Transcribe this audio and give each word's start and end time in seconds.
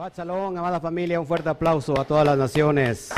Shabbat 0.00 0.16
Shalom, 0.16 0.56
amada 0.56 0.80
familia, 0.80 1.20
un 1.20 1.26
fuerte 1.26 1.50
aplauso 1.50 2.00
a 2.00 2.06
todas 2.06 2.24
las 2.24 2.38
naciones. 2.38 3.10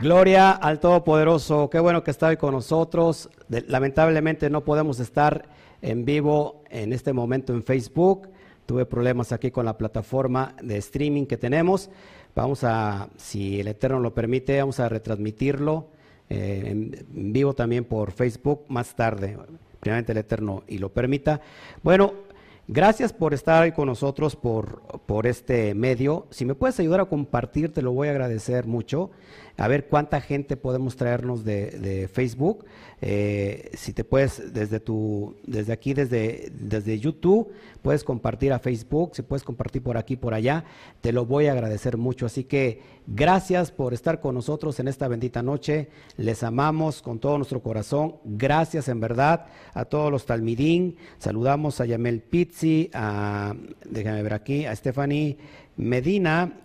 Gloria 0.00 0.50
al 0.50 0.80
Todopoderoso, 0.80 1.70
qué 1.70 1.78
bueno 1.78 2.02
que 2.02 2.10
está 2.10 2.26
hoy 2.26 2.36
con 2.36 2.54
nosotros. 2.54 3.30
lamentablemente 3.68 4.50
no 4.50 4.64
podemos 4.64 4.98
estar 4.98 5.46
en 5.80 6.04
vivo 6.04 6.64
en 6.70 6.92
este 6.92 7.12
momento 7.12 7.52
en 7.52 7.62
Facebook. 7.62 8.30
Tuve 8.66 8.84
problemas 8.84 9.30
aquí 9.30 9.52
con 9.52 9.64
la 9.64 9.78
plataforma 9.78 10.56
de 10.60 10.78
streaming 10.78 11.26
que 11.26 11.36
tenemos. 11.36 11.90
Vamos 12.34 12.64
a, 12.64 13.10
si 13.16 13.60
el 13.60 13.68
Eterno 13.68 14.00
lo 14.00 14.12
permite, 14.12 14.58
vamos 14.58 14.80
a 14.80 14.88
retransmitirlo 14.88 15.86
eh, 16.28 16.62
en 16.66 17.32
vivo 17.32 17.54
también 17.54 17.84
por 17.84 18.10
Facebook 18.10 18.64
más 18.66 18.96
tarde, 18.96 19.38
primeramente 19.78 20.10
el 20.10 20.18
Eterno 20.18 20.64
y 20.66 20.78
lo 20.78 20.88
permita. 20.88 21.40
Bueno, 21.80 22.23
Gracias 22.66 23.12
por 23.12 23.34
estar 23.34 23.62
hoy 23.62 23.72
con 23.72 23.88
nosotros 23.88 24.36
por, 24.36 24.80
por, 25.04 25.26
este 25.26 25.74
medio. 25.74 26.26
Si 26.30 26.46
me 26.46 26.54
puedes 26.54 26.80
ayudar 26.80 27.00
a 27.00 27.04
compartir, 27.04 27.74
te 27.74 27.82
lo 27.82 27.92
voy 27.92 28.08
a 28.08 28.12
agradecer 28.12 28.66
mucho 28.66 29.10
a 29.56 29.68
ver 29.68 29.86
cuánta 29.86 30.20
gente 30.20 30.56
podemos 30.56 30.96
traernos 30.96 31.44
de, 31.44 32.08
Facebook. 32.12 32.64
Eh, 33.00 33.70
si 33.74 33.92
te 33.92 34.02
puedes, 34.02 34.52
desde 34.52 34.80
tu, 34.80 35.36
desde 35.46 35.72
aquí, 35.72 35.94
desde, 35.94 36.50
desde 36.52 36.98
YouTube, 36.98 37.52
puedes 37.82 38.02
compartir 38.02 38.52
a 38.52 38.58
Facebook, 38.58 39.14
si 39.14 39.22
puedes 39.22 39.44
compartir 39.44 39.82
por 39.82 39.96
aquí, 39.96 40.16
por 40.16 40.34
allá, 40.34 40.64
te 41.00 41.12
lo 41.12 41.26
voy 41.26 41.46
a 41.46 41.52
agradecer 41.52 41.96
mucho. 41.96 42.26
Así 42.26 42.44
que 42.44 42.80
gracias 43.06 43.70
por 43.70 43.94
estar 43.94 44.20
con 44.20 44.34
nosotros 44.34 44.80
en 44.80 44.88
esta 44.88 45.06
bendita 45.06 45.42
noche. 45.42 45.88
Les 46.16 46.42
amamos 46.42 47.02
con 47.02 47.18
todo 47.18 47.36
nuestro 47.36 47.62
corazón. 47.62 48.16
Gracias 48.24 48.88
en 48.88 49.00
verdad 49.00 49.46
a 49.74 49.84
todos 49.84 50.10
los 50.10 50.26
talmidín. 50.26 50.96
Saludamos 51.18 51.80
a 51.80 51.86
Yamel 51.86 52.22
Pizzi, 52.22 52.90
a, 52.92 53.54
déjame 53.84 54.22
ver 54.22 54.34
aquí, 54.34 54.64
a 54.64 54.74
Stephanie 54.74 55.36
Medina, 55.76 56.60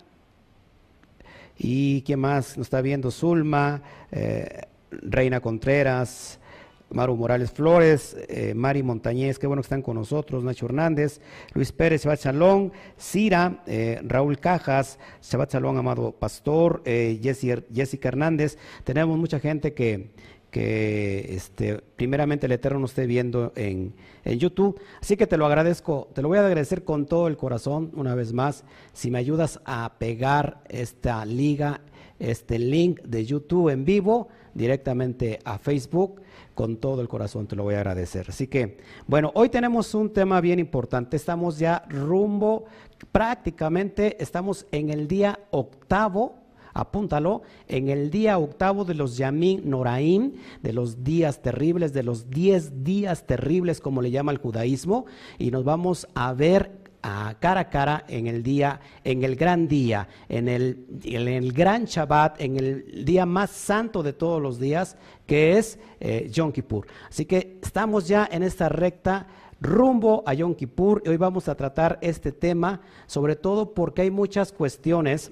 ¿Y 1.62 2.04
quién 2.04 2.22
más 2.22 2.58
nos 2.58 2.68
está 2.68 2.82
viendo? 2.82 3.12
Zulma, 3.12 3.82
eh, 4.12 4.62
Reina 4.92 5.42
Contreras, 5.42 6.40
Maru 6.90 7.18
Morales 7.18 7.52
Flores, 7.52 8.16
eh, 8.30 8.54
Mari 8.56 8.82
Montañez, 8.82 9.38
qué 9.38 9.46
bueno 9.46 9.62
que 9.62 9.66
están 9.66 9.82
con 9.82 9.96
nosotros, 9.98 10.42
Nacho 10.42 10.68
Hernández, 10.68 11.20
Luis 11.54 11.74
Pérez, 11.74 12.04
Shabbat 12.04 12.22
Chalón, 12.22 12.72
Cira, 12.98 13.62
eh, 13.68 14.00
Raúl 14.04 14.40
Cajas, 14.40 15.00
Shabbat 15.22 15.52
Chalón, 15.52 15.78
Amado 15.78 16.14
Pastor, 16.14 16.82
Jessica 16.86 18.08
Hernández. 18.08 18.58
Tenemos 18.86 19.18
mucha 19.18 19.42
gente 19.42 19.74
que, 19.74 20.12
que 20.52 21.36
este, 21.36 21.78
primeramente 21.96 22.46
el 22.48 22.52
Eterno 22.52 22.80
nos 22.80 22.92
esté 22.92 23.06
viendo 23.06 23.54
en, 23.56 23.94
en, 24.24 24.40
YouTube. 24.40 24.80
Así 25.02 25.16
que 25.16 25.28
te 25.28 25.38
lo 25.38 25.46
agradezco, 25.46 26.10
te 26.14 26.22
lo 26.22 26.28
voy 26.28 26.38
a 26.38 26.46
agradecer 26.46 26.84
con 26.84 27.06
todo 27.06 27.28
el 27.28 27.38
corazón 27.38 27.92
una 27.96 28.16
vez 28.16 28.34
más. 28.34 28.64
Si 28.94 29.12
me 29.12 29.20
ayudas 29.20 29.60
a 29.66 29.94
pegar 30.00 30.62
esta 30.70 31.24
liga, 31.26 31.82
este 32.18 32.60
link 32.60 33.02
de 33.02 33.26
YouTube 33.26 33.70
en 33.70 33.86
vivo 33.86 34.28
directamente 34.54 35.40
a 35.46 35.58
Facebook, 35.58 36.22
con 36.56 36.78
todo 36.78 37.02
el 37.02 37.08
corazón 37.08 37.48
te 37.48 37.56
lo 37.56 37.64
voy 37.64 37.76
a 37.76 37.78
agradecer. 37.78 38.26
Así 38.30 38.48
que, 38.48 38.78
bueno, 39.08 39.32
hoy 39.36 39.50
tenemos 39.50 39.94
un 39.94 40.12
tema 40.12 40.42
bien 40.42 40.60
importante. 40.60 41.16
Estamos 41.16 41.58
ya 41.60 41.86
rumbo, 41.88 42.66
prácticamente 43.12 44.22
estamos 44.22 44.66
en 44.72 44.90
el 44.90 45.08
día 45.08 45.40
octavo 45.52 46.39
apúntalo, 46.80 47.42
en 47.68 47.90
el 47.90 48.10
día 48.10 48.38
octavo 48.38 48.86
de 48.86 48.94
los 48.94 49.18
Yamim 49.18 49.62
Noraim, 49.66 50.34
de 50.62 50.74
los 50.74 51.04
días 51.04 51.42
terribles, 51.42 51.94
de 51.94 52.04
los 52.04 52.30
diez 52.30 52.84
días 52.84 53.26
terribles, 53.26 53.82
como 53.82 54.02
le 54.02 54.12
llama 54.12 54.32
el 54.32 54.38
judaísmo, 54.38 55.06
y 55.38 55.52
nos 55.52 55.64
vamos 55.64 56.08
a 56.16 56.34
ver 56.34 56.80
a 57.02 57.36
cara 57.40 57.62
a 57.62 57.70
cara 57.70 58.06
en 58.08 58.28
el 58.28 58.44
día, 58.44 58.80
en 59.04 59.24
el 59.24 59.36
gran 59.36 59.68
día, 59.68 60.08
en 60.28 60.50
el, 60.50 61.54
gran 61.54 61.86
Shabbat, 61.86 62.42
en 62.42 62.58
el 62.58 63.06
día 63.06 63.26
más 63.26 63.52
santo 63.52 64.04
de 64.04 64.14
todos 64.14 64.42
los 64.42 64.60
días, 64.60 64.98
que 65.26 65.58
es 65.58 65.80
eh, 66.00 66.30
Yom 66.32 66.52
Kippur. 66.52 66.88
Así 67.08 67.26
que 67.26 67.60
estamos 67.62 68.08
ya 68.08 68.28
en 68.32 68.44
esta 68.44 68.70
recta 68.70 69.28
rumbo 69.62 70.24
a 70.26 70.34
Yom 70.34 70.56
Kippur 70.56 71.02
y 71.06 71.10
hoy 71.10 71.18
vamos 71.18 71.48
a 71.48 71.56
tratar 71.56 72.00
este 72.02 72.32
tema, 72.32 72.82
sobre 73.08 73.36
todo 73.36 73.74
porque 73.74 74.04
hay 74.04 74.12
muchas 74.12 74.52
cuestiones 74.52 75.32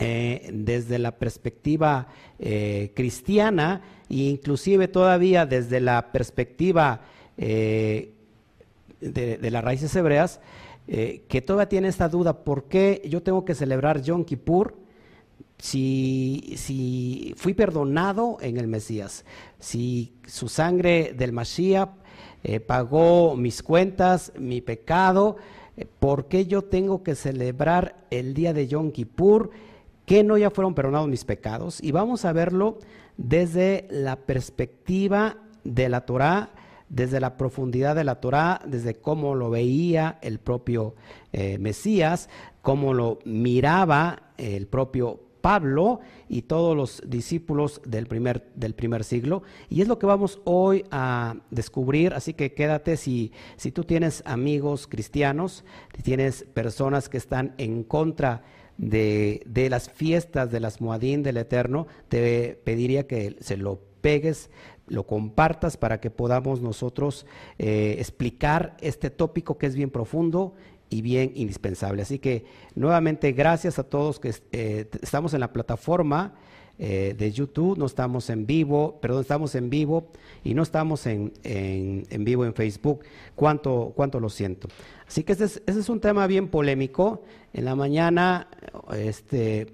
eh, 0.00 0.50
desde 0.52 0.98
la 0.98 1.12
perspectiva 1.12 2.08
eh, 2.40 2.90
cristiana 2.96 3.80
e 4.10 4.24
inclusive 4.24 4.88
todavía 4.88 5.46
desde 5.46 5.80
la 5.80 6.10
perspectiva 6.10 7.02
eh, 7.38 8.12
de, 9.00 9.50
las 9.52 9.62
raíces 9.62 9.94
hebreas, 9.94 10.40
que 10.86 11.42
todavía 11.46 11.68
tiene 11.68 11.88
esta 11.88 12.08
duda, 12.08 12.44
¿por 12.44 12.64
qué 12.64 13.02
yo 13.08 13.22
tengo 13.22 13.44
que 13.44 13.54
celebrar 13.54 14.02
Yom 14.02 14.24
Kippur 14.24 14.76
si, 15.58 16.54
si 16.56 17.32
fui 17.36 17.54
perdonado 17.54 18.38
en 18.40 18.56
el 18.56 18.66
Mesías? 18.66 19.24
Si 19.60 20.12
su 20.26 20.48
sangre 20.48 21.14
del 21.16 21.32
Mashiach 21.32 21.90
pagó 22.66 23.36
mis 23.36 23.62
cuentas, 23.62 24.32
mi 24.38 24.60
pecado, 24.60 25.36
¿por 26.00 26.26
qué 26.26 26.46
yo 26.46 26.62
tengo 26.62 27.02
que 27.02 27.14
celebrar 27.14 27.96
el 28.10 28.34
día 28.34 28.52
de 28.52 28.66
Yom 28.66 28.90
Kippur? 28.90 29.50
Que 30.06 30.24
no 30.24 30.36
ya 30.38 30.50
fueron 30.50 30.74
perdonados 30.74 31.08
mis 31.08 31.24
pecados. 31.24 31.82
Y 31.82 31.92
vamos 31.92 32.24
a 32.24 32.32
verlo 32.32 32.78
desde 33.16 33.86
la 33.90 34.16
perspectiva 34.16 35.38
de 35.64 35.88
la 35.88 36.02
Torah, 36.02 36.50
desde 36.88 37.20
la 37.20 37.36
profundidad 37.36 37.96
de 37.96 38.04
la 38.04 38.20
Torah, 38.20 38.60
desde 38.66 38.94
cómo 38.94 39.34
lo 39.34 39.50
veía 39.50 40.18
el 40.22 40.38
propio 40.38 40.94
eh, 41.32 41.58
Mesías, 41.58 42.28
cómo 42.62 42.94
lo 42.94 43.18
miraba 43.24 44.34
el 44.36 44.66
propio 44.66 45.20
Pablo 45.44 46.00
y 46.26 46.42
todos 46.42 46.74
los 46.74 47.02
discípulos 47.06 47.82
del 47.84 48.06
primer, 48.06 48.50
del 48.54 48.74
primer 48.74 49.04
siglo. 49.04 49.42
Y 49.68 49.82
es 49.82 49.88
lo 49.88 49.98
que 49.98 50.06
vamos 50.06 50.40
hoy 50.44 50.86
a 50.90 51.36
descubrir, 51.50 52.14
así 52.14 52.32
que 52.32 52.54
quédate 52.54 52.96
si, 52.96 53.30
si 53.56 53.70
tú 53.70 53.84
tienes 53.84 54.22
amigos 54.24 54.86
cristianos, 54.86 55.62
si 55.94 56.02
tienes 56.02 56.44
personas 56.54 57.10
que 57.10 57.18
están 57.18 57.54
en 57.58 57.84
contra 57.84 58.42
de, 58.78 59.42
las 59.70 59.90
fiestas 59.90 60.50
de 60.50 60.60
las 60.60 60.80
Moadín 60.80 61.22
del 61.22 61.36
Eterno, 61.36 61.86
te 62.08 62.60
pediría 62.64 63.06
que 63.06 63.36
se 63.40 63.56
lo 63.56 63.80
pegues, 64.00 64.50
lo 64.86 65.06
compartas 65.06 65.76
para 65.76 66.00
que 66.00 66.10
podamos 66.10 66.60
nosotros 66.60 67.26
eh, 67.58 67.96
explicar 67.98 68.76
este 68.80 69.10
tópico 69.10 69.56
que 69.56 69.66
es 69.66 69.74
bien 69.74 69.90
profundo 69.90 70.54
y 70.90 71.02
bien 71.02 71.32
indispensable. 71.34 72.02
Así 72.02 72.18
que 72.18 72.44
nuevamente 72.74 73.32
gracias 73.32 73.78
a 73.78 73.84
todos 73.84 74.20
que 74.20 74.34
eh, 74.52 74.88
estamos 75.02 75.34
en 75.34 75.40
la 75.40 75.52
plataforma 75.52 76.34
eh, 76.76 77.14
de 77.16 77.30
YouTube, 77.30 77.78
no 77.78 77.86
estamos 77.86 78.30
en 78.30 78.46
vivo, 78.46 78.98
perdón, 79.00 79.20
estamos 79.20 79.54
en 79.54 79.70
vivo 79.70 80.08
y 80.42 80.54
no 80.54 80.64
estamos 80.64 81.06
en, 81.06 81.32
en, 81.44 82.24
vivo 82.24 82.44
en 82.44 82.52
Facebook. 82.52 83.04
¿Cuánto, 83.36 83.92
¿Cuánto 83.94 84.18
lo 84.18 84.28
siento? 84.28 84.66
Así 85.06 85.22
que 85.22 85.34
ese 85.34 85.62
es, 85.64 85.88
un 85.88 86.00
tema 86.00 86.26
bien 86.26 86.48
polémico. 86.48 87.22
En 87.52 87.64
la 87.64 87.76
mañana, 87.76 88.48
este, 88.96 89.72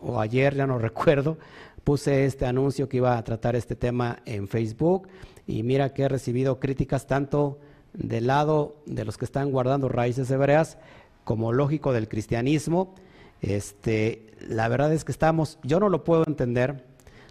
o 0.00 0.20
ayer, 0.20 0.54
ya 0.54 0.66
no 0.66 0.78
recuerdo, 0.78 1.36
puse 1.84 2.24
este 2.24 2.46
anuncio 2.46 2.88
que 2.88 2.96
iba 2.96 3.18
a 3.18 3.24
tratar 3.24 3.54
este 3.54 3.76
tema 3.76 4.20
en 4.24 4.48
Facebook 4.48 5.08
y 5.46 5.62
mira 5.62 5.92
que 5.92 6.04
he 6.04 6.08
recibido 6.08 6.60
críticas 6.60 7.06
tanto 7.06 7.58
del 7.92 8.26
lado 8.26 8.76
de 8.86 9.04
los 9.04 9.18
que 9.18 9.24
están 9.26 9.50
guardando 9.50 9.88
raíces 9.88 10.30
hebreas 10.30 10.78
como 11.24 11.52
lógico 11.52 11.92
del 11.92 12.08
cristianismo 12.08 12.94
este, 13.40 14.26
la 14.48 14.68
verdad 14.68 14.92
es 14.92 15.04
que 15.04 15.12
estamos, 15.12 15.58
yo 15.62 15.80
no 15.80 15.88
lo 15.88 16.04
puedo 16.04 16.24
entender, 16.26 16.84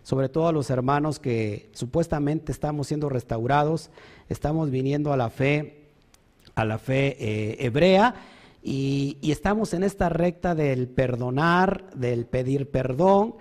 sobre 0.03 0.29
todo 0.29 0.47
a 0.47 0.51
los 0.51 0.69
hermanos 0.69 1.19
que 1.19 1.69
supuestamente 1.73 2.51
estamos 2.51 2.87
siendo 2.87 3.09
restaurados, 3.09 3.89
estamos 4.29 4.71
viniendo 4.71 5.11
a 5.11 5.17
la 5.17 5.29
fe, 5.29 5.89
a 6.55 6.63
la 6.63 6.77
fe 6.77 7.17
eh, 7.19 7.57
hebrea, 7.59 8.15
y, 8.63 9.17
estamos 9.21 9.73
en 9.73 9.83
esta 9.83 10.09
recta 10.09 10.55
del 10.55 10.87
perdonar, 10.87 11.89
del 11.93 12.25
pedir 12.25 12.69
perdón, 12.69 13.35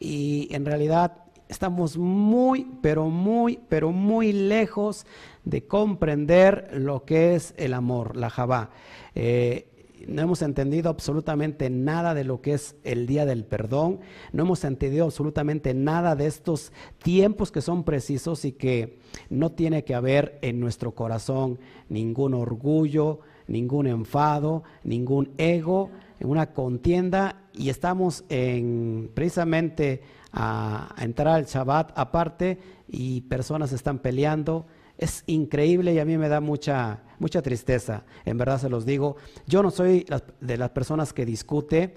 y 0.00 0.48
en 0.50 0.64
realidad 0.64 1.24
estamos 1.48 1.96
muy, 1.96 2.66
pero 2.82 3.08
muy, 3.08 3.60
pero 3.68 3.92
muy 3.92 4.32
lejos 4.32 5.06
de 5.44 5.66
comprender 5.66 6.70
lo 6.72 7.04
que 7.04 7.34
es 7.34 7.54
el 7.56 7.74
amor, 7.74 8.16
la 8.16 8.30
Jabá. 8.30 8.70
Eh, 9.14 9.68
no 10.08 10.22
hemos 10.22 10.42
entendido 10.42 10.90
absolutamente 10.90 11.70
nada 11.70 12.14
de 12.14 12.24
lo 12.24 12.40
que 12.40 12.54
es 12.54 12.76
el 12.84 13.06
día 13.06 13.26
del 13.26 13.44
perdón, 13.44 14.00
no 14.32 14.44
hemos 14.44 14.64
entendido 14.64 15.04
absolutamente 15.04 15.74
nada 15.74 16.16
de 16.16 16.26
estos 16.26 16.72
tiempos 17.02 17.50
que 17.52 17.60
son 17.60 17.84
precisos 17.84 18.44
y 18.44 18.52
que 18.52 18.98
no 19.30 19.52
tiene 19.52 19.84
que 19.84 19.94
haber 19.94 20.38
en 20.42 20.60
nuestro 20.60 20.92
corazón 20.92 21.58
ningún 21.88 22.34
orgullo, 22.34 23.20
ningún 23.46 23.86
enfado, 23.86 24.62
ningún 24.84 25.32
ego, 25.38 25.90
una 26.20 26.52
contienda. 26.52 27.42
Y 27.52 27.68
estamos 27.68 28.24
en 28.28 29.10
precisamente 29.14 30.02
a, 30.32 30.94
entrar 30.98 31.36
al 31.36 31.46
Shabbat 31.46 31.92
aparte 31.96 32.58
y 32.88 33.22
personas 33.22 33.72
están 33.72 33.98
peleando 33.98 34.66
es 35.02 35.24
increíble 35.26 35.92
y 35.92 35.98
a 35.98 36.04
mí 36.04 36.16
me 36.16 36.28
da 36.28 36.40
mucha, 36.40 37.02
mucha 37.18 37.42
tristeza, 37.42 38.04
en 38.24 38.38
verdad 38.38 38.60
se 38.60 38.68
los 38.68 38.86
digo. 38.86 39.16
Yo 39.46 39.62
no 39.62 39.70
soy 39.70 40.06
de 40.40 40.56
las 40.56 40.70
personas 40.70 41.12
que 41.12 41.26
discute, 41.26 41.94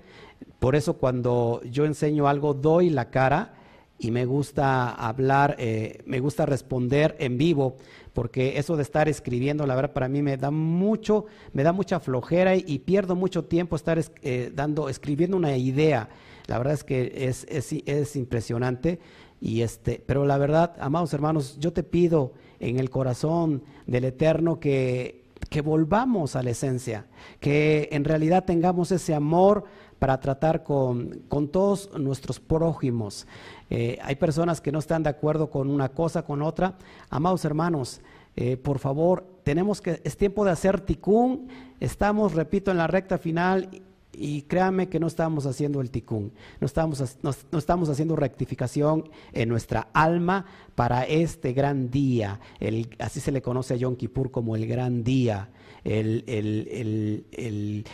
por 0.60 0.76
eso 0.76 0.96
cuando 0.96 1.62
yo 1.64 1.86
enseño 1.86 2.28
algo 2.28 2.54
doy 2.54 2.90
la 2.90 3.10
cara 3.10 3.54
y 3.98 4.12
me 4.12 4.26
gusta 4.26 4.90
hablar, 4.90 5.56
eh, 5.58 6.02
me 6.06 6.20
gusta 6.20 6.46
responder 6.46 7.16
en 7.20 7.38
vivo, 7.38 7.78
porque 8.14 8.58
eso 8.58 8.76
de 8.76 8.84
estar 8.84 9.08
escribiendo, 9.08 9.66
la 9.66 9.76
verdad, 9.76 9.94
para 9.94 10.10
mí 10.10 10.22
me 10.22 10.38
da 10.38 10.52
mucho, 10.52 11.26
me 11.54 11.64
da 11.64 11.72
mucha 11.72 12.00
flojera 12.00 12.56
y, 12.56 12.80
pierdo 12.80 13.16
mucho 13.16 13.46
tiempo 13.46 13.76
estar 13.76 14.02
eh, 14.22 14.52
dando, 14.54 14.90
escribiendo 14.90 15.38
una 15.38 15.56
idea. 15.56 16.10
La 16.48 16.58
verdad 16.58 16.74
es 16.74 16.84
que 16.84 17.12
es, 17.28 17.46
es, 17.50 17.74
es 17.86 18.16
impresionante. 18.16 19.00
Y 19.46 19.62
este, 19.62 20.02
pero 20.04 20.26
la 20.26 20.40
verdad, 20.40 20.76
amados 20.80 21.14
hermanos, 21.14 21.60
yo 21.60 21.72
te 21.72 21.84
pido 21.84 22.34
en 22.60 22.80
el 22.80 22.90
corazón 22.90 23.62
del 23.86 24.06
Eterno 24.06 24.60
que, 24.60 25.26
que 25.52 25.62
volvamos 25.62 26.36
a 26.36 26.42
la 26.42 26.50
esencia, 26.50 27.06
que 27.40 27.88
en 27.92 28.06
realidad 28.06 28.46
tengamos 28.46 28.92
ese 28.92 29.14
amor 29.14 29.66
para 30.00 30.20
tratar 30.20 30.64
con, 30.64 31.22
con 31.28 31.50
todos 31.50 31.92
nuestros 31.96 32.40
prójimos. 32.40 33.28
Eh, 33.70 34.00
hay 34.02 34.16
personas 34.16 34.62
que 34.62 34.72
no 34.72 34.80
están 34.80 35.04
de 35.04 35.12
acuerdo 35.12 35.52
con 35.52 35.70
una 35.70 35.90
cosa, 35.90 36.24
con 36.24 36.42
otra. 36.42 36.74
Amados 37.12 37.46
hermanos, 37.46 38.02
eh, 38.36 38.58
por 38.58 38.80
favor, 38.80 39.28
tenemos 39.44 39.80
que, 39.80 40.02
es 40.04 40.18
tiempo 40.18 40.44
de 40.44 40.54
hacer 40.54 40.82
ticún. 40.82 41.50
Estamos, 41.80 42.34
repito, 42.34 42.72
en 42.72 42.78
la 42.78 42.88
recta 42.88 43.20
final 43.20 43.70
y 44.18 44.44
créanme 44.44 44.90
que 44.90 45.00
no 45.00 45.08
estamos 45.08 45.46
haciendo 45.46 45.82
el 45.82 45.92
ticún, 45.92 46.32
no 46.60 46.66
estamos, 46.66 47.18
no, 47.22 47.58
estamos 47.58 47.90
haciendo 47.90 48.16
rectificación 48.16 49.10
en 49.34 49.50
nuestra 49.50 49.90
alma 49.94 50.46
para 50.76 51.04
este 51.04 51.54
gran 51.54 51.90
día. 51.90 52.40
El, 52.60 52.90
así 53.00 53.20
se 53.20 53.32
le 53.32 53.42
conoce 53.42 53.74
a 53.74 53.78
Yom 53.78 53.96
Kippur 53.96 54.32
como 54.32 54.56
el 54.56 54.68
gran 54.68 55.04
día. 55.04 55.50
El, 55.84 56.24
el, 56.28 57.86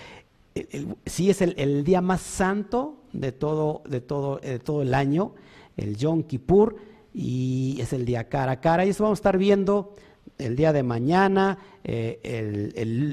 sí 1.06 1.30
es 1.30 1.42
el, 1.42 1.84
día 1.84 2.02
más 2.02 2.22
santo 2.22 3.04
de 3.12 3.32
todo, 3.32 3.84
de, 3.88 4.02
todo, 4.02 4.38
de 4.38 4.60
todo 4.60 4.82
el 4.82 4.94
año, 4.94 5.34
el 5.78 5.98
Yom 5.98 6.24
Kippur, 6.24 6.78
y 7.14 7.78
es 7.82 7.94
el 7.94 8.06
día 8.06 8.30
cara 8.30 8.54
a 8.54 8.62
cara. 8.62 8.86
Y 8.86 8.90
eso 8.90 9.04
vamos 9.04 9.20
a 9.20 9.22
estar 9.22 9.38
viendo 9.38 9.94
el 10.38 10.56
día 10.56 10.74
de 10.74 10.84
mañana, 10.84 11.58
eh, 11.84 12.20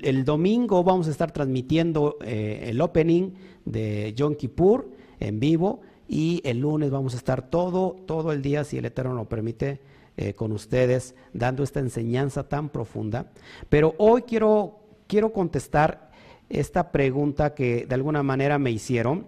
el, 0.03 0.25
domingo 0.25 0.83
vamos 0.85 1.09
a 1.09 1.11
estar 1.11 1.31
transmitiendo 1.33 2.19
eh, 2.23 2.67
el 2.69 2.81
opening 2.81 3.31
de 3.65 4.13
Yom 4.15 4.35
Kippur 4.35 4.91
en 5.21 5.41
vivo 5.41 5.81
y 6.09 6.41
el 6.45 6.61
lunes 6.61 6.91
vamos 6.91 7.15
a 7.15 7.19
estar 7.19 7.49
todo, 7.51 7.97
todo 8.07 8.33
el 8.33 8.43
día, 8.43 8.65
si 8.65 8.79
el 8.79 8.87
Eterno 8.87 9.15
lo 9.15 9.29
permite, 9.29 9.81
eh, 10.17 10.35
con 10.35 10.53
ustedes, 10.53 11.15
dando 11.33 11.63
esta 11.63 11.81
enseñanza 11.81 12.49
tan 12.49 12.71
profunda. 12.71 13.31
Pero 13.69 13.95
hoy 13.99 14.23
quiero, 14.23 14.81
quiero 15.07 15.33
contestar 15.33 16.11
esta 16.49 16.91
pregunta 16.91 17.55
que 17.55 17.87
de 17.87 17.95
alguna 17.95 18.23
manera 18.23 18.59
me 18.59 18.71
hicieron 18.71 19.27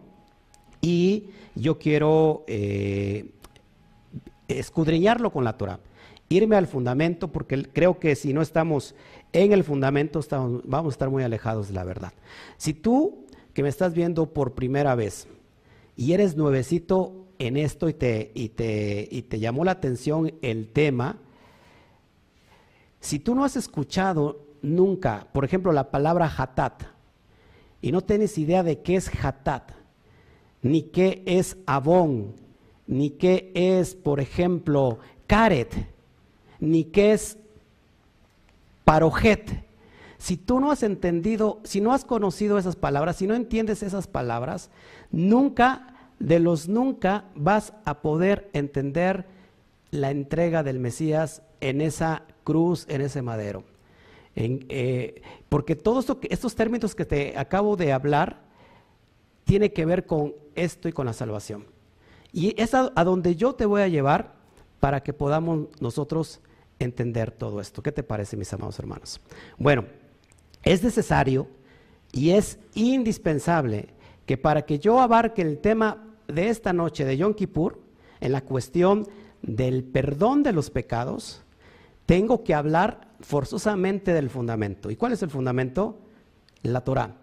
y 0.81 1.29
yo 1.55 1.79
quiero 1.79 2.45
escudriñarlo 4.49 5.31
con 5.31 5.45
la 5.45 5.57
Torah 5.59 5.79
irme 6.33 6.55
al 6.55 6.69
fundamento, 6.69 7.33
porque 7.33 7.65
creo 7.65 7.99
que 7.99 8.15
si 8.15 8.33
no 8.33 8.41
estamos 8.41 8.95
en 9.33 9.53
el 9.53 9.65
fundamento, 9.65 10.21
vamos 10.65 10.93
a 10.93 10.95
estar 10.95 11.11
muy 11.11 11.25
alejados 11.25 11.69
de 11.69 11.75
la 11.75 11.83
verdad. 11.83 12.13
Si 12.57 12.73
tú 12.73 13.27
que 13.53 13.65
me 13.65 13.69
estás 13.69 13.95
viendo 13.95 14.33
por 14.33 14.55
primera 14.55 14.95
vez 14.95 15.27
y 15.97 16.13
eres 16.13 16.37
nuevecito 16.37 17.27
en 17.41 17.57
esto 17.57 17.89
y 17.89 17.95
te, 17.95 19.29
llamó 19.41 19.65
la 19.65 19.73
atención 19.73 20.33
el 20.41 20.69
tema, 20.69 21.19
si 23.01 23.19
tú 23.19 23.35
no 23.35 23.45
has 23.45 23.57
escuchado 23.57 24.47
nunca, 24.63 25.27
por 25.33 25.45
ejemplo, 25.45 25.73
la 25.73 25.91
palabra 25.91 26.33
hatat, 26.33 26.85
y 27.83 27.91
no 27.91 28.03
tienes 28.03 28.39
idea 28.39 28.63
de 28.63 28.83
qué 28.83 28.95
es 28.95 29.11
hatat, 29.21 29.73
ni 30.63 30.83
qué 30.83 31.25
es 31.27 31.57
abón, 31.67 32.35
ni 32.87 33.11
qué 33.11 33.51
es, 33.55 33.97
por 33.97 34.21
ejemplo, 34.21 35.01
caret, 35.27 35.75
ni 36.61 36.85
qué 36.85 37.13
es 37.13 37.39
parojet. 38.85 39.65
Si 40.19 40.37
tú 40.37 40.61
no 40.61 40.71
has 40.71 40.83
entendido, 40.83 41.61
si 41.65 41.81
no 41.81 41.93
has 41.93 42.05
conocido 42.05 42.59
esas 42.59 42.77
palabras, 42.77 43.17
si 43.17 43.27
no 43.27 43.35
entiendes 43.35 43.83
esas 43.83 44.07
palabras, 44.07 44.71
nunca, 45.11 45.95
de 46.19 46.39
los 46.39 46.69
nunca, 46.69 47.25
vas 47.35 47.73
a 47.85 48.03
poder 48.03 48.51
entender 48.53 49.25
la 49.91 50.11
entrega 50.11 50.63
del 50.63 50.79
Mesías 50.79 51.43
en 51.61 51.81
esa 51.81 52.23
cruz, 52.45 52.85
en 52.89 53.01
ese 53.01 53.23
madero. 53.23 53.65
Eh, 54.37 55.23
porque 55.49 55.75
todos 55.75 56.07
estos 56.29 56.55
términos 56.55 56.95
que 56.95 57.05
te 57.05 57.37
acabo 57.37 57.77
de 57.77 57.93
hablar 57.93 58.41
tiene 59.45 59.73
que 59.73 59.85
ver 59.85 60.07
con 60.07 60.35
esto 60.55 60.89
y 60.89 60.93
con 60.93 61.07
la 61.07 61.13
salvación. 61.13 61.65
Y 62.33 62.61
es 62.61 62.75
a 62.75 62.89
donde 63.05 63.35
yo 63.35 63.55
te 63.55 63.67
voy 63.67 63.83
a 63.83 63.89
llevar 63.89 64.35
para 64.79 65.03
que 65.03 65.13
podamos 65.13 65.69
nosotros 65.81 66.41
entender 66.81 67.31
todo 67.31 67.61
esto. 67.61 67.83
¿Qué 67.83 67.93
te 67.93 68.03
parece, 68.03 68.37
mis 68.37 68.53
amados 68.53 68.79
hermanos? 68.79 69.21
Bueno, 69.57 69.85
es 70.63 70.83
necesario 70.83 71.47
y 72.13 72.31
es 72.31 72.59
indispensable 72.75 73.91
que 74.27 74.37
para 74.37 74.63
que 74.63 74.79
yo 74.79 75.01
abarque 75.01 75.43
el 75.43 75.59
tema 75.59 76.05
de 76.27 76.49
esta 76.49 76.73
noche 76.73 77.05
de 77.05 77.17
Yom 77.17 77.35
Kippur, 77.35 77.81
en 78.21 78.33
la 78.33 78.43
cuestión 78.43 79.07
del 79.43 79.85
perdón 79.85 80.43
de 80.43 80.53
los 80.53 80.71
pecados, 80.71 81.43
tengo 82.07 82.43
que 82.45 82.55
hablar 82.55 83.09
forzosamente 83.21 84.13
del 84.13 84.31
fundamento. 84.31 84.91
¿Y 84.91 84.97
cuál 84.97 85.13
es 85.13 85.23
el 85.23 85.31
fundamento? 85.31 85.99
La 86.63 86.83
Torah. 86.83 87.17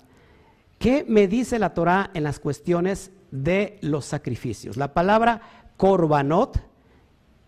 ¿Qué 0.79 1.05
me 1.07 1.27
dice 1.27 1.59
la 1.59 1.73
Torah 1.73 2.11
en 2.13 2.23
las 2.23 2.39
cuestiones 2.39 3.11
de 3.31 3.79
los 3.81 4.05
sacrificios? 4.05 4.77
La 4.77 4.93
palabra 4.93 5.41
korbanot 5.77 6.66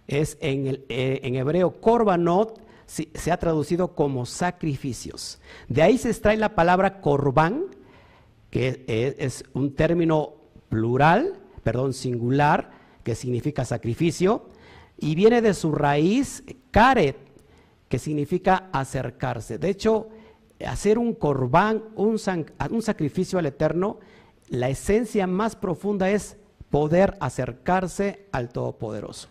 es 0.10 0.38
en, 0.42 0.68
el, 0.68 0.86
eh, 0.90 1.22
en 1.24 1.36
hebreo 1.36 1.80
korbanot, 1.80 2.60
se 2.88 3.32
ha 3.32 3.38
traducido 3.38 3.94
como 3.94 4.26
sacrificios. 4.26 5.40
De 5.68 5.84
ahí 5.84 6.00
se 6.00 6.10
extrae 6.10 6.38
la 6.38 6.56
palabra 6.56 7.02
korban, 7.02 7.66
que 8.50 8.84
es, 8.88 9.44
un 9.54 9.76
término 9.76 10.34
plural, 10.70 11.34
perdón, 11.64 11.94
singular, 11.94 12.72
que 13.04 13.14
significa 13.14 13.64
sacrificio, 13.64 14.50
y 14.98 15.14
viene 15.14 15.44
de 15.44 15.54
su 15.54 15.72
raíz 15.72 16.44
karet, 16.72 17.16
que 17.88 18.00
significa 18.00 18.70
acercarse. 18.72 19.60
De 19.60 19.70
hecho, 19.70 20.10
hacer 20.66 20.98
un 20.98 21.14
corbán, 21.14 21.84
un, 21.96 22.20
un 22.72 22.82
sacrificio 22.82 23.38
al 23.38 23.46
Eterno, 23.46 24.00
la 24.50 24.70
esencia 24.70 25.28
más 25.28 25.56
profunda 25.56 26.10
es 26.10 26.38
poder 26.72 27.18
acercarse 27.20 28.28
al 28.32 28.50
Todopoderoso. 28.50 29.30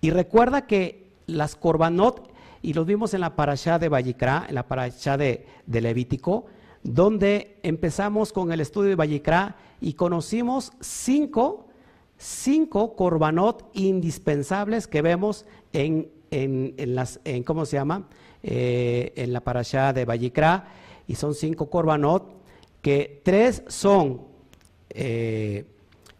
Y 0.00 0.10
recuerda 0.10 0.66
que 0.66 1.10
las 1.26 1.56
korbanot, 1.56 2.30
y 2.62 2.74
los 2.74 2.86
vimos 2.86 3.14
en 3.14 3.20
la 3.20 3.36
parashá 3.36 3.78
de 3.78 3.88
Vallicrá, 3.88 4.46
en 4.48 4.54
la 4.54 4.66
parashá 4.66 5.16
de, 5.16 5.46
Levítico, 5.66 6.46
donde 6.82 7.58
empezamos 7.62 8.32
con 8.32 8.52
el 8.52 8.60
estudio 8.60 8.90
de 8.90 8.96
Vallicrá 8.96 9.56
y 9.80 9.94
conocimos 9.94 10.72
cinco, 10.80 11.66
cinco 12.18 12.96
korbanot 12.96 13.70
indispensables 13.74 14.86
que 14.86 15.02
vemos 15.02 15.46
en, 15.72 16.08
las, 16.76 17.20
en 17.24 17.42
¿cómo 17.42 17.64
se 17.66 17.76
llama? 17.76 18.08
Eh, 18.42 19.12
en 19.16 19.32
la 19.32 19.40
parashá 19.40 19.92
de 19.92 20.04
Vallicrá, 20.04 20.68
y 21.06 21.14
son 21.14 21.34
cinco 21.34 21.68
korbanot, 21.68 22.40
que 22.80 23.20
tres 23.22 23.62
son, 23.68 24.22
eh, 24.90 25.64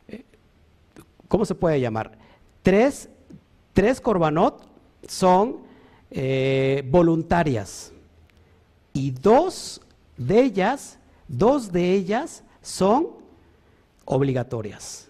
eh, 0.08 0.24
¿cómo 1.28 1.44
se 1.44 1.54
puede 1.54 1.80
llamar? 1.80 2.18
Tres 2.62 3.08
tres 3.72 4.00
corbanot 4.00 4.66
son 5.06 5.58
eh, 6.10 6.82
voluntarias 6.90 7.92
y 8.92 9.10
dos 9.12 9.80
de 10.16 10.42
ellas, 10.42 10.98
dos 11.28 11.72
de 11.72 11.92
ellas 11.92 12.44
son 12.62 13.08
obligatorias. 14.04 15.08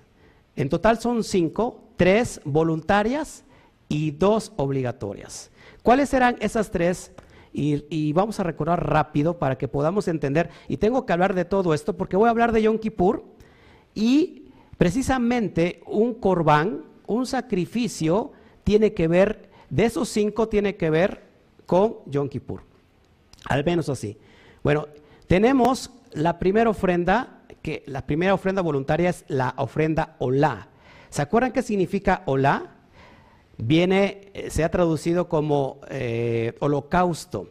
En 0.57 0.69
total 0.69 1.00
son 1.00 1.25
cinco, 1.25 1.81
tres 1.97 2.40
voluntarias 2.45 3.45
y 3.88 4.11
dos 4.11 4.52
obligatorias. 4.57 5.50
¿Cuáles 5.83 6.11
serán 6.11 6.37
esas 6.40 6.71
tres? 6.71 7.12
Y, 7.52 8.12
vamos 8.12 8.38
a 8.38 8.45
recordar 8.45 8.88
rápido 8.88 9.38
para 9.38 9.59
que 9.59 9.67
podamos 9.67 10.07
entender. 10.07 10.50
Y 10.69 10.76
tengo 10.76 11.05
que 11.05 11.12
hablar 11.12 11.35
de 11.35 11.45
todo 11.45 11.75
esto 11.75 11.97
porque 11.97 12.17
voy 12.17 12.29
a 12.29 12.31
hablar 12.31 12.52
de 12.52 12.62
Yom 12.62 12.79
Kippur 12.79 13.25
y 13.95 14.45
precisamente 14.79 15.83
un 15.87 16.14
corbán, 16.14 16.85
un 17.07 17.26
sacrificio 17.26 18.33
tiene 18.71 18.95
que 18.95 19.09
ver, 19.09 19.49
de 19.69 19.85
esos 19.85 20.09
cinco 20.09 20.49
tiene 20.49 20.77
que 20.77 20.91
ver 20.91 21.23
con 21.67 21.97
Yom 22.07 22.29
Kippur. 22.29 22.62
Al 23.47 23.65
menos 23.65 23.89
así. 23.89 24.17
Bueno, 24.62 24.87
tenemos 25.27 25.91
la 26.12 26.39
primera 26.39 26.71
ofrenda, 26.71 27.41
que 27.62 27.83
la 27.89 28.07
primera 28.07 28.33
ofrenda 28.33 28.62
voluntaria 28.62 29.11
es 29.11 29.25
la 29.27 29.55
ofrenda 29.57 30.15
Olá. 30.21 30.69
¿Se 31.09 31.21
acuerdan 31.21 31.50
qué 31.50 31.62
significa 31.62 32.23
Olá? 32.27 32.77
viene, 33.59 34.31
eh, 34.35 34.50
se 34.50 34.62
ha 34.62 34.71
traducido 34.71 35.29
como 35.29 35.81
eh, 35.89 36.55
holocausto. 36.61 37.49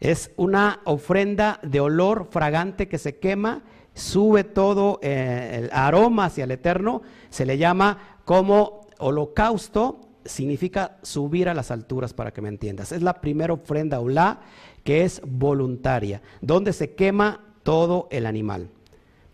Es 0.00 0.32
una 0.36 0.80
ofrenda 0.84 1.60
de 1.62 1.80
olor 1.80 2.28
fragante 2.30 2.88
que 2.88 2.98
se 2.98 3.16
quema, 3.16 3.62
sube 3.94 4.44
todo 4.44 4.98
eh, 5.00 5.62
el 5.62 5.70
aroma 5.72 6.26
hacia 6.26 6.44
el 6.44 6.50
Eterno, 6.50 7.00
se 7.30 7.46
le 7.46 7.56
llama 7.56 8.18
como 8.26 8.82
holocausto, 8.98 10.05
significa 10.28 10.98
subir 11.02 11.48
a 11.48 11.54
las 11.54 11.70
alturas 11.70 12.14
para 12.14 12.32
que 12.32 12.42
me 12.42 12.48
entiendas. 12.48 12.92
Es 12.92 13.02
la 13.02 13.20
primera 13.20 13.52
ofrenda 13.52 14.00
olá 14.00 14.40
que 14.84 15.04
es 15.04 15.20
voluntaria, 15.24 16.22
donde 16.40 16.72
se 16.72 16.94
quema 16.94 17.40
todo 17.62 18.08
el 18.10 18.26
animal. 18.26 18.70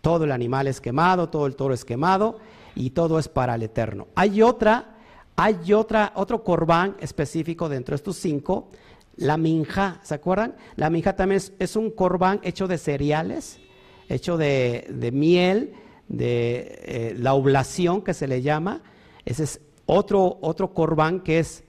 Todo 0.01 0.25
el 0.25 0.31
animal 0.31 0.67
es 0.67 0.81
quemado, 0.81 1.29
todo 1.29 1.45
el 1.45 1.55
toro 1.55 1.73
es 1.73 1.85
quemado 1.85 2.39
y 2.75 2.89
todo 2.89 3.19
es 3.19 3.29
para 3.29 3.55
el 3.55 3.63
Eterno. 3.63 4.07
Hay 4.15 4.41
otra, 4.41 4.97
hay 5.35 5.71
otra, 5.73 6.11
otro 6.15 6.43
corbán 6.43 6.97
específico 6.99 7.69
dentro 7.69 7.93
de 7.93 7.97
estos 7.97 8.17
cinco, 8.17 8.69
la 9.15 9.37
minja, 9.37 9.99
¿se 10.03 10.15
acuerdan? 10.15 10.55
La 10.75 10.89
minja 10.89 11.15
también 11.15 11.41
es, 11.59 11.75
un 11.75 11.91
corbán 11.91 12.39
hecho 12.43 12.67
de 12.67 12.77
cereales, 12.77 13.59
hecho 14.09 14.37
de, 14.37 15.11
miel, 15.13 15.73
de 16.07 16.79
eh, 16.83 17.15
la 17.17 17.33
oblación 17.33 18.01
que 18.01 18.13
se 18.13 18.27
le 18.27 18.41
llama. 18.41 18.81
Ese 19.25 19.43
es 19.43 19.61
otro, 19.85 20.37
otro 20.41 20.73
corbán 20.73 21.19
que 21.21 21.39
es, 21.39 21.63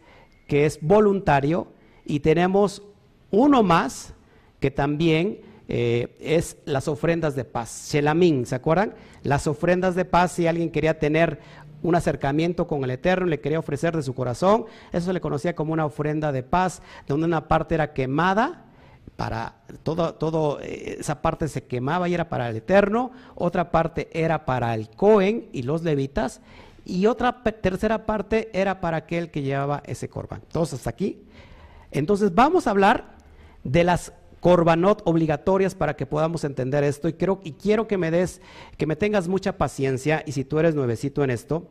que 0.46 0.66
es 0.66 0.78
voluntario. 0.80 1.68
Y 2.04 2.20
tenemos 2.20 2.82
uno 3.30 3.62
más 3.62 4.14
que 4.60 4.70
también 4.70 5.40
eh, 5.68 6.16
es 6.20 6.56
las 6.64 6.88
ofrendas 6.88 7.34
de 7.34 7.44
paz. 7.44 7.88
Shelamín, 7.90 8.46
¿se 8.46 8.54
acuerdan? 8.54 8.94
Las 9.22 9.46
ofrendas 9.46 9.94
de 9.94 10.04
paz, 10.04 10.32
si 10.32 10.46
alguien 10.46 10.70
quería 10.70 10.98
tener 10.98 11.40
un 11.82 11.94
acercamiento 11.94 12.66
con 12.66 12.82
el 12.84 12.90
Eterno, 12.90 13.26
le 13.26 13.40
quería 13.40 13.58
ofrecer 13.58 13.94
de 13.94 14.02
su 14.02 14.14
corazón, 14.14 14.64
eso 14.92 15.06
se 15.06 15.12
le 15.12 15.20
conocía 15.20 15.54
como 15.54 15.72
una 15.72 15.84
ofrenda 15.84 16.32
de 16.32 16.42
paz, 16.42 16.82
donde 17.06 17.26
una 17.26 17.46
parte 17.46 17.74
era 17.74 17.92
quemada, 17.92 18.64
para 19.16 19.54
todo, 19.82 20.60
eh, 20.60 20.96
esa 20.98 21.22
parte 21.22 21.46
se 21.46 21.64
quemaba 21.64 22.08
y 22.08 22.14
era 22.14 22.28
para 22.28 22.48
el 22.48 22.56
Eterno, 22.56 23.12
otra 23.34 23.70
parte 23.70 24.08
era 24.12 24.44
para 24.44 24.74
el 24.74 24.88
Cohen 24.88 25.48
y 25.52 25.62
los 25.62 25.82
levitas, 25.82 26.40
y 26.84 27.06
otra 27.06 27.42
tercera 27.42 28.06
parte 28.06 28.50
era 28.52 28.80
para 28.80 28.98
aquel 28.98 29.30
que 29.30 29.42
llevaba 29.42 29.82
ese 29.86 30.08
corbán. 30.08 30.42
Todos 30.52 30.74
hasta 30.74 30.90
aquí. 30.90 31.22
Entonces 31.90 32.34
vamos 32.34 32.66
a 32.66 32.70
hablar 32.70 33.16
de 33.62 33.84
las 33.84 34.12
corbanot 34.40 35.00
obligatorias 35.06 35.74
para 35.74 35.96
que 35.96 36.04
podamos 36.04 36.44
entender 36.44 36.84
esto 36.84 37.08
y, 37.08 37.14
quiero, 37.14 37.40
y 37.44 37.52
quiero 37.52 37.88
que 37.88 37.96
me 37.96 38.10
des, 38.10 38.42
que 38.76 38.86
me 38.86 38.96
tengas 38.96 39.26
mucha 39.26 39.56
paciencia 39.56 40.22
y 40.26 40.32
si 40.32 40.44
tú 40.44 40.58
eres 40.58 40.74
nuevecito 40.74 41.24
en 41.24 41.30
esto, 41.30 41.70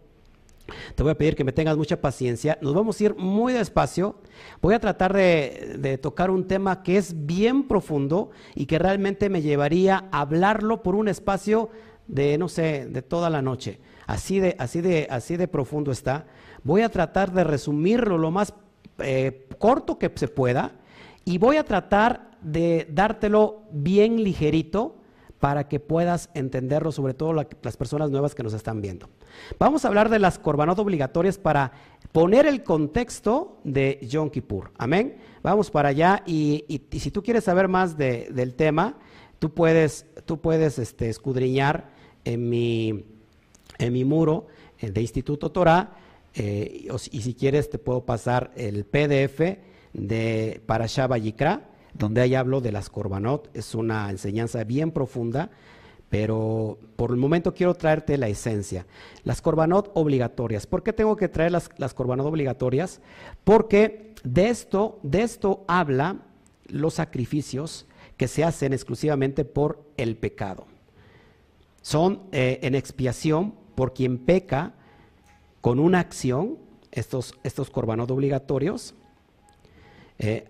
te 0.95 1.03
voy 1.03 1.11
a 1.11 1.17
pedir 1.17 1.35
que 1.35 1.43
me 1.43 1.51
tengas 1.51 1.77
mucha 1.77 2.01
paciencia. 2.01 2.57
Nos 2.61 2.73
vamos 2.73 2.99
a 2.99 3.03
ir 3.03 3.15
muy 3.15 3.53
despacio. 3.53 4.15
Voy 4.61 4.73
a 4.73 4.79
tratar 4.79 5.13
de, 5.13 5.75
de, 5.77 5.97
tocar 5.97 6.31
un 6.31 6.47
tema 6.47 6.81
que 6.83 6.97
es 6.97 7.25
bien 7.25 7.67
profundo 7.67 8.31
y 8.55 8.65
que 8.65 8.79
realmente 8.79 9.29
me 9.29 9.41
llevaría 9.41 10.05
a 10.11 10.21
hablarlo 10.21 10.81
por 10.81 10.95
un 10.95 11.09
espacio 11.09 11.69
de, 12.07 12.37
no 12.37 12.47
sé, 12.47 12.87
de 12.87 13.01
toda 13.01 13.29
la 13.29 13.41
noche. 13.41 13.79
Así 14.07 14.39
de, 14.39 14.55
así 14.59 14.81
de, 14.81 15.07
así 15.09 15.37
de 15.37 15.47
profundo 15.47 15.91
está. 15.91 16.25
Voy 16.63 16.81
a 16.81 16.89
tratar 16.89 17.31
de 17.31 17.43
resumirlo 17.43 18.17
lo 18.17 18.31
más 18.31 18.53
eh, 18.99 19.47
corto 19.57 19.97
que 19.97 20.11
se 20.15 20.27
pueda 20.27 20.73
y 21.25 21.37
voy 21.37 21.57
a 21.57 21.63
tratar 21.63 22.31
de 22.41 22.87
dártelo 22.91 23.63
bien 23.71 24.23
ligerito 24.23 24.97
para 25.39 25.67
que 25.67 25.81
puedas 25.81 26.29
entenderlo, 26.35 26.93
sobre 26.93 27.13
todo 27.13 27.33
las 27.33 27.75
personas 27.75 28.09
nuevas 28.09 28.33
que 28.33 28.43
nos 28.43 28.53
están 28.53 28.79
viendo. 28.79 29.09
Vamos 29.59 29.83
a 29.83 29.89
hablar 29.89 30.07
de 30.07 30.17
las 30.17 30.39
corbanot 30.39 30.79
obligatorias 30.79 31.37
para 31.37 31.73
poner 32.13 32.45
el 32.45 32.63
contexto 32.63 33.59
de 33.65 33.99
Yom 34.03 34.29
Kippur. 34.29 34.71
Amén. 34.77 35.17
Vamos 35.41 35.69
para 35.69 35.89
allá 35.89 36.23
y, 36.25 36.63
si 36.91 37.11
tú 37.11 37.23
quieres 37.23 37.43
saber 37.43 37.67
más 37.67 37.97
del 37.97 38.55
tema, 38.55 38.97
tú 39.39 39.53
puedes, 39.53 40.05
tú 40.25 40.39
puedes 40.39 40.79
este, 40.79 41.09
escudriñar 41.09 41.89
en 42.23 42.49
mi, 42.49 43.03
en 43.77 43.93
mi 43.93 44.05
muro 44.05 44.47
eh, 44.79 44.91
de 44.91 45.01
Instituto 45.01 45.51
Torah 45.51 45.95
eh, 46.35 46.87
y, 47.11 47.21
si 47.21 47.33
quieres 47.33 47.69
te 47.69 47.77
puedo 47.77 48.05
pasar 48.05 48.51
el 48.55 48.85
PDF 48.85 49.57
de 49.93 50.61
Parashá 50.65 51.07
Yikra 51.17 51.69
donde 51.93 52.21
ahí 52.21 52.35
hablo 52.35 52.59
de 52.61 52.71
las 52.71 52.89
corbanot. 52.89 53.49
Es 53.55 53.75
una 53.75 54.09
enseñanza 54.09 54.63
bien 54.63 54.91
profunda, 54.91 55.51
pero 56.09 56.79
por 56.95 57.11
el 57.11 57.17
momento 57.17 57.53
quiero 57.53 57.75
traerte 57.75 58.17
la 58.17 58.27
esencia. 58.27 58.85
Las 59.23 59.41
corbanot 59.41 59.91
obligatorias. 59.93 60.67
¿Por 60.67 60.83
qué 60.83 60.93
tengo 60.93 61.15
que 61.15 61.29
traer 61.29 61.51
las, 61.51 61.69
las 61.77 61.93
corbanot 61.93 62.25
obligatorias? 62.25 63.01
Porque 63.43 64.13
de 64.23 64.49
esto, 64.49 64.99
de 65.03 65.21
esto 65.21 65.63
habla 65.67 66.17
los 66.67 66.95
sacrificios 66.95 67.85
que 68.17 68.27
se 68.27 68.43
hacen 68.43 68.73
exclusivamente 68.73 69.45
por 69.45 69.83
el 69.97 70.15
pecado. 70.17 70.65
Son 71.81 72.23
eh, 72.31 72.59
en 72.63 72.75
expiación 72.75 73.55
por 73.75 73.93
quien 73.93 74.17
peca 74.17 74.73
con 75.61 75.79
una 75.79 75.99
acción, 75.99 76.57
estos, 76.91 77.33
estos 77.43 77.69
corbanot 77.69 78.09
obligatorios, 78.11 78.95
eh, 80.19 80.47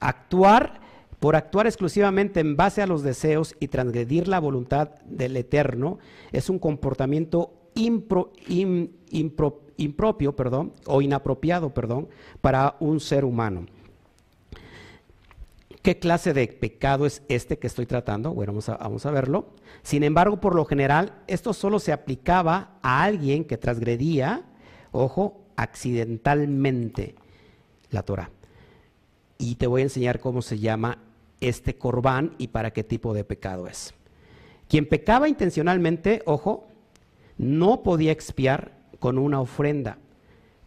Actuar 0.00 0.80
por 1.20 1.36
actuar 1.36 1.66
exclusivamente 1.66 2.40
en 2.40 2.56
base 2.56 2.80
a 2.80 2.86
los 2.86 3.02
deseos 3.02 3.54
y 3.60 3.68
transgredir 3.68 4.26
la 4.26 4.40
voluntad 4.40 4.88
del 5.04 5.36
Eterno 5.36 5.98
es 6.32 6.48
un 6.48 6.58
comportamiento 6.58 7.52
impropio 7.74 8.32
perdón, 10.34 10.72
o 10.86 11.02
inapropiado 11.02 11.74
para 12.40 12.76
un 12.80 13.00
ser 13.00 13.26
humano. 13.26 13.66
¿Qué 15.82 15.98
clase 15.98 16.34
de 16.34 16.46
pecado 16.48 17.06
es 17.06 17.22
este 17.28 17.58
que 17.58 17.66
estoy 17.66 17.86
tratando? 17.86 18.34
Bueno, 18.34 18.52
vamos 18.52 18.68
a, 18.68 18.76
vamos 18.76 19.06
a, 19.06 19.10
verlo. 19.10 19.54
Sin 19.82 20.02
embargo, 20.02 20.40
por 20.40 20.54
lo 20.54 20.64
general, 20.64 21.14
esto 21.26 21.52
solo 21.52 21.78
se 21.78 21.92
aplicaba 21.92 22.78
a 22.82 23.02
alguien 23.02 23.44
que 23.44 23.56
transgredía, 23.56 24.44
ojo, 24.92 25.40
accidentalmente 25.56 27.14
la 27.90 28.02
Torah 28.02 28.30
y 29.40 29.54
te 29.54 29.66
voy 29.66 29.80
a 29.80 29.84
enseñar 29.84 30.20
cómo 30.20 30.42
se 30.42 30.58
llama 30.58 30.98
este 31.40 31.74
corbán 31.76 32.34
y 32.36 32.48
para 32.48 32.72
qué 32.72 32.84
tipo 32.84 33.14
de 33.14 33.24
pecado 33.24 33.66
es. 33.66 33.94
Quien 34.68 34.86
pecaba 34.86 35.28
intencionalmente, 35.28 36.22
ojo, 36.26 36.68
no 37.38 37.82
podía 37.82 38.12
expiar 38.12 38.72
con 38.98 39.16
una 39.16 39.40
ofrenda, 39.40 39.96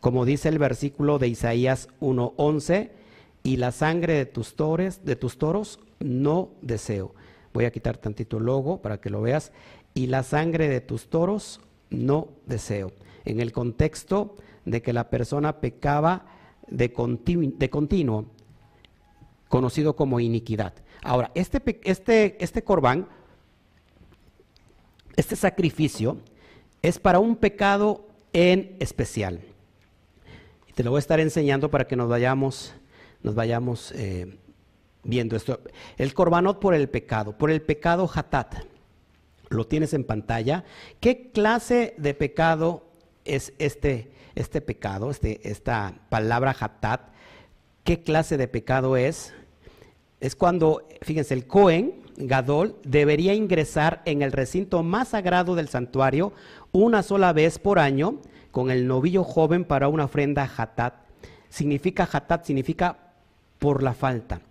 como 0.01 0.25
dice 0.25 0.49
el 0.49 0.57
versículo 0.57 1.19
de 1.19 1.27
Isaías 1.27 1.87
1:11, 2.01 2.89
y 3.43 3.57
la 3.57 3.71
sangre 3.71 4.13
de 4.13 4.25
tus, 4.25 4.55
tores, 4.55 5.03
de 5.03 5.17
tus 5.17 5.37
toros 5.37 5.79
no 5.99 6.51
deseo. 6.61 7.13
Voy 7.53 7.65
a 7.65 7.71
quitar 7.71 7.97
tantito 7.97 8.37
el 8.37 8.45
logo 8.45 8.81
para 8.81 8.99
que 8.99 9.09
lo 9.09 9.21
veas. 9.21 9.51
Y 9.93 10.07
la 10.07 10.23
sangre 10.23 10.69
de 10.69 10.81
tus 10.81 11.09
toros 11.09 11.59
no 11.89 12.29
deseo. 12.45 12.91
En 13.25 13.41
el 13.41 13.51
contexto 13.51 14.35
de 14.65 14.81
que 14.81 14.93
la 14.93 15.09
persona 15.09 15.59
pecaba 15.59 16.25
de, 16.67 16.91
continuo 16.93 18.25
conocido 19.49 19.95
como 19.95 20.19
iniquidad. 20.19 20.73
Ahora, 21.03 21.31
este, 21.35 21.61
este, 21.83 22.43
este 22.43 22.63
corbán, 22.63 23.07
este 25.15 25.35
sacrificio, 25.35 26.17
es 26.81 26.97
para 26.97 27.19
un 27.19 27.35
pecado 27.35 28.07
en 28.31 28.75
especial. 28.79 29.41
Te 30.73 30.83
lo 30.83 30.89
voy 30.89 30.97
a 30.97 30.99
estar 30.99 31.19
enseñando 31.19 31.69
para 31.69 31.85
que 31.85 31.95
nos 31.95 32.09
vayamos, 32.09 32.73
nos 33.23 33.35
vayamos 33.35 33.91
eh, 33.93 34.37
viendo 35.03 35.35
esto. 35.35 35.59
El 35.97 36.13
corbanot 36.13 36.59
por 36.59 36.73
el 36.73 36.89
pecado, 36.89 37.37
por 37.37 37.49
el 37.49 37.61
pecado 37.61 38.09
hatat. 38.13 38.55
Lo 39.49 39.65
tienes 39.65 39.93
en 39.93 40.03
pantalla. 40.03 40.63
¿Qué 40.99 41.31
clase 41.31 41.95
de 41.97 42.13
pecado 42.13 42.85
es 43.25 43.53
este, 43.59 44.11
este 44.35 44.61
pecado, 44.61 45.11
este, 45.11 45.49
esta 45.49 45.95
palabra 46.09 46.55
hatat? 46.59 47.09
¿Qué 47.83 48.03
clase 48.03 48.37
de 48.37 48.47
pecado 48.47 48.97
es? 48.97 49.33
es 50.23 50.37
cuando, 50.37 50.87
fíjense, 51.01 51.33
el 51.33 51.47
Cohen 51.47 52.01
Gadol 52.15 52.77
debería 52.85 53.33
ingresar 53.33 54.01
en 54.05 54.21
el 54.21 54.31
recinto 54.31 54.81
más 54.81 55.09
sagrado 55.09 55.53
del 55.53 55.67
santuario 55.67 56.31
una 56.71 57.03
sola 57.03 57.33
vez 57.33 57.59
por 57.59 57.77
año 57.77 58.21
con 58.51 58.71
el 58.71 58.87
novillo 58.87 59.25
joven 59.25 59.65
para 59.65 59.89
una 59.89 60.05
ofrenda 60.05 60.49
hatat. 60.57 60.93
Significa 61.49 62.07
hatat, 62.09 62.45
significa 62.45 63.02
por 63.63 63.81
la 63.81 63.93
falta, 63.93 64.41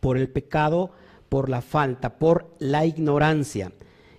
por 0.00 0.18
el 0.18 0.28
pecado, 0.28 0.90
por 1.28 1.48
la 1.48 1.60
falta, 1.60 2.18
por 2.18 2.50
la 2.58 2.84
ignorancia. 2.84 3.70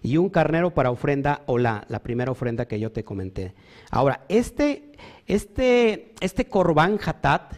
Y 0.02 0.16
un 0.16 0.30
carnero 0.30 0.74
para 0.74 0.90
ofrenda 0.90 1.42
hola, 1.48 1.84
la 1.90 2.00
primera 2.00 2.32
ofrenda 2.32 2.66
que 2.66 2.80
yo 2.80 2.94
te 2.94 3.04
comenté. 3.04 3.54
Ahora, 3.90 4.24
este, 4.30 4.94
este, 5.28 6.14
este 6.22 6.48
corbán 6.48 6.98
hatat 7.06 7.56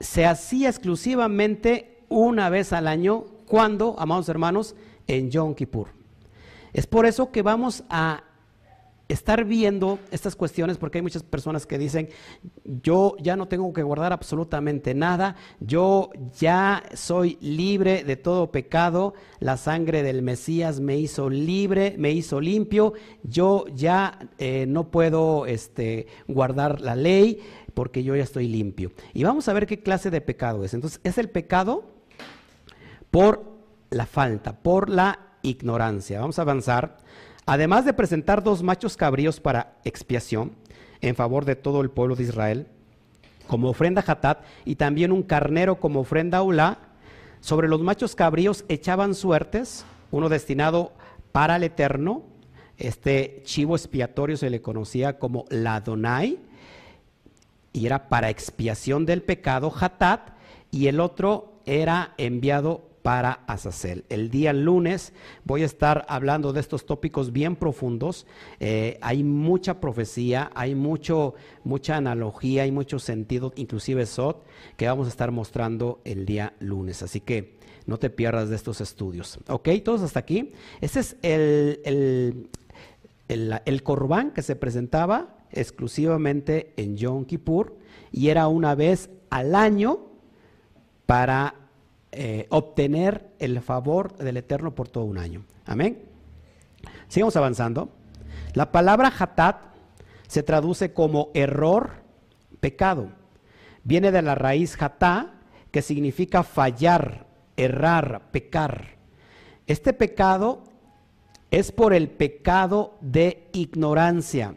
se 0.00 0.24
hacía 0.24 0.70
exclusivamente 0.70 1.98
una 2.08 2.48
vez 2.48 2.72
al 2.72 2.88
año. 2.88 3.26
cuando, 3.46 3.94
amados 3.98 4.30
hermanos? 4.30 4.74
En 5.06 5.30
Yom 5.30 5.54
Kippur. 5.54 5.88
Es 6.72 6.86
por 6.86 7.04
eso 7.04 7.30
que 7.30 7.42
vamos 7.42 7.84
a 7.90 8.24
estar 9.12 9.44
viendo 9.44 9.98
estas 10.10 10.36
cuestiones, 10.36 10.78
porque 10.78 10.98
hay 10.98 11.02
muchas 11.02 11.22
personas 11.22 11.66
que 11.66 11.78
dicen, 11.78 12.08
yo 12.64 13.14
ya 13.20 13.36
no 13.36 13.46
tengo 13.46 13.72
que 13.72 13.82
guardar 13.82 14.12
absolutamente 14.12 14.94
nada, 14.94 15.36
yo 15.60 16.10
ya 16.38 16.82
soy 16.94 17.38
libre 17.40 18.04
de 18.04 18.16
todo 18.16 18.50
pecado, 18.50 19.14
la 19.38 19.56
sangre 19.56 20.02
del 20.02 20.22
Mesías 20.22 20.80
me 20.80 20.96
hizo 20.96 21.28
libre, 21.28 21.94
me 21.98 22.10
hizo 22.10 22.40
limpio, 22.40 22.94
yo 23.22 23.66
ya 23.74 24.18
eh, 24.38 24.66
no 24.66 24.90
puedo 24.90 25.46
este, 25.46 26.06
guardar 26.26 26.80
la 26.80 26.96
ley 26.96 27.40
porque 27.74 28.02
yo 28.02 28.16
ya 28.16 28.22
estoy 28.22 28.48
limpio. 28.48 28.92
Y 29.14 29.24
vamos 29.24 29.48
a 29.48 29.52
ver 29.52 29.66
qué 29.66 29.82
clase 29.82 30.10
de 30.10 30.20
pecado 30.20 30.64
es. 30.64 30.74
Entonces, 30.74 31.00
es 31.04 31.18
el 31.18 31.28
pecado 31.28 31.84
por 33.10 33.44
la 33.90 34.06
falta, 34.06 34.58
por 34.58 34.88
la 34.88 35.36
ignorancia. 35.42 36.20
Vamos 36.20 36.38
a 36.38 36.42
avanzar. 36.42 36.98
Además 37.46 37.84
de 37.84 37.92
presentar 37.92 38.42
dos 38.42 38.62
machos 38.62 38.96
cabríos 38.96 39.40
para 39.40 39.74
expiación 39.84 40.52
en 41.00 41.16
favor 41.16 41.44
de 41.44 41.56
todo 41.56 41.80
el 41.80 41.90
pueblo 41.90 42.14
de 42.14 42.22
Israel, 42.22 42.66
como 43.48 43.68
ofrenda 43.68 44.04
hatat, 44.06 44.44
y 44.64 44.76
también 44.76 45.10
un 45.10 45.24
carnero 45.24 45.80
como 45.80 46.00
ofrenda 46.00 46.42
ulá, 46.42 46.78
sobre 47.40 47.68
los 47.68 47.82
machos 47.82 48.14
cabríos 48.14 48.64
echaban 48.68 49.14
suertes, 49.14 49.84
uno 50.12 50.28
destinado 50.28 50.92
para 51.32 51.56
el 51.56 51.64
eterno, 51.64 52.22
este 52.78 53.42
chivo 53.44 53.74
expiatorio 53.74 54.36
se 54.36 54.48
le 54.48 54.62
conocía 54.62 55.18
como 55.18 55.44
la 55.48 55.80
Donai, 55.80 56.38
y 57.72 57.86
era 57.86 58.08
para 58.08 58.30
expiación 58.30 59.04
del 59.04 59.22
pecado 59.22 59.72
hatat, 59.78 60.30
y 60.70 60.86
el 60.86 61.00
otro 61.00 61.54
era 61.66 62.14
enviado 62.16 62.91
para 63.02 63.44
Azazel. 63.46 64.04
El 64.08 64.30
día 64.30 64.52
lunes 64.52 65.12
voy 65.44 65.62
a 65.62 65.66
estar 65.66 66.06
hablando 66.08 66.52
de 66.52 66.60
estos 66.60 66.86
tópicos 66.86 67.32
bien 67.32 67.56
profundos. 67.56 68.26
Eh, 68.60 68.98
hay 69.02 69.24
mucha 69.24 69.80
profecía, 69.80 70.50
hay 70.54 70.74
mucho, 70.74 71.34
mucha 71.64 71.96
analogía, 71.96 72.62
hay 72.62 72.72
mucho 72.72 72.98
sentido, 72.98 73.52
inclusive 73.56 74.06
Sot, 74.06 74.44
que 74.76 74.86
vamos 74.86 75.06
a 75.06 75.10
estar 75.10 75.32
mostrando 75.32 76.00
el 76.04 76.24
día 76.24 76.54
lunes. 76.60 77.02
Así 77.02 77.20
que 77.20 77.58
no 77.86 77.98
te 77.98 78.10
pierdas 78.10 78.48
de 78.48 78.56
estos 78.56 78.80
estudios. 78.80 79.38
¿Ok? 79.48 79.68
Todos 79.84 80.02
hasta 80.02 80.20
aquí. 80.20 80.52
Este 80.80 81.00
es 81.00 81.16
el, 81.22 81.80
el, 81.84 83.60
el, 83.64 83.82
que 84.34 84.42
se 84.42 84.56
presentaba 84.56 85.38
exclusivamente 85.50 86.72
en 86.76 86.96
Yom 86.96 87.24
Kippur 87.24 87.76
y 88.12 88.28
era 88.28 88.46
una 88.48 88.74
vez 88.74 89.10
al 89.30 89.54
año 89.54 90.06
para 91.06 91.61
eh, 92.12 92.46
obtener 92.50 93.30
el 93.38 93.60
favor 93.62 94.16
del 94.18 94.36
Eterno 94.36 94.74
por 94.74 94.88
todo 94.88 95.04
un 95.04 95.18
año. 95.18 95.44
Amén. 95.64 96.02
Sigamos 97.08 97.36
avanzando. 97.36 97.88
La 98.54 98.70
palabra 98.70 99.12
hatat 99.18 99.56
se 100.26 100.42
traduce 100.42 100.92
como 100.92 101.30
error, 101.34 102.02
pecado. 102.60 103.08
Viene 103.84 104.12
de 104.12 104.22
la 104.22 104.34
raíz 104.34 104.80
hatá, 104.80 105.34
que 105.70 105.82
significa 105.82 106.42
fallar, 106.42 107.26
errar, 107.56 108.30
pecar. 108.30 108.96
Este 109.66 109.92
pecado 109.92 110.64
es 111.50 111.72
por 111.72 111.94
el 111.94 112.08
pecado 112.08 112.94
de 113.00 113.48
ignorancia. 113.52 114.54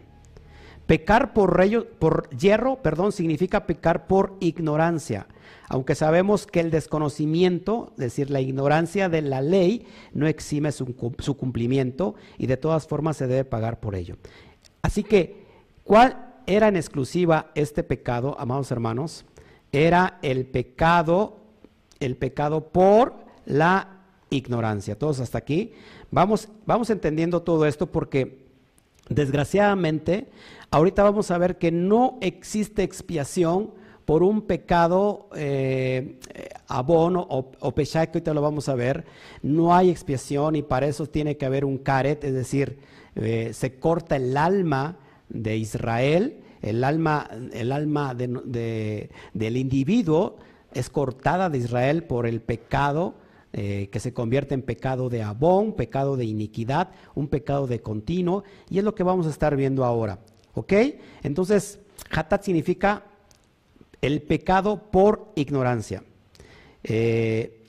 Pecar 0.85 1.33
por, 1.33 1.57
por 1.99 2.29
hierro, 2.29 2.81
perdón, 2.81 3.11
significa 3.11 3.65
pecar 3.65 4.07
por 4.07 4.35
ignorancia. 4.39 5.27
Aunque 5.67 5.95
sabemos 5.95 6.45
que 6.45 6.59
el 6.59 6.71
desconocimiento, 6.71 7.91
es 7.93 7.97
decir, 7.97 8.29
la 8.29 8.41
ignorancia 8.41 9.09
de 9.09 9.21
la 9.21 9.41
ley, 9.41 9.85
no 10.13 10.27
exime 10.27 10.71
su, 10.71 10.95
cumplimiento 11.37 12.15
y 12.37 12.47
de 12.47 12.57
todas 12.57 12.87
formas 12.87 13.17
se 13.17 13.27
debe 13.27 13.45
pagar 13.45 13.79
por 13.79 13.95
ello. 13.95 14.17
Así 14.81 15.03
que, 15.03 15.45
¿cuál 15.83 16.33
era 16.45 16.67
en 16.67 16.75
exclusiva 16.75 17.51
este 17.55 17.83
pecado, 17.83 18.35
amados 18.39 18.71
hermanos? 18.71 19.25
Era 19.71 20.19
el 20.21 20.45
pecado, 20.45 21.37
el 21.99 22.15
pecado 22.15 22.69
por 22.69 23.15
la 23.45 24.01
ignorancia. 24.29 24.97
Todos 24.97 25.19
hasta 25.19 25.39
aquí. 25.39 25.73
Vamos, 26.11 26.47
vamos 26.65 26.89
entendiendo 26.89 27.41
todo 27.41 27.65
esto 27.65 27.91
porque 27.91 28.45
desgraciadamente 29.09 30.29
ahorita 30.71 31.03
vamos 31.03 31.31
a 31.31 31.37
ver 31.37 31.57
que 31.57 31.71
no 31.71 32.17
existe 32.21 32.83
expiación 32.83 33.71
por 34.05 34.23
un 34.23 34.43
pecado 34.43 35.29
eh, 35.35 36.19
abono 36.67 37.25
o, 37.29 37.51
o 37.59 37.73
que 37.73 37.87
ahorita 37.93 38.33
lo 38.33 38.41
vamos 38.41 38.69
a 38.69 38.75
ver, 38.75 39.05
no 39.41 39.75
hay 39.75 39.89
expiación 39.89 40.55
y 40.55 40.61
para 40.61 40.87
eso 40.87 41.07
tiene 41.07 41.37
que 41.37 41.45
haber 41.45 41.65
un 41.65 41.79
caret, 41.79 42.23
es 42.23 42.33
decir, 42.33 42.77
eh, 43.15 43.51
se 43.53 43.79
corta 43.79 44.15
el 44.15 44.37
alma 44.37 44.97
de 45.29 45.57
Israel, 45.57 46.41
el 46.61 46.83
alma, 46.83 47.29
el 47.53 47.71
alma 47.71 48.13
del 48.13 49.57
individuo 49.57 50.37
es 50.73 50.89
cortada 50.89 51.49
de 51.49 51.57
Israel 51.57 52.03
por 52.03 52.27
el 52.27 52.41
pecado 52.41 53.15
eh, 53.53 53.87
que 53.89 54.01
se 54.01 54.13
convierte 54.13 54.53
en 54.53 54.61
pecado 54.61 55.07
de 55.07 55.23
abón, 55.23 55.73
pecado 55.73 56.17
de 56.17 56.25
iniquidad, 56.25 56.89
un 57.13 57.29
pecado 57.29 57.67
de 57.67 57.79
continuo, 57.79 58.43
y 58.69 58.79
es 58.79 58.83
lo 58.83 58.93
que 58.95 59.03
vamos 59.03 59.27
a 59.27 59.29
estar 59.29 59.55
viendo 59.55 59.85
ahora. 59.85 60.19
¿Ok? 60.53 60.73
Entonces, 61.23 61.79
hatat 62.11 62.43
significa 62.43 63.05
el 64.01 64.21
pecado 64.21 64.91
por 64.91 65.31
ignorancia. 65.35 66.03
Eh, 66.83 67.65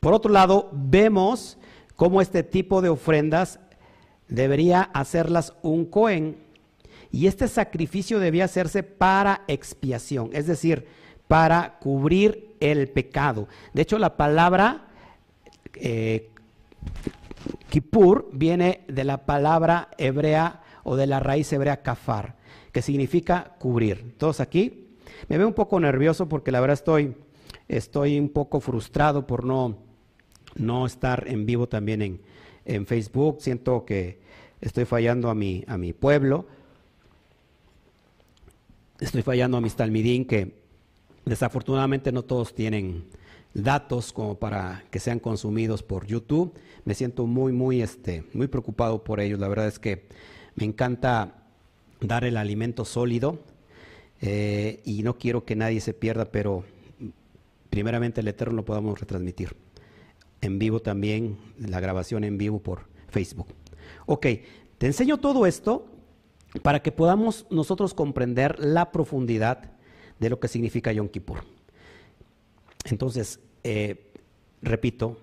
por 0.00 0.14
otro 0.14 0.32
lado, 0.32 0.70
vemos 0.72 1.58
cómo 1.96 2.20
este 2.20 2.42
tipo 2.42 2.80
de 2.80 2.88
ofrendas 2.88 3.60
debería 4.28 4.82
hacerlas 4.94 5.54
un 5.62 5.84
cohen 5.84 6.36
y 7.12 7.26
este 7.26 7.48
sacrificio 7.48 8.18
debía 8.18 8.44
hacerse 8.44 8.82
para 8.82 9.42
expiación, 9.48 10.30
es 10.32 10.46
decir, 10.46 10.86
para 11.28 11.78
cubrir 11.78 12.54
el 12.60 12.88
pecado. 12.88 13.48
De 13.74 13.82
hecho, 13.82 13.98
la 13.98 14.16
palabra 14.16 14.88
eh, 15.74 16.30
Kippur 17.68 18.28
viene 18.32 18.82
de 18.88 19.04
la 19.04 19.26
palabra 19.26 19.88
hebrea 19.98 20.62
o 20.82 20.96
de 20.96 21.06
la 21.06 21.20
raíz 21.20 21.52
hebrea 21.52 21.82
kafar, 21.82 22.36
que 22.72 22.82
significa 22.82 23.52
cubrir. 23.58 24.14
Todos 24.18 24.40
aquí 24.40 24.89
me 25.28 25.38
veo 25.38 25.48
un 25.48 25.54
poco 25.54 25.78
nervioso 25.80 26.28
porque 26.28 26.50
la 26.50 26.60
verdad 26.60 26.74
estoy, 26.74 27.14
estoy 27.68 28.18
un 28.18 28.28
poco 28.28 28.60
frustrado 28.60 29.26
por 29.26 29.44
no, 29.44 29.78
no 30.56 30.86
estar 30.86 31.24
en 31.28 31.46
vivo 31.46 31.68
también 31.68 32.02
en, 32.02 32.20
en 32.64 32.86
Facebook. 32.86 33.38
Siento 33.40 33.84
que 33.84 34.20
estoy 34.60 34.84
fallando 34.84 35.30
a 35.30 35.34
mi, 35.34 35.64
a 35.66 35.76
mi 35.76 35.92
pueblo. 35.92 36.46
Estoy 38.98 39.22
fallando 39.22 39.56
a 39.56 39.60
mis 39.60 39.76
talmidín 39.76 40.24
que 40.26 40.60
desafortunadamente 41.24 42.12
no 42.12 42.22
todos 42.22 42.54
tienen 42.54 43.04
datos 43.54 44.12
como 44.12 44.36
para 44.36 44.84
que 44.90 45.00
sean 45.00 45.18
consumidos 45.18 45.82
por 45.82 46.06
YouTube. 46.06 46.54
Me 46.84 46.94
siento 46.94 47.26
muy, 47.26 47.52
muy, 47.52 47.82
este, 47.82 48.24
muy 48.34 48.46
preocupado 48.48 49.02
por 49.02 49.20
ellos. 49.20 49.40
La 49.40 49.48
verdad 49.48 49.68
es 49.68 49.78
que 49.78 50.06
me 50.54 50.64
encanta 50.64 51.44
dar 52.00 52.24
el 52.24 52.36
alimento 52.36 52.84
sólido 52.84 53.38
eh, 54.20 54.80
y 54.84 55.02
no 55.02 55.18
quiero 55.18 55.44
que 55.44 55.56
nadie 55.56 55.80
se 55.80 55.94
pierda, 55.94 56.26
pero 56.26 56.64
primeramente 57.70 58.20
el 58.20 58.28
Eterno 58.28 58.56
lo 58.56 58.64
podamos 58.64 59.00
retransmitir. 59.00 59.56
En 60.40 60.58
vivo 60.58 60.80
también, 60.80 61.38
la 61.58 61.80
grabación 61.80 62.24
en 62.24 62.38
vivo 62.38 62.60
por 62.60 62.86
Facebook. 63.08 63.48
Ok, 64.06 64.26
te 64.78 64.86
enseño 64.86 65.18
todo 65.18 65.46
esto 65.46 65.86
para 66.62 66.82
que 66.82 66.92
podamos 66.92 67.46
nosotros 67.50 67.94
comprender 67.94 68.58
la 68.58 68.90
profundidad 68.92 69.70
de 70.18 70.30
lo 70.30 70.40
que 70.40 70.48
significa 70.48 70.92
Yom 70.92 71.08
Kippur. 71.08 71.44
Entonces, 72.84 73.40
eh, 73.62 74.12
repito, 74.62 75.18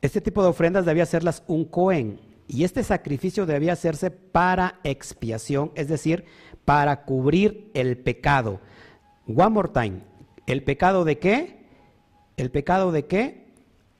este 0.00 0.20
tipo 0.20 0.42
de 0.42 0.48
ofrendas 0.48 0.84
debía 0.84 1.04
hacerlas 1.04 1.44
un 1.46 1.64
Cohen 1.64 2.18
y 2.48 2.64
este 2.64 2.82
sacrificio 2.82 3.46
debía 3.46 3.72
hacerse 3.72 4.10
para 4.10 4.80
expiación, 4.84 5.72
es 5.74 5.88
decir, 5.88 6.24
para 6.64 7.04
cubrir 7.04 7.70
el 7.74 7.96
pecado. 7.98 8.60
One 9.26 9.50
more 9.50 9.68
time. 9.68 10.00
¿El 10.46 10.62
pecado 10.62 11.04
de 11.04 11.18
qué? 11.18 11.64
¿El 12.36 12.50
pecado 12.50 12.92
de 12.92 13.06
qué? 13.06 13.46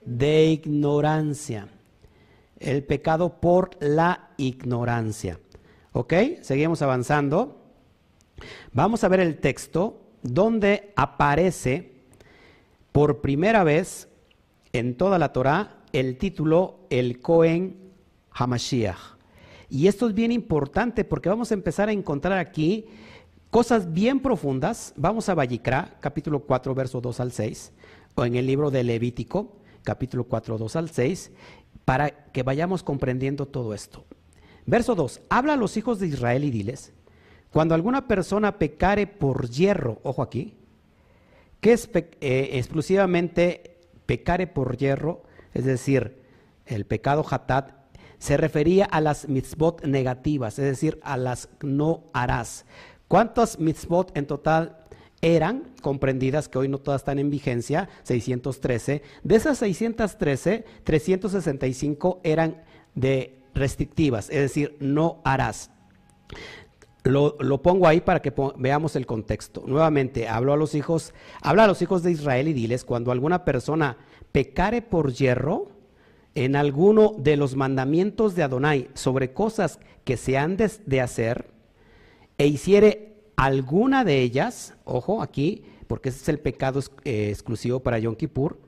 De 0.04 0.46
ignorancia. 0.46 1.68
El 2.58 2.84
pecado 2.84 3.40
por 3.40 3.70
la 3.80 4.30
ignorancia. 4.36 5.38
¿Ok? 5.92 6.14
Seguimos 6.42 6.82
avanzando. 6.82 7.62
Vamos 8.72 9.04
a 9.04 9.08
ver 9.08 9.20
el 9.20 9.38
texto 9.38 10.00
donde 10.22 10.92
aparece 10.96 11.92
por 12.92 13.20
primera 13.20 13.64
vez 13.64 14.08
en 14.72 14.96
toda 14.96 15.18
la 15.18 15.32
Torah 15.32 15.82
el 15.92 16.16
título 16.16 16.80
El 16.90 17.20
Cohen 17.20 17.81
Hamashiach. 18.34 19.16
Y 19.68 19.86
esto 19.86 20.08
es 20.08 20.14
bien 20.14 20.32
importante 20.32 21.04
porque 21.04 21.28
vamos 21.28 21.50
a 21.50 21.54
empezar 21.54 21.88
a 21.88 21.92
encontrar 21.92 22.38
aquí 22.38 22.86
cosas 23.50 23.92
bien 23.92 24.20
profundas. 24.20 24.92
Vamos 24.96 25.28
a 25.28 25.34
Vallicra, 25.34 25.96
capítulo 26.00 26.40
4, 26.40 26.74
verso 26.74 27.00
2 27.00 27.20
al 27.20 27.32
6, 27.32 27.72
o 28.14 28.24
en 28.24 28.36
el 28.36 28.46
libro 28.46 28.70
de 28.70 28.84
Levítico, 28.84 29.56
capítulo 29.82 30.24
4, 30.24 30.58
2 30.58 30.76
al 30.76 30.90
6, 30.90 31.32
para 31.84 32.10
que 32.10 32.42
vayamos 32.42 32.82
comprendiendo 32.82 33.46
todo 33.46 33.74
esto. 33.74 34.04
Verso 34.66 34.94
2, 34.94 35.22
habla 35.28 35.54
a 35.54 35.56
los 35.56 35.76
hijos 35.76 35.98
de 35.98 36.06
Israel 36.06 36.44
y 36.44 36.50
diles, 36.50 36.92
cuando 37.50 37.74
alguna 37.74 38.06
persona 38.08 38.58
pecare 38.58 39.06
por 39.06 39.50
hierro, 39.50 40.00
ojo 40.02 40.22
aquí, 40.22 40.54
que 41.60 41.72
es 41.72 41.90
eh, 41.94 42.50
exclusivamente 42.54 43.80
pecare 44.06 44.46
por 44.46 44.76
hierro, 44.76 45.22
es 45.52 45.64
decir, 45.64 46.22
el 46.66 46.86
pecado 46.86 47.24
hatat, 47.28 47.81
se 48.22 48.36
refería 48.36 48.84
a 48.84 49.00
las 49.00 49.28
mitzvot 49.28 49.84
negativas, 49.84 50.56
es 50.60 50.64
decir, 50.64 51.00
a 51.02 51.16
las 51.16 51.48
no 51.60 52.04
harás. 52.12 52.66
¿Cuántas 53.08 53.58
mitzvot 53.58 54.16
en 54.16 54.28
total 54.28 54.78
eran 55.20 55.72
comprendidas, 55.82 56.48
que 56.48 56.58
hoy 56.58 56.68
no 56.68 56.78
todas 56.78 57.00
están 57.00 57.18
en 57.18 57.30
vigencia, 57.30 57.88
613? 58.04 59.02
De 59.24 59.34
esas 59.34 59.58
613, 59.58 60.64
365 60.84 62.20
eran 62.22 62.62
de 62.94 63.40
restrictivas, 63.56 64.30
es 64.30 64.38
decir, 64.38 64.76
no 64.78 65.20
harás. 65.24 65.72
Lo, 67.02 67.60
pongo 67.60 67.88
ahí 67.88 68.00
para 68.00 68.22
que 68.22 68.32
veamos 68.56 68.94
el 68.94 69.04
contexto. 69.04 69.64
Nuevamente, 69.66 70.28
hablo 70.28 70.52
a 70.52 70.56
los 70.56 70.76
hijos, 70.76 71.12
habla 71.42 71.64
a 71.64 71.66
los 71.66 71.82
hijos 71.82 72.04
de 72.04 72.12
Israel 72.12 72.46
y 72.46 72.52
diles, 72.52 72.84
cuando 72.84 73.10
alguna 73.10 73.44
persona 73.44 73.96
pecare 74.30 74.80
por 74.80 75.12
hierro 75.12 75.71
en 76.34 76.56
alguno 76.56 77.14
de 77.18 77.36
los 77.36 77.56
mandamientos 77.56 78.34
de 78.34 78.42
Adonai 78.42 78.88
sobre 78.94 79.32
cosas 79.32 79.78
que 80.04 80.16
se 80.16 80.38
han 80.38 80.56
de, 80.56 81.00
hacer, 81.00 81.50
e 82.38 82.46
hiciere 82.46 83.14
alguna 83.36 84.04
de 84.04 84.20
ellas, 84.20 84.74
ojo 84.84 85.22
aquí, 85.22 85.64
porque 85.86 86.08
ese 86.08 86.22
es 86.22 86.28
el 86.28 86.38
pecado 86.38 86.80
eh, 87.04 87.28
exclusivo 87.30 87.80
para 87.80 87.98
Yom 87.98 88.16
Kippur, 88.16 88.58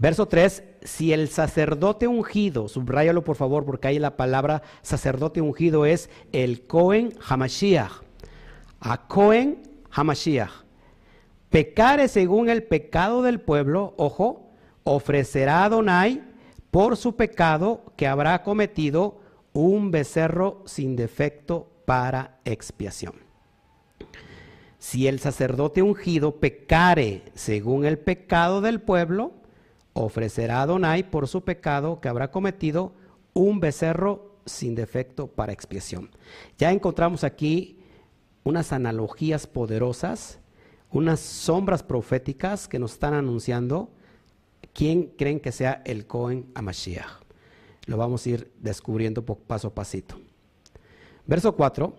Verso 0.00 0.26
3, 0.26 0.62
si 0.82 1.12
el 1.12 1.28
sacerdote 1.28 2.06
ungido, 2.06 2.68
subrayalo 2.68 3.24
por 3.24 3.34
favor 3.34 3.64
porque 3.64 3.88
ahí 3.88 3.98
la 3.98 4.16
palabra 4.16 4.62
sacerdote 4.80 5.40
ungido 5.40 5.86
es 5.86 6.08
el 6.30 6.62
Cohen 6.68 7.14
Hamashiach. 7.28 7.90
A 8.78 9.08
Cohen 9.08 9.62
Hamashiach. 9.90 10.52
Pecare 11.50 12.06
según 12.06 12.48
el 12.48 12.62
pecado 12.62 13.22
del 13.22 13.40
pueblo, 13.40 13.94
ojo, 13.96 14.47
ofrecerá 14.88 15.64
a 15.64 15.68
Donai 15.68 16.22
por 16.70 16.96
su 16.96 17.14
pecado 17.14 17.92
que 17.96 18.06
habrá 18.06 18.42
cometido 18.42 19.20
un 19.52 19.90
becerro 19.90 20.62
sin 20.66 20.96
defecto 20.96 21.68
para 21.84 22.38
expiación. 22.44 23.14
Si 24.78 25.06
el 25.06 25.18
sacerdote 25.18 25.82
ungido 25.82 26.36
pecare 26.36 27.22
según 27.34 27.84
el 27.84 27.98
pecado 27.98 28.60
del 28.60 28.80
pueblo, 28.80 29.32
ofrecerá 29.92 30.58
a 30.58 30.62
Adonai 30.62 31.10
por 31.10 31.28
su 31.28 31.42
pecado 31.42 32.00
que 32.00 32.08
habrá 32.08 32.30
cometido 32.30 32.92
un 33.34 33.60
becerro 33.60 34.36
sin 34.46 34.74
defecto 34.74 35.26
para 35.26 35.52
expiación. 35.52 36.10
Ya 36.56 36.70
encontramos 36.70 37.24
aquí 37.24 37.80
unas 38.44 38.72
analogías 38.72 39.46
poderosas, 39.46 40.38
unas 40.90 41.20
sombras 41.20 41.82
proféticas 41.82 42.68
que 42.68 42.78
nos 42.78 42.92
están 42.92 43.12
anunciando 43.12 43.90
quién 44.78 45.10
creen 45.18 45.40
que 45.40 45.50
sea 45.50 45.82
el 45.84 46.06
Cohen 46.06 46.52
Amashiach. 46.54 47.24
Lo 47.86 47.96
vamos 47.96 48.24
a 48.24 48.28
ir 48.28 48.52
descubriendo 48.60 49.24
paso 49.24 49.66
a 49.66 49.74
pasito. 49.74 50.20
Verso 51.26 51.56
4. 51.56 51.96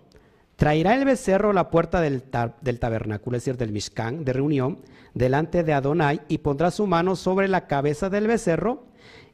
Traerá 0.56 0.94
el 0.94 1.04
becerro 1.04 1.50
a 1.50 1.52
la 1.52 1.68
puerta 1.68 2.00
del, 2.00 2.24
del 2.62 2.78
tabernáculo, 2.78 3.36
es 3.36 3.44
decir, 3.44 3.58
del 3.58 3.72
Mishkan, 3.72 4.24
de 4.24 4.32
reunión, 4.32 4.78
delante 5.12 5.62
de 5.62 5.74
Adonai 5.74 6.22
y 6.26 6.38
pondrá 6.38 6.70
su 6.70 6.86
mano 6.86 7.16
sobre 7.16 7.48
la 7.48 7.66
cabeza 7.66 8.08
del 8.08 8.26
becerro 8.26 8.86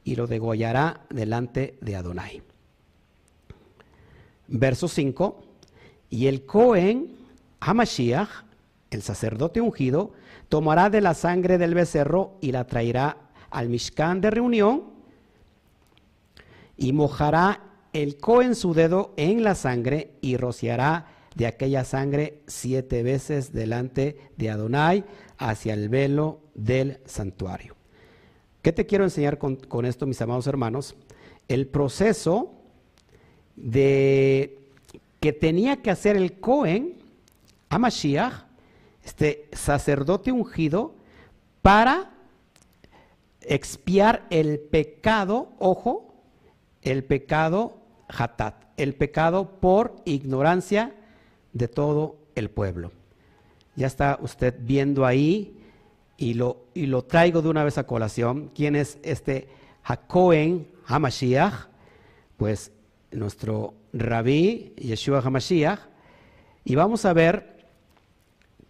y 0.02 0.16
lo 0.16 0.26
degollará 0.26 1.02
delante 1.08 1.78
de 1.80 1.94
Adonai. 1.94 2.42
Verso 4.48 4.88
5. 4.88 5.40
Y 6.10 6.26
el 6.26 6.46
Cohen 6.46 7.14
Hamashiach, 7.60 8.44
el 8.90 9.02
sacerdote 9.02 9.60
ungido, 9.60 10.14
tomará 10.48 10.90
de 10.90 11.00
la 11.00 11.14
sangre 11.14 11.58
del 11.58 11.74
becerro 11.74 12.38
y 12.40 12.50
la 12.50 12.66
traerá 12.66 13.18
al 13.56 13.70
Mishkan 13.70 14.20
de 14.20 14.30
reunión 14.30 14.82
y 16.76 16.92
mojará 16.92 17.62
el 17.94 18.18
Cohen 18.18 18.54
su 18.54 18.74
dedo 18.74 19.14
en 19.16 19.42
la 19.42 19.54
sangre 19.54 20.10
y 20.20 20.36
rociará 20.36 21.06
de 21.34 21.46
aquella 21.46 21.82
sangre 21.84 22.40
siete 22.46 23.02
veces 23.02 23.54
delante 23.54 24.18
de 24.36 24.50
Adonai 24.50 25.04
hacia 25.38 25.72
el 25.72 25.88
velo 25.88 26.40
del 26.54 27.00
santuario. 27.06 27.76
¿Qué 28.60 28.72
te 28.72 28.84
quiero 28.84 29.04
enseñar 29.04 29.38
con, 29.38 29.86
esto, 29.86 30.04
mis 30.04 30.20
amados 30.20 30.46
hermanos? 30.46 30.94
El 31.48 31.66
proceso 31.66 32.52
de 33.56 34.58
que 35.18 35.32
tenía 35.32 35.80
que 35.80 35.90
hacer 35.90 36.16
el 36.16 36.40
Cohen 36.40 36.92
a 37.70 37.78
Mashiach, 37.78 38.34
este 39.02 39.48
sacerdote 39.52 40.30
ungido, 40.30 40.94
para 41.62 42.15
expiar 43.48 44.26
el 44.30 44.58
pecado, 44.58 45.52
ojo, 45.58 46.14
el 46.82 47.04
pecado 47.04 47.78
hatat, 48.08 48.64
el 48.76 48.94
pecado 48.94 49.58
por 49.60 49.96
ignorancia 50.04 50.94
de 51.52 51.68
todo 51.68 52.16
el 52.34 52.50
pueblo. 52.50 52.92
Ya 53.74 53.86
está 53.86 54.18
usted 54.20 54.54
viendo 54.60 55.04
ahí 55.04 55.56
y 56.16 56.34
lo, 56.34 56.66
y 56.74 56.86
lo 56.86 57.04
traigo 57.04 57.42
de 57.42 57.48
una 57.48 57.64
vez 57.64 57.78
a 57.78 57.86
colación. 57.86 58.50
¿Quién 58.54 58.76
es 58.76 58.98
este 59.02 59.48
Hakohen 59.84 60.68
Hamashiach? 60.86 61.68
Pues 62.36 62.72
nuestro 63.10 63.74
rabí 63.92 64.74
Yeshua 64.76 65.20
Hamashiach. 65.20 65.80
Y 66.64 66.74
vamos 66.74 67.04
a 67.04 67.12
ver 67.12 67.66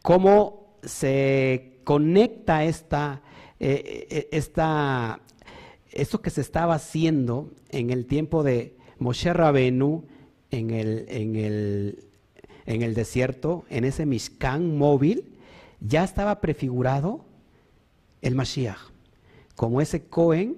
cómo 0.02 0.76
se 0.82 1.80
conecta 1.84 2.64
esta, 2.64 3.22
eh, 3.60 4.28
eh, 4.30 5.22
esto 5.92 6.22
que 6.22 6.30
se 6.30 6.40
estaba 6.40 6.74
haciendo 6.74 7.50
en 7.70 7.90
el 7.90 8.06
tiempo 8.06 8.42
de 8.42 8.76
Moshe 8.98 9.32
Rabenu 9.32 10.04
en 10.50 10.70
el, 10.70 11.06
en 11.08 11.36
el 11.36 12.06
en 12.66 12.82
el 12.82 12.94
desierto, 12.94 13.64
en 13.70 13.84
ese 13.84 14.04
Mishkan 14.06 14.76
móvil, 14.76 15.24
ya 15.80 16.04
estaba 16.04 16.40
prefigurado 16.40 17.24
el 18.22 18.34
Mashiach, 18.34 18.78
como 19.54 19.80
ese 19.80 20.04
Cohen 20.08 20.56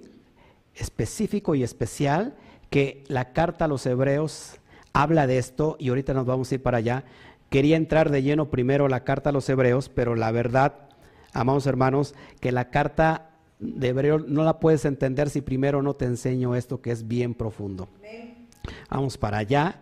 específico 0.75 1.55
y 1.55 1.63
especial 1.63 2.35
que 2.69 3.03
la 3.07 3.31
carta 3.31 3.65
a 3.65 3.67
los 3.67 3.85
hebreos 3.85 4.55
habla 4.93 5.27
de 5.27 5.37
esto 5.37 5.75
y 5.79 5.89
ahorita 5.89 6.13
nos 6.13 6.25
vamos 6.25 6.51
a 6.51 6.55
ir 6.55 6.63
para 6.63 6.79
allá. 6.79 7.03
Quería 7.49 7.77
entrar 7.77 8.11
de 8.11 8.23
lleno 8.23 8.49
primero 8.49 8.87
la 8.87 9.03
carta 9.03 9.29
a 9.29 9.33
los 9.33 9.47
hebreos, 9.49 9.89
pero 9.89 10.15
la 10.15 10.31
verdad, 10.31 10.88
amados 11.33 11.67
hermanos, 11.67 12.15
que 12.39 12.51
la 12.51 12.69
carta 12.69 13.31
de 13.59 13.89
hebreo 13.89 14.19
no 14.19 14.43
la 14.43 14.59
puedes 14.59 14.85
entender 14.85 15.29
si 15.29 15.41
primero 15.41 15.81
no 15.81 15.95
te 15.95 16.05
enseño 16.05 16.55
esto 16.55 16.81
que 16.81 16.91
es 16.91 17.07
bien 17.07 17.33
profundo. 17.33 17.89
Vamos 18.89 19.17
para 19.17 19.39
allá. 19.39 19.81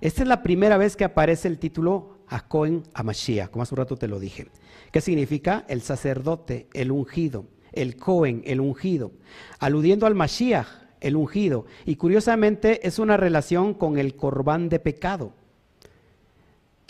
Esta 0.00 0.22
es 0.22 0.28
la 0.28 0.42
primera 0.42 0.76
vez 0.76 0.96
que 0.96 1.04
aparece 1.04 1.48
el 1.48 1.58
título 1.58 2.18
a 2.28 2.46
Cohen 2.46 2.82
Mashiach, 3.02 3.50
como 3.50 3.62
hace 3.62 3.74
un 3.74 3.78
rato 3.78 3.96
te 3.96 4.08
lo 4.08 4.18
dije. 4.18 4.48
¿Qué 4.90 5.00
significa? 5.00 5.64
El 5.68 5.82
sacerdote, 5.82 6.68
el 6.74 6.90
ungido, 6.90 7.46
el 7.72 7.96
Cohen, 7.96 8.42
el 8.44 8.60
ungido, 8.60 9.12
aludiendo 9.58 10.06
al 10.06 10.14
Mashiach, 10.14 10.66
el 11.00 11.16
ungido. 11.16 11.66
Y 11.84 11.96
curiosamente 11.96 12.86
es 12.86 12.98
una 12.98 13.16
relación 13.16 13.74
con 13.74 13.98
el 13.98 14.16
corbán 14.16 14.68
de 14.68 14.78
pecado. 14.78 15.32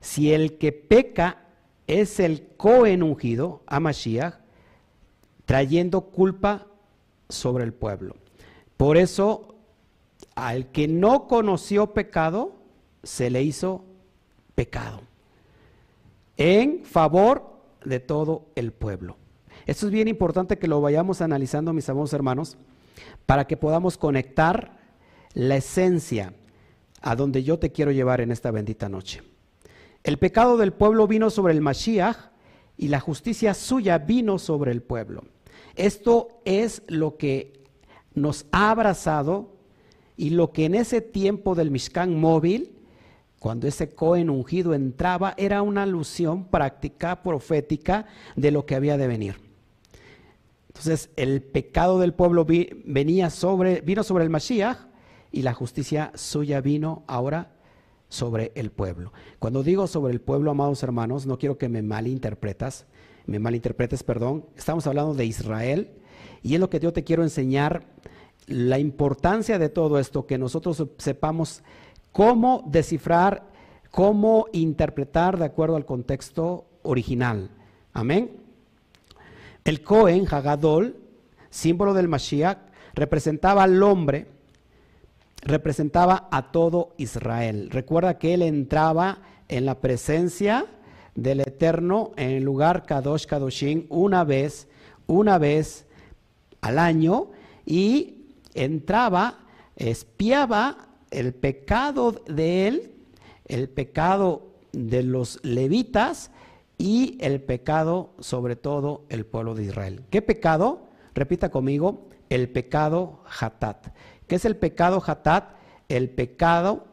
Si 0.01 0.33
el 0.33 0.59
que 0.59 0.73
peca 0.73 1.44
es 1.87 2.21
el 2.21 2.47
Cohen 2.57 3.03
ungido, 3.03 3.63
a 3.67 3.81
Mashiach, 3.81 4.35
trayendo 5.45 6.03
culpa 6.03 6.67
sobre 7.29 7.65
el 7.65 7.73
pueblo. 7.73 8.17
Por 8.77 8.97
eso, 8.97 9.55
al 10.35 10.71
que 10.71 10.89
no 10.89 11.27
conoció 11.29 11.93
pecado, 11.93 12.55
se 13.03 13.31
le 13.31 13.43
hizo 13.43 13.85
pecado 14.55 15.03
en 16.37 16.85
favor 16.85 17.55
de 17.85 18.01
todo 18.01 18.47
el 18.55 18.73
pueblo. 18.73 19.17
Esto 19.67 19.87
es 19.87 19.93
bien 19.93 20.09
importante 20.09 20.59
que 20.59 20.69
lo 20.69 20.81
vayamos 20.81 21.21
analizando, 21.21 21.73
mis 21.73 21.89
amados 21.89 22.13
hermanos, 22.13 22.57
para 23.27 23.47
que 23.47 23.57
podamos 23.57 23.97
conectar 23.97 24.79
la 25.35 25.57
esencia 25.57 26.35
a 27.01 27.17
donde 27.17 27.43
yo 27.43 27.59
te 27.59 27.71
quiero 27.73 27.93
llevar 27.93 28.21
en 28.21 28.31
esta 28.31 28.51
bendita 28.51 28.89
noche. 28.89 29.23
El 30.05 30.19
pecado 30.19 30.57
del 30.57 30.73
pueblo 30.73 31.09
vino 31.09 31.31
sobre 31.31 31.53
el 31.53 31.61
Mashiach 31.61 32.17
y 32.77 32.89
la 32.89 33.01
justicia 33.01 33.55
suya 33.55 33.99
vino 33.99 34.39
sobre 34.39 34.71
el 34.71 34.83
pueblo. 34.83 35.25
Esto 35.75 36.41
es 36.45 36.83
lo 36.87 37.17
que 37.17 37.65
nos 38.15 38.47
ha 38.53 38.71
abrazado 38.71 39.57
y 40.17 40.31
lo 40.31 40.53
que 40.53 40.67
en 40.67 40.77
ese 40.77 41.01
tiempo 41.01 41.57
del 41.57 41.73
Mishkan 41.73 42.21
móvil 42.21 42.75
cuando 43.45 43.69
ese 43.69 43.91
Cohen 43.91 44.31
ungido 44.31 44.73
entraba, 44.73 45.35
era 45.37 45.61
una 45.61 45.83
alusión 45.83 46.47
práctica, 46.47 47.23
profética 47.23 48.07
de 48.37 48.51
lo 48.51 48.65
que 48.65 48.75
había 48.75 48.97
de 48.97 49.07
venir. 49.07 49.37
Entonces, 50.69 51.11
el 51.17 51.43
pecado 51.43 51.99
del 51.99 52.15
pueblo 52.15 52.47
venía 52.47 53.29
sobre, 53.29 53.83
vino 53.83 54.03
sobre 54.03 54.25
el 54.25 54.31
Mashiach 54.31 54.79
y 55.31 55.43
la 55.43 55.53
justicia 55.53 56.11
suya 56.15 56.63
vino 56.63 57.05
ahora 57.07 57.54
sobre 58.15 58.53
el 58.55 58.71
pueblo. 58.71 59.13
Cuando 59.39 59.63
digo 59.63 59.87
sobre 59.87 60.13
el 60.13 60.21
pueblo, 60.21 60.51
amados 60.51 60.83
hermanos, 60.83 61.27
no 61.27 61.39
quiero 61.39 61.59
que 61.59 61.69
me 61.69 61.83
malinterpretas, 61.83 62.87
me 63.27 63.39
malinterpretes, 63.39 64.03
perdón. 64.03 64.47
Estamos 64.57 64.87
hablando 64.87 65.15
de 65.15 65.27
Israel 65.27 65.91
y 66.43 66.55
es 66.55 66.61
lo 66.61 66.71
que 66.71 66.81
yo 66.81 66.93
te 66.93 67.05
quiero 67.05 67.23
enseñar 67.23 67.85
la 68.47 68.79
importancia 68.79 69.59
de 69.59 69.69
todo 69.69 69.99
esto, 69.99 70.27
que 70.27 70.39
nosotros 70.39 70.85
sepamos 70.99 71.63
cómo 72.13 72.63
descifrar, 72.67 73.45
cómo 73.91 74.47
interpretar 74.53 75.39
de 75.39 75.47
acuerdo 75.47 75.77
al 75.77 75.87
contexto 75.87 76.67
original. 76.83 77.51
Amén. 77.93 78.31
El 79.65 79.83
Cohen 79.83 80.27
Hagadol, 80.31 80.97
símbolo 81.49 81.95
del 81.95 82.09
Mashiach, 82.09 82.59
representaba 82.95 83.63
al 83.63 83.83
hombre, 83.83 84.27
representaba 85.45 86.29
a 86.31 86.51
todo 86.51 86.95
Israel. 86.97 87.71
Recuerda 87.71 88.19
que 88.19 88.35
él 88.35 88.43
entraba 88.43 89.23
en 89.49 89.67
la 89.67 89.81
presencia 89.81 90.67
del 91.15 91.41
Eterno 91.41 92.13
en 92.17 92.31
el 92.31 92.43
lugar 92.43 92.85
Kadosh 92.87 93.27
Kadoshin 93.27 93.87
una 93.89 94.25
vez, 94.25 94.69
una 95.07 95.39
vez 95.39 95.87
al 96.61 96.79
año 96.79 97.31
y 97.67 98.25
entraba, 98.55 99.41
espiaba 99.77 100.89
el 101.11 101.35
pecado 101.35 102.23
de 102.27 102.69
él, 102.69 102.93
el 103.47 103.69
pecado 103.69 104.55
de 104.73 105.03
los 105.03 105.39
levitas 105.45 106.31
y 106.79 107.17
el 107.21 107.41
pecado 107.41 108.15
sobre 108.19 108.57
todo 108.57 109.05
el 109.09 109.25
pueblo 109.25 109.55
de 109.55 109.65
Israel. 109.65 110.03
¿Qué 110.11 110.23
pecado? 110.23 110.89
Repita 111.15 111.51
conmigo, 111.51 112.09
el 112.29 112.49
pecado 112.49 113.21
hatat. 113.41 113.89
¿Qué 114.27 114.37
es 114.37 114.45
el 114.45 114.57
pecado 114.57 115.03
hatat? 115.05 115.51
El 115.89 116.11
pecado 116.11 116.87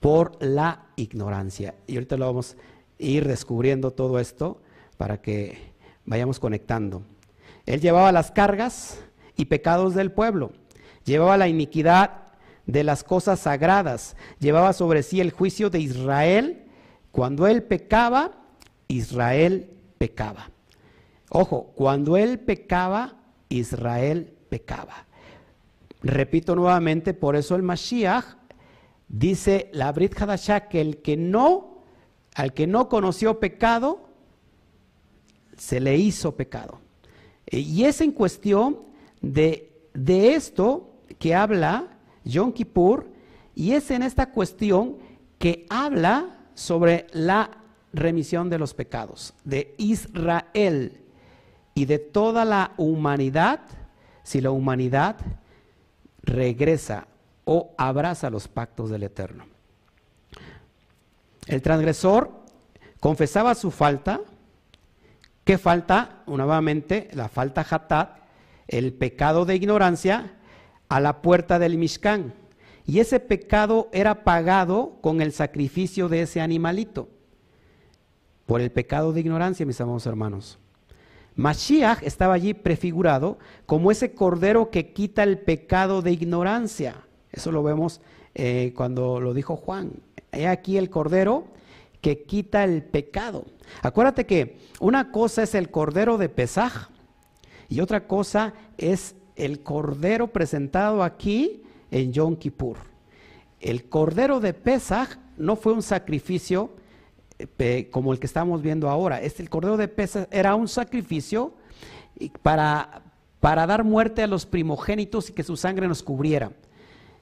por 0.00 0.42
la 0.42 0.86
ignorancia. 0.96 1.74
Y 1.86 1.94
ahorita 1.94 2.16
lo 2.16 2.26
vamos 2.26 2.54
a 2.54 3.02
ir 3.02 3.26
descubriendo 3.26 3.90
todo 3.90 4.18
esto 4.18 4.60
para 4.96 5.20
que 5.20 5.72
vayamos 6.04 6.38
conectando. 6.38 7.02
Él 7.66 7.80
llevaba 7.80 8.12
las 8.12 8.30
cargas 8.30 9.00
y 9.36 9.46
pecados 9.46 9.94
del 9.94 10.10
pueblo, 10.10 10.52
llevaba 11.04 11.36
la 11.36 11.48
iniquidad 11.48 12.28
de 12.66 12.84
las 12.84 13.04
cosas 13.04 13.40
sagradas, 13.40 14.16
llevaba 14.38 14.72
sobre 14.72 15.02
sí 15.02 15.20
el 15.20 15.32
juicio 15.32 15.70
de 15.70 15.80
Israel. 15.80 16.64
Cuando 17.12 17.46
él 17.46 17.62
pecaba, 17.62 18.32
Israel 18.88 19.70
pecaba. 19.98 20.50
Ojo, 21.30 21.72
cuando 21.74 22.16
él 22.16 22.38
pecaba, 22.38 23.16
Israel 23.48 24.32
pecaba. 24.48 25.07
Repito 26.02 26.54
nuevamente, 26.54 27.14
por 27.14 27.34
eso 27.34 27.56
el 27.56 27.62
Mashiach 27.62 28.24
dice 29.08 29.70
la 29.72 29.90
Brit 29.92 30.20
Hadashah 30.20 30.68
que 30.68 30.80
el 30.80 30.98
que 31.02 31.16
no, 31.16 31.82
al 32.34 32.52
que 32.52 32.66
no 32.66 32.88
conoció 32.88 33.40
pecado, 33.40 34.08
se 35.56 35.80
le 35.80 35.96
hizo 35.96 36.36
pecado. 36.36 36.80
Y 37.50 37.84
es 37.84 38.00
en 38.00 38.12
cuestión 38.12 38.80
de, 39.20 39.88
de 39.94 40.34
esto 40.34 40.94
que 41.18 41.34
habla 41.34 41.98
Yom 42.24 42.52
Kippur, 42.52 43.10
y 43.54 43.72
es 43.72 43.90
en 43.90 44.02
esta 44.02 44.30
cuestión 44.30 44.98
que 45.38 45.66
habla 45.68 46.38
sobre 46.54 47.06
la 47.12 47.50
remisión 47.92 48.50
de 48.50 48.58
los 48.58 48.74
pecados 48.74 49.34
de 49.44 49.74
Israel 49.78 51.00
y 51.74 51.86
de 51.86 51.98
toda 51.98 52.44
la 52.44 52.72
humanidad, 52.76 53.60
si 54.22 54.40
la 54.40 54.50
humanidad 54.50 55.16
regresa 56.28 57.08
o 57.44 57.74
abraza 57.76 58.30
los 58.30 58.46
pactos 58.46 58.90
del 58.90 59.02
Eterno. 59.02 59.46
El 61.46 61.62
transgresor 61.62 62.30
confesaba 63.00 63.54
su 63.54 63.70
falta. 63.70 64.20
¿Qué 65.44 65.56
falta? 65.56 66.22
Nuevamente, 66.26 67.08
la 67.12 67.28
falta 67.28 67.66
hatat, 67.68 68.18
el 68.66 68.92
pecado 68.92 69.46
de 69.46 69.56
ignorancia, 69.56 70.34
a 70.88 71.00
la 71.00 71.22
puerta 71.22 71.58
del 71.58 71.78
Mishkan. 71.78 72.34
Y 72.84 73.00
ese 73.00 73.20
pecado 73.20 73.88
era 73.92 74.24
pagado 74.24 74.98
con 75.00 75.20
el 75.20 75.32
sacrificio 75.32 76.08
de 76.08 76.22
ese 76.22 76.40
animalito 76.40 77.08
por 78.46 78.62
el 78.62 78.70
pecado 78.70 79.12
de 79.12 79.20
ignorancia, 79.20 79.66
mis 79.66 79.80
amados 79.80 80.06
hermanos. 80.06 80.58
Mashiach 81.38 82.02
estaba 82.02 82.34
allí 82.34 82.52
prefigurado 82.52 83.38
como 83.64 83.92
ese 83.92 84.12
cordero 84.12 84.70
que 84.70 84.92
quita 84.92 85.22
el 85.22 85.38
pecado 85.38 86.02
de 86.02 86.10
ignorancia. 86.10 87.06
Eso 87.30 87.52
lo 87.52 87.62
vemos 87.62 88.00
eh, 88.34 88.72
cuando 88.74 89.20
lo 89.20 89.32
dijo 89.34 89.54
Juan. 89.54 89.92
He 90.32 90.48
aquí 90.48 90.78
el 90.78 90.90
cordero 90.90 91.46
que 92.00 92.24
quita 92.24 92.64
el 92.64 92.82
pecado. 92.82 93.44
Acuérdate 93.82 94.26
que 94.26 94.58
una 94.80 95.12
cosa 95.12 95.44
es 95.44 95.54
el 95.54 95.70
cordero 95.70 96.18
de 96.18 96.28
Pesaj 96.28 96.88
y 97.68 97.82
otra 97.82 98.08
cosa 98.08 98.54
es 98.76 99.14
el 99.36 99.62
cordero 99.62 100.32
presentado 100.32 101.04
aquí 101.04 101.62
en 101.92 102.12
Yom 102.12 102.34
Kippur. 102.34 102.78
El 103.60 103.88
cordero 103.88 104.40
de 104.40 104.54
Pesaj 104.54 105.18
no 105.36 105.54
fue 105.54 105.72
un 105.72 105.82
sacrificio 105.82 106.74
como 107.90 108.12
el 108.12 108.18
que 108.18 108.26
estamos 108.26 108.62
viendo 108.62 108.88
ahora. 108.88 109.20
Este, 109.20 109.42
el 109.42 109.50
cordero 109.50 109.76
de 109.76 109.88
Pesas 109.88 110.28
era 110.30 110.54
un 110.54 110.68
sacrificio 110.68 111.54
para, 112.42 113.02
para 113.40 113.66
dar 113.66 113.84
muerte 113.84 114.22
a 114.22 114.26
los 114.26 114.46
primogénitos 114.46 115.30
y 115.30 115.32
que 115.32 115.42
su 115.42 115.56
sangre 115.56 115.88
nos 115.88 116.02
cubriera. 116.02 116.52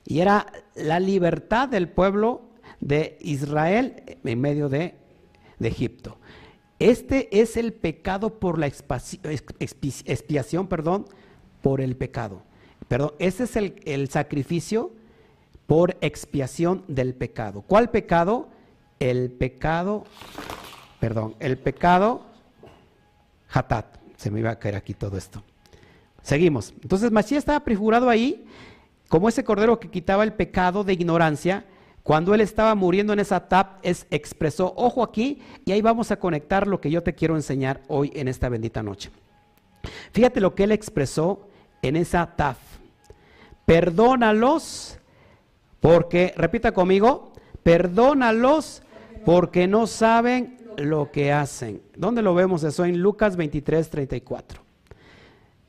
Y 0.07 0.21
era 0.21 0.47
la 0.75 1.01
libertad 1.01 1.69
del 1.69 1.89
pueblo 1.89 2.43
de 2.81 3.19
Israel 3.21 4.19
en 4.25 4.41
medio 4.41 4.69
de, 4.69 4.95
Egipto. 5.59 6.19
Este 6.79 7.41
es 7.41 7.57
el 7.57 7.73
pecado 7.73 8.39
por 8.39 8.59
la 8.59 8.67
expiación, 8.67 10.69
perdón, 10.69 11.07
por 11.63 11.81
el 11.81 11.97
pecado. 11.97 12.43
Perdón, 12.89 13.13
ese 13.19 13.45
es 13.45 13.57
el, 13.57 13.81
el 13.87 14.11
sacrificio 14.11 14.93
por 15.67 15.97
expiación 16.03 16.85
del 16.89 17.15
pecado. 17.15 17.63
¿Cuál 17.63 17.91
pecado? 17.91 18.51
El 19.01 19.31
pecado, 19.31 20.05
perdón, 21.01 21.35
el 21.41 21.59
pecado 21.59 22.27
hatat. 23.51 23.97
Se 24.17 24.31
me 24.31 24.41
iba 24.41 24.51
a 24.51 24.59
caer 24.59 24.77
aquí 24.77 24.95
todo 24.95 25.17
esto. 25.19 25.43
Seguimos. 26.23 26.75
Entonces 26.83 27.11
Mashiach 27.11 27.39
estaba 27.39 27.61
prefigurado 27.61 28.09
ahí 28.09 28.47
como 29.09 29.29
ese 29.29 29.45
cordero 29.45 29.79
que 29.79 29.91
quitaba 29.91 30.25
el 30.25 30.33
pecado 30.33 30.85
de 30.85 30.95
ignorancia. 30.95 31.65
Cuando 32.03 32.35
él 32.35 32.41
estaba 32.41 32.75
muriendo 32.75 33.13
en 33.13 33.19
esa 33.19 33.49
tap, 33.49 33.79
es, 33.83 34.07
expresó, 34.11 34.73
ojo 34.77 35.03
aquí, 35.03 35.41
y 35.65 35.73
ahí 35.73 35.83
vamos 35.83 36.13
a 36.13 36.19
conectar 36.19 36.69
lo 36.69 36.81
que 36.81 36.91
yo 36.91 37.03
te 37.03 37.15
quiero 37.15 37.35
enseñar 37.35 37.83
hoy 37.89 38.13
en 38.15 38.29
esta 38.29 38.49
bendita 38.49 38.83
noche. 38.83 39.11
Fíjate 40.13 40.41
lo 40.41 40.55
que 40.55 40.65
él 40.65 40.73
expresó 40.73 41.49
en 41.83 41.97
esa 41.97 42.37
taf. 42.37 42.59
Perdónalos, 43.65 44.99
porque, 45.81 46.33
repita 46.37 46.71
conmigo, 46.73 47.33
perdónalos 47.65 48.83
porque 49.27 49.67
no 49.67 49.89
saben 49.89 50.57
lo 50.77 51.11
que 51.11 51.33
hacen. 51.33 51.83
¿Dónde 51.97 52.23
lo 52.23 52.33
vemos 52.33 52.62
eso? 52.62 52.85
En 52.85 53.03
Lucas 53.03 53.37
23, 53.37 53.91
34. 53.91 54.62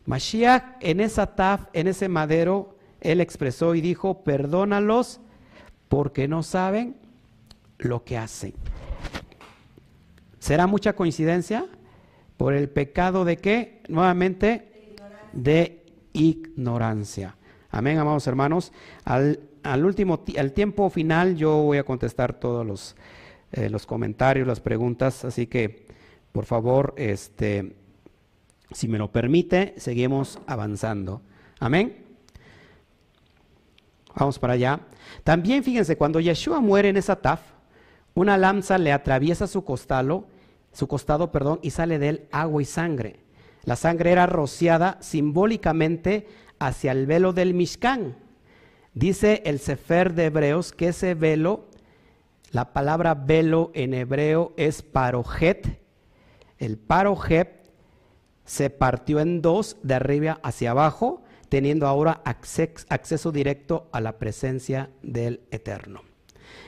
Mashiach 0.06 0.76
en 0.80 1.00
esa 1.00 1.36
taf, 1.36 1.63
en 1.74 1.88
ese 1.88 2.08
madero, 2.08 2.78
él 3.02 3.20
expresó 3.20 3.74
y 3.74 3.82
dijo, 3.82 4.24
perdónalos 4.24 5.22
porque 5.89 6.28
no 6.28 6.43
saben 6.43 6.98
lo 7.80 8.04
que 8.04 8.20
hacen. 8.20 8.54
¿Será 10.38 10.67
mucha 10.67 10.93
coincidencia? 10.93 11.65
Por 12.38 12.54
el 12.54 12.70
pecado 12.70 13.26
de 13.26 13.38
qué? 13.38 13.82
Nuevamente, 13.88 14.70
de 15.34 15.84
ignorancia. 16.13 17.38
Amén, 17.72 17.98
amados 17.98 18.28
hermanos. 18.28 18.72
Al, 19.04 19.39
al 19.63 19.84
último, 19.84 20.24
al 20.38 20.52
tiempo 20.52 20.91
final 20.91 21.36
yo 21.36 21.63
voy 21.63 21.80
a 21.80 21.84
contestar 21.84 22.39
todos 22.39 22.63
los 22.63 22.96
eh, 23.52 23.70
los 23.70 23.86
comentarios, 23.86 24.48
las 24.48 24.60
preguntas, 24.60 25.26
así 25.26 25.48
que 25.48 25.86
por 26.32 26.46
favor, 26.46 26.94
este, 26.98 27.76
si 28.72 28.88
me 28.88 28.98
lo 28.98 29.12
permite, 29.12 29.74
seguimos 29.78 30.40
avanzando. 30.46 31.22
Amén. 31.60 32.06
Vamos 34.16 34.38
para 34.38 34.54
allá. 34.54 34.82
También 35.24 35.64
fíjense, 35.64 35.98
cuando 35.98 36.20
Yeshua 36.20 36.60
muere 36.60 36.90
en 36.90 36.98
esa 36.98 37.16
taf, 37.16 37.42
una 38.14 38.38
lanza 38.38 38.78
le 38.78 38.92
atraviesa 38.92 39.48
su 39.48 39.64
costado, 39.64 40.28
su 40.74 40.88
costado, 40.88 41.32
perdón, 41.32 41.60
y 41.62 41.72
sale 41.72 42.00
de 42.00 42.10
él 42.10 42.28
agua 42.32 42.62
y 42.62 42.66
sangre. 42.66 43.20
La 43.64 43.76
sangre 43.76 44.12
era 44.12 44.26
rociada 44.28 44.98
simbólicamente 45.02 46.28
hacia 46.60 46.92
el 46.92 47.06
velo 47.06 47.34
del 47.34 47.54
Mishkan. 47.54 48.16
Dice 48.94 49.42
el 49.46 49.60
Sefer 49.60 50.14
de 50.14 50.26
Hebreos 50.26 50.72
que 50.72 50.90
ese 50.90 51.14
velo 51.14 51.66
la 52.52 52.74
palabra 52.74 53.14
velo 53.14 53.72
en 53.74 53.94
hebreo 53.94 54.54
es 54.58 54.82
parojet. 54.82 55.80
El 56.58 56.78
parojet 56.78 57.70
se 58.46 58.70
partió 58.70 59.20
en 59.20 59.42
dos 59.42 59.78
de 59.84 59.96
arriba 59.96 60.40
hacia 60.44 60.72
abajo, 60.72 61.24
teniendo 61.50 61.88
ahora 61.88 62.22
acceso 62.24 63.32
directo 63.32 63.90
a 63.92 64.00
la 64.02 64.18
presencia 64.18 64.90
del 65.02 65.42
Eterno. 65.52 66.02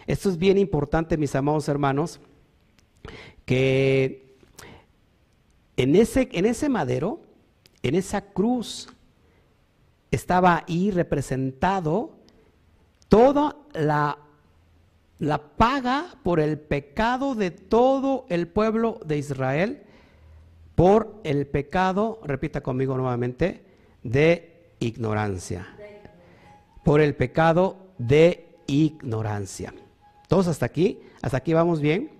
Esto 0.05 0.29
es 0.29 0.37
bien 0.37 0.57
importante, 0.57 1.17
mis 1.17 1.35
amados 1.35 1.69
hermanos, 1.69 2.19
que 3.45 4.37
en 5.77 5.95
ese, 5.95 6.27
en 6.33 6.45
ese 6.45 6.67
madero, 6.67 7.21
en 7.83 7.95
esa 7.95 8.21
cruz, 8.21 8.89
estaba 10.11 10.65
ahí 10.67 10.91
representado 10.91 12.11
toda 13.07 13.55
la, 13.73 14.17
la 15.19 15.37
paga 15.37 16.15
por 16.23 16.39
el 16.39 16.57
pecado 16.57 17.35
de 17.35 17.51
todo 17.51 18.25
el 18.29 18.47
pueblo 18.47 18.99
de 19.05 19.17
Israel, 19.17 19.83
por 20.75 21.19
el 21.23 21.45
pecado, 21.45 22.19
repita 22.23 22.61
conmigo 22.61 22.95
nuevamente, 22.95 23.63
de 24.01 24.73
ignorancia. 24.79 25.67
Por 26.83 27.01
el 27.01 27.15
pecado 27.15 27.89
de 27.97 28.55
ignorancia. 28.67 29.73
Todos 30.29 30.47
hasta 30.47 30.65
aquí, 30.65 30.99
hasta 31.21 31.37
aquí 31.37 31.53
vamos 31.53 31.81
bien. 31.81 32.11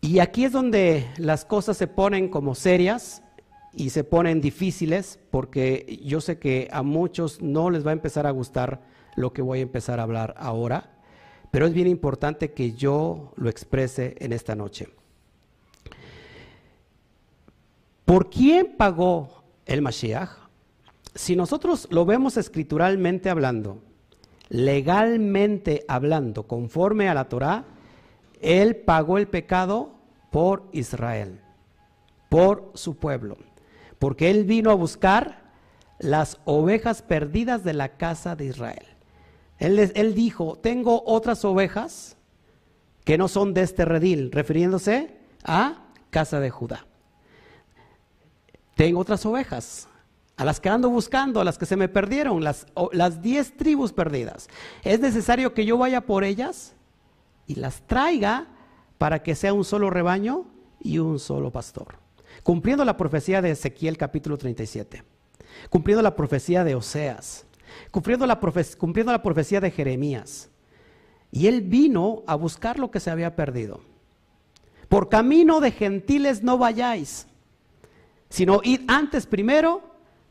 Y 0.00 0.20
aquí 0.20 0.44
es 0.44 0.52
donde 0.52 1.06
las 1.18 1.44
cosas 1.44 1.76
se 1.76 1.88
ponen 1.88 2.28
como 2.28 2.54
serias 2.54 3.22
y 3.72 3.90
se 3.90 4.04
ponen 4.04 4.40
difíciles 4.40 5.18
porque 5.30 6.00
yo 6.04 6.20
sé 6.20 6.38
que 6.38 6.68
a 6.72 6.82
muchos 6.82 7.42
no 7.42 7.68
les 7.70 7.84
va 7.84 7.90
a 7.90 7.94
empezar 7.94 8.26
a 8.26 8.30
gustar 8.30 8.80
lo 9.16 9.32
que 9.32 9.42
voy 9.42 9.58
a 9.58 9.62
empezar 9.62 10.00
a 10.00 10.04
hablar 10.04 10.34
ahora, 10.38 10.90
pero 11.50 11.66
es 11.66 11.72
bien 11.72 11.86
importante 11.86 12.52
que 12.52 12.72
yo 12.72 13.32
lo 13.36 13.48
exprese 13.48 14.16
en 14.18 14.32
esta 14.32 14.54
noche. 14.54 14.88
¿Por 18.04 18.30
quién 18.30 18.76
pagó 18.76 19.44
el 19.66 19.82
Mashiach? 19.82 20.30
Si 21.14 21.36
nosotros 21.36 21.88
lo 21.90 22.04
vemos 22.04 22.36
escrituralmente 22.36 23.30
hablando, 23.30 23.82
legalmente 24.48 25.84
hablando, 25.88 26.44
conforme 26.44 27.08
a 27.08 27.14
la 27.14 27.28
Torah, 27.28 27.64
él 28.40 28.76
pagó 28.76 29.18
el 29.18 29.28
pecado 29.28 29.92
por 30.30 30.68
Israel, 30.72 31.40
por 32.28 32.70
su 32.74 32.96
pueblo 32.96 33.36
porque 34.00 34.30
él 34.30 34.44
vino 34.44 34.70
a 34.70 34.74
buscar 34.74 35.42
las 35.98 36.40
ovejas 36.46 37.02
perdidas 37.02 37.62
de 37.62 37.74
la 37.74 37.98
casa 37.98 38.34
de 38.34 38.46
Israel. 38.46 38.86
Él, 39.60 40.14
dijo, 40.14 40.58
tengo 40.60 41.04
otras 41.06 41.44
ovejas 41.44 42.16
que 43.04 43.16
no 43.16 43.28
son 43.28 43.54
de 43.54 43.62
este 43.62 43.84
redil, 43.84 44.32
refiriéndose 44.32 45.16
a 45.44 45.84
casa 46.10 46.40
de 46.40 46.50
Judá. 46.50 46.86
Tengo 48.74 48.98
otras 48.98 49.24
ovejas, 49.24 49.86
a 50.36 50.44
las 50.44 50.58
que 50.58 50.68
ando 50.68 50.90
buscando, 50.90 51.40
a 51.40 51.44
las 51.44 51.58
que 51.58 51.66
se 51.66 51.76
me 51.76 51.88
perdieron, 51.88 52.42
las, 52.42 52.66
las 52.92 53.20
diez 53.22 53.56
tribus 53.56 53.92
perdidas. 53.92 54.48
Es 54.82 54.98
necesario 55.00 55.54
que 55.54 55.64
yo 55.64 55.78
vaya 55.78 56.00
por 56.00 56.24
ellas 56.24 56.74
y 57.46 57.54
las 57.56 57.86
traiga 57.86 58.48
para 58.98 59.22
que 59.22 59.34
sea 59.34 59.52
un 59.52 59.64
solo 59.64 59.90
rebaño 59.90 60.46
y 60.80 60.98
un 60.98 61.18
solo 61.18 61.52
pastor 61.52 62.00
cumpliendo 62.42 62.84
la 62.84 62.96
profecía 62.96 63.42
de 63.42 63.50
Ezequiel 63.50 63.96
capítulo 63.96 64.38
37, 64.38 65.04
cumpliendo 65.68 66.02
la 66.02 66.16
profecía 66.16 66.64
de 66.64 66.74
Oseas, 66.74 67.46
cumpliendo 67.90 68.26
la, 68.26 68.40
cumpliendo 68.78 69.12
la 69.12 69.22
profecía 69.22 69.60
de 69.60 69.70
Jeremías. 69.70 70.50
Y 71.32 71.46
él 71.46 71.62
vino 71.62 72.22
a 72.26 72.34
buscar 72.34 72.78
lo 72.78 72.90
que 72.90 73.00
se 73.00 73.10
había 73.10 73.36
perdido. 73.36 73.80
Por 74.88 75.08
camino 75.08 75.60
de 75.60 75.70
gentiles 75.70 76.42
no 76.42 76.58
vayáis, 76.58 77.26
sino 78.28 78.60
id 78.64 78.80
antes 78.88 79.26
primero 79.26 79.82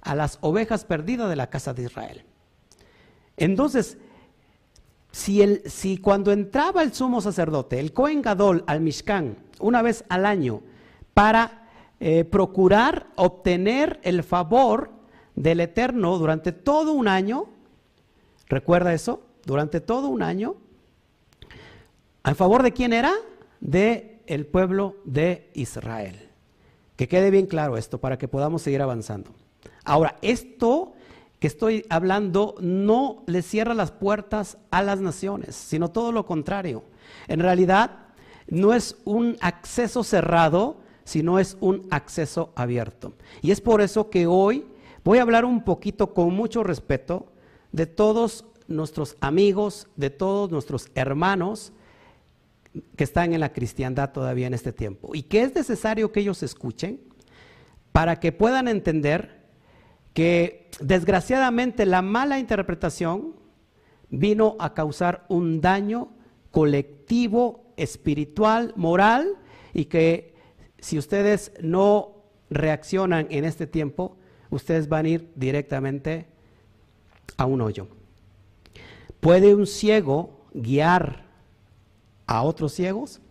a 0.02 0.15
las 0.15 0.38
ovejas 0.41 0.86
perdidas 0.86 1.30
de 1.30 1.36
la 1.36 1.49
casa 1.49 1.73
de 1.73 1.84
Israel. 1.84 2.25
Entonces, 3.38 3.97
si, 5.12 5.41
el, 5.41 5.62
si 5.65 5.97
cuando 5.97 6.32
entraba 6.32 6.84
el 6.84 6.93
sumo 6.93 7.21
sacerdote, 7.21 7.80
el 7.80 7.93
Cohen 7.93 8.21
Gadol, 8.21 8.63
al 8.67 8.82
Mishkan, 8.82 9.38
una 9.60 9.82
vez 9.82 10.04
al 10.10 10.25
año, 10.25 10.62
para 11.13 11.69
eh, 11.99 12.25
procurar 12.25 13.08
obtener 13.15 13.99
el 14.04 14.23
favor 14.23 14.91
del 15.39 15.62
Eterno 15.62 16.17
durante 16.17 16.52
todo 16.52 16.91
un 16.91 17.08
año. 17.08 17.45
¿Recuerda 18.49 18.93
eso? 18.93 19.21
Durante 19.45 19.80
todo 19.80 20.10
un 20.10 20.21
año. 20.21 20.58
¿En 22.25 22.36
favor 22.36 22.62
de 22.62 22.73
quién 22.73 22.91
era? 22.91 23.13
De 23.62 24.19
el 24.28 24.45
pueblo 24.45 24.97
de 25.06 25.49
Israel. 25.54 26.30
Que 26.97 27.08
quede 27.08 27.32
bien 27.32 27.47
claro 27.47 27.78
esto 27.78 27.99
para 27.99 28.17
que 28.17 28.28
podamos 28.28 28.62
seguir 28.63 28.82
avanzando. 28.82 29.32
Ahora, 29.86 30.17
esto 30.21 30.91
que 31.39 31.47
estoy 31.47 31.86
hablando 31.89 32.56
no 32.60 33.23
le 33.25 33.41
cierra 33.41 33.73
las 33.73 33.91
puertas 33.91 34.58
a 34.71 34.84
las 34.84 34.99
naciones, 34.99 35.56
sino 35.56 35.89
todo 35.89 36.12
lo 36.12 36.25
contrario. 36.25 36.84
En 37.30 37.39
realidad, 37.39 37.91
no 38.49 38.73
es 38.73 38.97
un 39.06 39.38
acceso 39.39 40.04
cerrado, 40.04 40.82
sino 41.06 41.39
es 41.39 41.56
un 41.62 41.88
acceso 41.91 42.52
abierto. 42.56 43.13
Y 43.41 43.52
es 43.52 43.62
por 43.62 43.80
eso 43.80 44.10
que 44.10 44.28
hoy 44.28 44.65
voy 45.09 45.17
a 45.17 45.23
hablar 45.23 45.43
un 45.43 45.63
poquito 45.63 46.13
con 46.13 46.35
mucho 46.35 46.63
respeto 46.63 47.33
de 47.71 47.87
todos 47.87 48.45
nuestros 48.67 49.17
amigos, 49.21 49.87
de 49.95 50.11
todos 50.11 50.51
nuestros 50.51 50.91
hermanos 50.93 51.73
que 52.95 53.05
están 53.05 53.33
en 53.33 53.39
la 53.39 53.51
cristiandad 53.51 54.11
todavía 54.11 54.45
en 54.45 54.53
este 54.53 54.71
tiempo. 54.71 55.15
Y 55.15 55.23
que 55.23 55.41
es 55.41 55.55
necesario 55.55 56.11
que 56.11 56.19
ellos 56.19 56.43
escuchen 56.43 56.99
para 57.91 58.19
que 58.19 58.31
puedan 58.31 58.67
entender 58.67 59.47
que 60.13 60.69
desgraciadamente 60.79 61.87
la 61.87 62.03
mala 62.03 62.37
interpretación 62.37 63.33
vino 64.11 64.57
a 64.59 64.75
causar 64.75 65.25
un 65.27 65.59
daño 65.59 66.11
colectivo, 66.51 67.73
espiritual, 67.77 68.73
moral, 68.75 69.39
y 69.73 69.85
que 69.85 70.35
si 70.77 70.99
ustedes 70.99 71.51
no 71.63 72.25
reaccionan 72.51 73.25
en 73.31 73.45
este 73.45 73.65
tiempo, 73.65 74.18
ustedes 74.49 74.88
van 74.88 75.05
a 75.05 75.09
ir 75.09 75.31
directamente 75.35 76.27
a 77.38 77.45
un 77.45 77.62
hoyo. 77.62 77.88
¿Puede 79.19 79.53
un 79.55 79.67
ciego 79.67 80.45
guiar 80.53 81.25
a 82.25 82.43
otros 82.43 82.73
ciegos? 82.73 83.21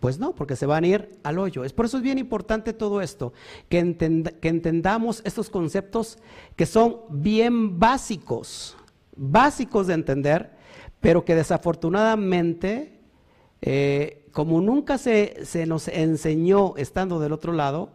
Pues 0.00 0.18
no, 0.18 0.34
porque 0.34 0.56
se 0.56 0.66
van 0.66 0.84
a 0.84 0.86
ir 0.86 1.18
al 1.22 1.38
hoyo. 1.38 1.64
Es 1.64 1.72
por 1.72 1.86
eso 1.86 1.96
es 1.96 2.02
bien 2.02 2.18
importante 2.18 2.72
todo 2.72 3.00
esto, 3.00 3.32
que, 3.68 3.78
entendamos 3.78 5.22
estos 5.24 5.48
conceptos 5.48 6.18
que 6.56 6.66
son 6.66 7.00
bien 7.08 7.78
básicos, 7.78 8.76
básicos 9.16 9.86
de 9.86 9.94
entender, 9.94 10.52
pero 11.00 11.24
que 11.24 11.34
desafortunadamente 11.34 13.00
eh, 13.62 14.24
como 14.34 14.60
nunca 14.60 14.98
se, 14.98 15.36
nos 15.66 15.88
enseñó 15.88 16.74
estando 16.76 17.20
del 17.20 17.32
otro 17.32 17.54
lado, 17.54 17.90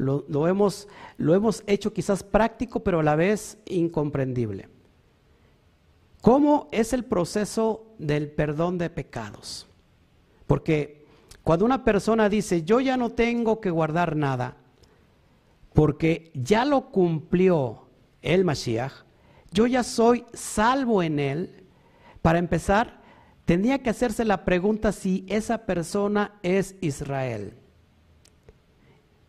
lo, 0.00 0.48
hemos, 0.48 0.88
lo 1.18 1.34
hemos 1.34 1.62
hecho 1.66 1.92
quizás 1.92 2.22
práctico, 2.22 2.80
pero 2.80 3.00
a 3.00 3.02
la 3.02 3.16
vez 3.16 3.58
incomprendible. 3.66 4.68
¿Cómo 6.22 6.68
es 6.72 6.92
el 6.92 7.04
proceso 7.04 7.86
del 7.98 8.30
perdón 8.30 8.78
de 8.78 8.90
pecados? 8.90 9.66
Porque 10.46 11.06
cuando 11.42 11.64
una 11.64 11.84
persona 11.84 12.28
dice, 12.28 12.62
yo 12.62 12.80
ya 12.80 12.96
no 12.96 13.10
tengo 13.10 13.60
que 13.60 13.70
guardar 13.70 14.16
nada, 14.16 14.56
porque 15.72 16.30
ya 16.34 16.64
lo 16.64 16.90
cumplió 16.90 17.86
el 18.22 18.44
Mashiach, 18.44 18.92
yo 19.52 19.66
ya 19.66 19.82
soy 19.82 20.24
salvo 20.32 21.02
en 21.02 21.18
él, 21.18 21.64
para 22.22 22.38
empezar, 22.38 23.00
tendría 23.44 23.82
que 23.82 23.90
hacerse 23.90 24.24
la 24.24 24.44
pregunta 24.44 24.92
si 24.92 25.24
esa 25.28 25.64
persona 25.64 26.38
es 26.42 26.76
Israel. 26.80 27.59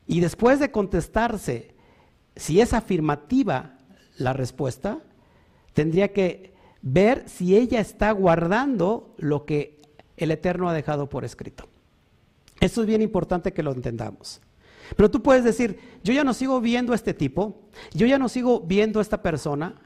Y 0.07 0.19
después 0.19 0.59
de 0.59 0.71
contestarse 0.71 1.73
si 2.35 2.61
es 2.61 2.73
afirmativa 2.73 3.77
la 4.17 4.33
respuesta, 4.33 4.99
tendría 5.73 6.13
que 6.13 6.53
ver 6.81 7.27
si 7.27 7.55
ella 7.55 7.79
está 7.79 8.11
guardando 8.11 9.13
lo 9.17 9.45
que 9.45 9.79
el 10.17 10.31
Eterno 10.31 10.69
ha 10.69 10.73
dejado 10.73 11.09
por 11.09 11.25
escrito. 11.25 11.67
Esto 12.59 12.81
es 12.81 12.87
bien 12.87 13.01
importante 13.01 13.53
que 13.53 13.63
lo 13.63 13.71
entendamos. 13.71 14.41
Pero 14.95 15.09
tú 15.09 15.21
puedes 15.21 15.43
decir, 15.43 15.79
yo 16.03 16.13
ya 16.13 16.23
no 16.23 16.33
sigo 16.33 16.59
viendo 16.61 16.93
a 16.93 16.95
este 16.95 17.13
tipo, 17.13 17.61
yo 17.93 18.05
ya 18.07 18.19
no 18.19 18.29
sigo 18.29 18.59
viendo 18.61 18.99
a 18.99 19.01
esta 19.01 19.21
persona, 19.21 19.81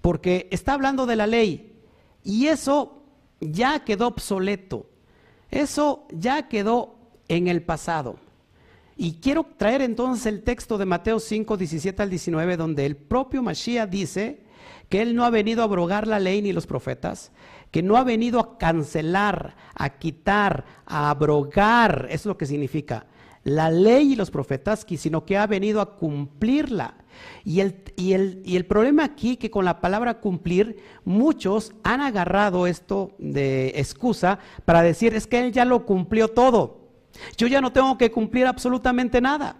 porque 0.00 0.48
está 0.50 0.74
hablando 0.74 1.06
de 1.06 1.16
la 1.16 1.26
ley. 1.26 1.80
Y 2.24 2.46
eso 2.46 3.02
ya 3.40 3.84
quedó 3.84 4.08
obsoleto. 4.08 4.86
Eso 5.50 6.06
ya 6.10 6.48
quedó 6.48 6.96
en 7.28 7.48
el 7.48 7.62
pasado. 7.62 8.16
Y 9.00 9.20
quiero 9.20 9.46
traer 9.56 9.80
entonces 9.80 10.26
el 10.26 10.42
texto 10.42 10.76
de 10.76 10.84
Mateo 10.84 11.20
5, 11.20 11.56
17 11.56 12.02
al 12.02 12.10
19, 12.10 12.56
donde 12.56 12.84
el 12.84 12.96
propio 12.96 13.44
Mashiach 13.44 13.88
dice 13.88 14.40
que 14.88 15.00
él 15.00 15.14
no 15.14 15.24
ha 15.24 15.30
venido 15.30 15.62
a 15.62 15.66
abrogar 15.66 16.08
la 16.08 16.18
ley 16.18 16.42
ni 16.42 16.52
los 16.52 16.66
profetas, 16.66 17.30
que 17.70 17.80
no 17.80 17.96
ha 17.96 18.02
venido 18.02 18.40
a 18.40 18.58
cancelar, 18.58 19.54
a 19.76 19.90
quitar, 20.00 20.64
a 20.84 21.10
abrogar, 21.10 22.08
es 22.10 22.26
lo 22.26 22.36
que 22.36 22.46
significa, 22.46 23.06
la 23.44 23.70
ley 23.70 24.14
y 24.14 24.16
los 24.16 24.32
profetas, 24.32 24.84
sino 24.96 25.24
que 25.24 25.36
ha 25.36 25.46
venido 25.46 25.80
a 25.80 25.94
cumplirla. 25.94 26.94
Y 27.44 27.60
el, 27.60 27.84
y, 27.94 28.14
el, 28.14 28.42
y 28.44 28.56
el 28.56 28.66
problema 28.66 29.04
aquí 29.04 29.36
que 29.36 29.48
con 29.48 29.64
la 29.64 29.80
palabra 29.80 30.18
cumplir, 30.18 30.82
muchos 31.04 31.72
han 31.84 32.00
agarrado 32.00 32.66
esto 32.66 33.14
de 33.18 33.68
excusa 33.76 34.40
para 34.64 34.82
decir, 34.82 35.14
es 35.14 35.28
que 35.28 35.38
Él 35.38 35.52
ya 35.52 35.64
lo 35.64 35.86
cumplió 35.86 36.26
todo. 36.26 36.87
Yo 37.36 37.46
ya 37.46 37.60
no 37.60 37.72
tengo 37.72 37.98
que 37.98 38.10
cumplir 38.10 38.46
absolutamente 38.46 39.20
nada. 39.20 39.56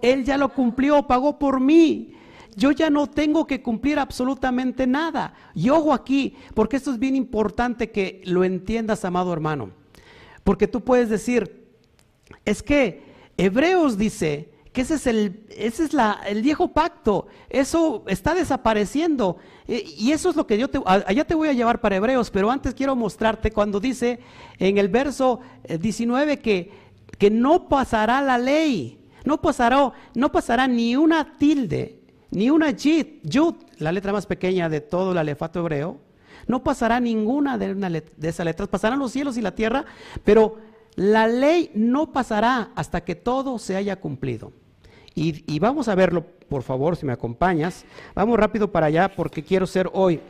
Él 0.00 0.24
ya 0.24 0.36
lo 0.36 0.50
cumplió, 0.50 1.06
pagó 1.06 1.38
por 1.38 1.60
mí. 1.60 2.14
Yo 2.56 2.72
ya 2.72 2.90
no 2.90 3.06
tengo 3.06 3.46
que 3.46 3.62
cumplir 3.62 3.98
absolutamente 3.98 4.86
nada. 4.86 5.34
Y 5.54 5.70
ojo 5.70 5.92
aquí, 5.92 6.36
porque 6.54 6.76
esto 6.76 6.90
es 6.90 6.98
bien 6.98 7.14
importante 7.14 7.90
que 7.90 8.20
lo 8.24 8.44
entiendas, 8.44 9.04
amado 9.04 9.32
hermano. 9.32 9.70
Porque 10.42 10.66
tú 10.66 10.82
puedes 10.82 11.08
decir, 11.08 11.68
es 12.44 12.62
que 12.62 13.02
Hebreos 13.36 13.96
dice 13.96 14.50
ese 14.80 14.94
es 14.94 15.06
el, 15.06 15.44
ese 15.50 15.84
es 15.84 15.92
la, 15.92 16.20
el 16.26 16.42
viejo 16.42 16.68
pacto, 16.72 17.26
eso 17.48 18.04
está 18.06 18.34
desapareciendo. 18.34 19.38
E, 19.66 19.84
y 19.96 20.12
eso 20.12 20.30
es 20.30 20.36
lo 20.36 20.46
que 20.46 20.58
yo 20.58 20.68
te, 20.68 20.80
allá 20.84 21.24
te 21.24 21.34
voy 21.34 21.48
a 21.48 21.52
llevar 21.52 21.80
para 21.80 21.96
Hebreos, 21.96 22.30
pero 22.30 22.50
antes 22.50 22.74
quiero 22.74 22.94
mostrarte 22.94 23.50
cuando 23.50 23.80
dice 23.80 24.20
en 24.58 24.78
el 24.78 24.88
verso 24.88 25.40
19 25.68 26.32
eh, 26.32 26.38
que, 26.38 26.72
que 27.18 27.30
no 27.30 27.68
pasará 27.68 28.20
la 28.22 28.38
ley, 28.38 28.98
no 29.24 29.40
pasará, 29.40 29.92
no 30.14 30.32
pasará 30.32 30.68
ni 30.68 30.96
una 30.96 31.36
tilde, 31.38 32.00
ni 32.30 32.50
una 32.50 32.70
yud, 32.70 33.54
la 33.78 33.92
letra 33.92 34.12
más 34.12 34.26
pequeña 34.26 34.68
de 34.68 34.80
todo 34.80 35.12
el 35.12 35.18
alefato 35.18 35.60
hebreo, 35.60 35.98
no 36.46 36.62
pasará 36.62 37.00
ninguna 37.00 37.58
de, 37.58 37.74
de 37.74 38.28
esas 38.28 38.44
letras, 38.44 38.68
pasarán 38.68 38.98
los 38.98 39.12
cielos 39.12 39.36
y 39.36 39.42
la 39.42 39.54
tierra, 39.54 39.84
pero 40.24 40.56
la 40.98 41.28
ley 41.28 41.70
no 41.74 42.12
pasará 42.12 42.72
hasta 42.74 43.04
que 43.04 43.14
todo 43.14 43.58
se 43.58 43.76
haya 43.76 43.96
cumplido. 43.96 44.52
Y, 45.18 45.58
vamos 45.58 45.88
a 45.88 45.96
verlo, 45.96 46.24
por 46.48 46.62
favor, 46.62 46.96
si 46.96 47.04
me 47.04 47.12
acompañas. 47.12 47.84
Vamos 48.14 48.38
rápido 48.38 48.70
para 48.70 48.86
allá 48.86 49.08
porque 49.14 49.42
quiero 49.42 49.66
ser 49.66 49.90
hoy, 49.92 50.20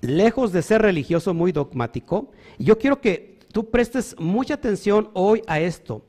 lejos 0.00 0.52
de 0.52 0.62
ser 0.62 0.82
religioso 0.82 1.34
muy 1.34 1.50
dogmático, 1.50 2.30
yo 2.58 2.78
quiero 2.78 3.00
que 3.00 3.40
tú 3.52 3.68
prestes 3.68 4.14
mucha 4.18 4.54
atención 4.54 5.10
hoy 5.14 5.42
a 5.48 5.58
esto, 5.58 6.04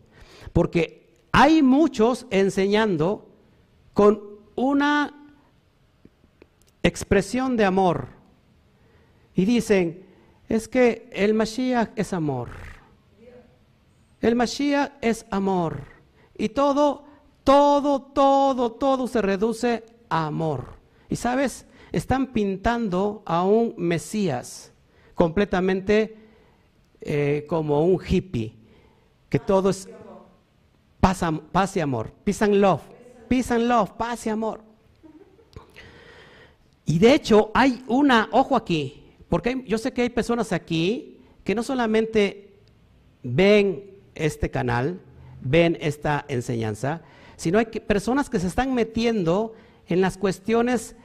porque 0.53 1.09
hay 1.31 1.63
muchos 1.63 2.27
enseñando 2.29 3.27
con 3.93 4.21
una 4.55 5.13
expresión 6.83 7.57
de 7.57 7.65
amor 7.65 8.09
y 9.33 9.45
dicen, 9.45 10.05
es 10.47 10.67
que 10.67 11.09
el 11.11 11.33
Mashiach 11.33 11.89
es 11.95 12.13
amor. 12.13 12.49
El 14.21 14.35
Mashiach 14.35 14.91
es 15.01 15.25
amor. 15.31 15.81
Y 16.37 16.49
todo, 16.49 17.05
todo, 17.43 18.01
todo, 18.01 18.71
todo 18.71 19.07
se 19.07 19.21
reduce 19.21 19.83
a 20.09 20.27
amor. 20.27 20.75
Y 21.09 21.15
sabes, 21.15 21.65
están 21.91 22.27
pintando 22.33 23.21
a 23.25 23.43
un 23.43 23.75
Mesías 23.77 24.71
completamente 25.13 26.17
eh, 27.01 27.45
como 27.47 27.85
un 27.85 27.99
hippie, 28.03 28.55
que 29.29 29.39
todo 29.39 29.69
es 29.69 29.89
paz, 30.99 31.75
y 31.75 31.79
amor, 31.81 32.11
peace 32.23 32.45
and 32.45 32.55
love, 32.55 32.81
peace 33.27 33.53
and 33.53 33.67
love, 33.67 33.91
paz 33.91 34.25
y 34.25 34.29
amor. 34.29 34.61
Y 36.85 36.99
de 36.99 37.13
hecho 37.13 37.51
hay 37.53 37.83
una, 37.87 38.29
ojo 38.31 38.55
aquí, 38.55 39.03
porque 39.29 39.63
yo 39.67 39.77
sé 39.77 39.91
que 39.91 40.03
hay 40.03 40.09
personas 40.09 40.51
aquí 40.53 41.19
que 41.43 41.55
no 41.55 41.63
solamente 41.63 42.53
ven 43.21 43.91
este 44.15 44.49
canal, 44.49 45.01
ven 45.41 45.77
esta 45.81 46.25
enseñanza, 46.27 47.01
sino 47.43 47.59
hay 47.59 47.65
personas 47.65 48.29
que 48.29 48.39
se 48.39 48.47
están 48.47 48.73
metiendo 48.73 49.53
en 49.87 49.99
las 49.99 50.17
cuestiones 50.17 50.95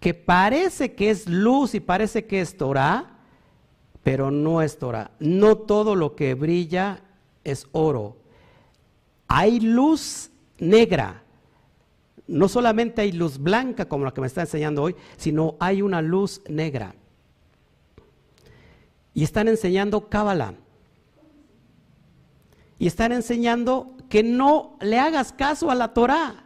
que 0.00 0.12
parece 0.12 0.92
que 0.92 1.08
es 1.08 1.26
luz 1.26 1.74
y 1.74 1.80
parece 1.80 2.26
que 2.26 2.42
es 2.42 2.58
Torah, 2.58 3.16
pero 4.02 4.30
no 4.30 4.60
es 4.60 4.78
Torah. 4.78 5.12
No 5.18 5.56
todo 5.56 5.96
lo 5.96 6.14
que 6.14 6.34
brilla 6.34 7.02
es 7.42 7.66
oro. 7.72 8.18
Hay 9.28 9.60
luz 9.60 10.30
negra. 10.58 11.22
No 12.26 12.48
solamente 12.48 13.00
hay 13.00 13.12
luz 13.12 13.38
blanca 13.38 13.86
como 13.86 14.04
la 14.04 14.12
que 14.12 14.20
me 14.20 14.26
está 14.26 14.42
enseñando 14.42 14.82
hoy, 14.82 14.94
sino 15.16 15.56
hay 15.58 15.80
una 15.80 16.02
luz 16.02 16.42
negra 16.50 16.94
y 19.14 19.24
están 19.24 19.48
enseñando 19.48 20.08
Cábala. 20.10 20.54
Y 22.78 22.86
están 22.86 23.10
enseñando 23.10 23.96
que 24.08 24.22
no 24.22 24.76
le 24.80 24.98
hagas 24.98 25.32
caso 25.32 25.70
a 25.70 25.74
la 25.74 25.92
Torah. 25.94 26.44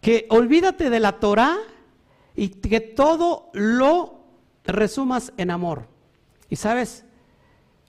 Que 0.00 0.26
olvídate 0.30 0.90
de 0.90 1.00
la 1.00 1.18
Torah 1.18 1.56
y 2.36 2.48
que 2.48 2.80
todo 2.80 3.50
lo 3.52 4.20
resumas 4.64 5.32
en 5.36 5.50
amor. 5.50 5.88
Y 6.50 6.56
sabes, 6.56 7.04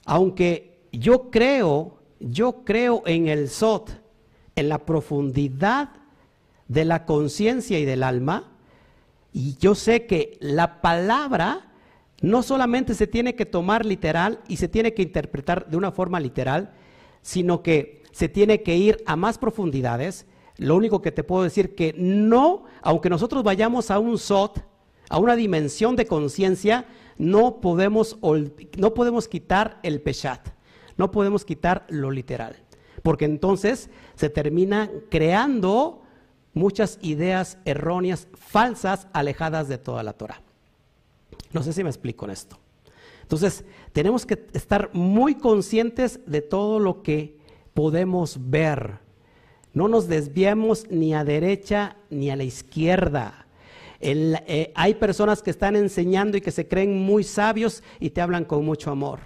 aunque 0.06 0.88
yo 0.92 1.30
creo, 1.30 2.00
yo 2.20 2.64
creo 2.64 3.04
en 3.06 3.28
el 3.28 3.50
Sot, 3.50 4.02
en 4.56 4.70
la 4.70 4.86
profundidad 4.86 5.90
de 6.68 6.86
la 6.86 7.06
conciencia 7.06 7.80
y 7.80 7.86
del 7.86 8.04
alma, 8.04 8.52
y 9.34 9.58
yo 9.58 9.76
sé 9.76 10.06
que 10.06 10.38
la 10.40 10.82
palabra 10.82 11.74
no 12.22 12.42
solamente 12.42 12.94
se 12.94 13.08
tiene 13.08 13.36
que 13.36 13.46
tomar 13.46 13.86
literal 13.86 14.40
y 14.48 14.58
se 14.58 14.70
tiene 14.70 14.94
que 14.94 15.02
interpretar 15.02 15.68
de 15.68 15.76
una 15.76 15.92
forma 15.92 16.20
literal, 16.20 16.72
sino 17.26 17.64
que 17.64 18.04
se 18.12 18.30
tiene 18.30 18.62
que 18.62 18.78
ir 18.78 19.04
a 19.08 19.16
más 19.16 19.40
profundidades. 19.40 20.28
Lo 20.58 20.76
único 20.76 21.02
que 21.02 21.12
te 21.12 21.24
puedo 21.24 21.42
decir 21.42 21.74
que 21.74 21.96
no, 21.98 22.66
aunque 22.84 23.10
nosotros 23.10 23.44
vayamos 23.44 23.90
a 23.90 23.98
un 23.98 24.20
SOT, 24.20 24.60
a 25.10 25.18
una 25.18 25.36
dimensión 25.36 25.96
de 25.96 26.06
conciencia, 26.06 26.86
no 27.18 27.62
podemos, 27.62 28.20
no 28.78 28.94
podemos 28.94 29.28
quitar 29.28 29.80
el 29.82 30.02
peshat, 30.02 30.50
no 30.98 31.10
podemos 31.10 31.46
quitar 31.46 31.88
lo 31.90 32.12
literal, 32.12 32.58
porque 33.02 33.26
entonces 33.26 33.90
se 34.14 34.30
termina 34.30 34.92
creando 35.10 36.04
muchas 36.54 37.00
ideas 37.02 37.58
erróneas, 37.66 38.28
falsas, 38.36 39.08
alejadas 39.14 39.68
de 39.68 39.80
toda 39.80 40.04
la 40.04 40.14
Torah. 40.14 40.42
No 41.54 41.64
sé 41.64 41.74
si 41.74 41.84
me 41.84 41.90
explico 41.90 42.26
en 42.26 42.32
esto. 42.32 42.60
Entonces, 43.26 43.66
tenemos 43.92 44.24
que 44.24 44.46
estar 44.54 44.92
muy 44.94 45.34
conscientes 45.34 46.20
de 46.28 46.42
todo 46.42 46.80
lo 46.80 47.02
que 47.02 47.40
podemos 47.74 48.38
ver. 48.52 49.00
No 49.74 49.88
nos 49.88 50.08
desviemos 50.08 50.90
ni 50.92 51.16
a 51.16 51.24
derecha 51.24 51.98
ni 52.12 52.30
a 52.30 52.36
la 52.36 52.44
izquierda. 52.44 53.48
Eh, 54.00 54.72
hay 54.76 54.94
personas 54.94 55.42
que 55.42 55.50
están 55.50 55.76
enseñando 55.76 56.38
y 56.38 56.42
que 56.42 56.52
se 56.52 56.68
creen 56.68 57.00
muy 57.00 57.24
sabios 57.24 57.82
y 58.00 58.12
te 58.12 58.22
hablan 58.22 58.46
con 58.46 58.64
mucho 58.64 58.92
amor. 58.92 59.22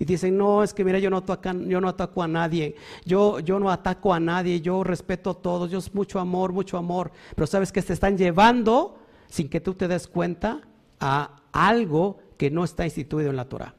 Y 0.00 0.04
dicen, 0.04 0.36
no, 0.36 0.64
es 0.64 0.74
que 0.74 0.84
mira, 0.84 0.98
yo 0.98 1.08
no, 1.08 1.18
ataco, 1.18 1.52
yo 1.52 1.80
no 1.80 1.88
ataco 1.88 2.24
a 2.24 2.28
nadie, 2.28 2.74
yo, 3.04 3.38
yo 3.38 3.60
no 3.60 3.70
ataco 3.70 4.12
a 4.12 4.18
nadie, 4.18 4.60
yo 4.60 4.82
respeto 4.82 5.30
a 5.30 5.34
todos, 5.34 5.70
yo 5.70 5.78
es 5.78 5.94
mucho 5.94 6.18
amor, 6.18 6.52
mucho 6.52 6.76
amor. 6.76 7.12
Pero 7.36 7.46
sabes 7.46 7.70
que 7.70 7.82
te 7.82 7.92
están 7.92 8.18
llevando, 8.18 8.98
sin 9.28 9.48
que 9.48 9.60
tú 9.60 9.74
te 9.74 9.86
des 9.86 10.08
cuenta, 10.08 10.62
a 10.98 11.36
algo 11.52 12.18
que 12.38 12.50
no 12.50 12.64
está 12.64 12.84
instituido 12.84 13.28
en 13.28 13.36
la 13.36 13.44
Torah. 13.44 13.74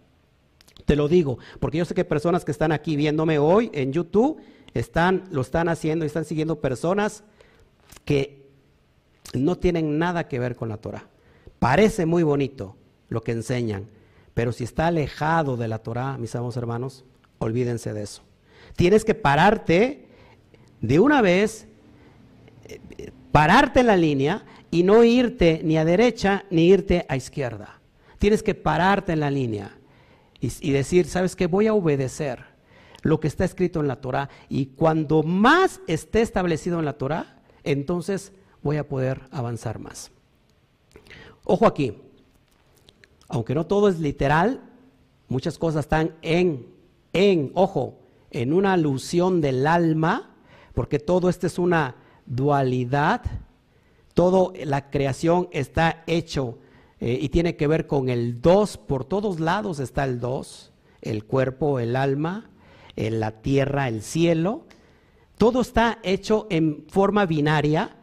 Te 0.85 0.95
lo 0.95 1.07
digo, 1.07 1.39
porque 1.59 1.79
yo 1.79 1.85
sé 1.85 1.95
que 1.95 2.05
personas 2.05 2.45
que 2.45 2.51
están 2.51 2.71
aquí 2.71 2.95
viéndome 2.95 3.39
hoy 3.39 3.71
en 3.73 3.91
YouTube 3.91 4.41
están, 4.73 5.23
lo 5.31 5.41
están 5.41 5.69
haciendo 5.69 6.05
y 6.05 6.07
están 6.07 6.25
siguiendo 6.25 6.59
personas 6.59 7.23
que 8.05 8.47
no 9.33 9.57
tienen 9.57 9.97
nada 9.97 10.27
que 10.27 10.39
ver 10.39 10.55
con 10.55 10.69
la 10.69 10.77
Torah. 10.77 11.07
Parece 11.59 12.05
muy 12.05 12.23
bonito 12.23 12.75
lo 13.09 13.21
que 13.21 13.31
enseñan, 13.31 13.87
pero 14.33 14.51
si 14.51 14.63
está 14.63 14.87
alejado 14.87 15.57
de 15.57 15.67
la 15.67 15.79
Torah, 15.79 16.17
mis 16.17 16.35
amados 16.35 16.57
hermanos, 16.57 17.05
olvídense 17.39 17.93
de 17.93 18.03
eso. 18.03 18.21
Tienes 18.75 19.03
que 19.03 19.15
pararte 19.15 20.05
de 20.81 20.99
una 20.99 21.21
vez, 21.21 21.67
eh, 22.67 23.11
pararte 23.31 23.81
en 23.81 23.87
la 23.87 23.97
línea 23.97 24.45
y 24.71 24.83
no 24.83 25.03
irte 25.03 25.61
ni 25.63 25.77
a 25.77 25.85
derecha 25.85 26.45
ni 26.49 26.67
irte 26.67 27.05
a 27.09 27.15
izquierda. 27.15 27.78
Tienes 28.19 28.43
que 28.43 28.53
pararte 28.53 29.13
en 29.13 29.19
la 29.19 29.31
línea 29.31 29.77
y, 30.39 30.71
decir, 30.71 31.07
¿sabes 31.07 31.35
qué? 31.35 31.47
Voy 31.47 31.67
a 31.67 31.73
obedecer 31.73 32.45
lo 33.01 33.19
que 33.19 33.27
está 33.27 33.45
escrito 33.45 33.79
en 33.79 33.87
la 33.87 34.01
Torah 34.01 34.29
y 34.47 34.67
cuando 34.67 35.23
más 35.23 35.81
esté 35.87 36.21
establecido 36.21 36.79
en 36.79 36.85
la 36.85 36.97
Torah, 36.97 37.41
entonces 37.63 38.31
voy 38.61 38.77
a 38.77 38.87
poder 38.87 39.21
avanzar 39.31 39.79
más. 39.79 40.11
Ojo 41.43 41.65
aquí, 41.65 41.97
aunque 43.27 43.55
no 43.55 43.65
todo 43.65 43.89
es 43.89 43.99
literal, 43.99 44.61
muchas 45.27 45.57
cosas 45.57 45.85
están 45.85 46.15
en, 46.21 46.67
en, 47.13 47.51
ojo, 47.55 47.99
en 48.31 48.53
una 48.53 48.73
alusión 48.73 49.41
del 49.41 49.65
alma, 49.65 50.35
porque 50.73 50.99
todo 50.99 51.29
esto 51.29 51.47
es 51.47 51.57
una 51.57 51.95
dualidad 52.25 53.23
todo 54.19 54.51
la 54.65 54.89
creación 54.89 55.47
está 55.53 56.03
hecho 56.05 56.57
eh, 56.99 57.17
y 57.21 57.29
tiene 57.29 57.55
que 57.55 57.67
ver 57.67 57.87
con 57.87 58.09
el 58.09 58.41
dos, 58.41 58.77
por 58.77 59.05
todos 59.05 59.39
lados 59.39 59.79
está 59.79 60.03
el 60.03 60.19
dos, 60.19 60.71
el 61.01 61.23
cuerpo, 61.25 61.79
el 61.79 61.95
alma, 61.95 62.49
eh, 62.95 63.09
la 63.09 63.41
tierra, 63.41 63.87
el 63.87 64.01
cielo. 64.01 64.65
Todo 65.37 65.61
está 65.61 65.99
hecho 66.03 66.47
en 66.49 66.85
forma 66.89 67.25
binaria, 67.25 67.95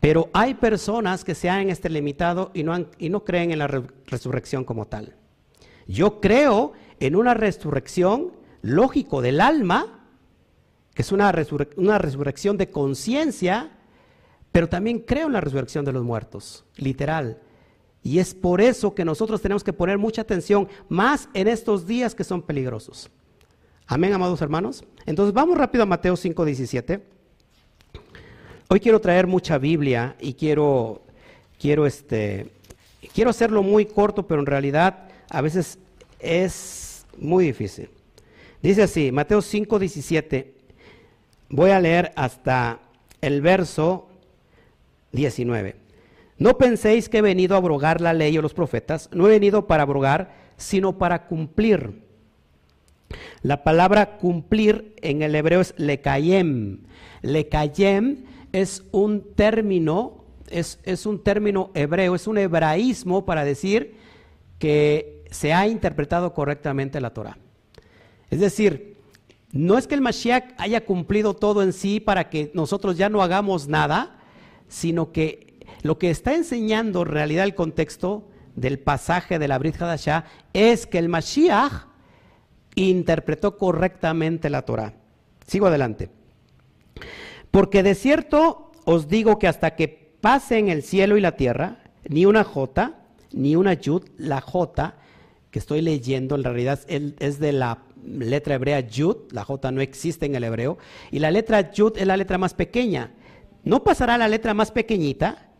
pero 0.00 0.28
hay 0.32 0.54
personas 0.54 1.24
que 1.24 1.36
se 1.36 1.48
han 1.48 1.70
extralimitado 1.70 2.50
y 2.52 2.64
no, 2.64 2.86
y 2.98 3.08
no 3.08 3.24
creen 3.24 3.52
en 3.52 3.60
la 3.60 3.68
resurrección 4.06 4.64
como 4.64 4.86
tal. 4.86 5.14
Yo 5.86 6.20
creo 6.20 6.72
en 6.98 7.14
una 7.14 7.34
resurrección 7.34 8.32
lógico 8.62 9.22
del 9.22 9.40
alma, 9.40 10.08
que 10.94 11.02
es 11.02 11.12
una, 11.12 11.32
una 11.76 11.98
resurrección 11.98 12.56
de 12.56 12.70
conciencia, 12.70 13.70
pero 14.50 14.68
también 14.68 15.00
creo 15.00 15.28
en 15.28 15.32
la 15.34 15.40
resurrección 15.40 15.84
de 15.84 15.92
los 15.92 16.02
muertos, 16.02 16.64
literal. 16.76 17.40
Y 18.04 18.18
es 18.18 18.34
por 18.34 18.60
eso 18.60 18.94
que 18.94 19.02
nosotros 19.04 19.40
tenemos 19.40 19.64
que 19.64 19.72
poner 19.72 19.96
mucha 19.96 20.20
atención, 20.20 20.68
más 20.90 21.30
en 21.32 21.48
estos 21.48 21.86
días 21.86 22.14
que 22.14 22.22
son 22.22 22.42
peligrosos. 22.42 23.10
Amén, 23.86 24.12
amados 24.12 24.42
hermanos. 24.42 24.84
Entonces 25.06 25.32
vamos 25.32 25.56
rápido 25.56 25.82
a 25.82 25.86
Mateo 25.86 26.14
5:17. 26.14 27.00
Hoy 28.68 28.80
quiero 28.80 29.00
traer 29.00 29.26
mucha 29.26 29.56
Biblia 29.56 30.16
y 30.20 30.34
quiero, 30.34 31.02
quiero, 31.58 31.86
este, 31.86 32.50
quiero 33.14 33.30
hacerlo 33.30 33.62
muy 33.62 33.86
corto, 33.86 34.26
pero 34.26 34.40
en 34.40 34.46
realidad 34.46 35.08
a 35.30 35.40
veces 35.40 35.78
es 36.18 37.06
muy 37.16 37.46
difícil. 37.46 37.88
Dice 38.62 38.82
así, 38.82 39.12
Mateo 39.12 39.40
5:17. 39.40 40.52
Voy 41.48 41.70
a 41.70 41.80
leer 41.80 42.12
hasta 42.16 42.80
el 43.22 43.40
verso 43.40 44.08
19. 45.12 45.83
No 46.44 46.58
penséis 46.58 47.08
que 47.08 47.16
he 47.16 47.22
venido 47.22 47.54
a 47.54 47.56
abrogar 47.56 48.02
la 48.02 48.12
ley 48.12 48.36
o 48.36 48.42
los 48.42 48.52
profetas, 48.52 49.08
no 49.14 49.26
he 49.26 49.30
venido 49.30 49.66
para 49.66 49.84
abrogar, 49.84 50.34
sino 50.58 50.98
para 50.98 51.24
cumplir. 51.24 52.02
La 53.40 53.64
palabra 53.64 54.18
cumplir 54.18 54.94
en 55.00 55.22
el 55.22 55.34
hebreo 55.36 55.62
es 55.62 55.72
lekayem. 55.78 56.82
Lekayem 57.22 58.26
es 58.52 58.84
un 58.92 59.32
término, 59.34 60.22
es, 60.50 60.80
es 60.82 61.06
un 61.06 61.22
término 61.22 61.70
hebreo, 61.72 62.14
es 62.14 62.26
un 62.26 62.36
hebraísmo 62.36 63.24
para 63.24 63.42
decir 63.46 63.94
que 64.58 65.24
se 65.30 65.54
ha 65.54 65.66
interpretado 65.66 66.34
correctamente 66.34 67.00
la 67.00 67.14
Torah. 67.14 67.38
Es 68.28 68.40
decir, 68.40 68.98
no 69.50 69.78
es 69.78 69.86
que 69.86 69.94
el 69.94 70.02
Mashiach 70.02 70.52
haya 70.58 70.84
cumplido 70.84 71.32
todo 71.32 71.62
en 71.62 71.72
sí 71.72 72.00
para 72.00 72.28
que 72.28 72.50
nosotros 72.52 72.98
ya 72.98 73.08
no 73.08 73.22
hagamos 73.22 73.66
nada, 73.66 74.18
sino 74.68 75.10
que 75.10 75.53
lo 75.84 75.98
que 75.98 76.10
está 76.10 76.34
enseñando 76.34 77.02
en 77.02 77.08
realidad 77.08 77.44
el 77.44 77.54
contexto 77.54 78.26
del 78.56 78.78
pasaje 78.78 79.38
de 79.38 79.48
la 79.48 79.58
Brit 79.58 79.80
Hadashah 79.80 80.24
es 80.54 80.86
que 80.86 80.98
el 80.98 81.10
Mashiach 81.10 81.88
interpretó 82.74 83.58
correctamente 83.58 84.48
la 84.48 84.62
Torah. 84.62 84.94
Sigo 85.46 85.66
adelante. 85.66 86.08
Porque 87.50 87.82
de 87.82 87.94
cierto 87.94 88.72
os 88.86 89.08
digo 89.08 89.38
que 89.38 89.46
hasta 89.46 89.76
que 89.76 90.16
pasen 90.22 90.70
el 90.70 90.82
cielo 90.82 91.18
y 91.18 91.20
la 91.20 91.36
tierra, 91.36 91.82
ni 92.08 92.24
una 92.24 92.44
J, 92.44 92.94
ni 93.32 93.54
una 93.54 93.74
Yud, 93.74 94.04
la 94.16 94.40
J 94.40 94.94
que 95.50 95.58
estoy 95.58 95.82
leyendo 95.82 96.34
en 96.34 96.44
realidad 96.44 96.80
es 96.88 97.38
de 97.38 97.52
la 97.52 97.82
letra 98.02 98.54
hebrea 98.54 98.80
Yud, 98.80 99.30
la 99.32 99.44
J 99.44 99.70
no 99.70 99.82
existe 99.82 100.24
en 100.24 100.34
el 100.34 100.44
hebreo, 100.44 100.78
y 101.10 101.18
la 101.18 101.30
letra 101.30 101.72
Yud 101.72 101.98
es 101.98 102.06
la 102.06 102.16
letra 102.16 102.38
más 102.38 102.54
pequeña. 102.54 103.12
No 103.64 103.84
pasará 103.84 104.16
la 104.16 104.28
letra 104.28 104.54
más 104.54 104.72
pequeñita, 104.72 105.50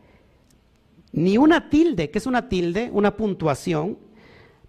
ni 1.14 1.38
una 1.38 1.70
tilde, 1.70 2.10
que 2.10 2.18
es 2.18 2.26
una 2.26 2.48
tilde, 2.48 2.90
una 2.92 3.16
puntuación, 3.16 3.98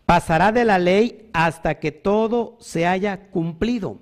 pasará 0.05 0.51
de 0.51 0.63
la 0.63 0.77
ley 0.77 1.29
hasta 1.33 1.79
que 1.79 1.91
todo 1.91 2.55
se 2.59 2.85
haya 2.85 3.29
cumplido. 3.29 3.99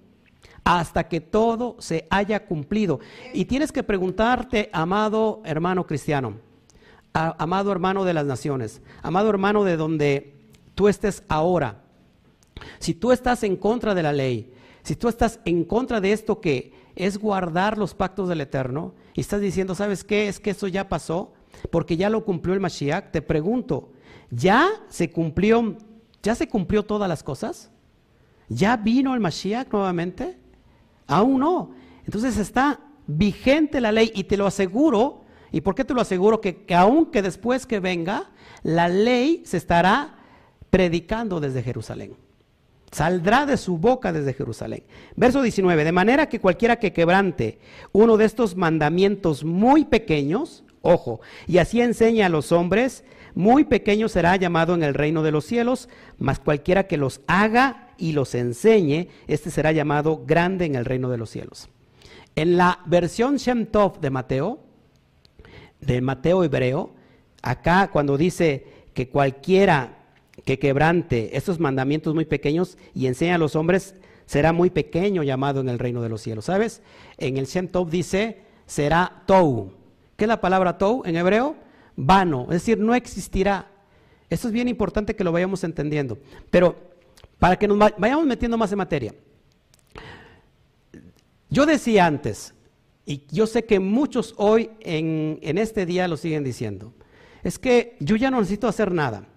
Hasta 0.65 1.07
que 1.07 1.19
todo 1.21 1.75
se 1.79 2.05
haya 2.09 2.45
cumplido. 2.45 2.99
Y 3.33 3.45
tienes 3.45 3.71
que 3.71 3.83
preguntarte, 3.83 4.69
amado 4.71 5.41
hermano 5.45 5.87
cristiano, 5.87 6.35
amado 7.13 7.71
hermano 7.71 8.03
de 8.05 8.13
las 8.13 8.25
naciones, 8.25 8.81
amado 9.01 9.29
hermano 9.29 9.63
de 9.63 9.77
donde 9.77 10.35
tú 10.75 10.87
estés 10.87 11.23
ahora, 11.27 11.81
si 12.79 12.93
tú 12.93 13.11
estás 13.11 13.43
en 13.43 13.55
contra 13.55 13.93
de 13.93 14.03
la 14.03 14.13
ley, 14.13 14.53
si 14.83 14.95
tú 14.95 15.07
estás 15.07 15.39
en 15.45 15.63
contra 15.63 16.01
de 16.01 16.11
esto 16.11 16.41
que 16.41 16.73
es 16.95 17.17
guardar 17.17 17.77
los 17.77 17.93
pactos 17.93 18.29
del 18.29 18.41
Eterno, 18.41 18.93
y 19.13 19.21
estás 19.21 19.41
diciendo, 19.41 19.75
¿sabes 19.75 20.03
qué? 20.03 20.27
Es 20.27 20.39
que 20.39 20.51
eso 20.51 20.67
ya 20.67 20.89
pasó, 20.89 21.33
porque 21.69 21.97
ya 21.97 22.09
lo 22.09 22.25
cumplió 22.25 22.53
el 22.53 22.59
Mashiach. 22.59 23.11
Te 23.11 23.21
pregunto, 23.21 23.91
¿ya 24.29 24.69
se 24.89 25.11
cumplió, 25.11 25.77
ya 26.21 26.35
se 26.35 26.47
cumplió 26.47 26.83
todas 26.83 27.09
las 27.09 27.23
cosas? 27.23 27.71
¿Ya 28.49 28.77
vino 28.77 29.13
el 29.13 29.19
Mashiach 29.19 29.71
nuevamente? 29.71 30.37
Aún 31.07 31.39
no. 31.39 31.71
Entonces 32.05 32.37
está 32.37 32.79
vigente 33.07 33.81
la 33.81 33.91
ley 33.91 34.11
y 34.13 34.25
te 34.25 34.37
lo 34.37 34.45
aseguro. 34.47 35.23
¿Y 35.51 35.61
por 35.61 35.75
qué 35.75 35.85
te 35.85 35.93
lo 35.93 36.01
aseguro? 36.01 36.41
Que, 36.41 36.63
que 36.63 36.75
aunque 36.75 37.21
después 37.21 37.65
que 37.65 37.79
venga, 37.79 38.31
la 38.63 38.87
ley 38.87 39.43
se 39.45 39.57
estará 39.57 40.15
predicando 40.69 41.39
desde 41.39 41.61
Jerusalén. 41.61 42.15
Saldrá 42.91 43.47
de 43.47 43.57
su 43.57 43.77
boca 43.79 44.13
desde 44.13 44.33
Jerusalén. 44.33 44.83
Verso 45.15 45.41
19. 45.41 45.83
De 45.83 45.91
manera 45.91 46.29
que 46.29 46.39
cualquiera 46.39 46.75
que 46.75 46.93
quebrante 46.93 47.59
uno 47.91 48.17
de 48.17 48.25
estos 48.25 48.55
mandamientos 48.55 49.43
muy 49.43 49.85
pequeños, 49.85 50.63
ojo, 50.83 51.21
y 51.47 51.57
así 51.57 51.81
enseña 51.81 52.27
a 52.27 52.29
los 52.29 52.51
hombres, 52.51 53.03
muy 53.33 53.63
pequeño 53.63 54.09
será 54.09 54.35
llamado 54.35 54.75
en 54.75 54.83
el 54.83 54.93
reino 54.93 55.23
de 55.23 55.31
los 55.31 55.45
cielos, 55.45 55.89
mas 56.19 56.39
cualquiera 56.39 56.85
que 56.87 56.97
los 56.97 57.21
haga 57.25 57.95
y 57.97 58.11
los 58.11 58.35
enseñe, 58.35 59.07
este 59.27 59.49
será 59.49 59.71
llamado 59.71 60.23
grande 60.25 60.65
en 60.65 60.75
el 60.75 60.85
reino 60.85 61.09
de 61.09 61.17
los 61.17 61.31
cielos. 61.31 61.69
En 62.35 62.57
la 62.57 62.79
versión 62.85 63.37
Shem 63.37 63.65
Tov 63.65 63.99
de 64.01 64.09
Mateo, 64.09 64.59
de 65.81 66.01
Mateo 66.01 66.43
hebreo, 66.43 66.93
acá 67.41 67.89
cuando 67.91 68.17
dice 68.17 68.67
que 68.93 69.09
cualquiera 69.09 69.97
que 70.45 70.59
quebrante 70.59 71.37
estos 71.37 71.59
mandamientos 71.59 72.13
muy 72.13 72.25
pequeños 72.25 72.77
y 72.93 73.07
enseña 73.07 73.35
a 73.35 73.39
los 73.39 73.55
hombres, 73.55 73.95
será 74.25 74.51
muy 74.51 74.69
pequeño 74.69 75.23
llamado 75.23 75.61
en 75.61 75.69
el 75.69 75.79
reino 75.79 76.01
de 76.01 76.09
los 76.09 76.21
cielos. 76.21 76.45
¿Sabes? 76.45 76.81
En 77.17 77.37
el 77.37 77.45
Shem 77.45 77.67
Tov 77.67 77.89
dice, 77.89 78.41
será 78.65 79.23
tou. 79.25 79.73
¿Qué 80.15 80.25
es 80.25 80.27
la 80.27 80.41
palabra 80.41 80.77
tou 80.77 81.03
en 81.05 81.15
hebreo? 81.15 81.55
Vano, 81.95 82.43
es 82.43 82.61
decir, 82.61 82.77
no 82.79 82.95
existirá. 82.95 83.67
Esto 84.29 84.47
es 84.47 84.53
bien 84.53 84.67
importante 84.67 85.15
que 85.15 85.23
lo 85.23 85.31
vayamos 85.31 85.63
entendiendo. 85.63 86.17
Pero 86.49 86.75
para 87.39 87.57
que 87.57 87.67
nos 87.67 87.77
vayamos 87.77 88.25
metiendo 88.25 88.57
más 88.57 88.71
en 88.71 88.77
materia. 88.77 89.15
Yo 91.49 91.65
decía 91.65 92.05
antes, 92.05 92.53
y 93.05 93.25
yo 93.31 93.45
sé 93.47 93.65
que 93.65 93.79
muchos 93.79 94.33
hoy 94.37 94.71
en, 94.79 95.39
en 95.41 95.57
este 95.57 95.85
día 95.85 96.07
lo 96.07 96.17
siguen 96.17 96.43
diciendo, 96.43 96.93
es 97.43 97.59
que 97.59 97.97
yo 97.99 98.15
ya 98.15 98.31
no 98.31 98.39
necesito 98.39 98.67
hacer 98.67 98.91
nada 98.91 99.27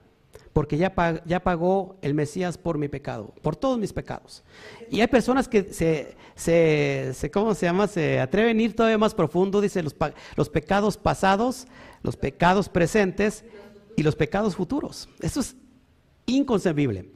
porque 0.57 0.78
ya, 0.78 0.94
ya 1.26 1.40
pagó 1.40 1.98
el 2.00 2.14
Mesías 2.14 2.57
por 2.57 2.78
mi 2.78 2.88
pecado, 2.88 3.34
por 3.42 3.57
todos 3.57 3.78
mis 3.78 3.92
pecados. 3.92 4.42
Y 4.90 5.02
hay 5.02 5.07
personas 5.07 5.48
que 5.48 5.64
se, 5.64 6.16
se, 6.34 7.30
¿cómo 7.30 7.54
se 7.54 7.66
llama? 7.66 7.86
Se 7.86 8.18
atreven 8.18 8.59
a 8.59 8.62
ir 8.62 8.74
todavía 8.74 8.96
más 8.96 9.12
profundo, 9.12 9.61
dice 9.61 9.82
los, 9.82 9.94
los 10.34 10.48
pecados 10.48 10.96
pasados, 10.96 11.66
los 12.02 12.16
pecados 12.16 12.70
presentes 12.70 13.44
y 13.96 14.02
los 14.02 14.16
pecados 14.16 14.57
futuros. 14.57 15.11
Eso 15.20 15.40
es 15.40 15.57
inconcebible 16.24 17.11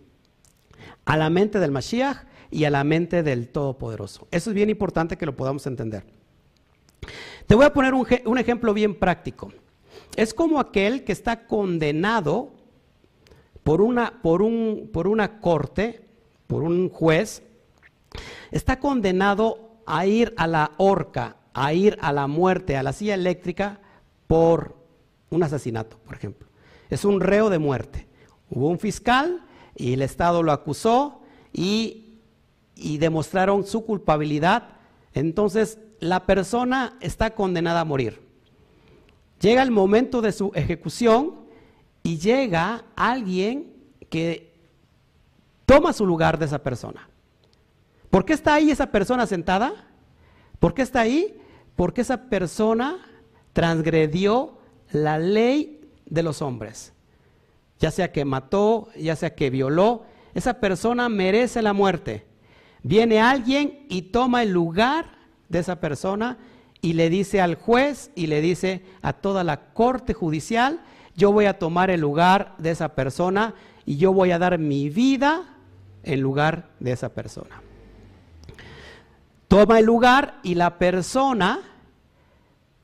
a 1.07 1.17
la 1.17 1.31
mente 1.31 1.61
del 1.61 1.71
Mashiach 1.71 2.27
y 2.51 2.65
a 2.65 2.71
la 2.71 2.85
mente 2.85 3.23
del 3.23 3.49
Todopoderoso. 3.49 4.29
Eso 4.31 4.51
es 4.51 4.55
bien 4.55 4.69
importante 4.69 5.17
que 5.17 5.25
lo 5.25 5.35
podamos 5.35 5.67
entender. 5.67 6.05
Te 7.47 7.55
voy 7.55 7.65
a 7.65 7.73
poner 7.73 7.95
un, 7.95 8.07
un 8.27 8.37
ejemplo 8.37 8.75
bien 8.75 8.95
práctico. 8.95 9.51
Es 10.15 10.35
como 10.35 10.61
aquel 10.61 11.05
que 11.05 11.13
está 11.13 11.47
condenado 11.47 12.60
por 13.65 13.81
una, 13.81 14.23
por, 14.23 14.43
un, 14.43 14.91
por 14.93 15.07
una 15.07 15.41
corte, 15.41 16.05
por 16.47 16.63
un 16.63 16.89
juez, 16.89 17.43
está 18.51 18.79
condenado 18.79 19.71
a 19.87 20.07
ir 20.07 20.35
a 20.37 20.47
la 20.47 20.73
horca, 20.79 21.37
a 21.53 21.73
ir 21.73 21.99
a 22.01 22.13
la 22.13 22.27
muerte, 22.27 22.77
a 22.77 22.83
la 22.83 22.93
silla 22.93 23.15
eléctrica 23.15 23.81
por 24.27 24.77
un 25.31 25.43
asesinato, 25.43 25.99
por 25.99 26.15
ejemplo. 26.15 26.49
Es 26.89 27.05
un 27.05 27.21
reo 27.21 27.51
de 27.51 27.59
muerte. 27.59 28.07
Hubo 28.51 28.69
un 28.69 28.79
fiscal 28.79 29.45
y 29.77 29.93
el 29.93 30.03
Estado 30.03 30.43
lo 30.43 30.53
acusó 30.53 31.21
y, 31.53 32.19
y 32.75 32.99
demostraron 32.99 33.65
su 33.65 33.85
culpabilidad. 33.85 34.69
Entonces 35.15 35.79
la 36.01 36.27
persona 36.27 36.97
está 37.01 37.35
condenada 37.35 37.81
a 37.81 37.85
morir. 37.85 38.21
Llega 39.41 39.63
el 39.63 39.71
momento 39.71 40.21
de 40.21 40.33
su 40.33 40.51
ejecución 40.55 41.41
y 42.03 42.19
llega 42.19 42.85
alguien 42.97 43.73
que 44.09 44.55
toma 45.67 45.93
su 45.93 46.07
lugar 46.07 46.39
de 46.39 46.47
esa 46.47 46.63
persona. 46.63 47.09
¿Por 48.11 48.25
qué 48.25 48.33
está 48.33 48.55
ahí 48.55 48.71
esa 48.71 48.91
persona 48.91 49.27
sentada? 49.27 49.73
¿Por 50.59 50.75
qué 50.75 50.83
está 50.83 51.01
ahí? 51.01 51.39
Porque 51.77 52.01
esa 52.01 52.29
persona 52.29 52.99
transgredió 53.53 54.59
la 54.91 55.19
ley 55.19 55.81
de 56.07 56.23
los 56.23 56.43
hombres. 56.43 56.93
Ya 57.79 57.91
sea 57.91 58.13
que 58.13 58.25
mató, 58.25 58.89
ya 58.97 59.17
sea 59.17 59.35
que 59.35 59.49
violó, 59.49 60.05
esa 60.35 60.55
persona 60.55 61.09
merece 61.09 61.63
la 61.63 61.73
muerte. 61.73 62.27
Viene 62.83 63.21
alguien 63.21 63.87
y 63.89 64.03
toma 64.03 64.43
el 64.43 64.51
lugar 64.51 65.19
de 65.49 65.61
esa 65.61 65.81
persona 65.81 66.39
y 66.83 66.95
le 66.95 67.11
dice 67.11 67.41
al 67.41 67.57
juez 67.57 68.11
y 68.15 68.27
le 68.27 68.41
dice 68.41 68.83
a 69.03 69.13
toda 69.13 69.45
la 69.45 69.73
corte 69.73 70.15
judicial, 70.15 70.81
yo 71.21 71.33
voy 71.33 71.45
a 71.45 71.59
tomar 71.59 71.91
el 71.91 72.01
lugar 72.01 72.55
de 72.57 72.71
esa 72.71 72.95
persona 72.95 73.55
y 73.85 73.99
yo 73.99 74.15
voy 74.15 74.31
a 74.31 74.39
dar 74.39 74.59
mi 74.59 74.89
vida 74.89 75.55
en 76.03 76.23
lugar 76.23 76.71
de 76.81 76.93
esa 76.93 77.11
persona. 77.11 77.61
Toma 79.47 79.81
el 79.81 79.85
lugar 79.85 80.41
y 80.43 80.55
la 80.55 80.79
persona 80.79 81.61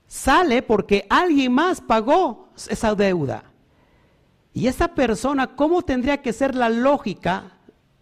sale 0.07 0.61
porque 0.61 1.07
alguien 1.09 1.53
más 1.53 1.81
pagó 1.81 2.51
esa 2.69 2.95
deuda. 2.95 3.45
Y 4.53 4.67
esa 4.67 4.89
persona, 4.89 5.57
¿cómo 5.57 5.81
tendría 5.81 6.21
que 6.21 6.35
ser 6.35 6.55
la 6.55 6.69
lógica 6.69 7.53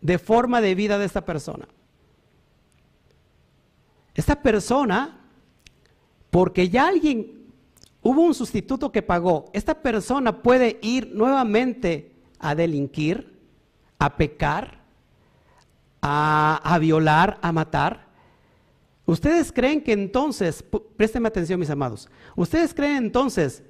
de 0.00 0.18
forma 0.18 0.60
de 0.60 0.74
vida 0.74 0.98
de 0.98 1.04
esta 1.04 1.24
persona? 1.24 1.68
Esta 4.14 4.42
persona, 4.42 5.20
porque 6.30 6.68
ya 6.68 6.88
alguien, 6.88 7.43
hubo 8.04 8.20
un 8.20 8.34
sustituto 8.34 8.92
que 8.92 9.02
pagó, 9.02 9.46
esta 9.52 9.82
persona 9.82 10.42
puede 10.42 10.78
ir 10.82 11.10
nuevamente 11.14 12.12
a 12.38 12.54
delinquir, 12.54 13.34
a 13.98 14.16
pecar, 14.16 14.82
a, 16.02 16.78
violar, 16.78 17.38
a 17.40 17.50
matar. 17.50 18.06
¿Ustedes 19.06 19.50
creen 19.50 19.82
que 19.82 19.92
entonces, 19.92 20.62
présteme 20.96 21.28
atención 21.28 21.58
mis 21.58 21.70
amados, 21.70 22.10
¿ustedes 22.36 22.74
creen 22.74 22.96
entonces 22.96 23.62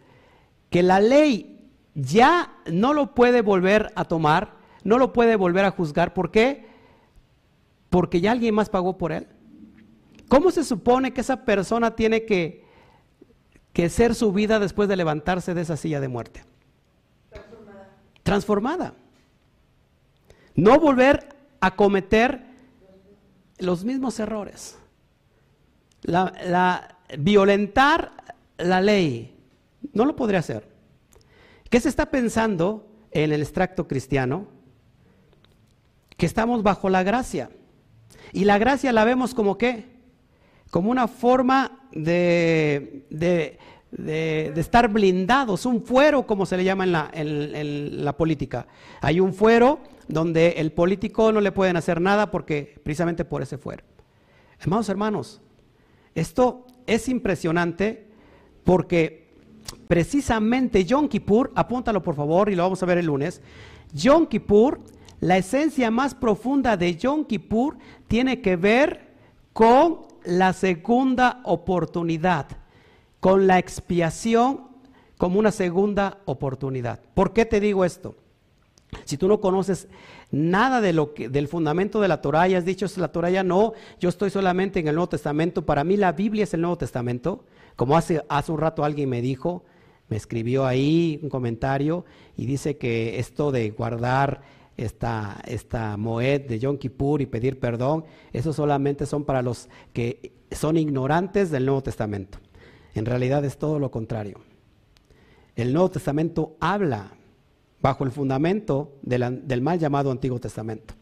que 0.68 0.82
la 0.82 0.98
ley 0.98 1.70
ya 1.94 2.58
no 2.70 2.92
lo 2.92 3.14
puede 3.14 3.40
volver 3.40 3.92
a 3.94 4.04
tomar, 4.04 4.56
no 4.82 4.98
lo 4.98 5.12
puede 5.12 5.36
volver 5.36 5.64
a 5.64 5.70
juzgar? 5.70 6.12
¿Por 6.12 6.32
qué? 6.32 6.66
Porque 7.88 8.20
ya 8.20 8.32
alguien 8.32 8.56
más 8.56 8.68
pagó 8.68 8.98
por 8.98 9.12
él. 9.12 9.28
¿Cómo 10.26 10.50
se 10.50 10.64
supone 10.64 11.12
que 11.12 11.20
esa 11.20 11.44
persona 11.44 11.94
tiene 11.94 12.24
que, 12.24 12.63
que 13.74 13.90
ser 13.90 14.14
su 14.14 14.32
vida 14.32 14.58
después 14.58 14.88
de 14.88 14.96
levantarse 14.96 15.52
de 15.52 15.60
esa 15.60 15.76
silla 15.76 16.00
de 16.00 16.08
muerte? 16.08 16.44
Transformada. 17.30 17.90
Transformada. 18.22 18.94
No 20.54 20.80
volver 20.80 21.28
a 21.60 21.76
cometer 21.76 22.46
los 23.58 23.84
mismos 23.84 24.18
errores 24.18 24.78
la, 26.04 26.96
violentar 27.18 28.12
la 28.58 28.80
ley. 28.80 29.36
No 29.92 30.04
lo 30.04 30.16
podría 30.16 30.40
hacer. 30.40 30.68
¿Qué 31.70 31.80
se 31.80 31.88
está 31.88 32.06
pensando 32.06 32.86
en 33.10 33.32
el 33.32 33.42
extracto 33.42 33.88
cristiano? 33.88 34.46
Que 36.16 36.26
estamos 36.26 36.62
bajo 36.62 36.88
la 36.88 37.02
gracia. 37.02 37.50
Y 38.32 38.44
la 38.44 38.58
gracia 38.58 38.92
la 38.92 39.04
vemos 39.04 39.34
como 39.34 39.58
qué? 39.58 39.92
Como 40.70 40.90
una 40.90 41.08
forma 41.08 41.83
de, 41.94 43.04
de, 43.10 44.52
estar 44.56 44.88
blindados, 44.88 45.66
un 45.66 45.82
fuero 45.82 46.26
como 46.26 46.46
se 46.46 46.56
le 46.56 46.64
llama 46.64 46.84
en 46.84 46.92
la, 46.92 47.10
en 47.12 48.04
la 48.04 48.16
política. 48.16 48.66
Hay 49.00 49.20
un 49.20 49.32
fuero 49.32 49.80
donde 50.08 50.54
el 50.58 50.72
político 50.72 51.32
no 51.32 51.40
le 51.40 51.52
pueden 51.52 51.76
hacer 51.76 52.00
nada 52.00 52.30
porque 52.30 52.78
precisamente 52.82 53.24
por 53.24 53.42
ese 53.42 53.58
fuero. 53.58 53.84
Hermanos, 54.60 54.88
hermanos, 54.88 55.40
esto 56.14 56.66
es 56.86 57.08
impresionante 57.08 58.06
porque 58.64 59.24
precisamente 59.88 60.84
Yom 60.84 61.08
Kippur, 61.08 61.52
apúntalo 61.54 62.02
por 62.02 62.14
favor 62.14 62.50
y 62.50 62.54
lo 62.54 62.62
vamos 62.62 62.82
a 62.82 62.86
ver 62.86 62.98
el 62.98 63.06
lunes, 63.06 63.40
Yom 63.92 64.26
Kippur, 64.26 64.80
la 65.20 65.38
esencia 65.38 65.90
más 65.90 66.14
profunda 66.14 66.76
de 66.76 66.96
Yom 66.96 67.24
Kippur 67.24 67.76
tiene 68.08 68.40
que 68.40 68.56
ver 68.56 69.14
con 69.52 70.00
la 70.24 70.52
segunda 70.52 71.40
oportunidad, 71.44 72.46
con 73.20 73.46
la 73.46 73.58
expiación 73.58 74.62
como 75.18 75.38
una 75.38 75.50
segunda 75.50 76.18
oportunidad. 76.24 77.00
¿Por 77.14 77.32
qué 77.32 77.44
te 77.44 77.60
digo 77.60 77.84
esto? 77.84 78.14
Si 79.04 79.16
tú 79.16 79.28
no 79.28 79.40
conoces 79.40 79.88
nada 80.30 80.80
de 80.80 80.92
lo 80.92 81.14
que, 81.14 81.28
del 81.28 81.48
fundamento 81.48 82.00
de 82.00 82.08
la 82.08 82.20
Torah 82.20 82.48
y 82.48 82.54
has 82.54 82.64
dicho, 82.64 82.86
la 82.96 83.08
Torah 83.08 83.30
ya 83.30 83.42
no, 83.42 83.72
yo 83.98 84.08
estoy 84.08 84.30
solamente 84.30 84.80
en 84.80 84.88
el 84.88 84.94
Nuevo 84.94 85.08
Testamento, 85.08 85.64
para 85.64 85.84
mí 85.84 85.96
la 85.96 86.12
Biblia 86.12 86.44
es 86.44 86.54
el 86.54 86.60
Nuevo 86.60 86.78
Testamento, 86.78 87.44
como 87.76 87.96
hace, 87.96 88.24
hace 88.28 88.52
un 88.52 88.58
rato 88.58 88.84
alguien 88.84 89.08
me 89.08 89.20
dijo, 89.20 89.64
me 90.08 90.16
escribió 90.16 90.66
ahí 90.66 91.18
un 91.22 91.28
comentario 91.28 92.04
y 92.36 92.46
dice 92.46 92.76
que 92.76 93.18
esto 93.18 93.52
de 93.52 93.70
guardar 93.70 94.42
esta, 94.76 95.40
esta 95.46 95.96
moed 95.96 96.42
de 96.42 96.58
Yom 96.58 96.78
Kippur 96.78 97.20
y 97.20 97.26
pedir 97.26 97.60
perdón, 97.60 98.04
eso 98.32 98.52
solamente 98.52 99.06
son 99.06 99.24
para 99.24 99.42
los 99.42 99.68
que 99.92 100.32
son 100.50 100.76
ignorantes 100.76 101.50
del 101.50 101.66
Nuevo 101.66 101.82
Testamento. 101.82 102.38
En 102.94 103.06
realidad 103.06 103.44
es 103.44 103.58
todo 103.58 103.78
lo 103.78 103.90
contrario. 103.90 104.40
El 105.56 105.72
Nuevo 105.72 105.90
Testamento 105.90 106.56
habla 106.60 107.12
bajo 107.80 108.04
el 108.04 108.10
fundamento 108.10 108.94
del 109.02 109.60
mal 109.62 109.78
llamado 109.78 110.10
Antiguo 110.10 110.38
Testamento. 110.38 110.94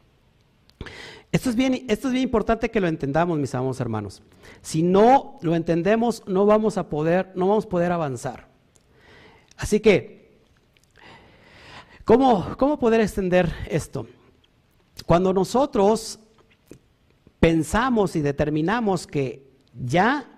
Esto 1.31 1.49
es, 1.49 1.57
bien, 1.57 1.87
esto 1.89 2.09
es 2.09 2.13
bien 2.13 2.25
importante 2.25 2.71
que 2.71 2.81
lo 2.81 2.89
entendamos, 2.89 3.39
mis 3.39 3.55
amados 3.55 3.81
hermanos. 3.81 4.23
Si 4.61 4.83
no 4.83 5.39
lo 5.41 5.55
entendemos, 5.55 6.23
no 6.27 6.45
vamos 6.45 6.77
a 6.77 6.91
poder, 6.91 7.33
no 7.35 7.49
vamos 7.49 7.65
a 7.65 7.69
poder 7.71 7.91
avanzar. 7.91 8.49
Así 9.57 9.81
que, 9.81 10.22
¿cómo, 12.05 12.57
cómo 12.57 12.79
poder 12.79 13.01
extender 13.01 13.53
esto? 13.69 14.07
Cuando 15.07 15.33
nosotros 15.33 16.19
pensamos 17.41 18.15
y 18.17 18.21
determinamos 18.23 19.07
que 19.07 19.51
ya 19.75 20.29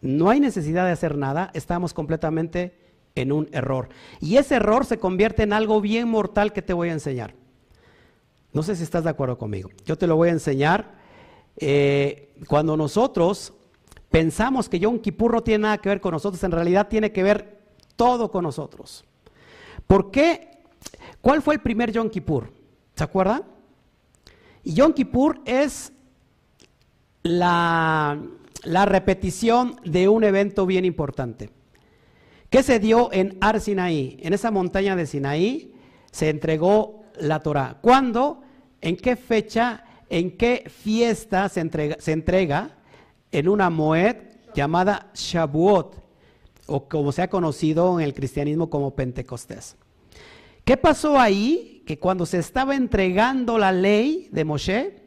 no 0.00 0.30
hay 0.30 0.38
necesidad 0.38 0.84
de 0.84 0.92
hacer 0.92 1.16
nada, 1.16 1.50
estamos 1.54 1.94
completamente 1.94 2.78
en 3.14 3.32
un 3.32 3.48
error. 3.52 3.88
Y 4.20 4.36
ese 4.36 4.56
error 4.56 4.84
se 4.84 4.98
convierte 4.98 5.42
en 5.42 5.52
algo 5.52 5.80
bien 5.80 6.08
mortal 6.08 6.52
que 6.52 6.62
te 6.62 6.72
voy 6.72 6.90
a 6.90 6.92
enseñar. 6.92 7.34
No 8.52 8.62
sé 8.62 8.76
si 8.76 8.82
estás 8.82 9.04
de 9.04 9.10
acuerdo 9.10 9.38
conmigo. 9.38 9.70
Yo 9.84 9.96
te 9.98 10.06
lo 10.06 10.16
voy 10.16 10.28
a 10.28 10.32
enseñar. 10.32 10.94
Eh, 11.56 12.34
cuando 12.48 12.76
nosotros 12.76 13.52
pensamos 14.10 14.68
que 14.68 14.78
Yom 14.78 15.00
Kippur 15.00 15.32
no 15.32 15.42
tiene 15.42 15.62
nada 15.62 15.78
que 15.78 15.88
ver 15.88 16.00
con 16.00 16.12
nosotros, 16.12 16.42
en 16.44 16.52
realidad 16.52 16.88
tiene 16.88 17.10
que 17.10 17.22
ver 17.22 17.62
todo 17.96 18.30
con 18.30 18.44
nosotros. 18.44 19.04
¿Por 19.86 20.10
qué? 20.10 20.53
¿Cuál 21.24 21.40
fue 21.40 21.54
el 21.54 21.60
primer 21.62 21.90
Yom 21.90 22.10
Kippur? 22.10 22.52
¿Se 22.94 23.02
acuerda? 23.02 23.40
Y 24.62 24.74
Yom 24.74 24.92
Kippur 24.92 25.40
es 25.46 25.90
la, 27.22 28.20
repetición 28.62 29.80
de 29.86 30.06
un 30.06 30.22
evento 30.22 30.66
bien 30.66 30.84
importante. 30.84 31.48
¿Qué 32.50 32.62
se 32.62 32.78
dio 32.78 33.10
en 33.10 33.38
Ar 33.40 33.58
Sinaí? 33.58 34.18
En 34.20 34.34
esa 34.34 34.50
montaña 34.50 34.96
de 34.96 35.06
Sinaí 35.06 35.72
se 36.12 36.28
entregó 36.28 37.04
la 37.18 37.40
Torah. 37.40 37.78
¿Cuándo? 37.80 38.42
¿En 38.82 38.94
qué 38.94 39.16
fecha? 39.16 39.82
¿En 40.10 40.36
qué 40.36 40.64
fiesta 40.68 41.48
se 41.48 41.60
entrega? 41.60 41.96
Se 42.00 42.12
entrega 42.12 42.76
en 43.32 43.48
una 43.48 43.70
moed 43.70 44.16
llamada 44.54 45.10
Shavuot, 45.14 45.96
o 46.66 46.86
como 46.86 47.12
se 47.12 47.22
ha 47.22 47.30
conocido 47.30 47.98
en 47.98 48.04
el 48.04 48.12
cristianismo 48.12 48.68
como 48.68 48.94
Pentecostés. 48.94 49.78
¿Qué 50.64 50.76
pasó 50.76 51.18
ahí? 51.18 51.82
Que 51.86 51.98
cuando 51.98 52.24
se 52.24 52.38
estaba 52.38 52.74
entregando 52.74 53.58
la 53.58 53.72
ley 53.72 54.28
de 54.32 54.44
Moshe, 54.44 55.04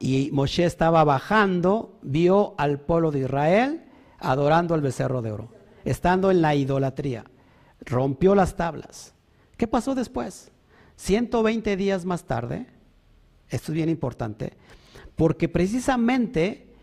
y 0.00 0.30
Moshe 0.32 0.64
estaba 0.64 1.04
bajando, 1.04 1.98
vio 2.02 2.54
al 2.56 2.80
pueblo 2.80 3.10
de 3.10 3.20
Israel 3.20 3.84
adorando 4.18 4.74
al 4.74 4.80
becerro 4.80 5.22
de 5.22 5.30
oro, 5.30 5.48
estando 5.84 6.30
en 6.30 6.40
la 6.40 6.54
idolatría. 6.54 7.24
Rompió 7.80 8.34
las 8.34 8.56
tablas. 8.56 9.14
¿Qué 9.56 9.66
pasó 9.66 9.94
después? 9.94 10.50
120 10.96 11.76
días 11.76 12.04
más 12.04 12.24
tarde, 12.24 12.66
esto 13.48 13.72
es 13.72 13.76
bien 13.76 13.88
importante, 13.88 14.54
porque 15.16 15.48
precisamente 15.48 16.74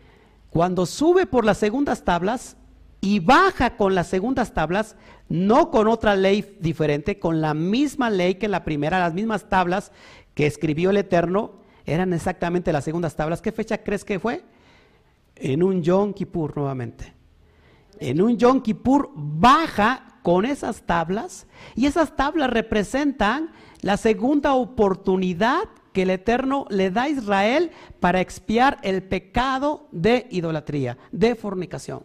cuando 0.50 0.86
sube 0.86 1.26
por 1.26 1.44
las 1.44 1.58
segundas 1.58 2.04
tablas 2.04 2.56
y 3.00 3.20
baja 3.20 3.76
con 3.76 3.94
las 3.94 4.08
segundas 4.08 4.54
tablas, 4.54 4.96
no 5.28 5.70
con 5.70 5.88
otra 5.88 6.16
ley 6.16 6.56
diferente, 6.60 7.18
con 7.18 7.40
la 7.40 7.54
misma 7.54 8.10
ley 8.10 8.36
que 8.36 8.48
la 8.48 8.64
primera, 8.64 8.98
las 8.98 9.14
mismas 9.14 9.48
tablas 9.48 9.92
que 10.34 10.46
escribió 10.46 10.90
el 10.90 10.96
Eterno, 10.96 11.52
eran 11.86 12.12
exactamente 12.12 12.72
las 12.72 12.84
segundas 12.84 13.16
tablas. 13.16 13.40
¿Qué 13.40 13.52
fecha 13.52 13.78
crees 13.78 14.04
que 14.04 14.18
fue? 14.18 14.44
En 15.36 15.62
un 15.62 15.82
Yom 15.82 16.12
Kippur 16.12 16.56
nuevamente 16.56 17.18
en 18.00 18.22
un 18.22 18.36
Yom 18.36 18.60
Kippur 18.60 19.10
baja 19.14 20.18
con 20.22 20.44
esas 20.44 20.82
tablas 20.82 21.46
y 21.74 21.86
esas 21.86 22.16
tablas 22.16 22.50
representan 22.50 23.50
la 23.80 23.96
segunda 23.96 24.54
oportunidad 24.54 25.62
que 25.92 26.02
el 26.02 26.10
Eterno 26.10 26.66
le 26.68 26.90
da 26.90 27.04
a 27.04 27.08
Israel 27.08 27.70
para 28.00 28.20
expiar 28.20 28.78
el 28.82 29.02
pecado 29.02 29.88
de 29.90 30.26
idolatría, 30.30 30.98
de 31.12 31.34
fornicación. 31.34 32.02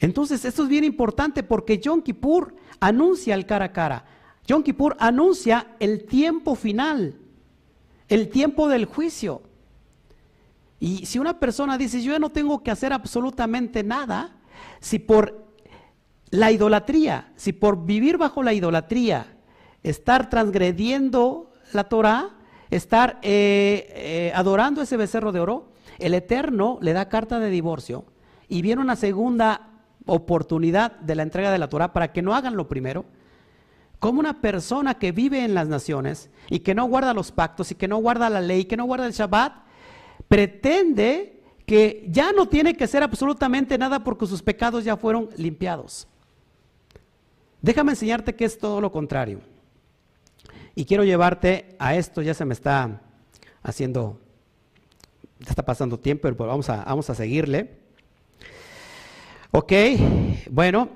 Entonces, 0.00 0.44
esto 0.44 0.62
es 0.62 0.68
bien 0.68 0.84
importante 0.84 1.42
porque 1.42 1.78
Yom 1.78 2.02
Kippur 2.02 2.54
anuncia 2.80 3.34
el 3.34 3.46
cara 3.46 3.66
a 3.66 3.72
cara. 3.72 4.04
Yom 4.46 4.62
Kippur 4.62 4.96
anuncia 4.98 5.76
el 5.78 6.04
tiempo 6.04 6.54
final. 6.54 7.16
el 8.08 8.28
tiempo 8.28 8.68
del 8.68 8.86
juicio. 8.86 9.40
Y 10.80 11.06
si 11.06 11.20
una 11.20 11.38
persona 11.38 11.78
dice, 11.78 12.02
yo 12.02 12.10
ya 12.10 12.18
no 12.18 12.30
tengo 12.30 12.64
que 12.64 12.72
hacer 12.72 12.92
absolutamente 12.92 13.84
nada, 13.84 14.36
si 14.80 14.98
por 14.98 15.46
la 16.30 16.50
idolatría, 16.50 17.32
si 17.36 17.52
por 17.52 17.84
vivir 17.84 18.18
bajo 18.18 18.42
la 18.42 18.52
idolatría, 18.52 19.36
estar 19.84 20.28
transgrediendo 20.28 21.52
la 21.72 21.84
Torah, 21.84 22.30
estar 22.70 23.20
eh, 23.22 23.92
eh, 23.94 24.32
adorando 24.34 24.82
ese 24.82 24.96
becerro 24.96 25.30
de 25.30 25.38
oro, 25.38 25.72
el 26.00 26.14
Eterno 26.14 26.78
le 26.80 26.92
da 26.92 27.08
carta 27.08 27.38
de 27.38 27.50
divorcio 27.50 28.06
y 28.48 28.62
viene 28.62 28.82
una 28.82 28.96
segunda 28.96 29.69
oportunidad 30.06 30.92
de 31.00 31.14
la 31.14 31.22
entrega 31.22 31.50
de 31.50 31.58
la 31.58 31.68
Torah 31.68 31.92
para 31.92 32.12
que 32.12 32.22
no 32.22 32.34
hagan 32.34 32.56
lo 32.56 32.68
primero. 32.68 33.04
Como 33.98 34.20
una 34.20 34.40
persona 34.40 34.94
que 34.94 35.12
vive 35.12 35.44
en 35.44 35.54
las 35.54 35.68
naciones 35.68 36.30
y 36.48 36.60
que 36.60 36.74
no 36.74 36.86
guarda 36.86 37.12
los 37.12 37.32
pactos 37.32 37.70
y 37.70 37.74
que 37.74 37.88
no 37.88 37.98
guarda 37.98 38.30
la 38.30 38.40
ley, 38.40 38.64
que 38.64 38.76
no 38.76 38.84
guarda 38.84 39.06
el 39.06 39.12
Shabbat, 39.12 39.52
pretende 40.26 41.42
que 41.66 42.06
ya 42.08 42.32
no 42.32 42.48
tiene 42.48 42.74
que 42.74 42.84
hacer 42.84 43.02
absolutamente 43.02 43.76
nada 43.78 44.02
porque 44.02 44.26
sus 44.26 44.42
pecados 44.42 44.84
ya 44.84 44.96
fueron 44.96 45.28
limpiados. 45.36 46.08
Déjame 47.62 47.92
enseñarte 47.92 48.34
que 48.34 48.44
es 48.44 48.58
todo 48.58 48.80
lo 48.80 48.90
contrario. 48.90 49.40
Y 50.74 50.84
quiero 50.84 51.04
llevarte 51.04 51.76
a 51.78 51.94
esto, 51.94 52.22
ya 52.22 52.32
se 52.32 52.44
me 52.44 52.54
está 52.54 53.02
haciendo, 53.62 54.18
ya 55.40 55.50
está 55.50 55.64
pasando 55.64 55.98
tiempo, 55.98 56.22
pero 56.22 56.36
vamos 56.46 56.70
a, 56.70 56.84
vamos 56.84 57.10
a 57.10 57.14
seguirle. 57.14 57.79
Ok, 59.52 59.72
bueno, 60.48 60.88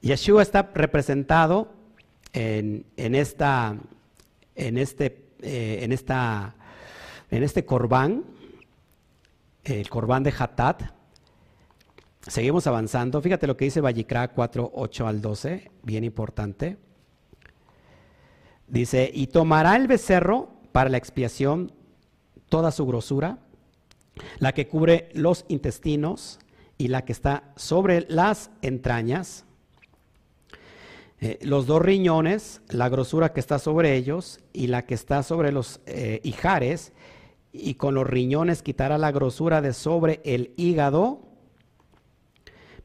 Yeshua 0.00 0.42
está 0.42 0.72
representado 0.74 1.72
en, 2.32 2.84
esta, 2.96 3.76
en 4.56 4.76
este, 4.76 5.28
eh, 5.40 5.78
en 5.82 5.92
esta 5.92 6.56
en 7.30 7.44
este 7.44 7.64
corbán, 7.64 8.24
el 9.62 9.88
corbán 9.88 10.24
de 10.24 10.34
Hatat, 10.36 10.82
seguimos 12.26 12.66
avanzando. 12.66 13.20
Fíjate 13.20 13.46
lo 13.46 13.56
que 13.56 13.66
dice 13.66 13.80
Vallicra 13.80 14.26
4, 14.26 14.72
8 14.74 15.06
al 15.06 15.20
12, 15.20 15.70
bien 15.84 16.02
importante. 16.02 16.76
Dice, 18.66 19.08
y 19.14 19.28
tomará 19.28 19.76
el 19.76 19.86
becerro 19.86 20.48
para 20.72 20.90
la 20.90 20.96
expiación 20.96 21.72
toda 22.48 22.72
su 22.72 22.84
grosura, 22.84 23.38
la 24.40 24.52
que 24.52 24.66
cubre 24.66 25.10
los 25.12 25.44
intestinos 25.48 26.40
y 26.78 26.88
la 26.88 27.04
que 27.04 27.12
está 27.12 27.52
sobre 27.56 28.06
las 28.08 28.50
entrañas, 28.62 29.44
eh, 31.20 31.38
los 31.42 31.66
dos 31.66 31.82
riñones, 31.82 32.60
la 32.68 32.88
grosura 32.88 33.32
que 33.32 33.40
está 33.40 33.58
sobre 33.58 33.96
ellos 33.96 34.38
y 34.52 34.68
la 34.68 34.86
que 34.86 34.94
está 34.94 35.24
sobre 35.24 35.50
los 35.50 35.80
eh, 35.86 36.20
hijares, 36.22 36.92
y 37.52 37.74
con 37.74 37.94
los 37.94 38.06
riñones 38.06 38.62
quitará 38.62 38.98
la 38.98 39.10
grosura 39.10 39.60
de 39.60 39.72
sobre 39.72 40.20
el 40.24 40.52
hígado. 40.56 41.22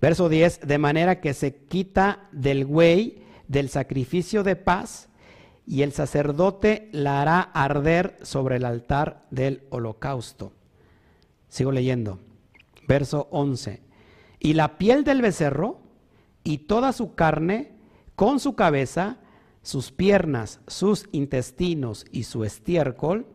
Verso 0.02 0.30
10, 0.30 0.62
de 0.62 0.78
manera 0.80 1.22
que 1.22 1.34
se 1.34 1.56
quita 1.56 2.28
del 2.32 2.66
güey 2.66 3.22
del 3.48 3.70
sacrificio 3.70 4.44
de 4.44 4.56
paz 4.56 5.10
y 5.66 5.84
el 5.84 5.92
sacerdote 5.92 6.90
la 6.92 7.22
hará 7.22 7.40
arder 7.42 8.18
sobre 8.24 8.56
el 8.58 8.66
altar 8.66 9.26
del 9.30 9.64
holocausto. 9.70 10.52
Sigo 11.50 11.72
leyendo. 11.72 12.20
Verso 12.88 13.28
11. 13.32 13.82
Y 14.40 14.54
la 14.54 14.78
piel 14.78 15.04
del 15.04 15.22
becerro 15.22 15.80
y 16.44 16.60
toda 16.60 16.92
su 16.92 17.16
carne 17.16 17.72
con 18.16 18.40
su 18.40 18.56
cabeza, 18.56 19.18
sus 19.62 19.92
piernas, 19.92 20.60
sus 20.68 21.08
intestinos 21.12 22.06
y 22.12 22.24
su 22.24 22.44
estiércol, 22.44 23.26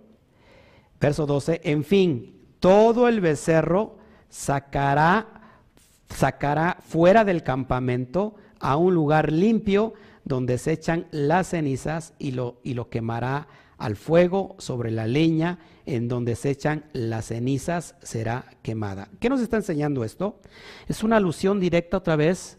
Verso 1.00 1.26
12, 1.26 1.60
en 1.64 1.84
fin, 1.84 2.34
todo 2.58 3.06
el 3.06 3.20
becerro 3.20 3.98
sacará, 4.28 5.60
sacará 6.08 6.78
fuera 6.80 7.24
del 7.24 7.44
campamento 7.44 8.34
a 8.58 8.76
un 8.76 8.94
lugar 8.94 9.32
limpio 9.32 9.94
donde 10.24 10.58
se 10.58 10.72
echan 10.72 11.06
las 11.12 11.50
cenizas 11.50 12.14
y 12.18 12.32
lo, 12.32 12.60
y 12.64 12.74
lo 12.74 12.90
quemará 12.90 13.46
al 13.78 13.94
fuego 13.94 14.56
sobre 14.58 14.90
la 14.90 15.06
leña 15.06 15.60
en 15.88 16.06
donde 16.06 16.36
se 16.36 16.50
echan 16.50 16.84
las 16.92 17.28
cenizas 17.28 17.94
será 18.02 18.44
quemada. 18.62 19.08
¿Qué 19.20 19.30
nos 19.30 19.40
está 19.40 19.56
enseñando 19.56 20.04
esto? 20.04 20.38
Es 20.86 21.02
una 21.02 21.16
alusión 21.16 21.60
directa 21.60 21.96
otra 21.96 22.14
vez 22.14 22.58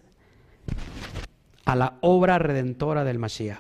a 1.66 1.76
la 1.76 2.00
obra 2.02 2.40
redentora 2.40 3.04
del 3.04 3.20
Mashiach. 3.20 3.60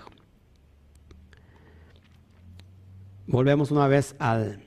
Volvemos 3.28 3.70
una 3.70 3.88
vez 3.88 4.15
al, 4.17 4.63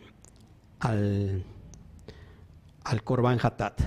al, 0.79 1.43
al 2.85 3.03
Corban 3.03 3.41
Hatat. 3.43 3.81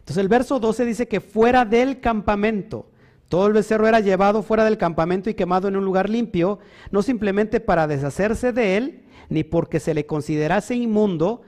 Entonces 0.00 0.18
el 0.18 0.28
verso 0.28 0.60
12 0.60 0.84
dice 0.84 1.08
que 1.08 1.22
fuera 1.22 1.64
del 1.64 2.00
campamento, 2.00 2.90
todo 3.30 3.46
el 3.46 3.54
becerro 3.54 3.88
era 3.88 4.00
llevado 4.00 4.42
fuera 4.42 4.66
del 4.66 4.76
campamento 4.76 5.30
y 5.30 5.34
quemado 5.34 5.68
en 5.68 5.76
un 5.76 5.84
lugar 5.86 6.10
limpio, 6.10 6.58
no 6.90 7.00
simplemente 7.00 7.58
para 7.60 7.86
deshacerse 7.86 8.52
de 8.52 8.76
él, 8.76 9.07
ni 9.28 9.44
porque 9.44 9.80
se 9.80 9.94
le 9.94 10.06
considerase 10.06 10.74
inmundo, 10.74 11.42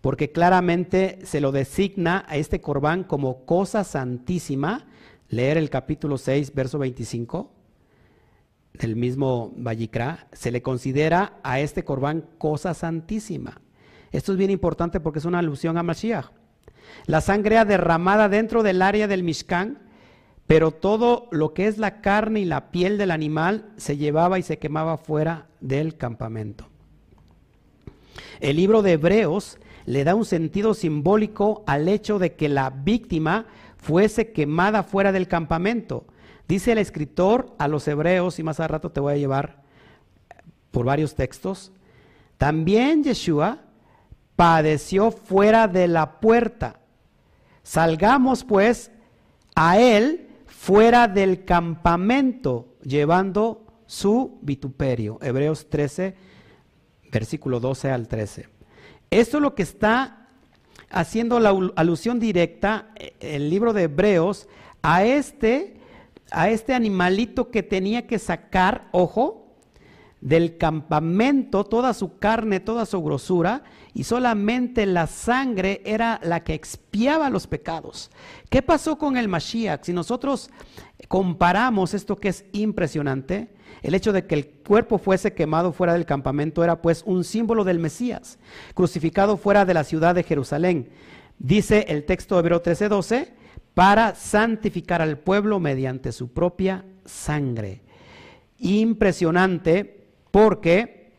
porque 0.00 0.32
claramente 0.32 1.18
se 1.24 1.40
lo 1.40 1.52
designa 1.52 2.24
a 2.28 2.36
este 2.36 2.60
corbán 2.60 3.04
como 3.04 3.44
cosa 3.44 3.84
santísima. 3.84 4.86
Leer 5.28 5.56
el 5.56 5.70
capítulo 5.70 6.18
6, 6.18 6.54
verso 6.54 6.78
25 6.78 7.50
del 8.74 8.96
mismo 8.96 9.52
Vallicra, 9.56 10.26
se 10.32 10.50
le 10.50 10.62
considera 10.62 11.38
a 11.42 11.60
este 11.60 11.84
corbán 11.84 12.24
cosa 12.38 12.74
santísima. 12.74 13.60
Esto 14.10 14.32
es 14.32 14.38
bien 14.38 14.50
importante 14.50 15.00
porque 15.00 15.18
es 15.18 15.24
una 15.24 15.38
alusión 15.38 15.78
a 15.78 15.82
Mashiach. 15.82 16.26
La 17.06 17.20
sangre 17.20 17.56
era 17.56 17.64
derramada 17.64 18.28
dentro 18.28 18.62
del 18.62 18.82
área 18.82 19.08
del 19.08 19.22
Mishkan, 19.22 19.78
pero 20.46 20.70
todo 20.70 21.28
lo 21.30 21.54
que 21.54 21.66
es 21.66 21.78
la 21.78 22.00
carne 22.00 22.40
y 22.40 22.44
la 22.44 22.70
piel 22.70 22.98
del 22.98 23.10
animal 23.10 23.72
se 23.76 23.96
llevaba 23.96 24.38
y 24.38 24.42
se 24.42 24.58
quemaba 24.58 24.98
fuera 24.98 25.46
del 25.60 25.96
campamento. 25.96 26.71
El 28.42 28.56
libro 28.56 28.82
de 28.82 28.94
Hebreos 28.94 29.60
le 29.86 30.02
da 30.02 30.16
un 30.16 30.24
sentido 30.24 30.74
simbólico 30.74 31.62
al 31.64 31.86
hecho 31.86 32.18
de 32.18 32.34
que 32.34 32.48
la 32.48 32.70
víctima 32.70 33.46
fuese 33.76 34.32
quemada 34.32 34.82
fuera 34.82 35.12
del 35.12 35.28
campamento. 35.28 36.06
Dice 36.48 36.72
el 36.72 36.78
escritor 36.78 37.54
a 37.58 37.68
los 37.68 37.86
hebreos, 37.86 38.40
y 38.40 38.42
más 38.42 38.58
a 38.58 38.66
rato 38.66 38.90
te 38.90 38.98
voy 38.98 39.14
a 39.14 39.16
llevar 39.16 39.62
por 40.72 40.86
varios 40.86 41.14
textos, 41.14 41.70
también 42.36 43.04
Yeshua 43.04 43.60
padeció 44.34 45.12
fuera 45.12 45.68
de 45.68 45.86
la 45.86 46.18
puerta. 46.18 46.80
Salgamos 47.62 48.42
pues 48.42 48.90
a 49.54 49.78
él 49.78 50.26
fuera 50.46 51.06
del 51.06 51.44
campamento, 51.44 52.74
llevando 52.82 53.66
su 53.86 54.40
vituperio. 54.42 55.20
Hebreos 55.22 55.70
13, 55.70 56.31
versículo 57.12 57.60
12 57.60 57.90
al 57.90 58.08
13. 58.08 58.48
Esto 59.10 59.36
es 59.36 59.42
lo 59.42 59.54
que 59.54 59.62
está 59.62 60.26
haciendo 60.90 61.38
la 61.38 61.54
alusión 61.76 62.18
directa 62.18 62.88
eh, 62.96 63.12
el 63.20 63.50
libro 63.50 63.72
de 63.72 63.84
Hebreos 63.84 64.48
a 64.82 65.04
este 65.04 65.76
a 66.32 66.48
este 66.48 66.72
animalito 66.72 67.50
que 67.50 67.62
tenía 67.62 68.06
que 68.06 68.18
sacar, 68.18 68.88
ojo, 68.90 69.41
del 70.22 70.56
campamento 70.56 71.64
toda 71.64 71.92
su 71.92 72.16
carne, 72.18 72.60
toda 72.60 72.86
su 72.86 73.02
grosura, 73.02 73.64
y 73.92 74.04
solamente 74.04 74.86
la 74.86 75.08
sangre 75.08 75.82
era 75.84 76.20
la 76.22 76.44
que 76.44 76.54
expiaba 76.54 77.28
los 77.28 77.48
pecados. 77.48 78.10
¿Qué 78.48 78.62
pasó 78.62 78.96
con 78.96 79.16
el 79.16 79.28
Mashiach? 79.28 79.84
Si 79.84 79.92
nosotros 79.92 80.48
comparamos 81.08 81.92
esto 81.92 82.16
que 82.16 82.28
es 82.28 82.44
impresionante, 82.52 83.52
el 83.82 83.94
hecho 83.94 84.12
de 84.12 84.26
que 84.26 84.36
el 84.36 84.46
cuerpo 84.46 84.96
fuese 84.96 85.34
quemado 85.34 85.72
fuera 85.72 85.94
del 85.94 86.06
campamento 86.06 86.62
era 86.62 86.80
pues 86.80 87.02
un 87.04 87.24
símbolo 87.24 87.64
del 87.64 87.80
Mesías, 87.80 88.38
crucificado 88.74 89.36
fuera 89.36 89.64
de 89.64 89.74
la 89.74 89.82
ciudad 89.82 90.14
de 90.14 90.22
Jerusalén. 90.22 90.90
Dice 91.38 91.86
el 91.88 92.04
texto 92.04 92.36
de 92.36 92.40
Hebreo 92.40 92.62
13:12, 92.62 93.32
para 93.74 94.14
santificar 94.14 95.02
al 95.02 95.18
pueblo 95.18 95.58
mediante 95.58 96.12
su 96.12 96.32
propia 96.32 96.84
sangre. 97.04 97.82
Impresionante 98.58 100.01
porque, 100.32 101.12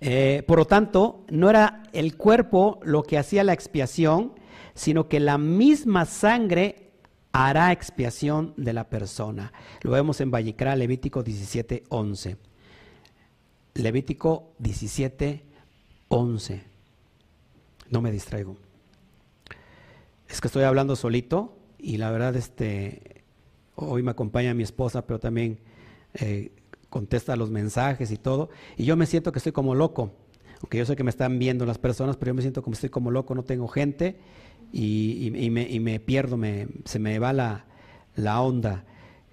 eh, 0.00 0.42
por 0.48 0.58
lo 0.58 0.64
tanto, 0.64 1.24
no 1.30 1.48
era 1.48 1.84
el 1.92 2.16
cuerpo 2.16 2.80
lo 2.82 3.04
que 3.04 3.18
hacía 3.18 3.44
la 3.44 3.52
expiación, 3.52 4.32
sino 4.74 5.08
que 5.08 5.20
la 5.20 5.38
misma 5.38 6.04
sangre 6.06 6.90
hará 7.30 7.70
expiación 7.70 8.54
de 8.56 8.72
la 8.72 8.88
persona. 8.88 9.52
Lo 9.82 9.92
vemos 9.92 10.20
en 10.20 10.30
Vallicra, 10.30 10.74
Levítico 10.74 11.22
17, 11.22 11.84
11. 11.90 12.36
Levítico 13.74 14.54
17, 14.58 15.44
11. 16.08 16.62
No 17.90 18.00
me 18.00 18.10
distraigo. 18.10 18.56
Es 20.28 20.40
que 20.40 20.48
estoy 20.48 20.64
hablando 20.64 20.96
solito 20.96 21.56
y 21.78 21.98
la 21.98 22.10
verdad 22.10 22.34
este, 22.36 23.22
hoy 23.74 24.02
me 24.02 24.10
acompaña 24.12 24.54
mi 24.54 24.62
esposa, 24.62 25.06
pero 25.06 25.20
también 25.20 25.58
eh, 26.14 26.52
contesta 26.96 27.36
los 27.36 27.50
mensajes 27.50 28.10
y 28.10 28.16
todo, 28.16 28.48
y 28.78 28.84
yo 28.84 28.96
me 28.96 29.04
siento 29.04 29.32
que 29.32 29.38
estoy 29.38 29.52
como 29.52 29.74
loco, 29.74 30.12
aunque 30.62 30.78
yo 30.78 30.86
sé 30.86 30.96
que 30.96 31.04
me 31.04 31.10
están 31.10 31.38
viendo 31.38 31.66
las 31.66 31.76
personas, 31.76 32.16
pero 32.16 32.30
yo 32.30 32.34
me 32.34 32.40
siento 32.40 32.62
como 32.62 32.72
estoy 32.72 32.88
como 32.88 33.10
loco, 33.10 33.34
no 33.34 33.42
tengo 33.42 33.68
gente 33.68 34.16
y, 34.72 35.30
me, 35.50 36.00
pierdo, 36.00 36.38
me, 36.38 36.68
se 36.86 36.98
me 36.98 37.18
va 37.18 37.34
la, 37.34 38.40
onda. 38.40 38.84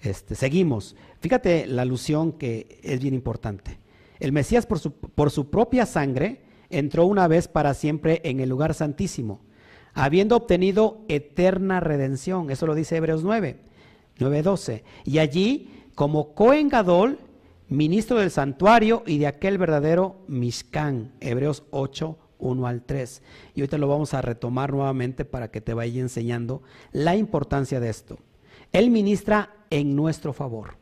Este, 0.02 0.36
seguimos. 0.36 0.98
Fíjate 1.22 1.66
la 1.66 1.84
alusión 1.84 2.34
que 2.34 2.80
es 2.84 3.00
bien 3.00 3.14
importante. 3.14 3.80
El 4.20 4.34
Mesías 4.34 4.66
por 4.66 4.80
su, 4.80 4.92
por 4.92 5.32
su 5.32 5.50
propia 5.50 5.86
sangre 5.86 6.42
entró 6.70 7.06
una 7.06 7.30
vez 7.30 7.48
para 7.48 7.74
siempre 7.74 8.20
en 8.26 8.42
el 8.42 8.50
lugar 8.50 8.74
santísimo, 8.74 9.42
habiendo 9.94 10.36
obtenido 10.36 11.06
eterna 11.08 11.80
redención. 11.80 12.50
Eso 12.50 12.68
lo 12.68 12.76
dice 12.76 12.98
Hebreos 12.98 13.24
9, 13.24 13.58
9.12. 14.20 14.84
Y 15.06 15.20
allí, 15.20 15.70
como 15.96 16.34
Cohen 16.36 16.68
Gadol, 16.68 17.20
ministro 17.70 18.18
del 18.20 18.32
santuario 18.32 19.04
y 19.06 19.18
de 19.18 19.28
aquel 19.28 19.58
verdadero 19.58 20.18
Mishkan, 20.28 21.14
Hebreos 21.20 21.64
8, 21.72 22.18
1 22.40 22.68
al 22.68 22.84
3. 22.84 23.22
Y 23.56 23.62
ahorita 23.62 23.78
lo 23.78 23.88
vamos 23.88 24.14
a 24.14 24.22
retomar 24.22 24.74
nuevamente 24.74 25.26
para 25.26 25.50
que 25.50 25.62
te 25.62 25.74
vaya 25.74 26.02
enseñando 26.02 26.62
la 26.92 27.16
importancia 27.16 27.80
de 27.80 27.90
esto. 27.90 28.18
Él 28.72 28.90
ministra 28.90 29.54
en 29.70 29.96
nuestro 29.96 30.34
favor. 30.34 30.76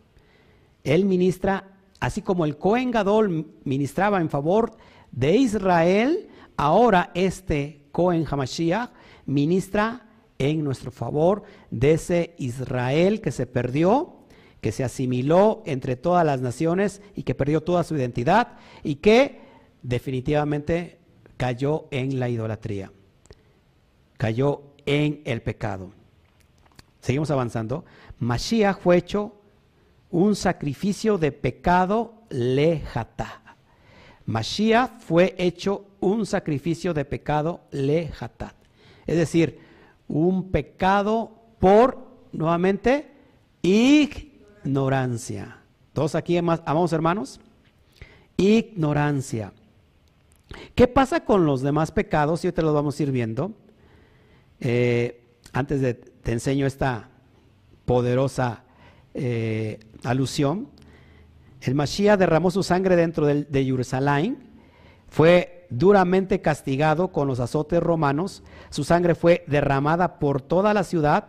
Él 0.84 1.06
ministra, 1.06 1.78
así 2.00 2.22
como 2.22 2.46
el 2.46 2.58
Cohen 2.58 2.92
Gadol 2.92 3.54
ministraba 3.64 4.20
en 4.20 4.30
favor 4.30 4.76
de 5.12 5.36
Israel, 5.38 6.30
ahora 6.58 7.12
este 7.14 7.86
Cohen 7.92 8.26
Hamashiach 8.30 8.92
ministra 9.26 10.08
en 10.40 10.64
nuestro 10.64 10.92
favor 10.92 11.44
de 11.70 11.94
ese 11.94 12.34
Israel 12.38 13.22
que 13.22 13.32
se 13.32 13.46
perdió 13.46 14.21
que 14.62 14.72
se 14.72 14.84
asimiló 14.84 15.64
entre 15.66 15.96
todas 15.96 16.26
las 16.26 16.42
naciones 16.42 17.02
y 17.16 17.24
que 17.24 17.36
perdió 17.36 17.62
toda 17.62 17.84
su 17.84 17.96
identidad 17.96 18.60
y 18.84 18.96
que 18.96 19.42
definitivamente 19.82 21.00
cayó 21.38 21.88
en 21.90 22.20
la 22.20 22.30
idolatría, 22.30 22.92
cayó 24.18 24.62
en 24.86 25.22
el 25.26 25.42
pecado. 25.42 25.92
Seguimos 27.02 27.32
avanzando. 27.32 27.84
Mashiach 28.20 28.80
fue 28.80 28.98
hecho 28.98 29.34
un 30.12 30.36
sacrificio 30.36 31.18
de 31.18 31.32
pecado 31.32 32.14
lejata. 32.30 33.56
Mashiach 34.26 35.00
fue 35.00 35.34
hecho 35.40 35.88
un 36.00 36.28
sacrificio 36.28 36.94
de 36.94 37.06
pecado 37.06 37.62
lejatat. 37.72 38.54
Es 39.08 39.18
decir, 39.18 39.60
un 40.08 40.52
pecado 40.52 41.32
por, 41.58 41.98
nuevamente, 42.32 43.12
y 43.64 44.31
ignorancia. 44.64 45.58
¿Todos 45.94 46.16
aquí 46.16 46.38
amamos 46.38 46.94
hermanos? 46.94 47.40
Ignorancia. 48.38 49.54
¿Qué 50.76 50.88
pasa 50.88 51.24
con 51.26 51.46
los 51.46 51.62
demás 51.62 51.92
pecados? 51.92 52.44
Y 52.46 52.52
te 52.52 52.62
los 52.62 52.74
vamos 52.74 53.00
a 53.00 53.04
ir 53.04 53.12
viendo. 53.12 53.52
Eh, 54.60 55.24
antes 55.54 55.82
de 55.82 55.94
te 55.96 56.32
enseño 56.32 56.66
esta 56.66 57.10
poderosa 57.86 58.64
eh, 59.14 59.80
alusión. 60.04 60.70
El 61.62 61.76
Mashiach 61.76 62.18
derramó 62.18 62.52
su 62.52 62.64
sangre 62.64 62.96
dentro 62.96 63.26
de, 63.26 63.44
de 63.44 63.66
Jerusalén. 63.66 64.50
Fue 65.08 65.68
duramente 65.70 66.42
castigado 66.42 67.12
con 67.12 67.28
los 67.28 67.40
azotes 67.40 67.82
romanos. 67.82 68.44
Su 68.70 68.84
sangre 68.84 69.16
fue 69.16 69.44
derramada 69.48 70.20
por 70.20 70.42
toda 70.42 70.74
la 70.74 70.84
ciudad. 70.84 71.28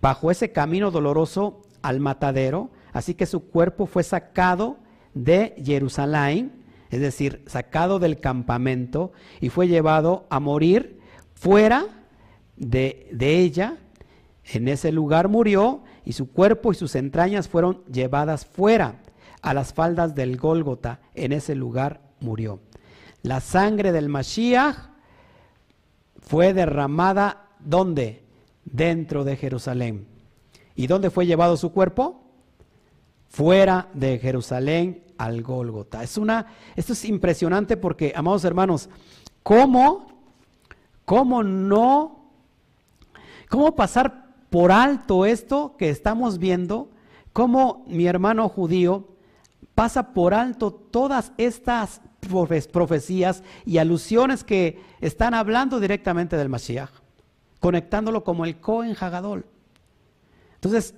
Bajo 0.00 0.30
ese 0.30 0.52
camino 0.52 0.90
doloroso 0.90 1.62
al 1.82 2.00
matadero, 2.00 2.70
así 2.92 3.14
que 3.14 3.26
su 3.26 3.48
cuerpo 3.48 3.86
fue 3.86 4.02
sacado 4.02 4.78
de 5.14 5.54
Jerusalén, 5.64 6.64
es 6.90 7.00
decir, 7.00 7.42
sacado 7.46 7.98
del 7.98 8.20
campamento 8.20 9.12
y 9.40 9.48
fue 9.48 9.68
llevado 9.68 10.26
a 10.30 10.40
morir 10.40 11.00
fuera 11.34 11.86
de, 12.56 13.08
de 13.12 13.38
ella. 13.38 13.76
En 14.44 14.68
ese 14.68 14.90
lugar 14.90 15.28
murió 15.28 15.82
y 16.04 16.12
su 16.12 16.30
cuerpo 16.30 16.72
y 16.72 16.74
sus 16.74 16.94
entrañas 16.96 17.48
fueron 17.48 17.84
llevadas 17.84 18.44
fuera 18.44 18.96
a 19.42 19.54
las 19.54 19.72
faldas 19.72 20.14
del 20.14 20.36
Gólgota. 20.36 21.00
En 21.14 21.32
ese 21.32 21.54
lugar 21.54 22.00
murió. 22.20 22.60
La 23.22 23.40
sangre 23.40 23.92
del 23.92 24.08
Mashiach 24.08 24.76
fue 26.20 26.52
derramada 26.54 27.50
¿dónde? 27.60 28.24
Dentro 28.64 29.24
de 29.24 29.36
Jerusalén. 29.36 30.06
¿Y 30.80 30.86
dónde 30.86 31.10
fue 31.10 31.26
llevado 31.26 31.58
su 31.58 31.72
cuerpo? 31.72 32.22
Fuera 33.28 33.88
de 33.92 34.18
Jerusalén 34.18 35.04
al 35.18 35.42
Gólgota. 35.42 36.02
Es 36.02 36.16
una, 36.16 36.46
esto 36.74 36.94
es 36.94 37.04
impresionante 37.04 37.76
porque, 37.76 38.14
amados 38.16 38.46
hermanos, 38.46 38.88
¿cómo, 39.42 40.06
cómo 41.04 41.42
no, 41.42 42.30
cómo 43.50 43.76
pasar 43.76 44.32
por 44.48 44.72
alto 44.72 45.26
esto 45.26 45.76
que 45.76 45.90
estamos 45.90 46.38
viendo? 46.38 46.88
¿Cómo 47.34 47.84
mi 47.86 48.06
hermano 48.06 48.48
judío 48.48 49.06
pasa 49.74 50.14
por 50.14 50.32
alto 50.32 50.72
todas 50.72 51.32
estas 51.36 52.00
profecías 52.72 53.42
y 53.66 53.76
alusiones 53.76 54.44
que 54.44 54.80
están 55.02 55.34
hablando 55.34 55.78
directamente 55.78 56.38
del 56.38 56.48
Mashiach, 56.48 56.90
conectándolo 57.60 58.24
como 58.24 58.46
el 58.46 58.58
Cohen 58.60 58.96
Hagadol. 58.98 59.44
Entonces, 60.60 60.94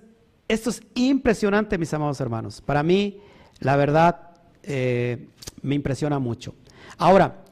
esto 0.48 0.70
es 0.70 0.82
impresionante, 0.96 1.78
mis 1.78 1.94
amados 1.94 2.20
hermanos. 2.20 2.60
Para 2.60 2.82
mí, 2.82 3.20
la 3.60 3.76
verdad, 3.76 4.32
eh, 4.64 5.28
me 5.62 5.76
impresiona 5.76 6.18
mucho. 6.18 6.56
Ahora, 6.98 7.44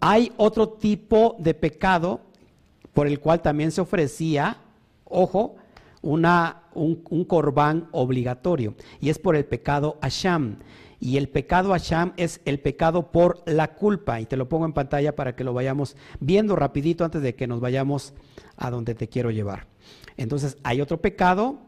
hay 0.00 0.32
otro 0.36 0.68
tipo 0.68 1.34
de 1.38 1.54
pecado 1.54 2.20
por 2.92 3.06
el 3.06 3.20
cual 3.20 3.40
también 3.40 3.72
se 3.72 3.80
ofrecía, 3.80 4.58
ojo, 5.06 5.56
una, 6.02 6.64
un, 6.74 7.02
un 7.08 7.24
corbán 7.24 7.88
obligatorio, 7.92 8.74
y 9.00 9.08
es 9.08 9.18
por 9.18 9.34
el 9.34 9.46
pecado 9.46 9.96
Asham. 10.02 10.58
Y 11.00 11.16
el 11.16 11.30
pecado 11.30 11.72
Asham 11.72 12.12
es 12.18 12.42
el 12.44 12.60
pecado 12.60 13.10
por 13.10 13.42
la 13.46 13.74
culpa, 13.74 14.20
y 14.20 14.26
te 14.26 14.36
lo 14.36 14.46
pongo 14.46 14.66
en 14.66 14.74
pantalla 14.74 15.16
para 15.16 15.34
que 15.34 15.42
lo 15.42 15.54
vayamos 15.54 15.96
viendo 16.20 16.54
rapidito 16.54 17.02
antes 17.02 17.22
de 17.22 17.34
que 17.34 17.46
nos 17.46 17.60
vayamos 17.60 18.12
a 18.58 18.70
donde 18.70 18.94
te 18.94 19.08
quiero 19.08 19.30
llevar. 19.30 19.66
Entonces 20.16 20.56
hay 20.62 20.80
otro 20.80 21.00
pecado, 21.00 21.58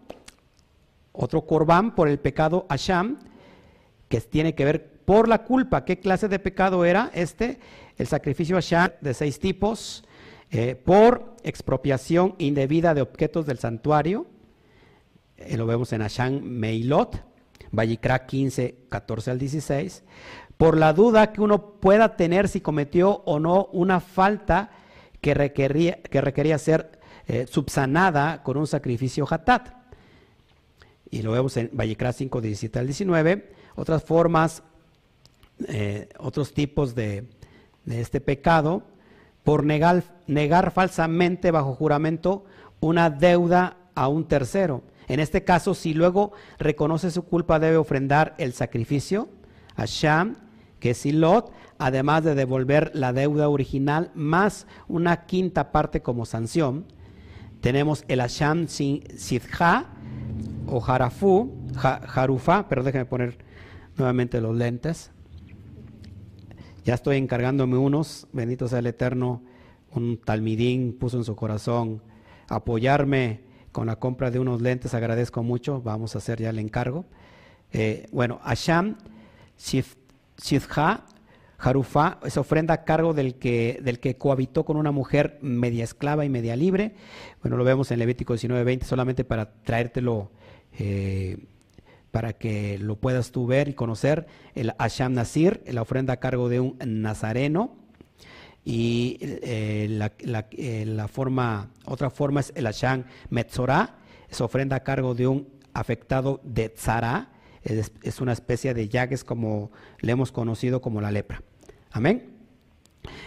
otro 1.13 1.47
corbán 1.47 1.95
por 1.95 2.09
el 2.09 2.19
pecado 2.19 2.67
Asham, 2.69 3.19
que 4.09 4.21
tiene 4.21 4.55
que 4.55 4.65
ver 4.65 4.99
por 5.05 5.29
la 5.29 5.45
culpa. 5.45 5.85
¿Qué 5.85 6.01
clase 6.01 6.29
de 6.29 6.39
pecado 6.39 6.85
era 6.85 7.11
este? 7.15 7.59
El 7.97 8.07
sacrificio 8.07 8.57
Asham 8.57 8.91
de 9.01 9.15
seis 9.15 9.39
tipos, 9.39 10.05
eh, 10.51 10.75
por 10.77 11.37
expropiación 11.43 12.35
indebida 12.39 12.95
de 12.95 13.03
objetos 13.03 13.45
del 13.47 13.59
santuario, 13.59 14.27
eh, 15.37 15.57
lo 15.57 15.67
vemos 15.67 15.93
en 15.93 16.03
Asham 16.03 16.41
Meilot, 16.41 17.23
Vallicra 17.71 18.27
15, 18.27 18.87
14 18.89 19.31
al 19.31 19.39
16, 19.39 20.05
por 20.57 20.77
la 20.77 20.93
duda 20.93 21.33
que 21.33 21.41
uno 21.41 21.73
pueda 21.81 22.17
tener 22.17 22.49
si 22.49 22.61
cometió 22.61 23.23
o 23.25 23.39
no 23.39 23.67
una 23.73 24.01
falta 24.01 24.71
que 25.21 25.35
requería, 25.35 26.03
que 26.03 26.21
requería 26.21 26.59
ser 26.59 26.98
eh, 27.29 27.47
subsanada 27.47 28.43
con 28.43 28.57
un 28.57 28.67
sacrificio 28.67 29.27
hatat. 29.29 29.69
Y 31.11 31.21
lo 31.21 31.33
vemos 31.33 31.57
en 31.59 31.71
Vallecra 31.75 32.13
5, 32.13 32.41
17 32.41 32.79
al 32.79 32.87
19. 32.87 33.53
Otras 33.77 34.03
formas, 34.03 34.63
eh, 35.69 36.09
otros 36.19 36.55
tipos 36.55 36.95
de, 36.95 37.27
este 37.87 38.21
pecado, 38.23 38.83
por 39.45 39.65
negar, 39.65 40.03
negar 40.27 40.71
falsamente 40.71 41.51
bajo 41.51 41.75
juramento 41.75 42.45
una 42.81 43.11
deuda 43.11 43.77
a 43.95 44.09
un 44.09 44.27
tercero. 44.27 44.83
En 45.07 45.21
este 45.21 45.45
caso, 45.45 45.75
si 45.75 45.93
luego 45.93 46.33
reconoce 46.59 47.11
su 47.11 47.25
culpa, 47.25 47.59
debe 47.59 47.77
ofrendar 47.77 48.35
el 48.39 48.55
sacrificio 48.55 49.29
a 49.77 49.85
Sham, 49.85 50.37
que 50.81 50.91
es 50.91 50.99
Silot, 50.99 51.53
además 51.79 52.25
de 52.25 52.35
devolver 52.35 52.91
la 52.95 53.13
deuda 53.13 53.49
original 53.49 54.11
más 54.15 54.67
una 54.87 55.27
quinta 55.27 55.73
parte 55.73 56.01
como 56.03 56.25
sanción. 56.25 56.87
Tenemos 57.61 58.05
el 58.09 58.21
Asham 58.21 58.69
Sidha 58.69 59.87
o 60.67 60.85
Harafu, 60.85 61.53
Harufa, 61.75 62.69
pero 62.69 62.83
déjenme 62.83 63.07
poner 63.07 63.39
nuevamente 63.97 64.41
los 64.41 64.57
lentes. 64.57 65.11
Ya 66.85 66.95
estoy 66.95 67.17
encargándome 67.17 67.77
unos, 67.77 68.29
bendito 68.33 68.69
sea 68.69 68.79
el 68.79 68.87
Eterno, 68.87 69.43
un 69.93 70.19
talmidín 70.19 70.97
puso 70.99 71.19
en 71.19 71.25
su 71.25 71.35
corazón 71.37 72.03
apoyarme 72.49 73.41
con 73.73 73.87
la 73.87 73.97
compra 73.97 74.31
de 74.31 74.39
unos 74.39 74.63
lentes, 74.63 74.95
agradezco 74.95 75.43
mucho, 75.43 75.83
vamos 75.83 76.15
a 76.15 76.19
hacer 76.19 76.41
ya 76.41 76.51
el 76.51 76.59
encargo. 76.59 77.05
Eh, 77.73 78.09
bueno, 78.13 78.41
Asham 78.43 78.97
Sidha 79.57 81.05
Jarufá 81.59 82.21
es 82.25 82.37
ofrenda 82.37 82.73
a 82.73 82.85
cargo 82.85 83.15
del 83.15 83.35
que, 83.35 83.81
del 83.83 83.99
que 83.99 84.17
cohabitó 84.17 84.65
con 84.65 84.77
una 84.77 84.93
mujer 84.93 85.39
media 85.43 85.83
esclava 85.83 86.25
y 86.25 86.29
media 86.29 86.55
libre. 86.55 86.95
Bueno, 87.43 87.57
lo 87.57 87.65
vemos 87.65 87.91
en 87.91 87.99
Levítico 87.99 88.35
19:20, 88.35 88.85
solamente 88.85 89.25
para 89.25 89.53
traértelo, 89.65 90.31
eh, 90.79 91.37
para 92.13 92.35
que 92.35 92.79
lo 92.79 92.95
puedas 92.95 93.33
tú 93.33 93.47
ver 93.49 93.69
y 93.69 93.75
conocer, 93.75 94.29
el 94.55 94.73
Asham 94.79 95.15
Nasir, 95.15 95.61
la 95.67 95.83
ofrenda 95.83 96.13
a 96.15 96.17
cargo 96.19 96.49
de 96.49 96.61
un 96.61 96.79
nazareno. 96.79 97.77
Y 98.65 99.19
eh, 99.21 99.89
la, 99.91 100.13
eh, 100.53 100.85
la, 100.87 101.09
forma, 101.09 101.71
otra 101.87 102.11
forma 102.11 102.41
es 102.41 102.53
el 102.55 102.69
Asham 102.69 103.05
Metzorah, 103.31 103.97
es 104.31 104.41
ofrenda 104.41 104.77
a 104.77 104.85
cargo 104.85 105.15
de 105.15 105.27
un 105.27 105.49
afectado 105.73 106.41
de 106.45 106.69
Tzara, 106.69 107.31
es, 107.63 107.91
es 108.03 108.21
una 108.21 108.33
especie 108.33 108.75
de 108.75 108.89
llagues 108.89 109.25
como 109.25 109.73
le 110.01 110.13
hemos 110.13 110.31
conocido 110.31 110.81
como 110.81 111.01
la 111.01 111.11
lepra. 111.11 111.43
Amén. 111.91 112.31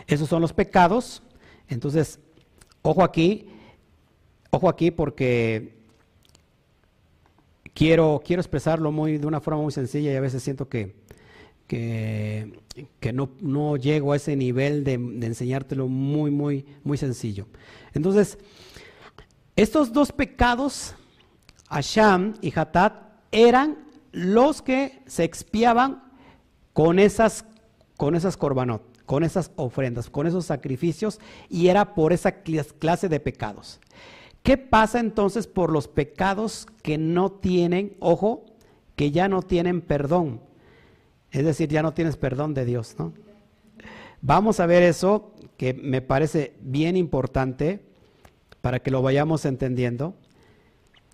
Esos 0.07 0.30
son 0.30 0.41
los 0.41 0.53
pecados. 0.53 1.22
Entonces, 1.68 2.20
ojo 2.82 3.03
aquí, 3.03 3.47
ojo 4.49 4.70
aquí 4.70 4.91
porque 4.91 5.76
quiero, 7.74 8.22
quiero 8.26 8.41
expresarlo 8.41 8.91
muy, 8.91 9.18
de 9.18 9.28
una 9.28 9.41
forma 9.41 9.62
muy 9.62 9.72
sencilla 9.72 10.12
y 10.12 10.16
a 10.16 10.22
veces 10.22 10.43
siento 10.43 10.68
que, 10.68 10.95
que, 12.99 13.14
no, 13.14 13.78
llego 13.78 14.12
a 14.12 14.18
ese 14.18 14.36
nivel 14.36 14.84
de, 14.84 14.93
enseñártelo 14.93 15.88
muy, 15.88 16.32
muy, 16.32 16.66
muy 16.84 16.97
sencillo. 16.97 17.47
Entonces, 17.93 18.38
estos 19.55 19.93
dos 19.93 20.12
pecados, 20.12 20.95
Asham 21.70 22.34
y 22.41 22.51
Hatat, 22.53 22.93
eran 23.32 23.78
los 24.12 24.62
que 24.62 25.01
se 25.05 25.24
expiaban 25.24 26.03
con 26.74 26.99
esas, 26.99 27.45
con 28.02 28.16
esas 28.16 28.36
korbanot, 28.36 28.82
con 29.06 29.24
esas 29.24 29.52
ofrendas, 29.58 30.10
con 30.10 30.26
esos 30.26 30.47
sacrificios, 30.47 31.20
y 31.49 31.68
era 31.68 31.93
por 31.93 32.14
esa 32.14 32.32
clase 32.41 33.10
de 33.10 33.20
pecados. 33.20 33.80
¿Qué 34.41 34.58
pasa 34.58 34.99
entonces 34.99 35.45
por 35.45 35.72
los 35.72 35.88
pecados 35.88 36.66
que 36.82 36.97
no 36.97 37.32
tienen, 37.32 37.95
ojo, 37.99 38.43
que 38.95 39.12
ya 39.12 39.28
no 39.28 39.43
tienen 39.43 39.82
perdón? 39.82 40.41
Es 41.30 41.45
decir, 41.45 41.70
ya 41.70 41.84
no 41.84 41.93
tienes 41.93 42.18
perdón 42.18 42.56
de 42.56 42.66
Dios, 42.66 42.95
¿no? 42.97 43.14
Vamos 44.24 44.60
a 44.60 44.66
ver 44.66 44.82
eso 44.82 45.36
que 45.56 45.76
me 45.76 46.02
parece 46.02 46.56
bien 46.60 46.97
importante 46.97 47.82
para 48.62 48.80
que 48.80 48.89
lo 48.89 49.04
vayamos 49.04 49.45
entendiendo. 49.45 50.16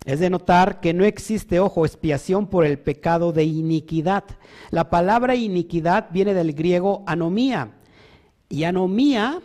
Es 0.04 0.20
de 0.20 0.30
notar 0.30 0.80
que 0.80 0.94
no 0.94 1.04
existe, 1.04 1.60
ojo, 1.60 1.84
expiación 1.84 2.46
por 2.46 2.64
el 2.64 2.78
pecado 2.78 3.32
de 3.32 3.44
iniquidad. 3.44 4.24
La 4.70 4.90
palabra 4.90 5.34
iniquidad 5.34 6.08
viene 6.10 6.34
del 6.34 6.54
griego 6.54 7.02
anomía. 7.06 7.72
Y 8.48 8.64
anomía 8.64 9.42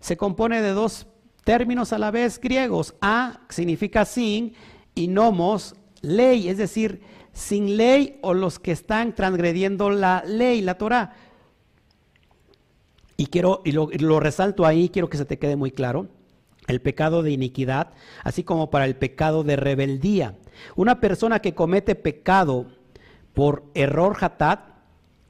se 0.00 0.16
compone 0.16 0.60
de 0.60 0.70
dos 0.70 1.06
términos 1.44 1.92
a 1.92 1.98
la 1.98 2.10
vez 2.10 2.40
griegos. 2.40 2.94
A 3.00 3.40
significa 3.48 4.04
sin 4.04 4.54
y 4.94 5.08
nomos, 5.08 5.76
ley, 6.02 6.48
es 6.48 6.58
decir, 6.58 7.00
sin 7.32 7.76
ley 7.76 8.18
o 8.20 8.34
los 8.34 8.58
que 8.58 8.72
están 8.72 9.14
transgrediendo 9.14 9.88
la 9.88 10.24
ley, 10.26 10.60
la 10.60 10.76
Torah. 10.76 11.14
Y 13.16 13.26
quiero, 13.26 13.62
y 13.64 13.72
lo, 13.72 13.88
lo 13.98 14.20
resalto 14.20 14.66
ahí, 14.66 14.88
quiero 14.88 15.08
que 15.08 15.16
se 15.16 15.24
te 15.24 15.38
quede 15.38 15.56
muy 15.56 15.70
claro 15.70 16.08
el 16.66 16.80
pecado 16.80 17.22
de 17.22 17.32
iniquidad, 17.32 17.88
así 18.22 18.44
como 18.44 18.70
para 18.70 18.84
el 18.84 18.96
pecado 18.96 19.44
de 19.44 19.56
rebeldía. 19.56 20.36
Una 20.76 21.00
persona 21.00 21.40
que 21.40 21.54
comete 21.54 21.94
pecado 21.94 22.66
por 23.32 23.64
error 23.74 24.16
hatat, 24.20 24.60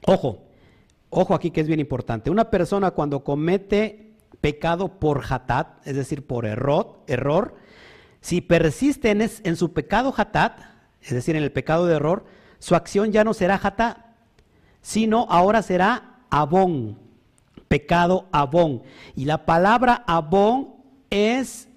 ojo, 0.05 0.43
ojo 1.09 1.33
aquí 1.33 1.51
que 1.51 1.61
es 1.61 1.67
bien 1.67 1.79
importante, 1.79 2.29
una 2.29 2.49
persona 2.49 2.91
cuando 2.91 3.23
comete 3.23 4.13
pecado 4.41 4.99
por 4.99 5.23
hatat, 5.27 5.87
es 5.87 5.95
decir, 5.95 6.25
por 6.25 6.45
error, 6.45 6.99
error 7.07 7.55
si 8.23 8.39
persiste 8.39 9.11
en, 9.11 9.55
su 9.57 9.73
pecado 9.73 10.13
hatat, 10.15 10.57
es 11.01 11.11
decir, 11.11 11.35
en 11.35 11.43
el 11.43 11.51
pecado 11.51 11.87
de 11.87 11.95
error, 11.97 12.23
su 12.57 12.73
acción 12.73 13.11
ya 13.11 13.25
no 13.25 13.33
será 13.33 13.59
hatat, 13.61 13.97
sino 14.81 15.27
ahora 15.29 15.61
será 15.61 16.19
abón, 16.29 16.97
pecado 17.67 18.29
abón. 18.31 18.83
Y 19.13 19.25
la 19.25 19.45
palabra 19.45 20.05
abón 20.07 20.72
es 21.13 21.69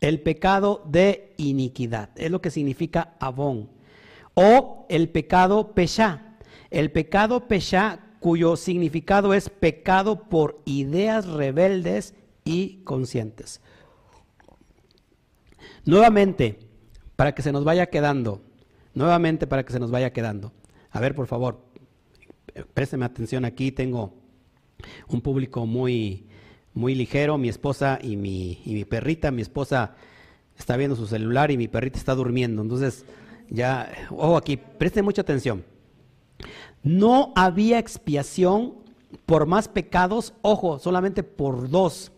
el 0.00 0.20
pecado 0.20 0.82
de 0.86 1.34
iniquidad, 1.36 2.10
es 2.16 2.30
lo 2.30 2.40
que 2.40 2.50
significa 2.50 3.14
abón. 3.18 3.68
O 4.34 4.86
el 4.88 5.08
pecado 5.08 5.74
pesha. 5.74 6.36
El 6.70 6.92
pecado 6.92 7.48
pesha 7.48 7.98
cuyo 8.20 8.54
significado 8.54 9.34
es 9.34 9.50
pecado 9.50 10.28
por 10.28 10.62
ideas 10.64 11.26
rebeldes 11.26 12.14
y 12.44 12.82
conscientes. 12.84 13.60
Nuevamente, 15.84 16.60
para 17.16 17.34
que 17.34 17.42
se 17.42 17.50
nos 17.50 17.64
vaya 17.64 17.86
quedando, 17.86 18.42
nuevamente 18.94 19.48
para 19.48 19.64
que 19.64 19.72
se 19.72 19.80
nos 19.80 19.90
vaya 19.90 20.12
quedando. 20.12 20.52
A 20.90 21.00
ver, 21.00 21.14
por 21.16 21.26
favor, 21.26 21.60
présteme 22.74 23.04
atención 23.04 23.44
aquí, 23.44 23.72
tengo 23.72 24.14
un 25.08 25.20
público 25.20 25.66
muy, 25.66 26.29
muy 26.74 26.94
ligero, 26.94 27.38
mi 27.38 27.48
esposa 27.48 27.98
y 28.02 28.16
mi, 28.16 28.84
perrita, 28.88 29.30
mi 29.30 29.42
esposa 29.42 29.94
está 30.58 30.76
viendo 30.76 30.96
su 30.96 31.06
celular 31.06 31.50
y 31.50 31.56
mi 31.56 31.68
perrita 31.68 31.98
está 31.98 32.14
durmiendo, 32.14 32.62
entonces 32.62 33.04
ya, 33.48 33.90
ojo 34.10 34.36
aquí, 34.36 34.56
presten 34.56 35.04
mucha 35.04 35.22
atención. 35.22 35.64
No 36.82 37.32
había 37.34 37.78
expiación 37.78 38.74
por 39.26 39.46
más 39.46 39.68
pecados, 39.68 40.34
ojo, 40.42 40.78
solamente 40.78 41.22
por 41.22 41.68
dos, 41.68 42.12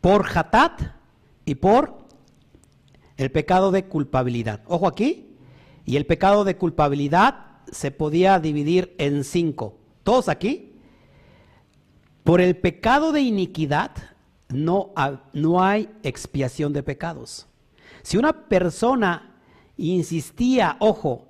por 0.00 0.26
Hatat 0.32 0.80
y 1.44 1.56
por 1.56 2.04
el 3.16 3.30
pecado 3.30 3.70
de 3.70 3.84
culpabilidad. 3.84 4.62
Ojo 4.66 4.86
aquí, 4.86 5.36
y 5.84 5.96
el 5.96 6.06
pecado 6.06 6.44
de 6.44 6.56
culpabilidad 6.56 7.46
se 7.70 7.90
podía 7.90 8.38
dividir 8.38 8.94
en 8.98 9.24
cinco. 9.24 9.76
¿Todos 10.02 10.28
aquí? 10.28 10.63
Por 12.24 12.40
el 12.40 12.56
pecado 12.56 13.12
de 13.12 13.20
iniquidad 13.20 13.92
no, 14.48 14.92
no 15.34 15.62
hay 15.62 15.90
expiación 16.02 16.72
de 16.72 16.82
pecados. 16.82 17.46
Si 18.02 18.16
una 18.16 18.32
persona 18.48 19.36
insistía, 19.76 20.76
ojo, 20.80 21.26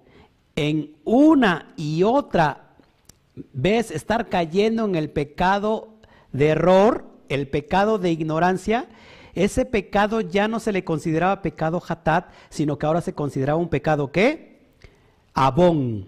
en 0.56 0.94
una 1.04 1.72
y 1.76 2.04
otra 2.04 2.76
vez 3.52 3.90
estar 3.90 4.28
cayendo 4.28 4.84
en 4.84 4.94
el 4.94 5.10
pecado 5.10 5.94
de 6.32 6.48
error, 6.48 7.06
el 7.28 7.48
pecado 7.48 7.98
de 7.98 8.12
ignorancia, 8.12 8.86
ese 9.34 9.64
pecado 9.64 10.20
ya 10.20 10.46
no 10.46 10.60
se 10.60 10.70
le 10.70 10.84
consideraba 10.84 11.42
pecado 11.42 11.82
hatat, 11.86 12.30
sino 12.50 12.78
que 12.78 12.86
ahora 12.86 13.00
se 13.00 13.14
consideraba 13.14 13.58
un 13.58 13.68
pecado 13.68 14.12
¿qué? 14.12 14.60
Abón, 15.32 16.06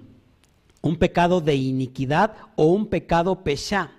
un 0.81 0.97
pecado 0.97 1.41
de 1.41 1.57
iniquidad 1.57 2.35
o 2.55 2.67
un 2.67 2.87
pecado 2.87 3.43
pesha, 3.43 3.91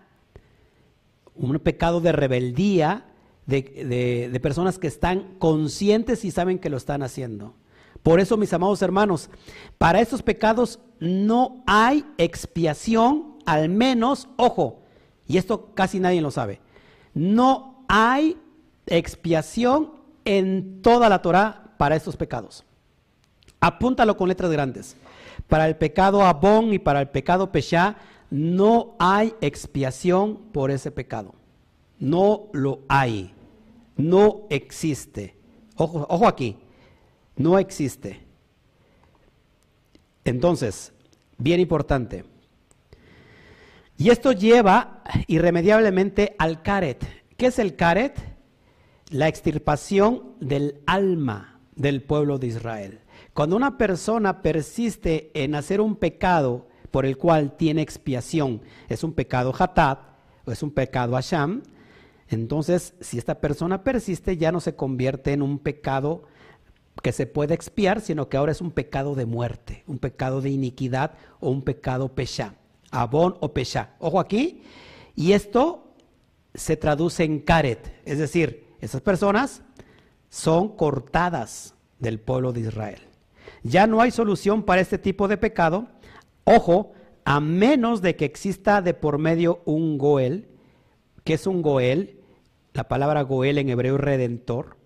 un 1.37 1.59
pecado 1.59 2.01
de 2.01 2.11
rebeldía 2.11 3.05
de, 3.45 4.29
de 4.31 4.39
personas 4.39 4.77
que 4.77 4.87
están 4.87 5.35
conscientes 5.39 6.25
y 6.25 6.31
saben 6.31 6.59
que 6.59 6.69
lo 6.69 6.77
están 6.77 7.03
haciendo. 7.03 7.53
Por 8.03 8.19
eso, 8.19 8.37
mis 8.37 8.53
amados 8.53 8.81
hermanos, 8.81 9.29
para 9.77 9.99
estos 10.01 10.21
pecados 10.21 10.79
no 10.99 11.63
hay 11.65 12.05
expiación, 12.17 13.35
al 13.45 13.69
menos, 13.69 14.29
ojo, 14.37 14.81
y 15.27 15.37
esto 15.37 15.73
casi 15.73 15.99
nadie 15.99 16.21
lo 16.21 16.31
sabe, 16.31 16.61
no 17.13 17.83
hay 17.87 18.37
expiación 18.85 19.91
en 20.25 20.81
toda 20.81 21.09
la 21.09 21.21
Torah 21.21 21.73
para 21.77 21.95
estos 21.95 22.15
pecados. 22.17 22.63
Apúntalo 23.59 24.17
con 24.17 24.29
letras 24.29 24.51
grandes. 24.51 24.95
Para 25.47 25.67
el 25.67 25.75
pecado 25.75 26.23
Abón 26.23 26.73
y 26.73 26.79
para 26.79 27.01
el 27.01 27.09
pecado 27.09 27.51
Peshá 27.51 27.95
no 28.29 28.95
hay 28.99 29.33
expiación 29.41 30.37
por 30.51 30.71
ese 30.71 30.91
pecado. 30.91 31.35
No 31.99 32.49
lo 32.53 32.81
hay. 32.87 33.33
No 33.95 34.47
existe. 34.49 35.35
Ojo, 35.75 36.05
ojo 36.09 36.27
aquí 36.27 36.57
no 37.37 37.57
existe. 37.59 38.19
Entonces, 40.25 40.91
bien 41.37 41.59
importante. 41.59 42.25
Y 43.97 44.09
esto 44.09 44.31
lleva 44.31 45.01
irremediablemente 45.27 46.35
al 46.37 46.61
caret. 46.61 47.05
¿Qué 47.37 47.47
es 47.47 47.59
el 47.59 47.75
caret? 47.75 48.19
La 49.09 49.27
extirpación 49.27 50.35
del 50.39 50.81
alma 50.85 51.61
del 51.75 52.01
pueblo 52.01 52.39
de 52.39 52.47
Israel. 52.47 52.99
Cuando 53.33 53.55
una 53.55 53.77
persona 53.77 54.41
persiste 54.41 55.31
en 55.33 55.55
hacer 55.55 55.79
un 55.79 55.95
pecado 55.95 56.66
por 56.91 57.05
el 57.05 57.17
cual 57.17 57.55
tiene 57.57 57.81
expiación, 57.81 58.61
es 58.89 59.03
un 59.03 59.13
pecado 59.13 59.53
hatat 59.57 59.99
o 60.45 60.51
es 60.51 60.63
un 60.63 60.71
pecado 60.71 61.15
asham, 61.15 61.63
entonces 62.29 62.93
si 62.99 63.17
esta 63.17 63.39
persona 63.39 63.83
persiste 63.83 64.37
ya 64.37 64.51
no 64.51 64.59
se 64.59 64.75
convierte 64.75 65.33
en 65.33 65.41
un 65.41 65.59
pecado 65.59 66.23
que 67.01 67.11
se 67.11 67.27
puede 67.27 67.53
expiar, 67.53 68.01
sino 68.01 68.27
que 68.27 68.37
ahora 68.37 68.51
es 68.51 68.61
un 68.61 68.71
pecado 68.71 69.15
de 69.15 69.25
muerte, 69.25 69.83
un 69.87 69.99
pecado 69.99 70.41
de 70.41 70.49
iniquidad 70.49 71.13
o 71.39 71.49
un 71.49 71.61
pecado 71.61 72.15
pesha, 72.15 72.55
abón 72.91 73.37
o 73.39 73.53
pesha. 73.53 73.95
Ojo 73.99 74.19
aquí, 74.19 74.63
y 75.15 75.33
esto 75.33 75.93
se 76.53 76.75
traduce 76.75 77.23
en 77.23 77.39
caret, 77.39 78.01
es 78.05 78.17
decir, 78.17 78.67
esas 78.81 79.01
personas 79.01 79.61
son 80.29 80.75
cortadas 80.75 81.75
del 81.99 82.19
pueblo 82.19 82.51
de 82.51 82.61
Israel. 82.61 82.99
Ya 83.63 83.87
no 83.87 84.01
hay 84.01 84.11
solución 84.11 84.63
para 84.63 84.81
este 84.81 84.97
tipo 84.97 85.27
de 85.27 85.37
pecado. 85.37 85.87
Ojo, 86.49 86.93
a 87.25 87.41
menos 87.41 88.01
de 88.01 88.15
que 88.15 88.23
exista 88.23 88.81
de 88.81 88.93
por 88.93 89.17
medio 89.17 89.61
un 89.65 89.97
Goel. 89.97 90.47
que 91.25 91.33
es 91.33 91.45
un 91.45 91.61
Goel? 91.61 92.21
La 92.71 92.87
palabra 92.87 93.21
Goel 93.23 93.57
en 93.57 93.67
hebreo 93.67 93.97
redentor. 93.97 94.77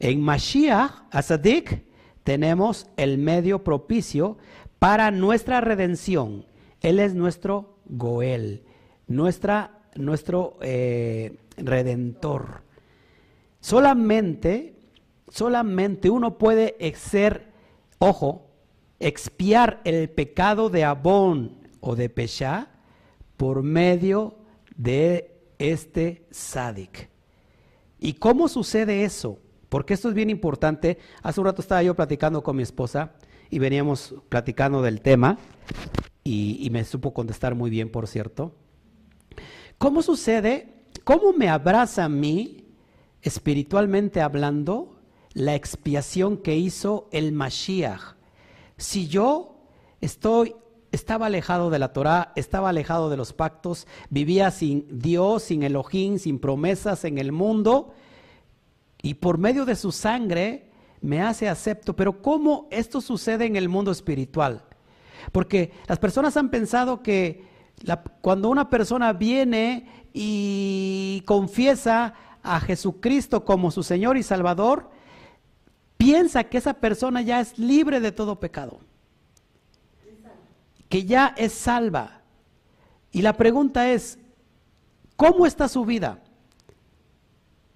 En 0.00 0.20
Mashiach, 0.20 1.04
Asadik, 1.12 1.84
tenemos 2.24 2.88
el 2.96 3.18
medio 3.18 3.62
propicio 3.62 4.36
para 4.80 5.12
nuestra 5.12 5.60
redención. 5.60 6.44
Él 6.80 6.98
es 6.98 7.14
nuestro 7.14 7.76
Goel, 7.84 8.64
nuestra, 9.06 9.82
nuestro 9.94 10.58
eh, 10.60 11.36
redentor. 11.56 12.62
Solamente, 13.60 14.74
solamente 15.28 16.10
uno 16.10 16.36
puede 16.36 16.74
ser, 16.96 17.52
ojo, 18.00 18.49
expiar 19.00 19.80
el 19.84 20.10
pecado 20.10 20.68
de 20.68 20.84
Abón 20.84 21.58
o 21.80 21.96
de 21.96 22.08
Peshá 22.08 22.68
por 23.36 23.62
medio 23.62 24.36
de 24.76 25.40
este 25.58 26.26
Sadik. 26.30 27.08
¿Y 27.98 28.14
cómo 28.14 28.48
sucede 28.48 29.04
eso? 29.04 29.38
Porque 29.68 29.94
esto 29.94 30.08
es 30.08 30.14
bien 30.14 30.30
importante. 30.30 30.98
Hace 31.22 31.40
un 31.40 31.46
rato 31.46 31.62
estaba 31.62 31.82
yo 31.82 31.94
platicando 31.94 32.42
con 32.42 32.56
mi 32.56 32.62
esposa 32.62 33.12
y 33.50 33.58
veníamos 33.58 34.14
platicando 34.28 34.82
del 34.82 35.00
tema 35.00 35.38
y, 36.22 36.68
me 36.70 36.84
supo 36.84 37.12
contestar 37.12 37.54
muy 37.54 37.70
bien, 37.70 37.90
por 37.90 38.06
cierto. 38.06 38.54
¿Cómo 39.78 40.02
sucede? 40.02 40.84
¿Cómo 41.04 41.32
me 41.32 41.48
abraza 41.48 42.04
a 42.04 42.08
mí, 42.08 42.66
espiritualmente 43.22 44.20
hablando, 44.20 45.00
la 45.32 45.54
expiación 45.54 46.36
que 46.36 46.56
hizo 46.56 47.08
el 47.10 47.32
Mashiach? 47.32 48.19
Si 48.80 49.08
yo 49.08 49.56
estoy 50.00 50.54
estaba 50.90 51.26
alejado 51.26 51.70
de 51.70 51.78
la 51.78 51.92
Torah, 51.92 52.32
estaba 52.34 52.70
alejado 52.70 53.10
de 53.10 53.16
los 53.16 53.32
pactos, 53.34 53.86
vivía 54.08 54.50
sin 54.50 54.86
Dios, 54.98 55.44
sin 55.44 55.62
Elohim, 55.62 56.18
sin 56.18 56.38
promesas 56.38 57.04
en 57.04 57.18
el 57.18 57.30
mundo, 57.30 57.92
y 59.02 59.14
por 59.14 59.38
medio 59.38 59.66
de 59.66 59.76
su 59.76 59.92
sangre 59.92 60.70
me 61.02 61.22
hace 61.22 61.48
acepto. 61.48 61.94
Pero 61.94 62.22
¿cómo 62.22 62.68
esto 62.70 63.00
sucede 63.00 63.44
en 63.44 63.56
el 63.56 63.68
mundo 63.68 63.90
espiritual? 63.90 64.64
Porque 65.30 65.72
las 65.86 65.98
personas 65.98 66.36
han 66.36 66.50
pensado 66.50 67.02
que 67.02 67.44
cuando 68.22 68.48
una 68.48 68.68
persona 68.68 69.12
viene 69.12 69.86
y 70.12 71.22
confiesa 71.26 72.14
a 72.42 72.60
Jesucristo 72.60 73.44
como 73.44 73.70
su 73.70 73.82
Señor 73.82 74.16
y 74.16 74.22
Salvador, 74.22 74.90
piensa 76.00 76.44
que 76.44 76.56
esa 76.56 76.72
persona 76.72 77.20
ya 77.20 77.40
es 77.40 77.58
libre 77.58 78.00
de 78.00 78.10
todo 78.10 78.40
pecado, 78.40 78.80
que 80.88 81.04
ya 81.04 81.34
es 81.36 81.52
salva. 81.52 82.22
Y 83.12 83.20
la 83.20 83.34
pregunta 83.34 83.90
es, 83.90 84.18
¿cómo 85.14 85.44
está 85.44 85.68
su 85.68 85.84
vida? 85.84 86.22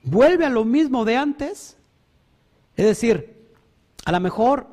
¿Vuelve 0.02 0.46
a 0.46 0.50
lo 0.50 0.64
mismo 0.64 1.04
de 1.04 1.18
antes? 1.18 1.76
Es 2.76 2.86
decir, 2.86 3.46
a 4.06 4.12
lo 4.12 4.20
mejor 4.20 4.68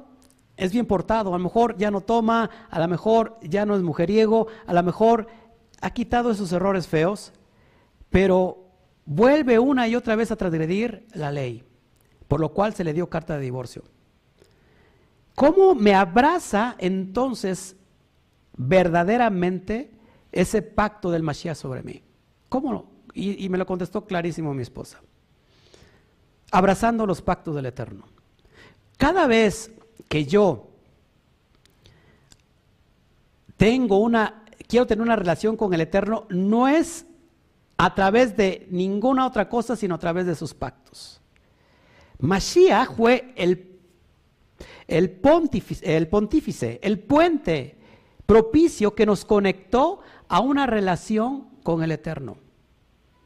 es 0.56 0.72
bien 0.72 0.86
portado, 0.86 1.36
a 1.36 1.38
lo 1.38 1.44
mejor 1.44 1.76
ya 1.76 1.92
no 1.92 2.00
toma, 2.00 2.50
a 2.70 2.80
lo 2.80 2.88
mejor 2.88 3.38
ya 3.42 3.66
no 3.66 3.76
es 3.76 3.82
mujeriego, 3.82 4.48
a 4.66 4.74
lo 4.74 4.82
mejor 4.82 5.28
ha 5.82 5.90
quitado 5.90 6.32
esos 6.32 6.54
errores 6.54 6.88
feos, 6.88 7.34
pero 8.10 8.64
vuelve 9.06 9.60
una 9.60 9.90
y 9.90 9.96
otra 9.96 10.16
vez 10.16 10.32
a 10.32 10.38
transgredir 10.38 11.06
la 11.14 11.34
ley, 11.34 11.66
por 12.32 12.40
lo 12.40 12.54
cual 12.54 12.74
se 12.74 12.86
le 12.86 12.94
dio 12.94 13.10
carta 13.10 13.36
de 13.36 13.42
divorcio. 13.42 13.84
¿Cómo 15.36 15.76
me 15.76 15.94
abraza 15.94 16.78
entonces 16.80 17.76
verdaderamente 18.56 19.92
ese 20.32 20.62
pacto 20.62 21.12
del 21.12 21.24
Mashiach 21.24 21.58
sobre 21.58 21.84
mí? 21.84 22.02
¿Cómo? 22.48 22.90
Y, 23.14 23.44
y 23.44 23.50
me 23.50 23.58
lo 23.58 23.66
contestó 23.66 24.06
clarísimo 24.06 24.54
mi 24.54 24.62
esposa 24.62 25.02
abrazando 26.52 27.06
los 27.06 27.22
pactos 27.22 27.54
del 27.54 27.66
Eterno. 27.66 28.06
Cada 28.96 29.28
vez 29.28 29.70
que 30.08 30.24
yo 30.24 30.70
tengo 33.58 33.98
una, 33.98 34.46
quiero 34.70 34.88
tener 34.88 35.02
una 35.02 35.18
relación 35.18 35.58
con 35.58 35.74
el 35.74 35.82
Eterno, 35.82 36.28
no 36.30 36.70
es 36.70 37.06
a 37.76 37.94
través 37.94 38.38
de 38.38 38.70
ninguna 38.72 39.28
otra 39.28 39.50
cosa, 39.50 39.76
sino 39.76 39.96
a 39.96 40.00
través 40.00 40.26
de 40.26 40.36
sus 40.36 40.54
pactos. 40.54 41.21
Mashiach 42.22 42.96
fue 42.96 43.34
el, 43.36 45.10
pontífice, 45.10 45.98
el 45.98 46.08
pontífice, 46.08 46.80
el 46.84 47.00
puente 47.00 47.78
propicio 48.26 48.96
que 48.96 49.06
nos 49.06 49.26
conectó 49.26 50.00
a 50.28 50.40
una 50.40 50.68
relación 50.68 51.50
con 51.64 51.84
el 51.84 51.92
Eterno. 51.92 52.38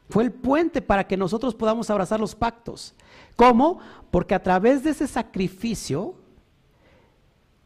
Fue 0.08 0.24
el 0.24 0.32
puente 0.32 0.82
para 0.82 1.06
que 1.06 1.16
nosotros 1.16 1.54
podamos 1.54 1.90
abrazar 1.90 2.20
los 2.20 2.34
pactos. 2.34 2.94
¿Cómo? 3.34 3.80
Porque 4.10 4.34
a 4.34 4.42
través 4.42 4.82
de 4.82 4.90
ese 4.90 5.06
sacrificio, 5.06 6.14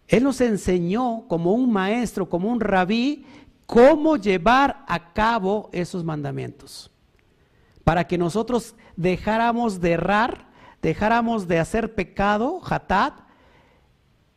Él 0.09 0.25
nos 0.25 0.41
enseñó 0.41 1.25
como 1.29 1.53
un 1.53 1.73
maestro, 1.73 2.29
como 2.29 2.51
un 2.51 2.61
rabí, 2.61 3.25
cómo 3.67 4.17
llevar 4.17 4.85
a 4.89 5.13
cabo 5.13 5.69
esos 5.73 6.03
mandamientos. 6.03 6.91
Para 7.85 8.07
que 8.07 8.19
nosotros 8.19 8.75
dejáramos 8.97 9.81
de 9.81 9.93
errar, 9.93 10.50
dejáramos 10.83 11.49
de 11.49 11.59
hacer 11.59 11.95
pecado, 11.95 12.61
hatat, 12.65 13.15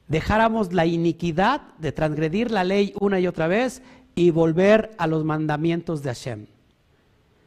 dejáramos 0.07 0.73
la 0.73 0.85
iniquidad 0.85 1.61
de 1.77 1.91
transgredir 1.91 2.51
la 2.51 2.63
ley 2.63 2.93
una 2.99 3.19
y 3.19 3.27
otra 3.27 3.47
vez 3.47 3.81
y 4.15 4.29
volver 4.29 4.91
a 4.97 5.07
los 5.07 5.23
mandamientos 5.23 6.03
de 6.03 6.09
Hashem. 6.09 6.45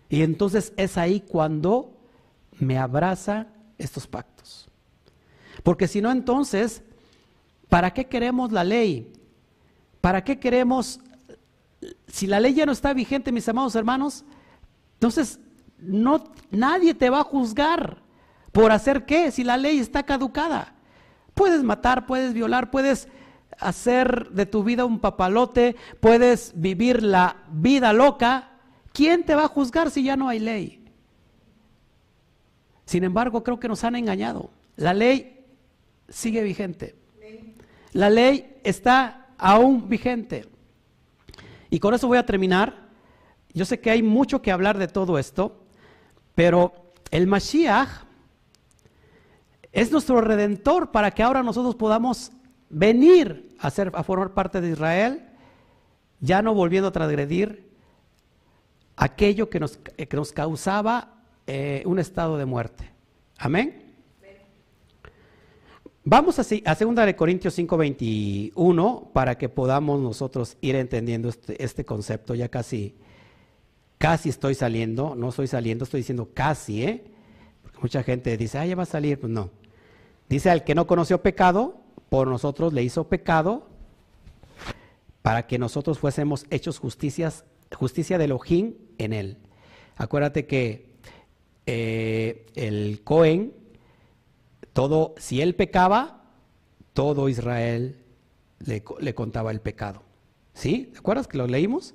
Y 0.08 0.22
entonces 0.22 0.72
es 0.76 0.96
ahí 0.96 1.20
cuando 1.20 1.92
me 2.58 2.78
abraza 2.78 3.46
estos 3.78 4.06
pactos. 4.06 4.68
Porque 5.62 5.88
si 5.88 6.00
no, 6.00 6.10
entonces, 6.10 6.82
¿para 7.68 7.92
qué 7.92 8.06
queremos 8.06 8.52
la 8.52 8.64
ley? 8.64 9.12
¿Para 10.00 10.22
qué 10.24 10.38
queremos, 10.38 11.00
si 12.06 12.26
la 12.26 12.40
ley 12.40 12.54
ya 12.54 12.66
no 12.66 12.72
está 12.72 12.94
vigente, 12.94 13.32
mis 13.32 13.48
amados 13.48 13.74
hermanos, 13.74 14.24
entonces 14.94 15.40
no, 15.78 16.24
nadie 16.50 16.94
te 16.94 17.10
va 17.10 17.20
a 17.20 17.24
juzgar 17.24 18.05
por 18.56 18.72
hacer 18.72 19.04
qué 19.04 19.30
si 19.30 19.44
la 19.44 19.58
ley 19.58 19.78
está 19.78 20.04
caducada. 20.04 20.72
Puedes 21.34 21.62
matar, 21.62 22.06
puedes 22.06 22.32
violar, 22.32 22.70
puedes 22.70 23.06
hacer 23.58 24.30
de 24.30 24.46
tu 24.46 24.64
vida 24.64 24.86
un 24.86 24.98
papalote, 24.98 25.76
puedes 26.00 26.52
vivir 26.56 27.02
la 27.02 27.36
vida 27.50 27.92
loca, 27.92 28.52
¿Quién 28.94 29.24
te 29.24 29.34
va 29.34 29.44
a 29.44 29.48
juzgar 29.48 29.90
si 29.90 30.04
ya 30.04 30.16
no 30.16 30.26
hay 30.26 30.38
ley? 30.38 30.82
Sin 32.86 33.04
embargo, 33.04 33.44
creo 33.44 33.60
que 33.60 33.68
nos 33.68 33.84
han 33.84 33.94
engañado. 33.94 34.48
La 34.76 34.94
ley 34.94 35.44
sigue 36.08 36.42
vigente. 36.42 36.96
La 37.92 38.08
ley 38.08 38.56
está 38.64 39.26
aún 39.36 39.90
vigente. 39.90 40.48
Y 41.68 41.78
con 41.78 41.92
eso 41.92 42.06
voy 42.06 42.16
a 42.16 42.24
terminar. 42.24 42.88
Yo 43.52 43.66
sé 43.66 43.80
que 43.80 43.90
hay 43.90 44.02
mucho 44.02 44.40
que 44.40 44.50
hablar 44.50 44.78
de 44.78 44.88
todo 44.88 45.18
esto, 45.18 45.66
pero 46.34 46.94
el 47.10 47.26
Mashiach 47.26 48.05
es 49.76 49.92
nuestro 49.92 50.22
redentor 50.22 50.90
para 50.90 51.10
que 51.10 51.22
ahora 51.22 51.42
nosotros 51.42 51.74
podamos 51.74 52.32
venir 52.70 53.54
a, 53.58 53.70
formar 53.70 54.32
parte 54.32 54.62
de 54.62 54.70
Israel, 54.70 55.28
ya 56.18 56.40
no 56.40 56.54
volviendo 56.54 56.88
a 56.88 56.92
transgredir 56.92 57.68
aquello 58.96 59.50
que 59.50 59.60
nos, 59.60 59.76
que 59.76 60.16
nos 60.16 60.32
causaba 60.32 61.20
eh, 61.46 61.82
un 61.84 61.98
estado 61.98 62.38
de 62.38 62.46
muerte. 62.46 62.90
Amén. 63.36 63.82
Vamos 66.04 66.38
a, 66.38 66.42
a 66.64 66.74
2 66.74 67.14
Corintios 67.14 67.58
5:21 67.58 69.12
para 69.12 69.36
que 69.36 69.50
podamos 69.50 70.00
nosotros 70.00 70.56
ir 70.62 70.74
entendiendo 70.76 71.28
este, 71.28 71.62
este, 71.62 71.84
concepto. 71.84 72.34
Ya 72.34 72.48
casi, 72.48 72.94
casi 73.98 74.30
estoy 74.30 74.54
saliendo, 74.54 75.14
no 75.14 75.28
estoy 75.28 75.48
saliendo, 75.48 75.84
estoy 75.84 76.00
diciendo 76.00 76.30
casi, 76.32 76.82
¿eh? 76.82 77.04
Porque 77.60 77.78
mucha 77.82 78.02
gente 78.02 78.38
dice, 78.38 78.56
ah, 78.56 78.64
ya 78.64 78.74
va 78.74 78.84
a 78.84 78.86
salir. 78.86 79.20
Pues 79.20 79.30
no. 79.30 79.50
Dice, 80.28 80.50
al 80.50 80.64
que 80.64 80.74
no 80.74 80.86
conoció 80.86 81.22
pecado, 81.22 81.80
por 82.08 82.28
nosotros 82.28 82.72
le 82.72 82.82
hizo 82.82 83.08
pecado 83.08 83.68
para 85.22 85.46
que 85.46 85.58
nosotros 85.58 85.98
fuésemos 85.98 86.46
hechos 86.50 86.78
justicias 86.78 87.44
justicia 87.74 88.18
de 88.18 88.26
Elohim 88.26 88.74
en 88.98 89.12
él. 89.12 89.38
Acuérdate 89.96 90.46
que 90.46 90.86
eh, 91.66 92.46
el 92.54 93.02
Cohen, 93.02 93.52
todo, 94.72 95.14
si 95.18 95.40
él 95.40 95.54
pecaba, 95.54 96.22
todo 96.92 97.28
Israel 97.28 97.98
le, 98.60 98.84
le 99.00 99.14
contaba 99.14 99.50
el 99.50 99.60
pecado. 99.60 100.02
¿Sí? 100.54 100.90
¿Te 100.92 100.98
acuerdas 100.98 101.26
que 101.26 101.38
lo 101.38 101.46
leímos? 101.46 101.94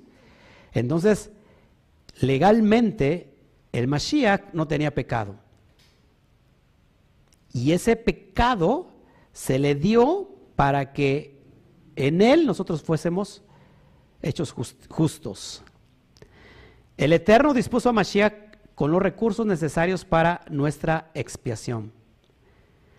Entonces, 0.72 1.30
legalmente, 2.20 3.34
el 3.72 3.88
Mashiach 3.88 4.52
no 4.52 4.68
tenía 4.68 4.94
pecado. 4.94 5.36
Y 7.52 7.72
ese 7.72 7.96
pecado 7.96 8.88
se 9.32 9.58
le 9.58 9.74
dio 9.74 10.30
para 10.56 10.92
que 10.92 11.40
en 11.96 12.22
Él 12.22 12.46
nosotros 12.46 12.82
fuésemos 12.82 13.42
hechos 14.22 14.54
justos. 14.88 15.62
El 16.96 17.12
Eterno 17.12 17.52
dispuso 17.54 17.88
a 17.88 17.92
Mashiach 17.92 18.34
con 18.74 18.90
los 18.90 19.02
recursos 19.02 19.46
necesarios 19.46 20.04
para 20.04 20.42
nuestra 20.50 21.10
expiación. 21.14 21.92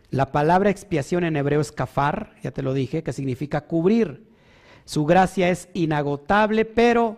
La 0.09 0.31
palabra 0.31 0.69
expiación 0.69 1.23
en 1.23 1.35
hebreo 1.35 1.59
es 1.59 1.71
kafar, 1.71 2.35
ya 2.43 2.51
te 2.51 2.61
lo 2.61 2.73
dije, 2.73 3.01
que 3.01 3.13
significa 3.13 3.61
cubrir. 3.61 4.30
Su 4.85 5.05
gracia 5.05 5.49
es 5.49 5.69
inagotable, 5.73 6.65
pero 6.65 7.17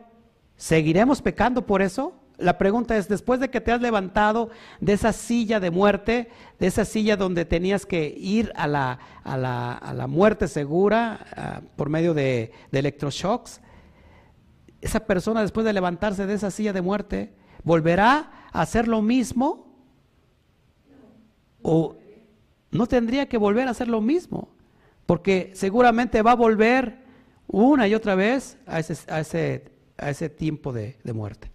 ¿seguiremos 0.56 1.22
pecando 1.22 1.66
por 1.66 1.82
eso? 1.82 2.14
La 2.38 2.58
pregunta 2.58 2.98
es, 2.98 3.08
después 3.08 3.40
de 3.40 3.50
que 3.50 3.62
te 3.62 3.72
has 3.72 3.82
levantado 3.82 4.50
de 4.82 4.94
esa 4.94 5.14
silla 5.14 5.60
de 5.60 5.72
muerte, 5.72 6.30
de 6.60 6.68
esa 6.68 6.84
silla 6.84 7.16
donde 7.16 7.46
tenías 7.46 7.86
que 7.86 8.14
ir 8.18 8.52
a 8.56 8.68
la, 8.68 9.00
a 9.24 9.38
la, 9.38 10.08
muerte 10.08 10.48
segura 10.48 11.26
ah, 11.36 11.62
por 11.76 11.90
medio 11.90 12.14
de, 12.14 12.52
de 12.72 12.80
electroshocks, 12.80 13.62
esa 14.82 15.00
persona 15.00 15.42
después 15.42 15.66
de 15.66 15.74
levantarse 15.74 16.26
de 16.26 16.34
esa 16.34 16.52
silla 16.52 16.74
de 16.74 16.82
muerte, 16.82 17.34
¿volverá 17.64 18.32
a 18.52 18.62
hacer 18.62 18.88
lo 18.88 19.02
mismo? 19.02 19.66
¿O 21.62 21.96
no 22.72 22.86
tendría 22.86 23.28
que 23.28 23.38
volver 23.38 23.68
a 23.68 23.72
hacer 23.72 23.88
lo 23.88 24.02
mismo? 24.02 24.50
Porque 25.06 25.52
seguramente 25.56 26.22
va 26.22 26.32
a 26.32 26.36
volver 26.36 27.00
una 27.48 27.88
y 27.88 27.96
otra 27.96 28.16
vez 28.16 28.58
a 28.66 28.80
ese, 28.80 29.12
a 29.12 29.22
ese, 29.22 29.72
a 29.98 30.10
ese 30.10 30.30
tiempo 30.30 30.74
de, 30.74 30.98
de 31.04 31.14
muerte. 31.14 31.55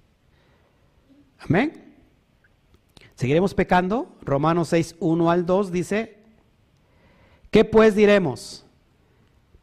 Amén. 1.41 1.95
¿Seguiremos 3.15 3.55
pecando? 3.55 4.17
Romanos 4.23 4.69
6, 4.69 4.97
1 5.01 5.31
al 5.31 5.45
2 5.45 5.73
dice, 5.73 6.17
¿qué 7.51 7.65
pues 7.65 7.95
diremos? 7.95 8.65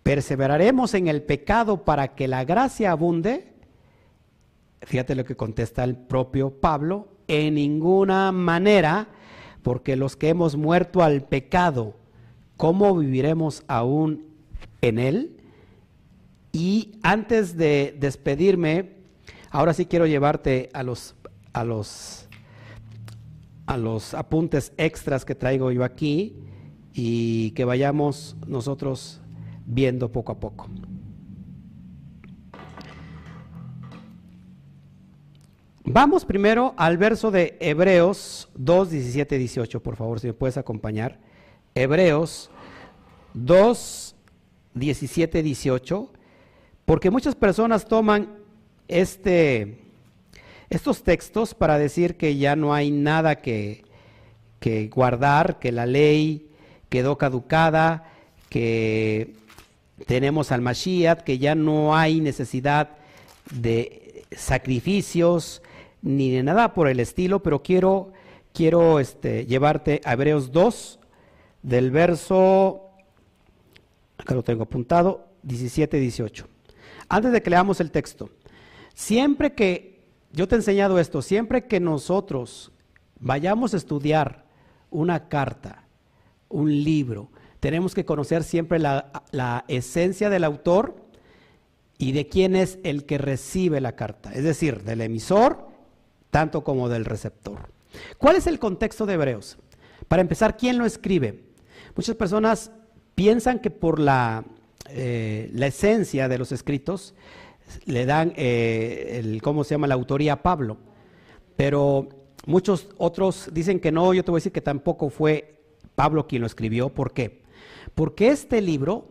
¿Perseveraremos 0.04 0.94
en 0.94 1.08
el 1.08 1.24
pecado 1.24 1.84
para 1.84 2.16
que 2.16 2.28
la 2.28 2.45
gracia 2.45 2.91
abunde? 2.91 3.54
Fíjate 4.84 5.16
lo 5.16 5.26
que 5.26 5.36
contesta 5.36 5.84
el 5.84 5.95
propio 5.95 6.52
Pablo, 6.52 7.10
en 7.28 7.56
ninguna 7.56 8.32
manera, 8.32 9.08
porque 9.64 9.95
los 9.95 10.16
que 10.16 10.30
hemos 10.30 10.56
muerto 10.56 11.04
al 11.04 11.24
pecado, 11.24 11.95
¿cómo 12.58 12.95
viviremos 12.95 13.64
aún 13.68 14.28
en 14.82 14.99
él? 14.99 15.41
Y 16.52 16.99
antes 17.04 17.58
de 17.58 17.95
despedirme, 17.99 18.94
ahora 19.49 19.74
sí 19.74 19.88
quiero 19.88 20.06
llevarte 20.06 20.70
a 20.74 20.84
los 20.84 21.16
a 21.58 21.64
los, 21.64 22.28
a 23.66 23.78
los 23.78 24.14
apuntes 24.14 24.74
extras 24.78 25.26
que 25.26 25.34
traigo 25.34 25.72
yo 25.72 25.84
aquí 25.84 26.36
y 26.94 27.52
que 27.52 27.66
vayamos 27.66 28.36
nosotros 28.46 29.22
viendo 29.66 30.12
poco 30.12 30.34
a 30.34 30.40
poco. 30.40 30.68
Vamos 35.84 36.26
primero 36.26 36.76
al 36.78 36.98
verso 36.98 37.32
de 37.32 37.58
Hebreos 37.60 38.50
2, 38.56 38.92
17, 38.92 39.38
18, 39.40 39.82
por 39.82 39.96
favor, 39.96 40.20
si 40.20 40.28
me 40.28 40.34
puedes 40.34 40.58
acompañar. 40.58 41.20
Hebreos 41.74 42.52
2, 43.34 44.16
17, 44.76 45.42
18, 45.42 46.12
porque 46.86 47.10
muchas 47.10 47.34
personas 47.34 47.86
toman 47.86 48.38
este, 48.88 49.87
estos 50.69 51.03
textos 51.03 51.53
para 51.53 51.77
decir 51.77 52.18
que 52.18 52.38
ya 52.38 52.56
no 52.56 52.73
hay 52.73 52.91
nada 52.91 53.35
que, 53.35 53.85
guardar, 54.91 55.60
que 55.60 55.72
la 55.72 55.85
ley 55.85 56.49
quedó 56.89 57.18
caducada, 57.18 58.11
que 58.49 59.35
tenemos 60.06 60.52
al 60.52 60.61
Mashiach, 60.61 61.22
que 61.22 61.38
ya 61.38 61.56
no 61.56 61.95
hay 61.95 62.19
necesidad 62.19 62.89
de 63.52 64.26
sacrificios 64.31 65.61
ni 66.02 66.31
de 66.31 66.44
nada 66.44 66.73
por 66.73 66.88
el 66.88 66.99
estilo, 66.99 67.41
pero 67.41 67.64
quiero, 67.64 68.11
quiero 68.53 68.99
este, 68.99 69.45
llevarte 69.45 70.02
a 70.03 70.14
Hebreos 70.14 70.52
2, 70.52 70.99
del 71.64 71.91
verso, 71.91 72.91
acá 74.18 74.35
lo 74.35 74.44
tengo 74.44 74.64
apuntado, 74.64 75.27
17-18. 75.45 76.45
Antes 77.10 77.31
de 77.31 77.41
que 77.41 77.49
leamos 77.49 77.80
el 77.80 77.91
texto, 77.91 78.30
siempre 78.94 79.53
que 79.53 79.97
yo 80.38 80.48
te 80.48 80.54
he 80.54 80.60
enseñado 80.60 81.00
esto, 81.00 81.24
siempre 81.24 81.66
que 81.66 81.80
nosotros 81.80 82.72
vayamos 83.20 83.74
a 83.74 83.78
estudiar 83.78 84.46
una 84.92 85.30
carta, 85.30 85.88
un 86.48 86.72
libro, 86.84 87.32
tenemos 87.60 87.96
que 87.96 88.06
conocer 88.06 88.44
siempre 88.44 88.78
la, 88.78 89.66
esencia 89.68 90.30
del 90.30 90.44
autor 90.44 90.96
y 91.98 92.12
de 92.12 92.28
quién 92.28 92.56
es 92.56 92.78
el 92.84 93.06
que 93.06 93.18
recibe 93.18 93.82
la 93.82 93.96
carta, 93.96 94.32
es 94.32 94.44
decir, 94.44 94.84
del 94.84 95.02
emisor 95.02 95.70
tanto 96.30 96.64
como 96.64 96.88
del 96.88 97.06
receptor. 97.06 97.72
¿Cuál 98.20 98.36
es 98.36 98.46
el 98.46 98.60
contexto 98.60 99.08
de 99.08 99.16
Hebreos? 99.16 99.58
Para 100.08 100.22
empezar, 100.22 100.56
¿quién 100.56 100.78
lo 100.78 100.86
escribe? 100.86 101.46
Muchas 101.96 102.16
personas 102.16 102.70
piensan 103.16 103.58
que 103.58 103.72
por 103.72 103.98
la, 103.98 104.46
eh, 104.90 105.50
la 105.52 105.66
esencia 105.66 106.28
de 106.28 106.38
los 106.38 106.52
escritos 106.52 107.16
le 107.85 108.06
dan, 108.06 108.34
eh, 108.35 109.19
el, 109.19 109.41
¿cómo 109.41 109.64
se 109.64 109.76
llama? 109.76 109.88
La 109.88 109.95
autoría 109.95 110.41
Pablo. 110.41 110.77
Pero 111.56 112.10
muchos 112.45 112.89
otros 112.98 113.49
dicen 113.52 113.80
que 113.80 113.91
no, 113.91 114.14
yo 114.14 114.23
te 114.23 114.31
voy 114.31 114.38
a 114.38 114.41
decir 114.41 114.52
que 114.52 114.61
tampoco 114.61 115.10
fue 115.10 115.61
Pablo 115.95 116.27
quien 116.27 116.41
lo 116.41 116.48
escribió. 116.48 116.89
¿Por 116.89 117.14
qué? 117.14 117.41
Porque 117.95 118.30
este 118.30 118.61
libro 118.61 119.10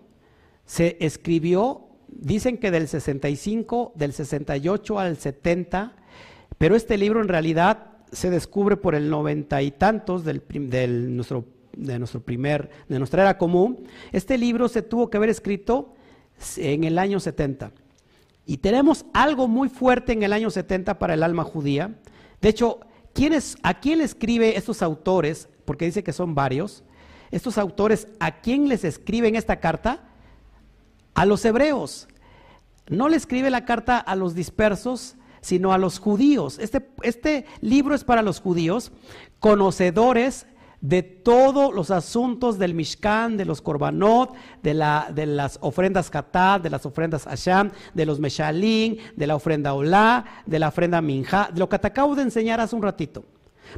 se 0.64 0.96
escribió, 1.00 1.88
dicen 2.08 2.58
que 2.58 2.70
del 2.70 2.88
65, 2.88 3.92
del 3.94 4.12
68 4.12 4.98
al 4.98 5.16
70, 5.16 5.96
pero 6.58 6.76
este 6.76 6.96
libro 6.96 7.20
en 7.20 7.28
realidad 7.28 7.92
se 8.12 8.30
descubre 8.30 8.76
por 8.76 8.94
el 8.94 9.10
noventa 9.10 9.62
y 9.62 9.72
tantos 9.72 10.24
del, 10.24 10.42
del 10.48 11.14
nuestro, 11.14 11.44
de 11.76 11.98
nuestro 11.98 12.20
primer, 12.20 12.70
de 12.88 12.98
nuestra 12.98 13.22
era 13.22 13.38
común. 13.38 13.84
Este 14.12 14.38
libro 14.38 14.68
se 14.68 14.82
tuvo 14.82 15.10
que 15.10 15.16
haber 15.16 15.30
escrito 15.30 15.94
en 16.56 16.84
el 16.84 16.98
año 16.98 17.20
70. 17.20 17.72
Y 18.47 18.59
tenemos 18.59 19.05
algo 19.12 19.48
muy 19.48 19.68
fuerte 19.68 20.12
en 20.12 20.23
el 20.23 20.32
año 20.32 20.51
70 20.51 20.98
para 21.01 21.14
el 21.14 21.24
alma 21.24 21.43
judía. 21.43 21.98
De 22.40 22.48
hecho, 22.48 22.81
¿a 23.62 23.74
quién 23.81 24.01
escribe 24.01 24.56
estos 24.56 24.82
autores? 24.82 25.48
Porque 25.64 25.86
dice 25.86 26.05
que 26.05 26.12
son 26.12 26.35
varios. 26.36 26.85
Estos 27.32 27.59
autores, 27.59 28.06
¿a 28.20 28.40
quién 28.40 28.68
les 28.68 28.85
escriben 28.85 29.35
esta 29.35 29.59
carta? 29.59 30.05
A 31.14 31.27
los 31.27 31.44
hebreos. 31.44 32.06
No 32.89 33.09
le 33.09 33.16
escribe 33.16 33.51
la 33.51 33.64
carta 33.64 33.98
a 33.98 34.14
los 34.14 34.36
dispersos, 34.36 35.16
sino 35.40 35.73
a 35.73 35.78
los 35.78 35.98
judíos. 35.98 36.60
Este, 36.60 36.89
este 37.02 37.47
libro 37.60 37.97
es 37.97 38.05
para 38.05 38.23
los 38.23 38.40
judíos, 38.40 38.93
conocedores 39.40 40.47
de 40.81 41.03
todos 41.03 41.74
los 41.74 41.90
asuntos 41.90 42.59
del 42.59 42.74
Mishkan, 42.74 43.36
de 43.36 43.44
los 43.44 43.61
Korbanot, 43.61 44.35
de, 44.62 44.74
la, 44.74 45.09
de 45.15 45.27
las 45.27 45.59
ofrendas 45.62 46.11
Katad, 46.11 46.61
de 46.61 46.70
las 46.70 46.86
ofrendas 46.86 47.27
Asham, 47.27 47.70
de 47.94 48.07
los 48.07 48.20
Meshalim, 48.20 48.97
de 49.16 49.27
la 49.27 49.36
ofrenda 49.36 49.74
Olá, 49.74 50.24
de 50.47 50.59
la 50.59 50.69
ofrenda 50.69 51.01
Minja, 51.01 51.51
de 51.53 51.59
lo 51.59 51.69
que 51.69 51.78
te 51.78 51.86
acabo 51.86 52.15
de 52.15 52.23
enseñar 52.23 52.61
hace 52.61 52.77
un 52.77 52.82
ratito. 52.82 53.24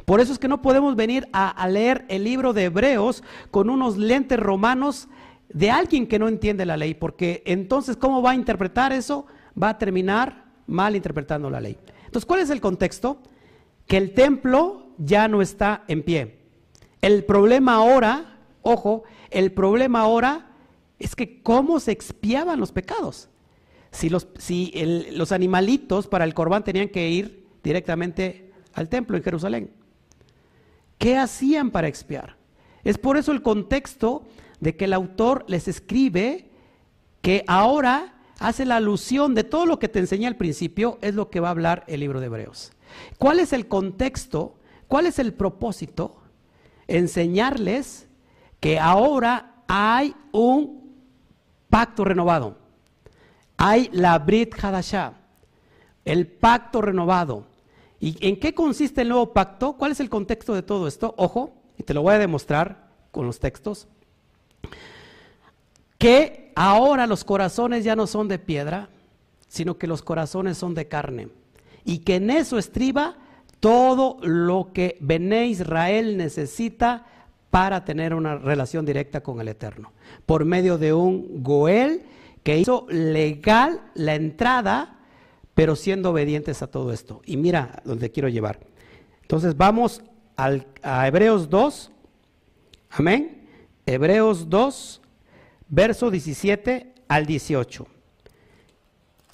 Por 0.05 0.19
eso 0.19 0.31
es 0.31 0.39
que 0.39 0.47
no 0.47 0.61
podemos 0.61 0.95
venir 0.95 1.27
a, 1.33 1.49
a 1.49 1.67
leer 1.67 2.05
el 2.09 2.23
libro 2.23 2.53
de 2.53 2.65
Hebreos 2.65 3.23
con 3.49 3.69
unos 3.69 3.97
lentes 3.97 4.39
romanos 4.39 5.07
de 5.49 5.71
alguien 5.71 6.07
que 6.07 6.19
no 6.19 6.27
entiende 6.27 6.65
la 6.65 6.77
ley, 6.77 6.93
porque 6.93 7.41
entonces, 7.45 7.97
¿cómo 7.97 8.21
va 8.21 8.31
a 8.31 8.35
interpretar 8.35 8.93
eso? 8.93 9.25
Va 9.61 9.69
a 9.69 9.77
terminar 9.77 10.45
mal 10.67 10.95
interpretando 10.95 11.49
la 11.49 11.59
ley. 11.59 11.77
Entonces, 12.05 12.25
¿cuál 12.25 12.41
es 12.41 12.49
el 12.49 12.61
contexto? 12.61 13.21
Que 13.87 13.97
el 13.97 14.13
templo 14.13 14.89
ya 14.97 15.27
no 15.27 15.41
está 15.41 15.83
en 15.87 16.03
pie. 16.03 16.38
El 17.01 17.23
problema 17.25 17.75
ahora, 17.75 18.37
ojo, 18.61 19.03
el 19.31 19.51
problema 19.51 20.01
ahora 20.01 20.51
es 20.99 21.15
que 21.15 21.41
cómo 21.41 21.79
se 21.79 21.91
expiaban 21.91 22.59
los 22.59 22.71
pecados. 22.71 23.29
Si 23.91 24.09
los, 24.09 24.27
si 24.37 24.71
los 25.11 25.31
animalitos 25.31 26.07
para 26.07 26.25
el 26.25 26.33
corbán 26.33 26.63
tenían 26.63 26.89
que 26.89 27.09
ir 27.09 27.47
directamente 27.63 28.51
al 28.73 28.89
templo 28.89 29.17
en 29.17 29.23
Jerusalén. 29.23 29.71
¿Qué 30.97 31.17
hacían 31.17 31.71
para 31.71 31.87
expiar? 31.87 32.35
Es 32.83 32.97
por 32.97 33.17
eso 33.17 33.31
el 33.31 33.41
contexto 33.41 34.23
de 34.59 34.75
que 34.75 34.85
el 34.85 34.93
autor 34.93 35.45
les 35.47 35.67
escribe 35.67 36.49
que 37.21 37.43
ahora 37.47 38.15
hace 38.39 38.65
la 38.65 38.77
alusión 38.77 39.35
de 39.35 39.43
todo 39.43 39.65
lo 39.65 39.79
que 39.79 39.89
te 39.89 39.99
enseñé 39.99 40.27
al 40.27 40.37
principio, 40.37 40.97
es 41.01 41.13
lo 41.13 41.29
que 41.29 41.39
va 41.39 41.49
a 41.49 41.51
hablar 41.51 41.83
el 41.87 41.99
libro 41.99 42.19
de 42.19 42.27
Hebreos. 42.27 42.71
¿Cuál 43.17 43.39
es 43.39 43.53
el 43.53 43.67
contexto? 43.67 44.55
¿Cuál 44.87 45.05
es 45.05 45.19
el 45.19 45.33
propósito? 45.33 46.18
Enseñarles 46.89 48.07
que 48.59 48.79
ahora 48.79 49.63
hay 49.67 50.15
un 50.31 50.97
pacto 51.69 52.03
renovado. 52.03 52.57
Hay 53.57 53.89
la 53.91 54.17
Brit 54.19 54.53
Hadashah, 54.61 55.13
el 56.05 56.27
pacto 56.27 56.81
renovado. 56.81 57.45
¿Y 57.99 58.17
en 58.25 58.39
qué 58.39 58.53
consiste 58.53 59.01
el 59.01 59.09
nuevo 59.09 59.33
pacto? 59.33 59.73
¿Cuál 59.73 59.91
es 59.91 59.99
el 59.99 60.09
contexto 60.09 60.53
de 60.53 60.63
todo 60.63 60.87
esto? 60.87 61.13
Ojo, 61.17 61.53
y 61.77 61.83
te 61.83 61.93
lo 61.93 62.01
voy 62.01 62.15
a 62.15 62.19
demostrar 62.19 62.87
con 63.11 63.25
los 63.25 63.39
textos. 63.39 63.87
que 65.97 66.53
ahora 66.55 67.07
los 67.07 67.25
corazones 67.25 67.83
ya 67.83 67.95
no 67.95 68.07
son 68.07 68.29
de 68.29 68.39
piedra, 68.39 68.87
sino 69.49 69.77
que 69.77 69.87
los 69.87 70.01
corazones 70.01 70.57
son 70.57 70.73
de 70.73 70.87
carne. 70.87 71.27
Y 71.83 71.99
que 71.99 72.15
en 72.15 72.29
eso 72.29 72.57
estriba 72.57 73.17
todo 73.59 74.17
lo 74.21 74.71
que 74.73 74.97
Bené 74.99 75.47
Israel 75.47 76.17
necesita 76.17 77.05
para 77.49 77.83
tener 77.83 78.13
una 78.13 78.37
relación 78.37 78.85
directa 78.85 79.21
con 79.21 79.41
el 79.41 79.47
Eterno, 79.47 79.91
por 80.25 80.45
medio 80.45 80.77
de 80.77 80.93
un 80.93 81.43
Goel 81.43 82.03
que 82.43 82.57
hizo 82.57 82.85
legal 82.89 83.81
la 83.95 84.15
entrada, 84.15 84.99
pero 85.55 85.75
siendo 85.75 86.11
obedientes 86.11 86.61
a 86.61 86.67
todo 86.67 86.93
esto. 86.93 87.21
Y 87.25 87.37
mira 87.37 87.81
donde 87.83 88.11
quiero 88.11 88.29
llevar. 88.29 88.59
Entonces 89.21 89.57
vamos 89.57 90.01
al, 90.35 90.67
a 90.81 91.07
Hebreos 91.07 91.49
2, 91.49 91.91
amén. 92.91 93.47
Hebreos 93.85 94.49
2, 94.49 95.01
verso 95.67 96.11
17 96.11 96.93
al 97.07 97.25
18. 97.25 97.87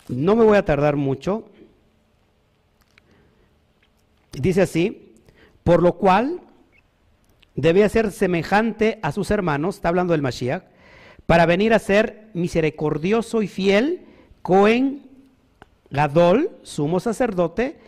No 0.08 0.36
me 0.36 0.46
voy 0.46 0.58
a 0.58 0.66
tardar 0.66 0.96
mucho. 0.96 1.50
Dice 4.36 4.64
así, 4.64 5.16
por 5.64 5.82
lo 5.82 5.94
cual 5.94 6.42
debía 7.56 7.88
ser 7.90 8.12
semejante 8.12 9.00
a 9.02 9.12
sus 9.12 9.32
hermanos, 9.32 9.76
está 9.76 9.90
hablando 9.90 10.12
del 10.12 10.22
Mashiach, 10.22 10.64
para 11.26 11.46
venir 11.46 11.74
a 11.74 11.80
ser 11.80 12.30
misericordioso 12.34 13.42
y 13.42 13.48
fiel, 13.48 14.06
Cohen 14.42 15.10
Gadol, 15.90 16.52
sumo 16.64 17.00
sacerdote, 17.00 17.80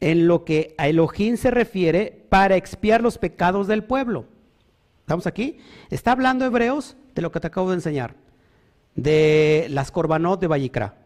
en 0.00 0.28
lo 0.28 0.44
que 0.44 0.74
a 0.76 0.88
Elohim 0.88 1.36
se 1.36 1.50
refiere, 1.50 2.26
para 2.28 2.56
expiar 2.56 3.00
los 3.00 3.18
pecados 3.18 3.66
del 3.66 3.84
pueblo. 3.84 4.26
¿Estamos 5.00 5.26
aquí? 5.26 5.58
Está 5.90 6.12
hablando 6.12 6.44
Hebreos 6.44 6.96
de 7.14 7.22
lo 7.22 7.32
que 7.32 7.40
te 7.40 7.46
acabo 7.46 7.70
de 7.70 7.76
enseñar, 7.76 8.14
de 8.94 9.66
las 9.70 9.90
corbanot 9.90 10.40
de 10.40 10.46
Vallicra. 10.46 10.96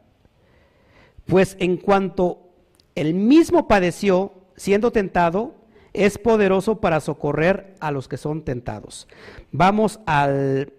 Pues 1.27 1.57
en 1.61 1.77
cuanto 1.77 2.51
el 2.95 3.15
mismo 3.15 3.69
padeció 3.69 4.33
siendo 4.59 4.90
tentado, 4.90 5.55
es 5.94 6.18
poderoso 6.18 6.80
para 6.80 7.01
socorrer 7.01 7.74
a 7.80 7.90
los 7.90 8.09
que 8.09 8.18
son 8.18 8.43
tentados. 8.43 9.09
Vamos 9.52 10.01
al, 10.05 10.72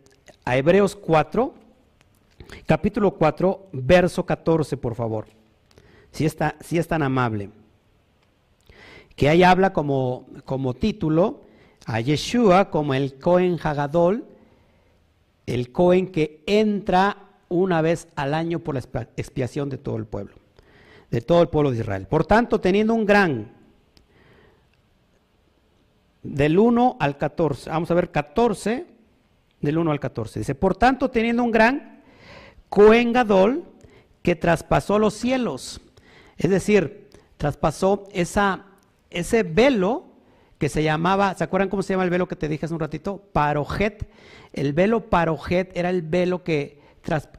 a 0.45 0.57
Hebreos 0.57 0.95
4, 0.95 1.53
capítulo 2.65 3.11
4, 3.11 3.69
verso 3.72 4.26
14, 4.26 4.77
por 4.77 4.95
favor. 4.95 5.26
Si, 6.11 6.26
está, 6.26 6.56
si 6.60 6.77
es 6.77 6.88
tan 6.88 7.01
amable. 7.01 7.49
Que 9.15 9.30
ahí 9.30 9.43
habla 9.43 9.73
como, 9.73 10.27
como 10.45 10.73
título 10.73 11.41
a 11.85 11.99
Yeshua 12.01 12.69
como 12.69 12.93
el 12.93 13.15
Cohen 13.15 13.57
Hagadol, 13.61 14.26
el 15.45 15.72
Cohen 15.72 16.07
que 16.07 16.43
entra 16.45 17.18
una 17.49 17.81
vez 17.81 18.07
al 18.15 18.34
año 18.34 18.60
por 18.60 18.76
la 18.76 18.81
expiación 19.18 19.69
de 19.69 19.77
todo 19.77 19.97
el 19.97 20.06
pueblo, 20.06 20.35
de 21.10 21.22
todo 21.22 21.41
el 21.41 21.47
pueblo 21.47 21.72
de 21.72 21.80
Israel. 21.80 22.06
Por 22.07 22.26
tanto, 22.26 22.61
teniendo 22.61 22.93
un 22.93 23.06
gran 23.06 23.59
del 26.24 26.60
1 26.60 26.98
al 27.00 27.18
14. 27.18 27.70
Vamos 27.70 27.91
a 27.91 27.94
ver 27.94 28.12
14, 28.12 28.86
del 29.62 29.78
1 29.78 29.91
al 29.91 30.00
14. 30.00 30.40
Dice, 30.40 30.56
por 30.56 30.76
tanto, 30.76 31.10
teniendo 31.10 31.44
un 31.44 31.52
gran 31.52 32.02
Cohen 32.70 33.14
Gadol 33.14 33.66
que 34.22 34.36
traspasó 34.36 35.00
los 35.00 35.14
cielos, 35.14 35.82
es 36.38 36.50
decir, 36.50 37.10
traspasó 37.38 38.08
esa, 38.14 38.66
ese 39.10 39.44
velo 39.44 40.06
que 40.58 40.70
se 40.70 40.84
llamaba, 40.84 41.34
¿se 41.36 41.44
acuerdan 41.44 41.70
cómo 41.70 41.84
se 41.84 41.94
llama 41.94 42.04
el 42.04 42.10
velo 42.10 42.28
que 42.28 42.36
te 42.36 42.50
dije 42.50 42.66
hace 42.66 42.74
un 42.74 42.82
ratito? 42.82 43.24
Parojet. 43.32 44.10
El 44.52 44.74
velo 44.74 45.10
parojet 45.10 45.76
era 45.76 45.90
el 45.90 46.02
velo 46.02 46.44
que, 46.44 46.82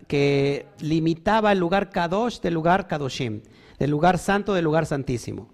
que 0.07 0.67
limitaba 0.81 1.53
el 1.53 1.59
lugar 1.59 1.91
Kadosh 1.91 2.41
del 2.41 2.55
lugar 2.55 2.89
Kadoshim, 2.89 3.43
del 3.79 3.91
lugar 3.91 4.19
santo 4.19 4.55
del 4.55 4.65
lugar 4.65 4.87
santísimo. 4.87 5.50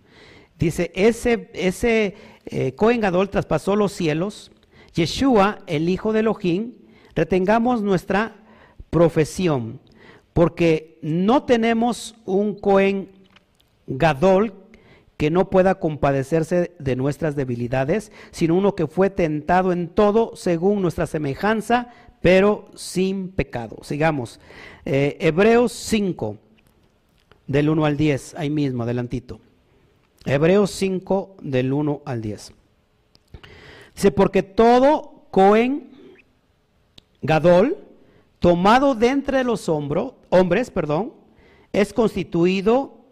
Dice, 0.59 0.91
ese, 0.95 1.51
ese 1.53 2.15
eh, 2.47 2.73
Cohen 2.73 3.01
Gadol 3.01 3.28
traspasó 3.28 3.77
los 3.77 3.93
cielos, 3.93 4.51
Yeshua, 4.95 5.59
el 5.66 5.89
hijo 5.89 6.12
de 6.12 6.20
Elohim, 6.20 6.73
retengamos 7.15 7.83
nuestra 7.83 8.37
profesión, 8.91 9.81
porque 10.33 10.99
no 11.03 11.45
tenemos 11.45 12.16
un 12.24 12.55
Cohen 12.55 13.11
Gadol 13.87 14.55
que 15.16 15.31
no 15.31 15.51
pueda 15.51 15.77
compadecerse 15.77 16.74
de 16.78 16.97
nuestras 16.97 17.37
debilidades, 17.37 18.12
sino 18.31 18.55
uno 18.55 18.74
que 18.74 18.87
fue 18.87 19.11
tentado 19.11 19.73
en 19.73 19.89
todo 19.89 20.37
según 20.37 20.83
nuestra 20.83 21.07
semejanza, 21.07 21.89
pero 22.20 22.66
sin 22.74 23.28
pecado. 23.31 23.78
Sigamos. 23.83 24.41
Eh, 24.85 25.16
Hebreos 25.20 25.73
5, 25.73 26.37
del 27.47 27.69
1 27.70 27.85
al 27.85 27.97
10, 27.97 28.35
ahí 28.35 28.51
mismo, 28.51 28.83
adelantito. 28.83 29.41
Hebreos 30.27 30.73
5 30.73 31.36
del 31.40 31.73
1 31.73 32.03
al 32.05 32.20
10. 32.20 32.53
Dice, 33.94 34.11
porque 34.11 34.43
todo 34.43 35.27
Cohen 35.31 35.90
Gadol, 37.23 37.78
tomado 38.40 38.94
de 38.94 39.09
entre 39.09 39.44
los 39.44 39.69
hombres, 39.69 40.70
perdón, 40.70 41.15
es 41.73 41.93
constituido 41.93 43.05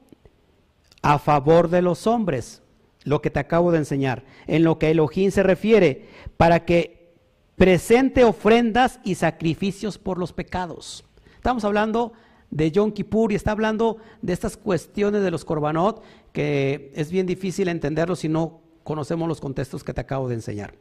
a 1.02 1.18
favor 1.18 1.68
de 1.68 1.82
los 1.82 2.06
hombres, 2.06 2.62
lo 3.04 3.22
que 3.22 3.30
te 3.30 3.38
acabo 3.38 3.70
de 3.70 3.78
enseñar, 3.78 4.24
en 4.46 4.64
lo 4.64 4.78
que 4.78 4.90
Elohim 4.90 5.30
se 5.30 5.42
refiere, 5.42 6.08
para 6.36 6.64
que 6.64 7.14
presente 7.56 8.24
ofrendas 8.24 8.98
y 9.04 9.14
sacrificios 9.14 9.98
por 9.98 10.18
los 10.18 10.32
pecados. 10.32 11.04
Estamos 11.36 11.64
hablando 11.64 12.12
de 12.54 12.70
Yom 12.70 12.92
Kippur 12.92 13.32
y 13.32 13.34
está 13.34 13.50
hablando 13.50 13.98
de 14.22 14.32
estas 14.32 14.56
cuestiones 14.56 15.22
de 15.22 15.30
los 15.32 15.44
korbanot 15.44 16.02
que 16.32 16.92
es 16.94 17.10
bien 17.10 17.26
difícil 17.26 17.66
entenderlo 17.66 18.14
si 18.14 18.28
no 18.28 18.60
conocemos 18.84 19.26
los 19.26 19.40
contextos 19.40 19.82
que 19.82 19.92
te 19.92 20.00
acabo 20.00 20.28
de 20.28 20.36
enseñar. 20.36 20.72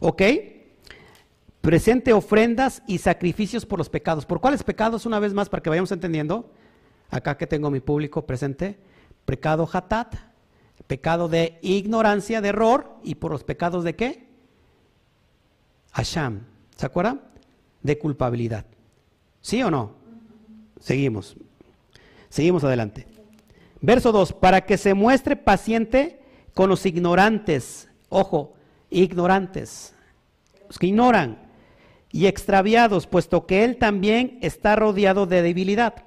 ¿Ok? 0.00 0.22
Presente 1.60 2.12
ofrendas 2.12 2.82
y 2.88 2.98
sacrificios 2.98 3.64
por 3.64 3.78
los 3.78 3.88
pecados. 3.88 4.26
¿Por 4.26 4.40
cuáles 4.40 4.64
pecados? 4.64 5.06
Una 5.06 5.20
vez 5.20 5.32
más, 5.32 5.48
para 5.48 5.62
que 5.62 5.70
vayamos 5.70 5.92
entendiendo. 5.92 6.50
Acá 7.10 7.36
que 7.38 7.46
tengo 7.46 7.70
mi 7.70 7.80
público 7.80 8.26
presente. 8.26 8.76
Pecado 9.24 9.68
hatat, 9.72 10.16
pecado 10.88 11.28
de 11.28 11.58
ignorancia, 11.62 12.40
de 12.40 12.48
error, 12.48 12.96
y 13.04 13.14
por 13.14 13.30
los 13.30 13.44
pecados 13.44 13.84
de 13.84 13.94
qué? 13.94 14.28
Asham. 15.92 16.40
¿Se 16.76 16.84
acuerdan? 16.84 17.22
De 17.82 17.98
culpabilidad. 17.98 18.66
¿Sí 19.40 19.62
o 19.62 19.70
no? 19.70 20.03
Seguimos. 20.84 21.34
Seguimos 22.28 22.62
adelante. 22.62 23.06
Verso 23.80 24.12
2, 24.12 24.34
para 24.34 24.66
que 24.66 24.76
se 24.76 24.92
muestre 24.92 25.34
paciente 25.34 26.20
con 26.52 26.68
los 26.68 26.84
ignorantes, 26.84 27.88
ojo, 28.10 28.52
ignorantes, 28.90 29.94
los 30.68 30.78
que 30.78 30.88
ignoran 30.88 31.38
y 32.12 32.26
extraviados, 32.26 33.06
puesto 33.06 33.46
que 33.46 33.64
él 33.64 33.78
también 33.78 34.38
está 34.42 34.76
rodeado 34.76 35.24
de 35.24 35.40
debilidad. 35.40 36.04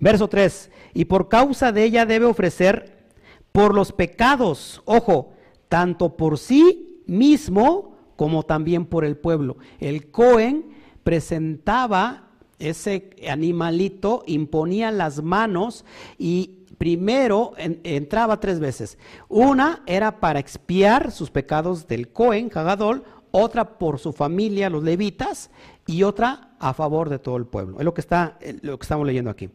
Verso 0.00 0.28
3, 0.28 0.70
y 0.94 1.04
por 1.04 1.28
causa 1.28 1.72
de 1.72 1.84
ella 1.84 2.06
debe 2.06 2.24
ofrecer 2.24 3.04
por 3.52 3.74
los 3.74 3.92
pecados, 3.92 4.80
ojo, 4.86 5.34
tanto 5.68 6.16
por 6.16 6.38
sí 6.38 7.02
mismo 7.06 7.98
como 8.16 8.44
también 8.44 8.86
por 8.86 9.04
el 9.04 9.18
pueblo. 9.18 9.58
El 9.78 10.10
Cohen 10.10 10.70
presentaba 11.04 12.25
ese 12.58 13.10
animalito 13.28 14.22
imponía 14.26 14.90
las 14.90 15.22
manos 15.22 15.84
y 16.18 16.64
primero 16.78 17.52
entraba 17.56 18.40
tres 18.40 18.60
veces. 18.60 18.98
Una 19.28 19.82
era 19.86 20.20
para 20.20 20.38
expiar 20.38 21.12
sus 21.12 21.30
pecados 21.30 21.86
del 21.86 22.08
Cohen, 22.12 22.50
Hagadol, 22.54 23.04
otra 23.30 23.78
por 23.78 23.98
su 23.98 24.12
familia, 24.12 24.70
los 24.70 24.82
levitas, 24.82 25.50
y 25.86 26.02
otra 26.02 26.50
a 26.58 26.74
favor 26.74 27.08
de 27.08 27.18
todo 27.18 27.36
el 27.36 27.46
pueblo. 27.46 27.78
Es 27.78 27.84
lo 27.84 27.94
que, 27.94 28.00
está, 28.00 28.38
eh, 28.40 28.58
lo 28.62 28.78
que 28.78 28.84
estamos 28.84 29.06
leyendo 29.06 29.30
aquí. 29.30 29.48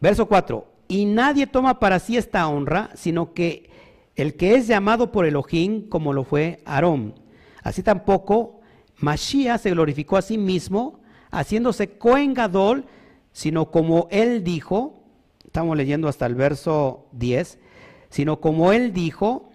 Verso 0.00 0.26
4. 0.26 0.66
Y 0.88 1.04
nadie 1.04 1.46
toma 1.46 1.78
para 1.78 1.98
sí 1.98 2.16
esta 2.16 2.46
honra, 2.48 2.90
sino 2.94 3.34
que 3.34 3.70
el 4.16 4.34
que 4.34 4.56
es 4.56 4.66
llamado 4.66 5.12
por 5.12 5.26
Elohim, 5.26 5.88
como 5.88 6.12
lo 6.12 6.24
fue 6.24 6.62
Aarón. 6.64 7.14
Así 7.62 7.82
tampoco 7.82 8.60
Mashiach 8.96 9.60
se 9.60 9.70
glorificó 9.70 10.16
a 10.16 10.22
sí 10.22 10.38
mismo, 10.38 11.00
haciéndose 11.30 11.98
Cohen 11.98 12.34
Gadol, 12.34 12.86
sino 13.32 13.70
como 13.70 14.08
él 14.10 14.44
dijo, 14.44 15.02
estamos 15.44 15.76
leyendo 15.76 16.08
hasta 16.08 16.26
el 16.26 16.34
verso 16.34 17.06
10, 17.12 17.58
sino 18.10 18.40
como 18.40 18.72
él 18.72 18.92
dijo, 18.92 19.50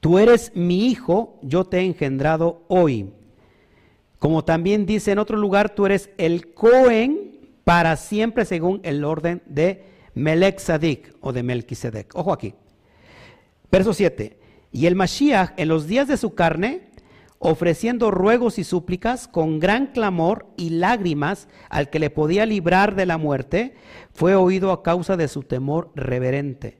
tú 0.00 0.18
eres 0.18 0.52
mi 0.54 0.86
hijo, 0.86 1.38
yo 1.42 1.64
te 1.64 1.78
he 1.78 1.84
engendrado 1.84 2.64
hoy. 2.68 3.10
Como 4.18 4.44
también 4.44 4.86
dice 4.86 5.12
en 5.12 5.18
otro 5.18 5.36
lugar, 5.36 5.74
tú 5.74 5.86
eres 5.86 6.10
el 6.18 6.52
Cohen 6.54 7.36
para 7.64 7.96
siempre 7.96 8.44
según 8.44 8.80
el 8.82 9.04
orden 9.04 9.42
de 9.46 9.84
Melech 10.14 10.60
o 11.20 11.32
de 11.32 11.42
Melquisedec. 11.42 12.14
Ojo 12.14 12.32
aquí. 12.32 12.54
Verso 13.70 13.92
7. 13.92 14.38
Y 14.72 14.86
el 14.86 14.94
Mashiach 14.94 15.52
en 15.56 15.68
los 15.68 15.86
días 15.86 16.08
de 16.08 16.16
su 16.16 16.34
carne 16.34 16.85
ofreciendo 17.38 18.10
ruegos 18.10 18.58
y 18.58 18.64
súplicas 18.64 19.28
con 19.28 19.60
gran 19.60 19.88
clamor 19.88 20.46
y 20.56 20.70
lágrimas 20.70 21.48
al 21.68 21.90
que 21.90 21.98
le 21.98 22.10
podía 22.10 22.46
librar 22.46 22.94
de 22.94 23.06
la 23.06 23.18
muerte, 23.18 23.74
fue 24.12 24.34
oído 24.34 24.72
a 24.72 24.82
causa 24.82 25.16
de 25.16 25.28
su 25.28 25.42
temor 25.42 25.90
reverente. 25.94 26.78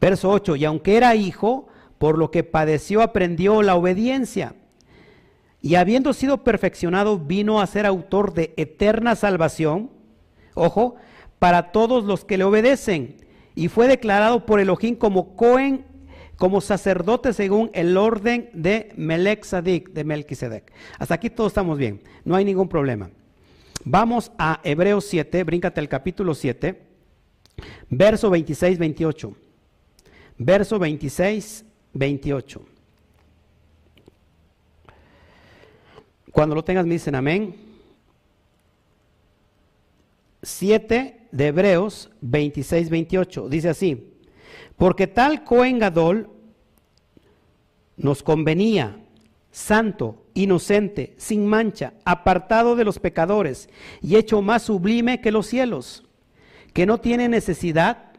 Verso 0.00 0.30
8, 0.30 0.56
y 0.56 0.64
aunque 0.64 0.96
era 0.96 1.14
hijo, 1.14 1.68
por 1.98 2.18
lo 2.18 2.30
que 2.30 2.44
padeció 2.44 3.02
aprendió 3.02 3.62
la 3.62 3.76
obediencia. 3.76 4.54
Y 5.62 5.76
habiendo 5.76 6.12
sido 6.12 6.44
perfeccionado, 6.44 7.18
vino 7.18 7.60
a 7.60 7.66
ser 7.66 7.86
autor 7.86 8.34
de 8.34 8.52
eterna 8.56 9.16
salvación, 9.16 9.90
ojo, 10.54 10.96
para 11.38 11.72
todos 11.72 12.04
los 12.04 12.24
que 12.24 12.38
le 12.38 12.44
obedecen. 12.44 13.16
Y 13.54 13.68
fue 13.68 13.88
declarado 13.88 14.44
por 14.44 14.60
Elohim 14.60 14.96
como 14.96 15.34
Cohen 15.34 15.85
como 16.36 16.60
sacerdote 16.60 17.32
según 17.32 17.70
el 17.72 17.96
orden 17.96 18.50
de 18.52 18.92
Melech 18.96 19.44
Sadik, 19.44 19.90
de 19.90 20.04
Melquisedec. 20.04 20.72
Hasta 20.98 21.14
aquí 21.14 21.30
todos 21.30 21.50
estamos 21.50 21.78
bien, 21.78 22.00
no 22.24 22.36
hay 22.36 22.44
ningún 22.44 22.68
problema. 22.68 23.10
Vamos 23.84 24.32
a 24.38 24.60
Hebreos 24.64 25.04
7, 25.06 25.44
bríncate 25.44 25.80
al 25.80 25.88
capítulo 25.88 26.34
7, 26.34 26.82
verso 27.88 28.30
26, 28.30 28.78
28. 28.78 29.36
Verso 30.38 30.78
26, 30.78 31.64
28. 31.94 32.62
Cuando 36.32 36.54
lo 36.54 36.62
tengas 36.62 36.84
me 36.84 36.94
dicen 36.94 37.14
amén. 37.14 37.54
7 40.42 41.28
de 41.32 41.46
Hebreos 41.46 42.10
26, 42.20 42.90
28. 42.90 43.48
Dice 43.48 43.68
así. 43.70 44.15
Porque 44.76 45.06
tal 45.06 45.44
Cohen 45.44 45.78
Gadol 45.78 46.28
nos 47.96 48.22
convenía, 48.22 48.98
santo, 49.50 50.22
inocente, 50.34 51.14
sin 51.16 51.46
mancha, 51.46 51.94
apartado 52.04 52.76
de 52.76 52.84
los 52.84 52.98
pecadores 52.98 53.70
y 54.02 54.16
hecho 54.16 54.42
más 54.42 54.64
sublime 54.64 55.20
que 55.20 55.32
los 55.32 55.46
cielos, 55.46 56.04
que 56.74 56.84
no 56.84 56.98
tiene 56.98 57.28
necesidad 57.28 58.12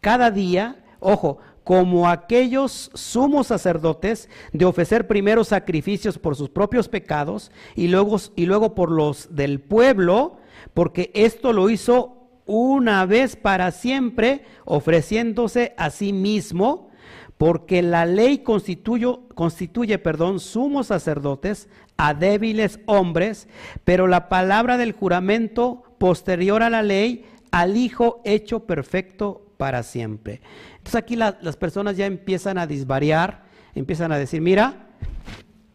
cada 0.00 0.30
día, 0.30 0.84
ojo, 1.00 1.38
como 1.64 2.08
aquellos 2.08 2.90
sumos 2.92 3.46
sacerdotes, 3.46 4.28
de 4.52 4.64
ofrecer 4.64 5.06
primero 5.06 5.44
sacrificios 5.44 6.18
por 6.18 6.36
sus 6.36 6.50
propios 6.50 6.88
pecados 6.88 7.52
y 7.74 7.88
luego, 7.88 8.18
y 8.36 8.46
luego 8.46 8.74
por 8.74 8.90
los 8.90 9.34
del 9.34 9.60
pueblo, 9.60 10.38
porque 10.74 11.10
esto 11.14 11.52
lo 11.52 11.70
hizo 11.70 12.21
una 12.46 13.06
vez 13.06 13.36
para 13.36 13.70
siempre, 13.70 14.44
ofreciéndose 14.64 15.74
a 15.76 15.90
sí 15.90 16.12
mismo, 16.12 16.90
porque 17.38 17.82
la 17.82 18.06
ley 18.06 18.38
constituye, 18.38 19.06
constituye 19.34 19.98
perdón, 19.98 20.38
sumos 20.38 20.88
sacerdotes 20.88 21.68
a 21.96 22.14
débiles 22.14 22.80
hombres, 22.86 23.48
pero 23.84 24.06
la 24.06 24.28
palabra 24.28 24.76
del 24.76 24.92
juramento 24.92 25.82
posterior 25.98 26.62
a 26.62 26.70
la 26.70 26.82
ley, 26.82 27.24
al 27.50 27.76
Hijo 27.76 28.20
hecho 28.24 28.60
perfecto 28.60 29.46
para 29.56 29.82
siempre. 29.82 30.40
Entonces 30.78 30.96
aquí 30.96 31.16
las 31.16 31.56
personas 31.56 31.96
ya 31.96 32.06
empiezan 32.06 32.58
a 32.58 32.66
disvariar, 32.66 33.44
empiezan 33.74 34.10
a 34.10 34.18
decir, 34.18 34.40
mira, 34.40 34.88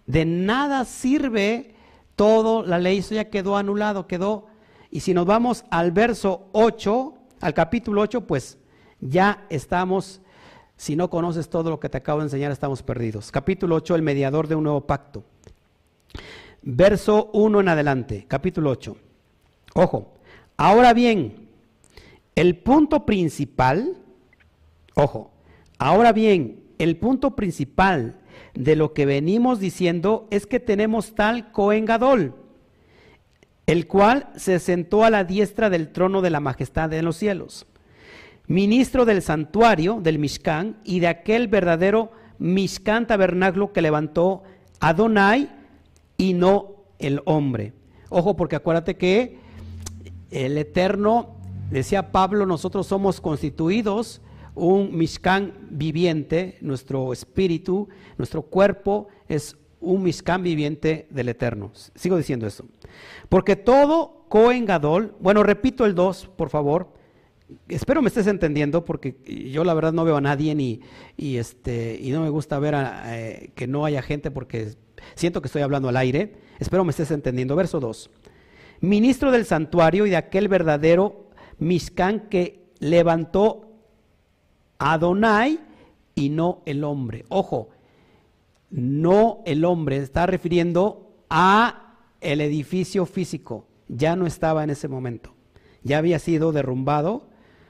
de 0.06 0.26
nada 0.26 0.86
sirve 0.86 1.76
todo, 2.16 2.66
la 2.66 2.80
ley, 2.80 2.98
eso 2.98 3.14
ya 3.16 3.30
quedó 3.30 3.58
anulado, 3.58 4.08
quedó 4.08 4.47
y 4.92 5.02
si 5.02 5.14
nos 5.14 5.26
vamos 5.26 5.66
al 5.70 5.92
verso 5.92 6.48
8, 6.54 7.14
al 7.42 7.54
capítulo 7.54 8.02
8, 8.02 8.22
pues 8.22 8.58
ya 9.00 9.46
estamos, 9.50 10.22
si 10.76 10.96
no 10.96 11.10
conoces 11.10 11.50
todo 11.50 11.70
lo 11.70 11.80
que 11.80 11.90
te 11.90 11.98
acabo 11.98 12.20
de 12.20 12.26
enseñar, 12.26 12.52
estamos 12.52 12.84
perdidos. 12.84 13.32
Capítulo 13.32 13.76
8, 13.76 13.96
el 13.96 14.02
mediador 14.02 14.48
de 14.48 14.56
un 14.56 14.64
nuevo 14.64 14.82
pacto. 14.82 15.24
Verso 16.62 17.30
1 17.34 17.60
en 17.60 17.70
adelante, 17.70 18.26
capítulo 18.28 18.72
8. 18.72 18.98
Ojo, 19.76 20.14
ahora 20.56 20.94
bien, 20.94 21.50
el 22.36 22.58
punto 22.58 23.06
principal, 23.06 23.98
ojo, 24.96 25.32
ahora 25.78 26.14
bien, 26.14 26.64
el 26.80 26.98
punto 26.98 27.36
principal 27.36 28.20
de 28.54 28.76
lo 28.76 28.94
que 28.94 29.06
venimos 29.06 29.60
diciendo 29.60 30.28
es 30.32 30.46
que 30.46 30.60
tenemos 30.60 31.14
tal 31.14 31.52
coengadol 31.52 32.36
el 33.68 33.86
cual 33.86 34.30
se 34.38 34.60
sentó 34.60 35.04
a 35.04 35.10
la 35.10 35.26
diestra 35.26 35.70
del 35.70 35.92
trono 35.92 36.22
de 36.22 36.30
la 36.30 36.40
majestad 36.40 36.90
de 36.90 37.02
los 37.02 37.18
cielos, 37.18 37.68
ministro 38.48 39.06
del 39.06 39.22
santuario 39.22 40.00
del 40.02 40.20
Mishkan 40.20 40.78
y 40.86 41.02
de 41.02 41.08
aquel 41.08 41.50
verdadero 41.50 42.12
Mishkan 42.40 43.06
tabernáculo 43.06 43.74
que 43.74 43.82
levantó 43.82 44.44
Adonai 44.80 45.50
y 46.18 46.34
no 46.34 46.76
el 46.98 47.22
hombre. 47.26 47.74
Ojo, 48.10 48.36
porque 48.38 48.56
acuérdate 48.56 48.96
que 48.96 49.38
el 50.32 50.58
Eterno, 50.58 51.36
decía 51.70 52.12
Pablo, 52.14 52.46
nosotros 52.46 52.88
somos 52.88 53.20
constituidos 53.20 54.22
un 54.56 54.98
Mishkan 54.98 55.54
viviente, 55.70 56.58
nuestro 56.62 57.12
espíritu, 57.14 57.90
nuestro 58.18 58.44
cuerpo 58.44 59.08
es 59.28 59.58
un 59.80 60.04
Mishkan 60.04 60.44
viviente 60.44 61.08
del 61.10 61.30
Eterno. 61.30 61.72
Sigo 61.96 62.18
diciendo 62.18 62.48
eso. 62.48 62.66
Porque 63.30 63.56
todo 63.56 64.26
Cohen 64.30 64.66
Gadol, 64.66 65.16
bueno, 65.20 65.44
repito 65.44 65.86
el 65.86 65.96
2, 65.96 66.30
por 66.36 66.50
favor. 66.50 66.94
Espero 67.70 68.02
me 68.02 68.10
estés 68.10 68.28
entendiendo 68.28 68.84
porque 68.84 69.16
yo 69.52 69.64
la 69.64 69.74
verdad 69.74 69.94
no 69.94 70.04
veo 70.04 70.18
a 70.18 70.22
nadie 70.22 70.54
ni, 70.54 70.82
y, 71.16 71.38
este, 71.38 71.98
y 72.02 72.12
no 72.12 72.22
me 72.22 72.30
gusta 72.30 72.60
ver 72.60 72.76
eh, 73.06 73.52
que 73.56 73.68
no 73.68 73.86
haya 73.86 74.02
gente 74.02 74.32
porque 74.32 74.76
siento 75.16 75.42
que 75.42 75.48
estoy 75.48 75.62
hablando 75.62 75.88
al 75.88 75.98
aire. 75.98 76.34
Espero 76.60 76.84
me 76.84 76.92
estés 76.92 77.12
entendiendo. 77.12 77.56
Verso 77.56 77.80
2. 77.80 78.10
Ministro 78.82 79.32
del 79.32 79.46
santuario 79.46 80.06
y 80.06 80.10
de 80.10 80.18
aquel 80.18 80.50
verdadero 80.50 81.28
Mishkan 81.60 82.28
que 82.30 82.68
levantó 82.80 83.68
Adonai 84.78 85.60
y 86.16 86.30
no 86.30 86.62
el 86.66 86.84
hombre. 86.84 87.26
Ojo, 87.30 87.70
no 88.70 89.42
el 89.46 89.66
hombre, 89.66 89.98
está 89.98 90.26
refiriendo 90.26 91.16
a 91.30 91.96
el 92.22 92.42
edificio 92.42 93.06
físico 93.06 93.68
ya 93.88 94.16
no 94.16 94.26
estaba 94.26 94.64
en 94.64 94.70
ese 94.70 94.88
momento. 94.88 95.34
Ya 95.84 95.98
había 95.98 96.20
sido 96.20 96.52
derrumbado 96.52 97.28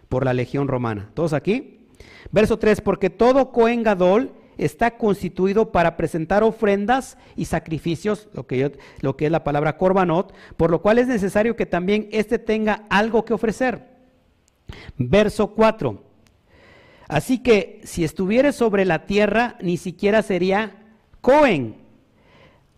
por 0.10 0.26
la 0.26 0.34
legión 0.34 0.68
romana. 0.68 1.12
¿Todos 1.14 1.34
aquí? 1.34 1.88
Verso 2.32 2.58
3, 2.58 2.82
porque 2.82 3.10
todo 3.10 3.52
Cohen 3.52 3.84
Gadol 3.84 4.32
está 4.58 4.98
constituido 4.98 5.72
para 5.72 5.98
presentar 5.98 6.44
ofrendas 6.44 7.18
y 7.36 7.46
sacrificios, 7.46 8.28
lo 8.34 8.48
que, 8.48 8.78
lo 9.02 9.16
que 9.16 9.26
es 9.26 9.32
la 9.32 9.44
palabra 9.44 9.78
corbanot, 9.78 10.34
por 10.56 10.72
lo 10.72 10.82
cual 10.82 10.98
es 10.98 11.08
necesario 11.08 11.56
que 11.56 11.68
también 11.68 12.10
éste 12.12 12.40
tenga 12.40 12.86
algo 12.90 13.24
que 13.24 13.34
ofrecer. 13.34 13.98
Verso 14.98 15.54
4. 15.54 16.04
Así 17.08 17.40
que 17.40 17.82
si 17.84 18.04
estuviere 18.04 18.52
sobre 18.52 18.84
la 18.84 19.06
tierra, 19.06 19.58
ni 19.62 19.78
siquiera 19.78 20.24
sería 20.24 20.87
Cohen, 21.28 21.76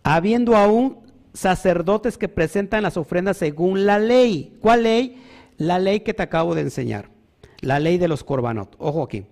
habiendo 0.02 0.56
aún 0.56 0.98
sacerdotes 1.32 2.18
que 2.18 2.26
presentan 2.26 2.82
las 2.82 2.96
ofrendas 2.96 3.36
según 3.36 3.86
la 3.86 4.00
ley. 4.00 4.58
¿Cuál 4.60 4.82
ley? 4.82 5.22
La 5.56 5.78
ley 5.78 6.00
que 6.00 6.14
te 6.14 6.24
acabo 6.24 6.56
de 6.56 6.62
enseñar. 6.62 7.10
La 7.60 7.78
ley 7.78 7.96
de 7.96 8.08
los 8.08 8.24
corbanot. 8.24 8.74
Ojo 8.80 9.04
aquí. 9.04 9.24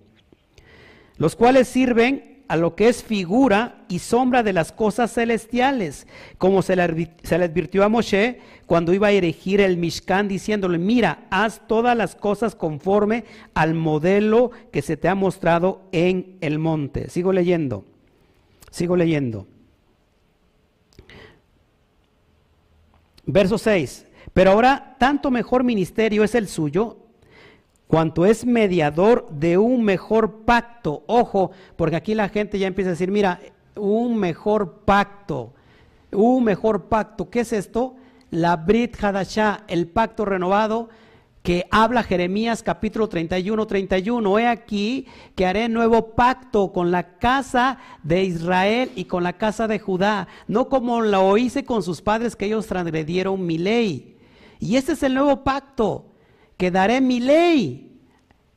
Los 1.17 1.35
cuales 1.35 1.67
sirven 1.67 2.45
a 2.47 2.55
lo 2.55 2.77
que 2.77 2.87
es 2.87 3.03
figura 3.03 3.83
y 3.89 3.99
sombra 3.99 4.41
de 4.41 4.53
las 4.53 4.71
cosas 4.71 5.13
celestiales, 5.13 6.07
como 6.37 6.61
se 6.61 6.77
le, 6.77 6.83
advirtió 6.83 7.83
a 7.83 7.89
Moshe 7.89 8.39
cuando 8.67 8.93
iba 8.93 9.07
a 9.07 9.11
erigir 9.11 9.59
el 9.59 9.75
Mishkan, 9.75 10.29
diciéndole, 10.29 10.77
mira, 10.77 11.27
haz 11.29 11.67
todas 11.67 11.97
las 11.97 12.15
cosas 12.15 12.55
conforme 12.55 13.25
al 13.53 13.73
modelo 13.73 14.51
que 14.71 14.81
se 14.81 14.95
te 14.95 15.09
ha 15.09 15.15
mostrado 15.15 15.81
en 15.91 16.37
el 16.39 16.57
monte. 16.57 17.09
Sigo 17.09 17.33
leyendo, 17.33 17.83
sigo 18.69 18.95
leyendo. 18.95 19.47
Verso 23.25 23.57
6. 23.57 24.05
Pero 24.33 24.51
ahora 24.51 24.95
tanto 24.99 25.31
mejor 25.31 25.63
ministerio 25.63 26.23
es 26.23 26.35
el 26.35 26.47
suyo, 26.47 26.97
cuanto 27.87 28.25
es 28.25 28.45
mediador 28.45 29.27
de 29.31 29.57
un 29.57 29.83
mejor 29.83 30.45
pacto. 30.45 31.03
Ojo, 31.07 31.51
porque 31.75 31.95
aquí 31.95 32.13
la 32.13 32.29
gente 32.29 32.59
ya 32.59 32.67
empieza 32.67 32.89
a 32.89 32.93
decir, 32.93 33.11
mira, 33.11 33.39
un 33.75 34.17
mejor 34.17 34.81
pacto, 34.85 35.53
un 36.11 36.43
mejor 36.43 36.85
pacto. 36.85 37.29
¿Qué 37.29 37.41
es 37.41 37.53
esto? 37.53 37.95
La 38.31 38.55
Brit 38.55 39.01
Hadashah, 39.03 39.63
el 39.67 39.87
pacto 39.87 40.25
renovado 40.25 40.89
que 41.43 41.67
habla 41.71 42.03
Jeremías 42.03 42.63
capítulo 42.63 43.07
31, 43.07 43.65
31. 43.65 44.39
He 44.39 44.47
aquí 44.47 45.07
que 45.35 45.45
haré 45.45 45.69
nuevo 45.69 46.13
pacto 46.15 46.73
con 46.73 46.91
la 46.91 47.17
casa 47.17 47.77
de 48.03 48.23
Israel 48.23 48.91
y 48.95 49.05
con 49.05 49.23
la 49.23 49.33
casa 49.33 49.67
de 49.67 49.79
Judá, 49.79 50.27
no 50.47 50.67
como 50.67 51.01
lo 51.01 51.37
hice 51.37 51.63
con 51.63 51.81
sus 51.81 52.01
padres 52.01 52.35
que 52.35 52.45
ellos 52.45 52.67
transgredieron 52.67 53.45
mi 53.45 53.57
ley. 53.57 54.17
Y 54.59 54.75
este 54.75 54.93
es 54.93 55.03
el 55.03 55.13
nuevo 55.13 55.43
pacto, 55.43 56.13
que 56.57 56.71
daré 56.71 56.99
mi 56.99 57.21
ley, 57.21 58.01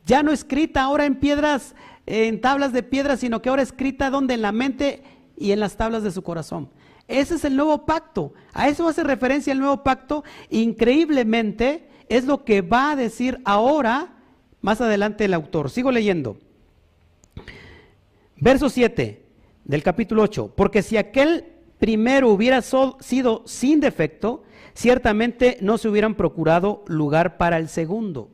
ya 0.04 0.24
no 0.24 0.32
escrita 0.32 0.82
ahora 0.82 1.06
en 1.06 1.14
piedras, 1.14 1.76
en 2.06 2.40
tablas 2.40 2.72
de 2.72 2.82
piedra, 2.82 3.16
sino 3.16 3.40
que 3.40 3.48
ahora 3.48 3.62
escrita 3.62 4.10
donde 4.10 4.34
en 4.34 4.42
la 4.42 4.50
mente 4.50 5.04
y 5.36 5.52
en 5.52 5.60
las 5.60 5.76
tablas 5.76 6.02
de 6.02 6.10
su 6.10 6.22
corazón. 6.22 6.68
Ese 7.06 7.36
es 7.36 7.44
el 7.44 7.54
nuevo 7.54 7.84
pacto. 7.84 8.32
A 8.52 8.68
eso 8.68 8.88
hace 8.88 9.04
referencia 9.04 9.52
el 9.52 9.60
nuevo 9.60 9.84
pacto. 9.84 10.24
Increíblemente 10.50 11.88
es 12.12 12.24
lo 12.24 12.44
que 12.44 12.60
va 12.60 12.90
a 12.90 12.96
decir 12.96 13.40
ahora, 13.44 14.12
más 14.60 14.82
adelante 14.82 15.24
el 15.24 15.32
autor. 15.32 15.70
Sigo 15.70 15.90
leyendo. 15.90 16.36
Verso 18.36 18.68
7 18.68 19.22
del 19.64 19.82
capítulo 19.82 20.22
8. 20.22 20.52
Porque 20.54 20.82
si 20.82 20.98
aquel 20.98 21.46
primero 21.78 22.28
hubiera 22.28 22.60
sido 22.60 23.42
sin 23.46 23.80
defecto, 23.80 24.44
ciertamente 24.74 25.56
no 25.62 25.78
se 25.78 25.88
hubieran 25.88 26.14
procurado 26.14 26.84
lugar 26.86 27.38
para 27.38 27.56
el 27.56 27.68
segundo. 27.68 28.28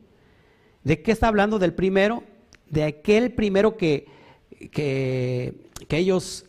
¿De 0.83 1.01
qué 1.01 1.13
está 1.13 1.29
hablando 1.29 1.57
del 1.57 1.73
primero? 1.73 2.23
De 2.69 2.83
aquel 2.83 3.31
primero 3.31 3.77
que, 3.77 4.07
que, 4.71 5.55
ellos 5.89 6.45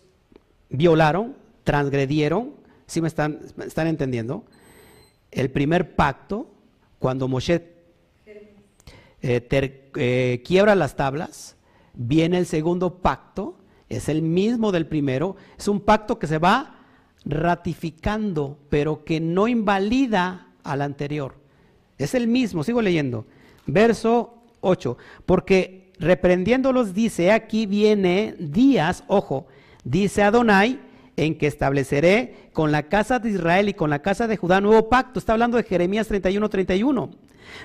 violaron, 0.69 1.37
transgredieron, 1.63 2.55
¿sí 2.87 3.01
me 3.01 3.09
están, 3.09 3.41
están 3.65 3.87
entendiendo? 3.87 4.45
El 5.31 5.51
primer 5.51 5.95
pacto, 5.95 6.49
cuando 7.01 7.27
Moshe 7.27 7.67
eh, 8.27 9.49
eh, 9.97 10.43
quiebra 10.47 10.77
las 10.77 10.95
tablas, 10.95 11.57
viene 11.95 12.39
el 12.39 12.47
segundo 12.47 12.99
pacto, 12.99 13.57
es 13.89 14.09
el 14.09 14.23
mismo 14.23 14.71
del 14.71 14.87
primero, 14.87 15.35
es 15.59 15.67
un 15.67 15.81
pacto 15.81 16.19
que 16.19 16.29
se 16.29 16.39
va 16.39 16.77
ratificando, 17.25 18.59
pero 18.69 19.05
que 19.05 19.19
no 19.19 19.49
invalida 19.49 20.49
al 20.63 20.83
anterior. 20.83 21.35
Es 21.99 22.15
el 22.15 22.29
mismo, 22.29 22.63
sigo 22.63 22.83
leyendo. 22.83 23.27
Verso 23.67 24.35
8, 24.61 24.97
porque 25.27 25.93
reprendiéndolos 25.99 26.95
dice, 26.95 27.33
aquí 27.33 27.67
viene 27.67 28.37
días, 28.39 29.05
ojo, 29.07 29.47
dice 29.85 30.23
Adonai, 30.23 30.81
en 31.17 31.37
que 31.37 31.47
estableceré 31.47 32.51
con 32.53 32.73
la 32.73 32.85
casa 32.85 33.19
de 33.19 33.31
Israel 33.31 33.69
y 33.69 33.75
con 33.75 33.91
la 33.91 34.03
casa 34.03 34.27
de 34.27 34.37
Judá 34.37 34.61
nuevo 34.61 34.89
pacto. 34.89 35.19
Está 35.19 35.33
hablando 35.33 35.57
de 35.57 35.65
Jeremías 35.65 36.09
31, 36.09 36.49
31. 36.49 37.11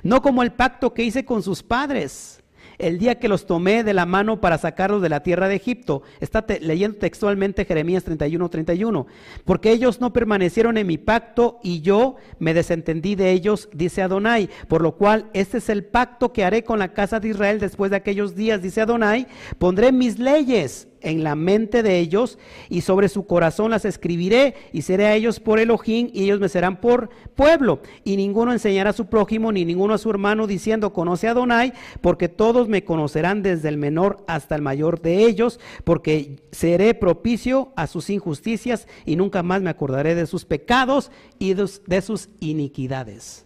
No 0.04 0.22
como 0.22 0.44
el 0.44 0.52
pacto 0.52 0.94
que 0.94 1.04
hice 1.04 1.26
con 1.26 1.44
sus 1.44 1.64
padres 1.64 2.44
el 2.78 2.98
día 2.98 3.20
que 3.20 3.28
los 3.28 3.46
tomé 3.46 3.84
de 3.84 3.94
la 3.94 4.06
mano 4.06 4.42
para 4.42 4.58
sacarlos 4.58 5.02
de 5.02 5.10
la 5.10 5.24
tierra 5.24 5.48
de 5.48 5.56
Egipto. 5.56 6.04
Está 6.20 6.46
leyendo 6.62 6.98
textualmente 6.98 7.66
Jeremías 7.66 8.04
31, 8.04 8.50
31. 8.50 9.08
Porque 9.44 9.72
ellos 9.72 10.02
no 10.02 10.14
permanecieron 10.14 10.78
en 10.78 10.88
mi 10.88 10.98
pacto 10.98 11.60
y 11.64 11.82
yo 11.82 12.16
me 12.40 12.54
desentendí 12.54 13.16
de 13.16 13.32
ellos, 13.32 13.70
dice 13.74 14.02
Adonai. 14.02 14.50
Por 14.68 14.82
lo 14.82 14.96
cual, 14.96 15.30
este 15.34 15.58
es 15.60 15.70
el 15.70 15.86
pacto 15.86 16.34
que 16.34 16.44
haré 16.44 16.64
con 16.64 16.80
la 16.80 16.94
casa 16.94 17.20
de 17.20 17.30
Israel 17.30 17.60
después 17.60 17.92
de 17.92 17.98
aquellos 17.98 18.36
días, 18.36 18.62
dice 18.62 18.82
Adonai. 18.82 19.28
Pondré 19.58 19.92
mis 19.92 20.20
leyes 20.20 20.88
en 21.06 21.24
la 21.24 21.36
mente 21.36 21.84
de 21.84 22.00
ellos 22.00 22.38
y 22.70 22.82
sobre 22.82 23.10
su 23.10 23.26
corazón 23.26 23.72
las 23.72 23.86
escribiré 23.86 24.56
y 24.74 24.82
seré 24.82 25.06
a 25.06 25.16
ellos 25.16 25.40
por 25.40 25.60
Elohim 25.60 26.10
y 26.14 26.24
ellos 26.24 26.40
me 26.40 26.50
serán 26.50 26.82
por 26.82 27.10
pueblo. 27.36 27.80
Y 28.04 28.18
ninguno 28.18 28.52
enseñará 28.52 28.90
a 28.90 28.94
su 28.94 29.06
prójimo 29.06 29.52
ni 29.52 29.64
ninguno 29.64 29.94
a 29.94 29.98
su 29.98 30.10
hermano 30.10 30.48
diciendo 30.48 30.92
conoce 30.94 31.28
a 31.28 31.32
Adonai 31.32 31.74
porque 32.02 32.28
todos 32.28 32.68
me 32.68 32.84
conocerán 32.84 33.44
desde 33.44 33.70
el 33.70 33.78
menor 33.78 34.24
hasta 34.28 34.56
el 34.56 34.62
mayor 34.62 35.02
de 35.02 35.26
ellos 35.26 35.60
porque 35.84 36.38
seré 36.52 36.94
propicio 36.96 37.72
a 37.76 37.88
sus 37.88 38.10
injusticias 38.10 38.88
y 39.06 39.16
nunca 39.16 39.44
más 39.44 39.62
me 39.62 39.70
acordaré 39.70 40.16
de 40.16 40.26
sus 40.26 40.44
pecados 40.44 41.12
y 41.40 41.54
de 41.54 42.02
sus 42.02 42.30
iniquidades. 42.40 43.46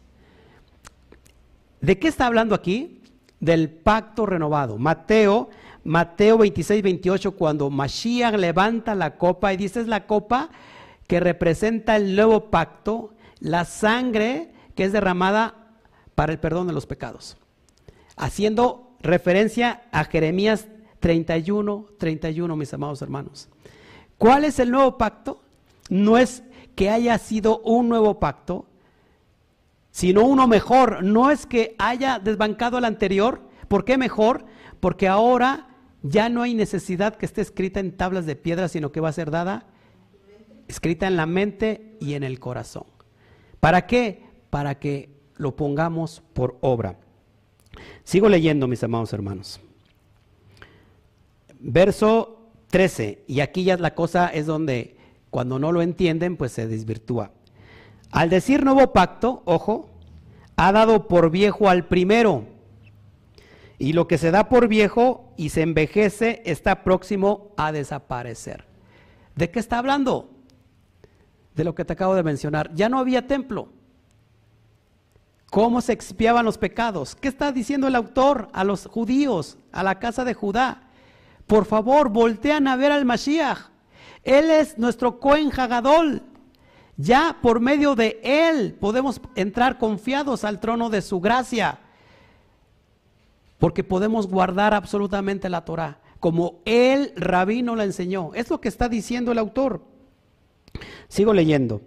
¿De 1.81 1.97
qué 1.97 2.07
está 2.07 2.27
hablando 2.27 2.55
aquí? 2.55 3.01
Del 3.39 3.69
pacto 3.69 4.25
renovado. 4.25 4.77
Mateo 4.77 5.49
Mateo 5.89 6.37
26, 6.37 6.83
28, 6.83 7.31
cuando 7.31 7.71
Mashiach 7.71 8.35
levanta 8.35 8.93
la 8.93 9.17
copa 9.17 9.53
y 9.53 9.57
dice 9.57 9.81
es 9.81 9.87
la 9.87 10.05
copa 10.05 10.51
que 11.07 11.19
representa 11.19 11.95
el 11.95 12.15
nuevo 12.15 12.51
pacto, 12.51 13.15
la 13.39 13.65
sangre 13.65 14.51
que 14.75 14.83
es 14.83 14.91
derramada 14.91 15.55
para 16.13 16.31
el 16.31 16.37
perdón 16.37 16.67
de 16.67 16.73
los 16.73 16.85
pecados. 16.85 17.37
Haciendo 18.15 18.91
referencia 19.01 19.81
a 19.91 20.03
Jeremías 20.03 20.67
31, 20.99 21.87
31, 21.97 22.55
mis 22.55 22.71
amados 22.71 23.01
hermanos. 23.01 23.49
¿Cuál 24.19 24.45
es 24.45 24.59
el 24.59 24.69
nuevo 24.69 24.95
pacto? 24.95 25.41
No 25.89 26.19
es 26.19 26.43
que 26.75 26.91
haya 26.91 27.17
sido 27.17 27.61
un 27.61 27.89
nuevo 27.89 28.19
pacto, 28.19 28.67
sino 29.89 30.23
uno 30.23 30.45
mejor. 30.45 31.03
No 31.03 31.31
es 31.31 31.47
que 31.47 31.75
haya 31.79 32.19
desbancado 32.19 32.77
el 32.77 32.85
anterior. 32.85 33.41
¿Por 33.67 33.85
qué 33.85 33.97
mejor? 33.97 34.45
Porque 34.79 35.07
ahora 35.07 35.65
ya 36.03 36.29
no 36.29 36.41
hay 36.41 36.53
necesidad 36.53 37.15
que 37.15 37.25
esté 37.25 37.41
escrita 37.41 37.79
en 37.79 37.91
tablas 37.91 38.25
de 38.25 38.35
piedra, 38.35 38.67
sino 38.67 38.91
que 38.91 39.01
va 39.01 39.09
a 39.09 39.13
ser 39.13 39.31
dada 39.31 39.65
escrita 40.69 41.07
en 41.07 41.17
la 41.17 41.25
mente 41.25 41.97
y 41.99 42.13
en 42.13 42.23
el 42.23 42.39
corazón. 42.39 42.85
¿Para 43.59 43.87
qué? 43.87 44.23
Para 44.49 44.79
que 44.79 45.09
lo 45.35 45.55
pongamos 45.55 46.21
por 46.33 46.57
obra. 46.61 46.97
Sigo 48.03 48.29
leyendo, 48.29 48.67
mis 48.67 48.83
amados 48.83 49.11
hermanos. 49.11 49.59
Verso 51.59 52.51
13, 52.69 53.23
y 53.27 53.41
aquí 53.41 53.63
ya 53.63 53.75
la 53.77 53.95
cosa 53.95 54.27
es 54.27 54.45
donde 54.45 54.95
cuando 55.29 55.59
no 55.59 55.71
lo 55.71 55.81
entienden, 55.81 56.37
pues 56.37 56.51
se 56.51 56.67
desvirtúa. 56.67 57.31
Al 58.11 58.29
decir 58.29 58.63
nuevo 58.63 58.93
pacto, 58.93 59.41
ojo, 59.45 59.89
ha 60.55 60.71
dado 60.71 61.07
por 61.07 61.31
viejo 61.31 61.69
al 61.69 61.87
primero 61.87 62.45
y 63.79 63.93
lo 63.93 64.07
que 64.07 64.17
se 64.17 64.29
da 64.29 64.49
por 64.49 64.67
viejo 64.67 65.33
y 65.37 65.49
se 65.49 65.61
envejece 65.61 66.43
está 66.45 66.83
próximo 66.83 67.53
a 67.55 67.71
desaparecer. 67.71 68.65
¿De 69.35 69.49
qué 69.49 69.59
está 69.59 69.77
hablando? 69.79 70.29
De 71.55 71.63
lo 71.63 71.73
que 71.73 71.85
te 71.85 71.93
acabo 71.93 72.13
de 72.13 72.23
mencionar. 72.23 72.73
Ya 72.73 72.89
no 72.89 72.99
había 72.99 73.25
templo. 73.25 73.69
¿Cómo 75.49 75.79
se 75.79 75.93
expiaban 75.93 76.45
los 76.45 76.57
pecados? 76.57 77.15
¿Qué 77.15 77.29
está 77.29 77.53
diciendo 77.53 77.87
el 77.87 77.95
autor 77.95 78.49
a 78.51 78.65
los 78.65 78.85
judíos, 78.85 79.57
a 79.71 79.81
la 79.81 79.97
casa 79.97 80.25
de 80.25 80.33
Judá? 80.33 80.83
Por 81.47 81.65
favor, 81.65 82.09
voltean 82.09 82.67
a 82.67 82.75
ver 82.75 82.91
al 82.91 83.05
Mashiach. 83.05 83.69
Él 84.23 84.51
es 84.51 84.77
nuestro 84.77 85.21
Cohen 85.21 85.51
Hagadol. 85.57 86.21
Ya 86.97 87.37
por 87.41 87.61
medio 87.61 87.95
de 87.95 88.19
Él 88.23 88.73
podemos 88.77 89.21
entrar 89.35 89.77
confiados 89.77 90.43
al 90.43 90.59
trono 90.59 90.89
de 90.89 91.01
su 91.01 91.21
gracia 91.21 91.79
porque 93.59 93.83
podemos 93.83 94.27
guardar 94.27 94.73
absolutamente 94.73 95.49
la 95.49 95.65
Torah, 95.65 95.99
como 96.19 96.61
el 96.65 97.13
rabino 97.15 97.75
la 97.75 97.83
enseñó. 97.83 98.31
Es 98.33 98.49
lo 98.49 98.59
que 98.59 98.69
está 98.69 98.89
diciendo 98.89 99.31
el 99.31 99.37
autor. 99.37 99.81
Sigo 101.09 101.33
leyendo, 101.33 101.81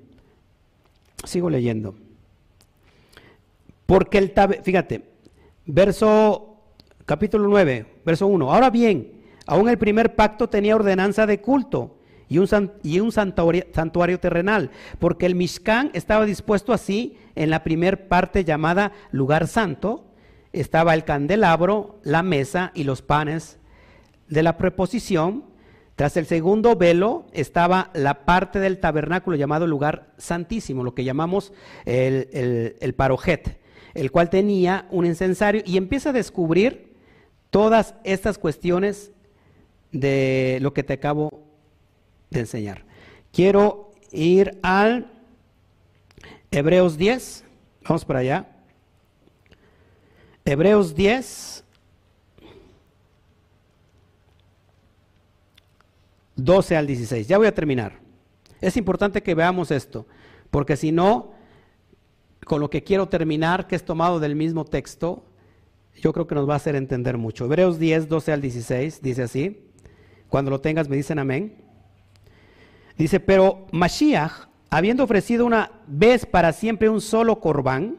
sigo 1.24 1.51
leyendo. 1.51 1.94
Porque 3.86 4.19
el 4.19 4.32
fíjate, 4.62 5.05
verso 5.66 6.57
capítulo 7.07 7.49
9, 7.49 7.86
verso 8.05 8.27
1. 8.27 8.53
Ahora 8.53 8.70
bien, 8.70 9.12
aún 9.47 9.69
el 9.69 9.78
primer 9.78 10.15
pacto 10.15 10.49
tenía 10.49 10.77
ordenanza 10.77 11.27
de 11.27 11.40
culto 11.40 11.97
y 12.28 12.39
un, 12.39 12.73
y 12.82 13.01
un 13.01 13.12
santuario, 13.12 13.66
santuario, 13.74 14.20
terrenal, 14.20 14.70
porque 14.99 15.27
el 15.27 15.35
Mishkan 15.35 15.90
estaba 15.94 16.24
dispuesto 16.24 16.73
así 16.73 17.16
en 17.35 17.51
la 17.51 17.62
primer 17.62 18.09
parte 18.09 18.44
llamada 18.44 18.93
lugar 19.11 19.47
santo, 19.47 20.07
estaba 20.53 20.95
el 20.95 21.05
candelabro, 21.05 22.01
la 22.03 22.23
mesa 22.23 22.73
y 22.74 22.85
los 22.85 23.03
panes 23.03 23.59
de 24.29 24.43
la 24.43 24.57
preposición. 24.57 25.45
Tras 25.97 26.16
el 26.16 26.27
segundo 26.27 26.77
velo 26.77 27.27
estaba 27.33 27.91
la 27.95 28.24
parte 28.24 28.59
del 28.59 28.79
tabernáculo 28.79 29.37
llamado 29.37 29.66
lugar 29.66 30.12
santísimo, 30.16 30.85
lo 30.85 30.95
que 30.95 31.05
llamamos 31.05 31.53
el, 31.85 32.77
el, 32.81 32.95
parojet, 32.95 33.61
el 33.95 34.11
cual 34.11 34.31
tenía 34.31 34.87
un 34.91 35.05
incensario 35.05 35.62
y 35.65 35.77
empieza 35.77 36.11
a 36.11 36.15
descubrir 36.15 36.95
todas 37.51 37.95
estas 38.05 38.39
cuestiones 38.39 39.12
de 39.93 40.59
lo 40.62 40.73
que 40.73 40.83
te 40.83 40.95
acabo 40.95 41.45
de 42.31 42.41
enseñar. 42.41 42.85
Quiero 43.33 43.91
ir 44.11 44.59
al 44.62 45.11
Hebreos 46.51 46.97
10, 46.97 47.45
vamos 47.85 48.05
para 48.05 48.20
allá. 48.20 48.52
Hebreos 50.44 50.94
10, 50.94 51.64
12 56.36 56.77
al 56.77 56.86
16. 56.86 57.28
Ya 57.28 57.39
voy 57.39 57.47
a 57.47 57.55
terminar. 57.55 58.01
Es 58.60 58.77
importante 58.77 59.23
que 59.23 59.35
veamos 59.35 59.70
esto, 59.70 60.06
porque 60.51 60.77
si 60.77 60.93
no, 60.93 61.32
con 62.44 62.60
lo 62.60 62.70
que 62.70 62.82
quiero 62.82 63.09
terminar, 63.09 63.66
que 63.66 63.77
es 63.77 63.85
tomado 63.85 64.20
del 64.20 64.35
mismo 64.35 64.64
texto, 64.64 65.24
yo 66.01 66.12
creo 66.12 66.27
que 66.27 66.35
nos 66.35 66.48
va 66.48 66.55
a 66.55 66.56
hacer 66.56 66.74
entender 66.74 67.19
mucho. 67.19 67.44
Hebreos 67.44 67.78
10, 67.78 68.09
12 68.09 68.32
al 68.32 68.40
16, 68.40 69.02
dice 69.02 69.23
así. 69.23 69.69
Cuando 70.28 70.51
lo 70.51 70.60
tengas 70.60 70.89
me 70.89 70.97
dicen 70.97 71.19
amén. 71.19 71.56
Dice, 72.97 73.20
pero 73.20 73.66
Mashiach, 73.73 74.48
habiendo 74.70 75.05
ofrecido 75.05 75.44
una 75.44 75.73
vez 75.86 76.24
para 76.27 76.52
siempre 76.52 76.89
un 76.89 77.01
solo 77.01 77.40
corbán 77.40 77.98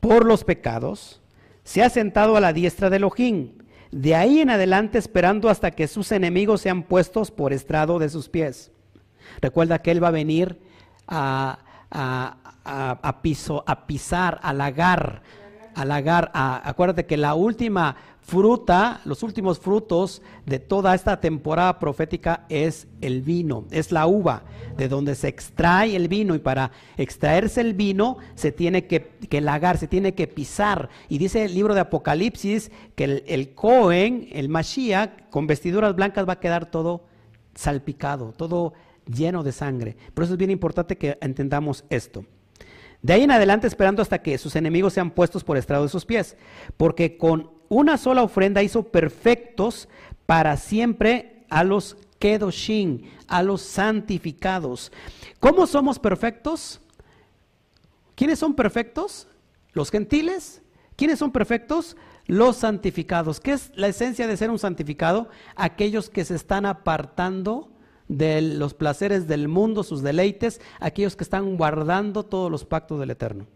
por 0.00 0.24
los 0.24 0.44
pecados, 0.44 1.20
se 1.66 1.82
ha 1.82 1.90
sentado 1.90 2.36
a 2.36 2.40
la 2.40 2.52
diestra 2.52 2.90
de 2.90 2.98
Elohim, 2.98 3.58
de 3.90 4.14
ahí 4.14 4.38
en 4.40 4.50
adelante 4.50 4.98
esperando 4.98 5.48
hasta 5.48 5.72
que 5.72 5.88
sus 5.88 6.12
enemigos 6.12 6.60
sean 6.60 6.84
puestos 6.84 7.32
por 7.32 7.52
estrado 7.52 7.98
de 7.98 8.08
sus 8.08 8.28
pies. 8.28 8.70
Recuerda 9.40 9.80
que 9.80 9.90
Él 9.90 10.02
va 10.02 10.08
a 10.08 10.12
venir 10.12 10.60
a, 11.08 11.58
a, 11.90 13.20
piso, 13.20 13.64
a 13.66 13.84
pisar, 13.88 14.38
a 14.44 14.52
lagar, 14.52 15.22
a 15.74 15.84
lagar. 15.84 16.30
acuérdate 16.32 17.04
que 17.04 17.16
la 17.16 17.34
última 17.34 17.96
fruta, 18.26 19.00
los 19.04 19.22
últimos 19.22 19.60
frutos 19.60 20.20
de 20.46 20.58
toda 20.58 20.96
esta 20.96 21.20
temporada 21.20 21.78
profética 21.78 22.44
es 22.48 22.88
el 23.00 23.22
vino, 23.22 23.66
es 23.70 23.92
la 23.92 24.08
uva, 24.08 24.42
de 24.76 24.88
donde 24.88 25.14
se 25.14 25.28
extrae 25.28 25.94
el 25.94 26.08
vino 26.08 26.34
y 26.34 26.40
para 26.40 26.72
extraerse 26.96 27.60
el 27.60 27.74
vino 27.74 28.16
se 28.34 28.50
tiene 28.50 28.86
que, 28.88 29.40
lagar, 29.40 29.78
se 29.78 29.86
tiene 29.86 30.14
que 30.14 30.26
pisar. 30.26 30.88
Y 31.08 31.18
dice 31.18 31.44
el 31.44 31.54
libro 31.54 31.72
de 31.74 31.80
Apocalipsis 31.80 32.72
que 32.96 33.04
el, 33.04 33.24
el 33.28 33.54
Cohen, 33.54 34.28
el 34.32 34.48
Mashiach, 34.48 35.30
con 35.30 35.46
vestiduras 35.46 35.94
blancas 35.94 36.28
va 36.28 36.34
a 36.34 36.40
quedar 36.40 36.68
todo 36.68 37.04
salpicado, 37.54 38.32
todo 38.36 38.72
lleno 39.06 39.44
de 39.44 39.52
sangre. 39.52 39.96
Por 40.14 40.24
eso 40.24 40.32
es 40.32 40.38
bien 40.38 40.50
importante 40.50 40.98
que 40.98 41.16
entendamos 41.20 41.84
esto. 41.90 42.24
De 43.02 43.12
ahí 43.12 43.22
en 43.22 43.30
adelante 43.30 43.68
esperando 43.68 44.02
hasta 44.02 44.20
que 44.20 44.36
sus 44.36 44.56
enemigos 44.56 44.94
sean 44.94 45.12
puestos 45.12 45.44
por 45.44 45.56
estrado 45.56 45.84
de 45.84 45.90
sus 45.90 46.04
pies, 46.04 46.36
porque 46.76 47.16
con 47.16 47.55
una 47.68 47.96
sola 47.96 48.22
ofrenda 48.22 48.62
hizo 48.62 48.84
perfectos 48.84 49.88
para 50.26 50.56
siempre 50.56 51.44
a 51.48 51.64
los 51.64 51.96
kedoshim, 52.18 53.02
a 53.28 53.42
los 53.42 53.62
santificados. 53.62 54.92
¿Cómo 55.40 55.66
somos 55.66 55.98
perfectos? 55.98 56.80
¿Quiénes 58.14 58.38
son 58.38 58.54
perfectos? 58.54 59.28
Los 59.72 59.90
gentiles. 59.90 60.62
¿Quiénes 60.96 61.18
son 61.18 61.30
perfectos? 61.30 61.96
Los 62.26 62.56
santificados. 62.56 63.40
¿Qué 63.40 63.52
es 63.52 63.70
la 63.76 63.88
esencia 63.88 64.26
de 64.26 64.36
ser 64.36 64.50
un 64.50 64.58
santificado? 64.58 65.28
Aquellos 65.54 66.08
que 66.08 66.24
se 66.24 66.34
están 66.34 66.66
apartando 66.66 67.70
de 68.08 68.40
los 68.40 68.74
placeres 68.74 69.26
del 69.26 69.48
mundo, 69.48 69.82
sus 69.82 70.02
deleites, 70.02 70.60
aquellos 70.80 71.16
que 71.16 71.24
están 71.24 71.56
guardando 71.56 72.24
todos 72.24 72.50
los 72.50 72.64
pactos 72.64 72.98
del 73.00 73.10
Eterno. 73.10 73.46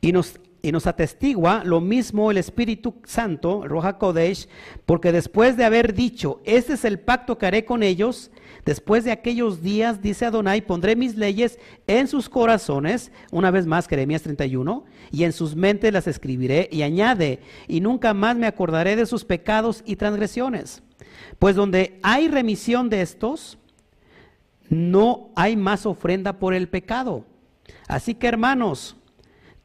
Y 0.00 0.12
nos, 0.12 0.40
y 0.62 0.72
nos 0.72 0.86
atestigua 0.86 1.62
lo 1.64 1.80
mismo 1.80 2.30
el 2.30 2.38
Espíritu 2.38 2.96
Santo, 3.04 3.66
Roja 3.66 3.98
Kodesh, 3.98 4.48
porque 4.86 5.12
después 5.12 5.56
de 5.56 5.64
haber 5.64 5.94
dicho, 5.94 6.40
este 6.44 6.74
es 6.74 6.84
el 6.84 6.98
pacto 6.98 7.38
que 7.38 7.46
haré 7.46 7.64
con 7.64 7.82
ellos, 7.82 8.30
después 8.64 9.04
de 9.04 9.12
aquellos 9.12 9.62
días, 9.62 10.02
dice 10.02 10.26
Adonai, 10.26 10.60
pondré 10.60 10.96
mis 10.96 11.16
leyes 11.16 11.58
en 11.86 12.08
sus 12.08 12.28
corazones, 12.28 13.12
una 13.30 13.50
vez 13.50 13.66
más 13.66 13.86
Jeremías 13.86 14.22
31, 14.22 14.84
y 15.10 15.24
en 15.24 15.32
sus 15.32 15.54
mentes 15.54 15.92
las 15.92 16.06
escribiré, 16.06 16.68
y 16.72 16.82
añade, 16.82 17.40
y 17.68 17.80
nunca 17.80 18.12
más 18.12 18.36
me 18.36 18.46
acordaré 18.46 18.96
de 18.96 19.06
sus 19.06 19.24
pecados 19.24 19.82
y 19.86 19.96
transgresiones. 19.96 20.82
Pues 21.38 21.54
donde 21.54 21.98
hay 22.02 22.28
remisión 22.28 22.90
de 22.90 23.02
estos, 23.02 23.58
no 24.68 25.30
hay 25.34 25.56
más 25.56 25.86
ofrenda 25.86 26.34
por 26.34 26.52
el 26.52 26.68
pecado. 26.68 27.24
Así 27.86 28.14
que 28.14 28.26
hermanos, 28.26 28.97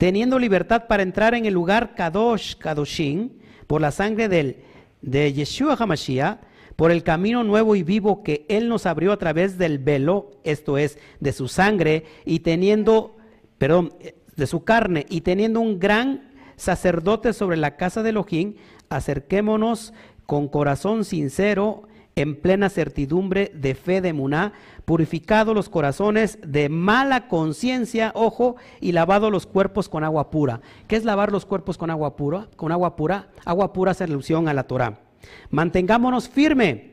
teniendo 0.04 0.38
libertad 0.38 0.88
para 0.88 1.02
entrar 1.02 1.34
en 1.34 1.46
el 1.46 1.54
lugar 1.54 1.96
Kadosh, 1.96 2.56
Kadoshim, 2.56 3.30
por 3.68 3.80
la 3.80 3.90
sangre 3.90 4.28
del, 4.28 4.58
de 5.02 5.32
Yeshua 5.32 5.78
HaMashiach, 5.80 6.40
por 6.76 6.92
el 6.92 7.04
camino 7.04 7.42
nuevo 7.46 7.74
y 7.74 7.84
vivo 7.84 8.22
que 8.22 8.46
Él 8.50 8.68
nos 8.68 8.86
abrió 8.86 9.14
a 9.14 9.18
través 9.18 9.58
del 9.58 9.80
velo, 9.80 10.32
esto 10.44 10.78
es, 10.78 11.00
de 11.22 11.32
su 11.32 11.48
sangre, 11.48 12.04
y 12.26 12.40
teniendo, 12.40 13.16
perdón, 13.58 13.94
de 14.36 14.46
su 14.46 14.66
carne, 14.66 15.06
y 15.08 15.22
teniendo 15.22 15.62
un 15.62 15.80
gran 15.80 16.34
sacerdote 16.58 17.32
sobre 17.32 17.56
la 17.56 17.78
casa 17.78 18.04
de 18.04 18.10
Elohim, 18.10 18.56
acerquémonos 18.90 19.94
con 20.26 20.50
corazón 20.50 21.06
sincero, 21.06 21.84
en 22.15 22.35
plena 22.40 22.69
certidumbre 22.69 23.52
de 23.56 23.76
fe 23.76 24.02
de 24.02 24.14
Muná, 24.14 24.53
purificado 24.85 25.53
los 25.53 25.69
corazones 25.69 26.40
de 26.45 26.69
mala 26.69 27.27
conciencia, 27.27 28.11
ojo, 28.15 28.56
y 28.80 28.91
lavado 28.91 29.31
los 29.31 29.45
cuerpos 29.48 29.90
con 29.90 30.03
agua 30.03 30.30
pura. 30.30 30.61
¿Qué 30.88 30.95
es 30.95 31.06
lavar 31.06 31.31
los 31.31 31.45
cuerpos 31.45 31.77
con 31.77 31.90
agua 31.90 32.15
pura? 32.15 32.48
Con 32.56 32.72
agua 32.72 32.95
pura, 32.95 33.30
agua 33.45 33.73
pura 33.73 33.91
hace 33.91 34.03
alusión 34.03 34.48
a 34.48 34.53
la 34.53 34.64
Torah. 34.64 34.99
Mantengámonos 35.49 36.30
firme, 36.30 36.91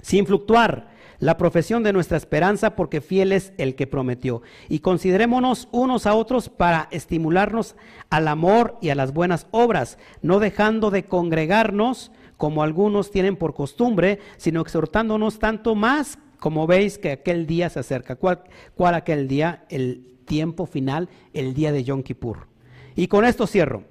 sin 0.00 0.26
fluctuar, 0.26 0.96
la 1.18 1.36
profesión 1.38 1.82
de 1.82 1.92
nuestra 1.92 2.16
esperanza, 2.16 2.76
porque 2.76 3.00
fiel 3.00 3.32
es 3.32 3.52
el 3.56 3.74
que 3.74 3.86
prometió. 3.86 4.42
Y 4.68 4.80
considerémonos 4.80 5.68
unos 5.72 6.06
a 6.06 6.14
otros 6.14 6.48
para 6.48 6.88
estimularnos 6.90 7.74
al 8.10 8.28
amor 8.28 8.76
y 8.80 8.90
a 8.90 8.94
las 8.94 9.12
buenas 9.12 9.46
obras, 9.50 9.98
no 10.22 10.40
dejando 10.40 10.90
de 10.90 11.04
congregarnos 11.04 12.12
como 12.36 12.62
algunos 12.62 13.10
tienen 13.10 13.36
por 13.36 13.54
costumbre, 13.54 14.18
sino 14.36 14.60
exhortándonos 14.60 15.38
tanto 15.38 15.74
más 15.74 16.18
como 16.38 16.66
veis 16.66 16.98
que 16.98 17.12
aquel 17.12 17.46
día 17.46 17.70
se 17.70 17.80
acerca. 17.80 18.16
¿Cuál, 18.16 18.94
aquel 18.94 19.28
día? 19.28 19.64
El 19.68 20.18
tiempo 20.26 20.66
final, 20.66 21.08
el 21.32 21.54
día 21.54 21.72
de 21.72 21.84
Yom 21.84 22.02
Kippur. 22.02 22.48
Y 22.94 23.08
con 23.08 23.24
esto 23.24 23.46
cierro. 23.46 23.84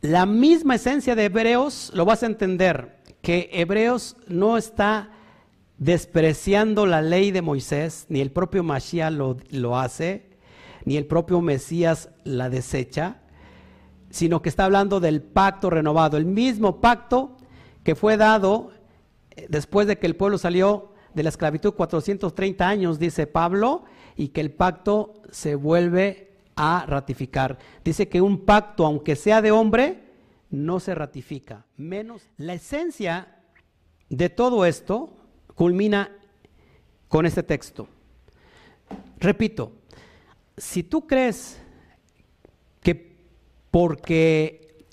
La 0.00 0.26
misma 0.26 0.76
esencia 0.76 1.14
de 1.14 1.26
Hebreos 1.26 1.92
lo 1.94 2.04
vas 2.04 2.22
a 2.22 2.26
entender, 2.26 2.98
que 3.20 3.50
Hebreos 3.52 4.16
no 4.26 4.56
está 4.56 5.10
despreciando 5.78 6.86
la 6.86 7.02
ley 7.02 7.30
de 7.30 7.42
Moisés, 7.42 8.06
ni 8.08 8.20
el 8.20 8.32
propio 8.32 8.64
Mashiach 8.64 9.12
lo, 9.12 9.36
lo 9.50 9.78
hace, 9.78 10.32
ni 10.84 10.96
el 10.96 11.06
propio 11.06 11.40
Mesías 11.40 12.10
la 12.24 12.50
desecha, 12.50 13.21
sino 14.12 14.42
que 14.42 14.50
está 14.50 14.66
hablando 14.66 15.00
del 15.00 15.22
pacto 15.22 15.70
renovado, 15.70 16.18
el 16.18 16.26
mismo 16.26 16.80
pacto 16.80 17.36
que 17.82 17.94
fue 17.94 18.18
dado 18.18 18.70
eh, 19.30 19.46
después 19.48 19.86
de 19.86 19.98
que 19.98 20.06
el 20.06 20.16
pueblo 20.16 20.36
salió 20.36 20.92
de 21.14 21.22
la 21.22 21.30
esclavitud 21.30 21.72
430 21.72 22.68
años, 22.68 22.98
dice 22.98 23.26
Pablo, 23.26 23.84
y 24.14 24.28
que 24.28 24.42
el 24.42 24.52
pacto 24.52 25.14
se 25.30 25.54
vuelve 25.54 26.34
a 26.56 26.84
ratificar. 26.86 27.58
Dice 27.82 28.08
que 28.08 28.20
un 28.20 28.44
pacto, 28.44 28.84
aunque 28.84 29.16
sea 29.16 29.40
de 29.40 29.50
hombre, 29.50 30.04
no 30.50 30.78
se 30.78 30.94
ratifica. 30.94 31.64
Menos 31.78 32.28
la 32.36 32.52
esencia 32.52 33.38
de 34.10 34.28
todo 34.28 34.66
esto 34.66 35.16
culmina 35.54 36.10
con 37.08 37.24
este 37.24 37.42
texto. 37.42 37.88
Repito, 39.18 39.72
si 40.58 40.82
tú 40.82 41.06
crees 41.06 41.61
porque 43.72 44.84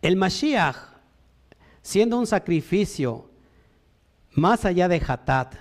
el 0.00 0.16
Mashiach, 0.16 0.74
siendo 1.82 2.18
un 2.18 2.26
sacrificio 2.26 3.28
más 4.32 4.64
allá 4.64 4.88
de 4.88 5.02
Hatat, 5.06 5.54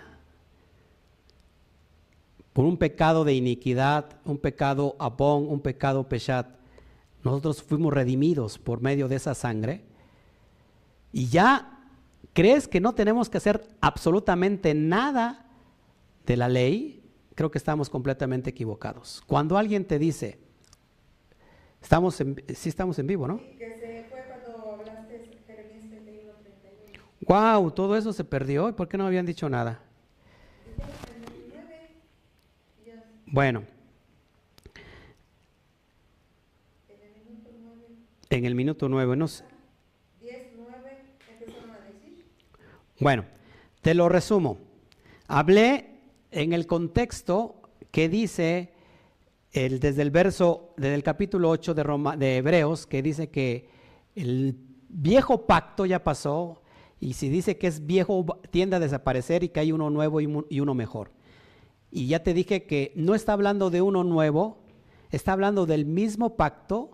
por 2.54 2.64
un 2.64 2.78
pecado 2.78 3.26
de 3.26 3.34
iniquidad, 3.34 4.22
un 4.24 4.38
pecado 4.38 4.96
abón, 5.00 5.50
un 5.50 5.60
pecado 5.60 6.08
peshat, 6.08 6.48
nosotros 7.26 7.62
fuimos 7.62 7.94
redimidos 7.94 8.58
por 8.58 8.80
medio 8.82 9.10
de 9.10 9.18
esa 9.18 9.36
sangre. 9.36 9.84
Y 11.12 11.28
ya 11.28 11.78
crees 12.32 12.70
que 12.70 12.80
no 12.80 12.96
tenemos 12.96 13.30
que 13.30 13.38
hacer 13.38 13.68
absolutamente 13.82 14.74
nada 14.74 15.46
de 16.26 16.38
la 16.38 16.48
ley, 16.48 17.04
creo 17.36 17.52
que 17.52 17.58
estamos 17.58 17.90
completamente 17.90 18.52
equivocados. 18.52 19.22
Cuando 19.28 19.58
alguien 19.58 19.84
te 19.84 20.00
dice, 20.00 20.45
Estamos 21.86 22.20
en, 22.20 22.44
sí 22.56 22.68
estamos 22.68 22.98
en 22.98 23.06
vivo, 23.06 23.28
¿no? 23.28 23.38
Que 23.38 23.76
se 23.80 24.06
fue 24.10 24.24
cuando 24.28 24.72
hablaste 24.72 25.30
Jeremías 25.46 25.88
31, 25.88 26.32
31. 26.42 27.04
Wow, 27.28 27.70
todo 27.70 27.96
eso 27.96 28.12
se 28.12 28.24
perdió. 28.24 28.70
¿Y 28.70 28.72
por 28.72 28.88
qué 28.88 28.98
no 28.98 29.06
habían 29.06 29.28
dicho 29.28 29.48
nada? 29.48 29.84
Bueno. 33.28 33.66
En 38.32 38.46
el 38.46 38.56
minuto 38.56 38.90
9, 38.90 39.16
no 39.16 39.28
sé. 39.28 39.44
10, 40.22 40.54
9, 40.58 40.72
empezaron 41.40 41.70
a 41.70 41.80
decir. 41.82 42.26
Bueno, 43.00 43.26
te 43.82 43.94
lo 43.94 44.10
resumo. 44.10 44.58
Hablé 45.28 46.00
en 46.32 46.52
el 46.54 46.66
contexto 46.66 47.62
que 47.92 48.10
dice 48.10 48.74
desde 49.56 50.02
el 50.02 50.12
verso, 50.12 50.74
desde 50.76 50.96
el 50.96 51.04
capítulo 51.04 51.50
8 51.50 51.74
de, 51.74 51.84
Roma, 51.84 52.18
de 52.18 52.38
Hebreos, 52.38 52.86
que 52.86 53.02
dice 53.02 53.30
que 53.30 53.70
el 54.14 54.58
viejo 54.90 55.46
pacto 55.46 55.86
ya 55.86 56.04
pasó, 56.04 56.62
y 57.00 57.14
si 57.14 57.30
dice 57.30 57.58
que 57.58 57.68
es 57.68 57.86
viejo, 57.86 58.26
tiende 58.52 58.76
a 58.76 58.80
desaparecer 58.80 59.44
y 59.44 59.50
que 59.50 59.62
hay 59.62 59.72
uno 59.72 59.90
nuevo 59.90 60.20
y 60.20 60.60
uno 60.60 60.74
mejor. 60.74 61.12
Y 61.90 62.08
ya 62.08 62.22
te 62.22 62.34
dije 62.34 62.66
que 62.66 62.92
no 62.96 63.16
está 63.16 63.32
hablando 63.32 63.70
de 63.70 63.82
uno 63.82 64.04
nuevo, 64.04 64.58
está 65.12 65.32
hablando 65.32 65.66
del 65.66 65.86
mismo 65.86 66.36
pacto. 66.36 66.92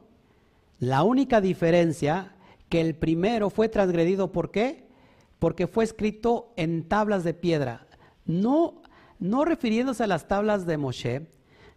La 0.78 1.02
única 1.02 1.42
diferencia 1.42 2.36
que 2.70 2.82
el 2.82 2.96
primero 2.96 3.50
fue 3.50 3.70
transgredido, 3.70 4.32
¿por 4.32 4.52
qué? 4.52 4.88
Porque 5.40 5.66
fue 5.66 5.84
escrito 5.84 6.54
en 6.58 6.88
tablas 6.88 7.24
de 7.24 7.34
piedra. 7.34 7.88
No, 8.26 8.84
no 9.18 9.46
refiriéndose 9.46 10.04
a 10.04 10.08
las 10.08 10.28
tablas 10.28 10.68
de 10.68 10.78
Moshe, 10.78 11.28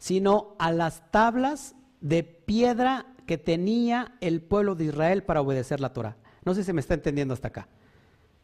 sino 0.05 0.55
a 0.59 0.71
las 0.71 1.11
tablas 1.11 1.75
de 2.03 2.25
piedra 2.25 3.07
que 3.25 3.39
tenía 3.39 4.17
el 4.21 4.43
pueblo 4.43 4.75
de 4.75 4.85
Israel 4.85 5.23
para 5.23 5.41
obedecer 5.41 5.81
la 5.81 5.95
Torah. 5.95 6.19
No 6.45 6.53
sé 6.53 6.63
si 6.63 6.75
me 6.75 6.83
está 6.83 6.93
entendiendo 6.93 7.33
hasta 7.33 7.49
acá. 7.49 7.69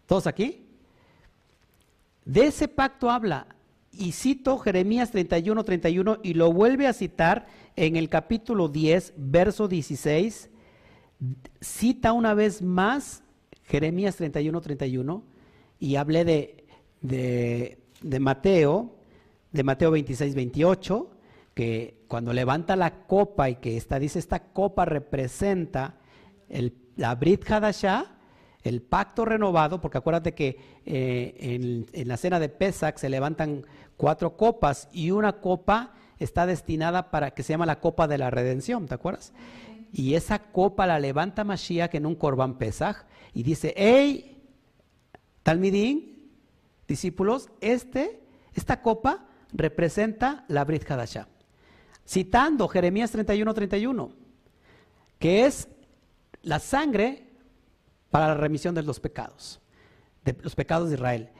¿Todos 0.07 0.27
aquí? 0.27 0.65
De 2.25 2.47
ese 2.47 2.67
pacto 2.67 3.11
habla. 3.11 3.47
Y 3.93 4.13
cito 4.13 4.57
Jeremías 4.57 5.11
31, 5.11 5.63
31 5.63 6.21
y 6.23 6.33
lo 6.33 6.51
vuelve 6.51 6.87
a 6.87 6.95
citar 6.95 7.47
en 7.77 7.97
el 7.97 8.09
capítulo 8.09 8.69
10, 8.69 9.13
verso 9.19 9.69
16. 9.69 10.49
Cita 11.61 12.15
una 12.15 12.33
vez 12.33 12.63
más 12.63 13.23
Jeremías 13.65 14.17
31, 14.17 14.63
31 14.63 15.23
y 15.79 15.97
hablé 15.97 16.25
de, 16.25 16.65
de, 17.03 17.83
de 18.01 18.19
Mateo, 18.19 18.97
de 19.53 19.63
Mateo 19.63 19.91
26, 19.91 20.35
28, 20.35 21.20
que 21.55 22.05
cuando 22.09 22.33
levanta 22.33 22.77
la 22.77 23.07
copa 23.07 23.51
y 23.51 23.57
que 23.57 23.77
esta, 23.77 23.99
dice 23.99 24.19
esta 24.19 24.53
copa 24.53 24.85
representa 24.85 25.97
el, 26.49 26.75
la 26.97 27.15
Brit 27.15 27.51
Hadashah, 27.51 28.17
el 28.63 28.83
pacto 28.83 29.25
renovado, 29.25 29.81
porque 29.81 29.99
acuérdate 29.99 30.35
que 30.35 30.59
eh, 30.85 31.87
en, 31.93 32.09
la 32.09 32.17
cena 32.17 32.39
de 32.39 32.49
Pesach 32.49 32.99
se 32.99 33.09
levantan 33.09 33.65
cuatro 33.97 34.37
copas 34.37 34.89
y 34.93 35.11
una 35.11 35.41
copa 35.41 35.95
está 36.19 36.47
destinada 36.47 37.11
para 37.11 37.31
que 37.31 37.43
se 37.43 37.55
llama 37.55 37.67
la 37.67 37.81
copa 37.81 38.07
de 38.07 38.19
la 38.19 38.31
redención, 38.31 38.87
¿te 38.87 38.95
acuerdas? 38.95 39.33
Y 39.93 40.15
esa 40.15 40.39
copa 40.39 40.87
la 40.87 40.99
levanta 40.99 41.43
Mashiach 41.43 41.95
en 41.95 42.07
un 42.07 42.15
Corban 42.15 42.59
Pesach 42.59 43.07
y 43.33 43.43
dice, 43.43 43.73
hey, 43.77 44.45
Talmidín, 45.43 46.31
discípulos, 46.87 47.49
este, 47.61 48.23
esta 48.55 48.83
copa 48.83 49.27
representa 49.53 50.45
la 50.49 50.65
Brit 50.65 50.89
Hadashah. 50.89 51.29
Citando 52.11 52.67
Jeremías 52.67 53.13
31, 53.13 53.55
31, 53.55 54.11
que 55.21 55.47
es 55.47 55.69
la 56.43 56.59
sangre 56.59 57.29
para 58.11 58.27
la 58.27 58.35
remisión 58.35 58.75
de 58.75 58.83
los 58.83 58.99
pecados, 58.99 59.61
de 60.25 60.37
los 60.43 60.57
pecados 60.57 60.89
de 60.89 60.97
Israel. 60.97 61.31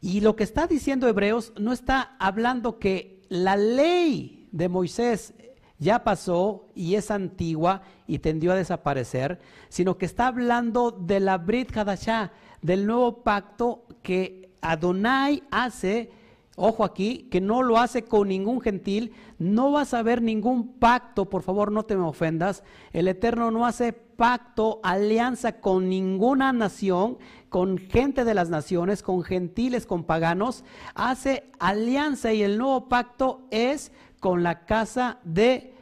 Y 0.00 0.20
lo 0.20 0.34
que 0.34 0.42
está 0.42 0.66
diciendo 0.66 1.06
Hebreos 1.06 1.52
no 1.60 1.72
está 1.72 2.16
hablando 2.18 2.80
que 2.80 3.24
la 3.28 3.56
ley 3.56 4.48
de 4.50 4.68
Moisés 4.68 5.32
ya 5.78 6.02
pasó 6.02 6.66
y 6.74 6.96
es 6.96 7.12
antigua 7.12 7.82
y 8.08 8.18
tendió 8.18 8.50
a 8.50 8.56
desaparecer, 8.56 9.38
sino 9.68 9.96
que 9.96 10.06
está 10.06 10.26
hablando 10.26 10.90
de 10.90 11.20
la 11.20 11.38
Brit 11.38 11.70
Hadashah, 11.76 12.32
del 12.62 12.84
nuevo 12.84 13.22
pacto 13.22 13.86
que 14.02 14.50
Adonai 14.60 15.44
hace 15.52 16.10
ojo 16.60 16.84
aquí, 16.84 17.26
que 17.30 17.40
no 17.40 17.62
lo 17.62 17.78
hace 17.78 18.04
con 18.04 18.28
ningún 18.28 18.60
gentil, 18.60 19.12
no 19.38 19.72
vas 19.72 19.94
a 19.94 20.02
ver 20.02 20.20
ningún 20.20 20.74
pacto, 20.74 21.28
por 21.28 21.42
favor 21.42 21.72
no 21.72 21.84
te 21.84 21.96
me 21.96 22.04
ofendas, 22.04 22.62
el 22.92 23.08
Eterno 23.08 23.50
no 23.50 23.66
hace 23.66 23.92
pacto, 23.92 24.80
alianza 24.82 25.60
con 25.60 25.88
ninguna 25.88 26.52
nación, 26.52 27.16
con 27.48 27.78
gente 27.78 28.24
de 28.24 28.34
las 28.34 28.50
naciones, 28.50 29.02
con 29.02 29.22
gentiles, 29.22 29.86
con 29.86 30.04
paganos, 30.04 30.62
hace 30.94 31.50
alianza 31.58 32.32
y 32.32 32.42
el 32.42 32.58
nuevo 32.58 32.88
pacto 32.88 33.40
es 33.50 33.90
con 34.20 34.42
la 34.42 34.66
casa 34.66 35.18
de 35.24 35.72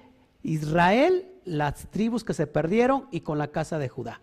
Israel, 0.44 1.26
las 1.44 1.88
tribus 1.90 2.22
que 2.22 2.34
se 2.34 2.46
perdieron 2.46 3.08
y 3.10 3.22
con 3.22 3.38
la 3.38 3.48
casa 3.48 3.78
de 3.78 3.88
Judá. 3.88 4.20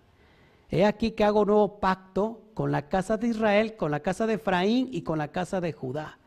He 0.69 0.85
aquí 0.85 1.11
que 1.11 1.25
hago 1.25 1.45
nuevo 1.45 1.79
pacto 1.79 2.41
con 2.53 2.71
la 2.71 2.87
casa 2.87 3.17
de 3.17 3.27
Israel, 3.27 3.75
con 3.75 3.91
la 3.91 3.99
casa 3.99 4.25
de 4.25 4.35
Efraín 4.35 4.87
y 4.91 5.01
con 5.01 5.17
la 5.17 5.27
casa 5.27 5.59
de 5.59 5.73
Judá. 5.73 6.17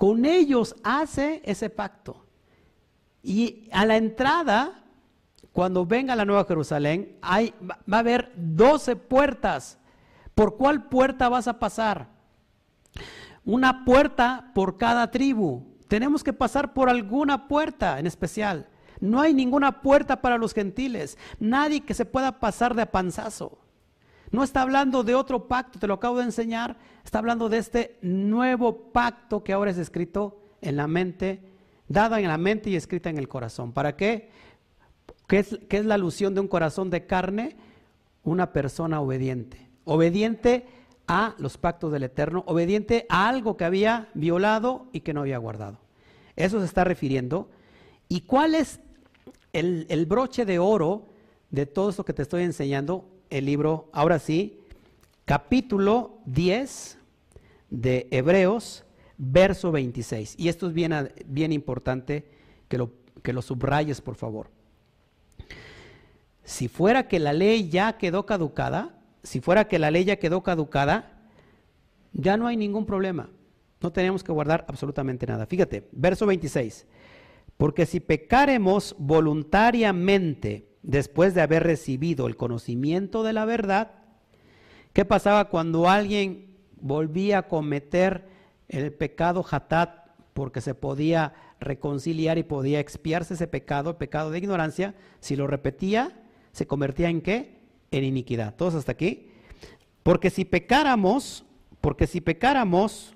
Con 0.00 0.24
ellos 0.24 0.76
hace 0.82 1.42
ese 1.44 1.68
pacto. 1.68 2.24
Y 3.22 3.68
a 3.70 3.84
la 3.84 3.98
entrada, 3.98 4.82
cuando 5.52 5.84
venga 5.84 6.16
la 6.16 6.24
Nueva 6.24 6.46
Jerusalén, 6.46 7.18
hay, 7.20 7.52
va 7.62 7.98
a 7.98 8.00
haber 8.00 8.32
12 8.34 8.96
puertas. 8.96 9.78
¿Por 10.34 10.56
cuál 10.56 10.88
puerta 10.88 11.28
vas 11.28 11.48
a 11.48 11.58
pasar? 11.58 12.08
Una 13.44 13.84
puerta 13.84 14.52
por 14.54 14.78
cada 14.78 15.10
tribu. 15.10 15.66
Tenemos 15.86 16.24
que 16.24 16.32
pasar 16.32 16.72
por 16.72 16.88
alguna 16.88 17.46
puerta 17.46 17.98
en 17.98 18.06
especial. 18.06 18.70
No 19.00 19.20
hay 19.20 19.34
ninguna 19.34 19.82
puerta 19.82 20.22
para 20.22 20.38
los 20.38 20.54
gentiles. 20.54 21.18
Nadie 21.40 21.82
que 21.82 21.92
se 21.92 22.06
pueda 22.06 22.40
pasar 22.40 22.74
de 22.74 22.86
panzazo. 22.86 23.58
No 24.30 24.44
está 24.44 24.62
hablando 24.62 25.02
de 25.02 25.14
otro 25.14 25.48
pacto, 25.48 25.78
te 25.78 25.86
lo 25.86 25.94
acabo 25.94 26.18
de 26.18 26.24
enseñar. 26.24 26.76
Está 27.04 27.18
hablando 27.18 27.48
de 27.48 27.58
este 27.58 27.98
nuevo 28.02 28.92
pacto 28.92 29.42
que 29.42 29.52
ahora 29.52 29.72
es 29.72 29.78
escrito 29.78 30.40
en 30.60 30.76
la 30.76 30.86
mente, 30.86 31.40
dada 31.88 32.20
en 32.20 32.28
la 32.28 32.38
mente 32.38 32.70
y 32.70 32.76
escrita 32.76 33.10
en 33.10 33.18
el 33.18 33.28
corazón. 33.28 33.72
¿Para 33.72 33.96
qué? 33.96 34.30
¿Qué 35.26 35.38
es, 35.38 35.84
la 35.84 35.94
alusión 35.94 36.34
de 36.34 36.40
un 36.40 36.48
corazón 36.48 36.90
de 36.90 37.06
carne? 37.06 37.56
Una 38.22 38.52
persona 38.52 39.00
obediente. 39.00 39.68
Obediente 39.84 40.66
a 41.08 41.34
los 41.38 41.58
pactos 41.58 41.90
del 41.90 42.04
Eterno, 42.04 42.44
obediente 42.46 43.06
a 43.08 43.28
algo 43.28 43.56
que 43.56 43.64
había 43.64 44.08
violado 44.14 44.86
y 44.92 45.00
que 45.00 45.12
no 45.12 45.22
había 45.22 45.38
guardado. 45.38 45.78
Eso 46.36 46.60
se 46.60 46.66
está 46.66 46.84
refiriendo. 46.84 47.48
¿Y 48.08 48.22
cuál 48.22 48.54
es 48.54 48.80
el, 49.52 49.86
el 49.88 50.06
broche 50.06 50.44
de 50.44 50.60
oro 50.60 51.08
de 51.50 51.66
todo 51.66 51.90
esto 51.90 52.04
que 52.04 52.12
te 52.12 52.22
estoy 52.22 52.44
enseñando? 52.44 53.09
El 53.30 53.46
libro, 53.46 53.88
ahora 53.92 54.18
sí, 54.18 54.60
capítulo 55.24 56.18
10 56.26 56.98
de 57.70 58.08
Hebreos, 58.10 58.84
verso 59.16 59.72
26. 59.72 60.34
Y 60.38 60.48
esto 60.48 60.66
es 60.66 60.74
bien, 60.74 61.12
bien 61.26 61.52
importante 61.52 62.26
que 62.68 62.78
lo, 62.78 62.90
que 63.22 63.32
lo 63.32 63.42
subrayes, 63.42 64.00
por 64.00 64.16
favor. 64.16 64.50
Si 66.44 66.68
fuera 66.68 67.06
que 67.06 67.20
la 67.20 67.32
ley 67.32 67.68
ya 67.68 67.96
quedó 67.96 68.26
caducada, 68.26 68.98
si 69.22 69.40
fuera 69.40 69.68
que 69.68 69.78
la 69.78 69.90
ley 69.90 70.04
ya 70.04 70.16
quedó 70.16 70.42
caducada, 70.42 71.20
ya 72.12 72.36
no 72.36 72.46
hay 72.46 72.56
ningún 72.56 72.86
problema. 72.86 73.30
No 73.80 73.92
tenemos 73.92 74.24
que 74.24 74.32
guardar 74.32 74.64
absolutamente 74.68 75.26
nada. 75.26 75.46
Fíjate, 75.46 75.88
verso 75.92 76.26
26. 76.26 76.86
Porque 77.56 77.86
si 77.86 78.00
pecaremos 78.00 78.96
voluntariamente, 78.98 80.69
después 80.82 81.34
de 81.34 81.42
haber 81.42 81.62
recibido 81.62 82.26
el 82.26 82.36
conocimiento 82.36 83.22
de 83.22 83.32
la 83.32 83.44
verdad, 83.44 83.92
¿qué 84.92 85.04
pasaba 85.04 85.48
cuando 85.48 85.88
alguien 85.88 86.56
volvía 86.80 87.38
a 87.38 87.48
cometer 87.48 88.26
el 88.68 88.92
pecado 88.92 89.44
hatat 89.48 90.08
porque 90.32 90.60
se 90.60 90.74
podía 90.74 91.34
reconciliar 91.60 92.38
y 92.38 92.42
podía 92.42 92.80
expiarse 92.80 93.34
ese 93.34 93.46
pecado, 93.46 93.90
el 93.90 93.96
pecado 93.96 94.30
de 94.30 94.38
ignorancia? 94.38 94.94
Si 95.20 95.36
lo 95.36 95.46
repetía, 95.46 96.22
se 96.52 96.66
convertía 96.66 97.08
en 97.10 97.20
qué? 97.20 97.60
En 97.90 98.04
iniquidad. 98.04 98.54
¿Todos 98.56 98.74
hasta 98.74 98.92
aquí? 98.92 99.30
Porque 100.02 100.30
si 100.30 100.44
pecáramos, 100.44 101.44
porque 101.80 102.06
si 102.06 102.20
pecáramos 102.20 103.14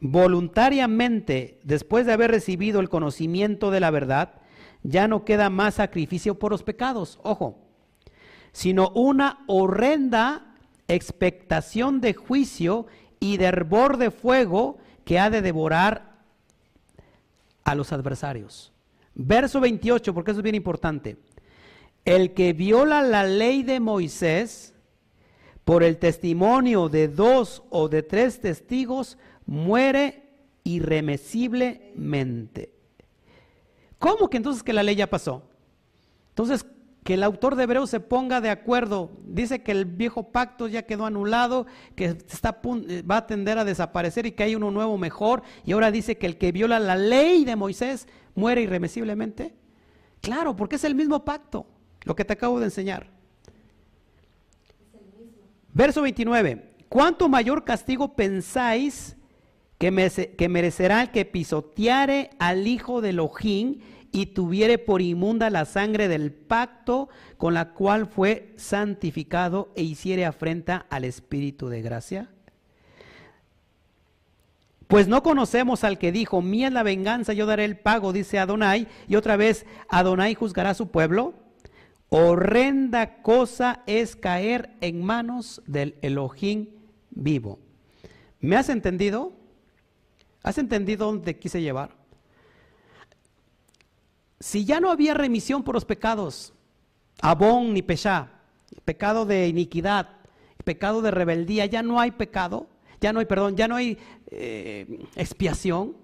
voluntariamente 0.00 1.58
después 1.62 2.06
de 2.06 2.12
haber 2.12 2.30
recibido 2.30 2.80
el 2.80 2.88
conocimiento 2.88 3.70
de 3.70 3.80
la 3.80 3.90
verdad, 3.90 4.39
ya 4.82 5.08
no 5.08 5.24
queda 5.24 5.50
más 5.50 5.74
sacrificio 5.74 6.38
por 6.38 6.52
los 6.52 6.62
pecados, 6.62 7.18
ojo, 7.22 7.58
sino 8.52 8.90
una 8.90 9.44
horrenda 9.46 10.54
expectación 10.88 12.00
de 12.00 12.14
juicio 12.14 12.86
y 13.20 13.36
de 13.36 13.46
hervor 13.46 13.96
de 13.96 14.10
fuego 14.10 14.78
que 15.04 15.18
ha 15.18 15.30
de 15.30 15.42
devorar 15.42 16.18
a 17.64 17.74
los 17.74 17.92
adversarios. 17.92 18.72
Verso 19.14 19.60
28, 19.60 20.14
porque 20.14 20.30
eso 20.30 20.40
es 20.40 20.44
bien 20.44 20.54
importante. 20.54 21.18
El 22.04 22.32
que 22.32 22.52
viola 22.52 23.02
la 23.02 23.24
ley 23.24 23.62
de 23.62 23.78
Moisés 23.78 24.74
por 25.64 25.82
el 25.82 25.98
testimonio 25.98 26.88
de 26.88 27.08
dos 27.08 27.62
o 27.70 27.88
de 27.88 28.02
tres 28.02 28.40
testigos 28.40 29.18
muere 29.46 30.30
irremisiblemente. 30.64 32.79
¿Cómo 34.00 34.30
que 34.30 34.38
entonces 34.38 34.64
que 34.64 34.72
la 34.72 34.82
ley 34.82 34.96
ya 34.96 35.08
pasó? 35.08 35.42
Entonces, 36.30 36.64
que 37.04 37.14
el 37.14 37.22
autor 37.22 37.54
de 37.54 37.64
Hebreos 37.64 37.90
se 37.90 38.00
ponga 38.00 38.40
de 38.40 38.48
acuerdo. 38.48 39.10
Dice 39.24 39.62
que 39.62 39.72
el 39.72 39.84
viejo 39.84 40.32
pacto 40.32 40.68
ya 40.68 40.86
quedó 40.86 41.04
anulado, 41.04 41.66
que 41.94 42.06
está, 42.06 42.60
va 43.08 43.18
a 43.18 43.26
tender 43.26 43.58
a 43.58 43.64
desaparecer 43.64 44.24
y 44.24 44.32
que 44.32 44.42
hay 44.42 44.54
uno 44.54 44.70
nuevo 44.70 44.96
mejor. 44.96 45.42
Y 45.66 45.72
ahora 45.72 45.90
dice 45.90 46.16
que 46.16 46.26
el 46.26 46.38
que 46.38 46.50
viola 46.50 46.80
la 46.80 46.96
ley 46.96 47.44
de 47.44 47.56
Moisés 47.56 48.08
muere 48.34 48.62
irremisiblemente. 48.62 49.54
Claro, 50.22 50.56
porque 50.56 50.76
es 50.76 50.84
el 50.84 50.94
mismo 50.94 51.22
pacto, 51.22 51.66
lo 52.04 52.16
que 52.16 52.24
te 52.24 52.32
acabo 52.32 52.58
de 52.58 52.66
enseñar. 52.66 53.06
Verso 55.74 56.00
29. 56.00 56.70
¿Cuánto 56.88 57.28
mayor 57.28 57.64
castigo 57.64 58.14
pensáis 58.14 59.14
que, 59.80 60.48
merecerá 60.50 61.00
el 61.00 61.10
que 61.10 61.24
pisoteare 61.24 62.30
al 62.38 62.66
hijo 62.66 63.00
de 63.00 63.10
Elohim 63.10 63.78
y 64.12 64.26
tuviere 64.26 64.76
por 64.76 65.00
inmunda 65.00 65.48
la 65.48 65.64
sangre 65.64 66.06
del 66.06 66.32
pacto 66.32 67.08
con 67.38 67.54
la 67.54 67.72
cual 67.72 68.06
fue 68.06 68.52
santificado 68.56 69.72
e 69.74 69.82
hiciere 69.82 70.26
afrenta 70.26 70.84
al 70.90 71.04
Espíritu 71.04 71.70
de 71.70 71.80
gracia? 71.80 72.28
Pues 74.86 75.08
no 75.08 75.22
conocemos 75.22 75.82
al 75.82 75.96
que 75.96 76.12
dijo, 76.12 76.42
mía 76.42 76.66
es 76.66 76.74
la 76.74 76.82
venganza, 76.82 77.32
yo 77.32 77.46
daré 77.46 77.64
el 77.64 77.78
pago, 77.78 78.12
dice 78.12 78.38
Adonai, 78.38 78.86
y 79.08 79.16
otra 79.16 79.36
vez 79.36 79.64
Adonai 79.88 80.34
juzgará 80.34 80.70
a 80.70 80.74
su 80.74 80.90
pueblo. 80.90 81.32
Horrenda 82.10 83.22
cosa 83.22 83.82
es 83.86 84.14
caer 84.14 84.76
en 84.82 85.02
manos 85.02 85.62
del 85.66 85.94
Elohim 86.02 86.68
vivo. 87.08 87.60
¿Me 88.40 88.56
has 88.56 88.68
entendido? 88.68 89.39
¿Has 90.42 90.58
entendido 90.58 91.06
dónde 91.06 91.38
quise 91.38 91.60
llevar? 91.60 91.90
Si 94.38 94.64
ya 94.64 94.80
no 94.80 94.90
había 94.90 95.12
remisión 95.12 95.62
por 95.62 95.74
los 95.74 95.84
pecados, 95.84 96.54
abón 97.20 97.74
ni 97.74 97.82
peshá, 97.82 98.30
pecado 98.84 99.26
de 99.26 99.48
iniquidad, 99.48 100.08
pecado 100.64 101.02
de 101.02 101.10
rebeldía, 101.10 101.66
ya 101.66 101.82
no 101.82 102.00
hay 102.00 102.12
pecado, 102.12 102.66
ya 103.00 103.12
no 103.12 103.20
hay, 103.20 103.26
perdón, 103.26 103.56
ya 103.56 103.68
no 103.68 103.76
hay 103.76 103.98
eh, 104.30 105.06
expiación. 105.16 105.96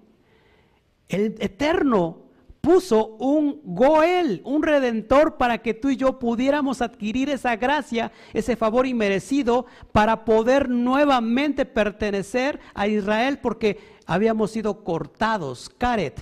El 1.09 1.35
Eterno 1.39 2.26
puso 2.67 3.15
un 3.19 3.61
Goel, 3.63 4.41
un 4.43 4.61
redentor, 4.61 5.37
para 5.37 5.59
que 5.59 5.73
tú 5.73 5.89
y 5.89 5.95
yo 5.95 6.19
pudiéramos 6.19 6.81
adquirir 6.81 7.29
esa 7.29 7.55
gracia, 7.55 8.11
ese 8.33 8.57
favor 8.57 8.85
inmerecido, 8.85 9.67
para 9.93 10.25
poder 10.25 10.67
nuevamente 10.67 11.65
pertenecer 11.65 12.59
a 12.73 12.87
Israel, 12.87 13.39
porque 13.39 13.79
habíamos 14.05 14.51
sido 14.51 14.83
cortados, 14.83 15.69
caret. 15.77 16.21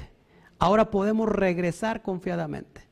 Ahora 0.60 0.92
podemos 0.92 1.28
regresar 1.28 2.04
confiadamente. 2.04 2.88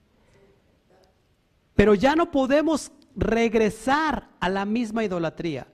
Pero 1.76 1.94
ya 1.94 2.16
no 2.16 2.32
podemos 2.32 2.92
regresar 3.16 4.30
a 4.40 4.50
la 4.50 4.66
misma 4.66 5.04
idolatría, 5.04 5.68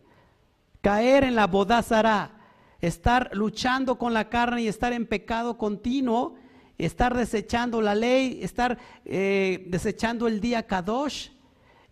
caer 0.81 1.23
en 1.23 1.35
la 1.35 1.47
bodazara, 1.47 2.41
estar 2.81 3.29
luchando 3.31 3.97
con 3.97 4.13
la 4.13 4.27
carne 4.27 4.63
y 4.63 4.67
estar 4.67 4.91
en 4.91 5.05
pecado 5.05 5.57
continuo, 5.57 6.35
estar 6.79 7.15
desechando 7.15 7.81
la 7.81 7.93
ley, 7.93 8.39
estar 8.41 8.79
eh, 9.05 9.65
desechando 9.67 10.27
el 10.27 10.39
día 10.39 10.65
Kadosh, 10.65 11.29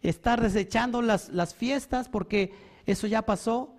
estar 0.01 0.41
desechando 0.41 1.01
las, 1.01 1.29
las 1.29 1.53
fiestas, 1.53 2.09
porque 2.09 2.53
eso 2.85 3.05
ya 3.05 3.21
pasó. 3.21 3.73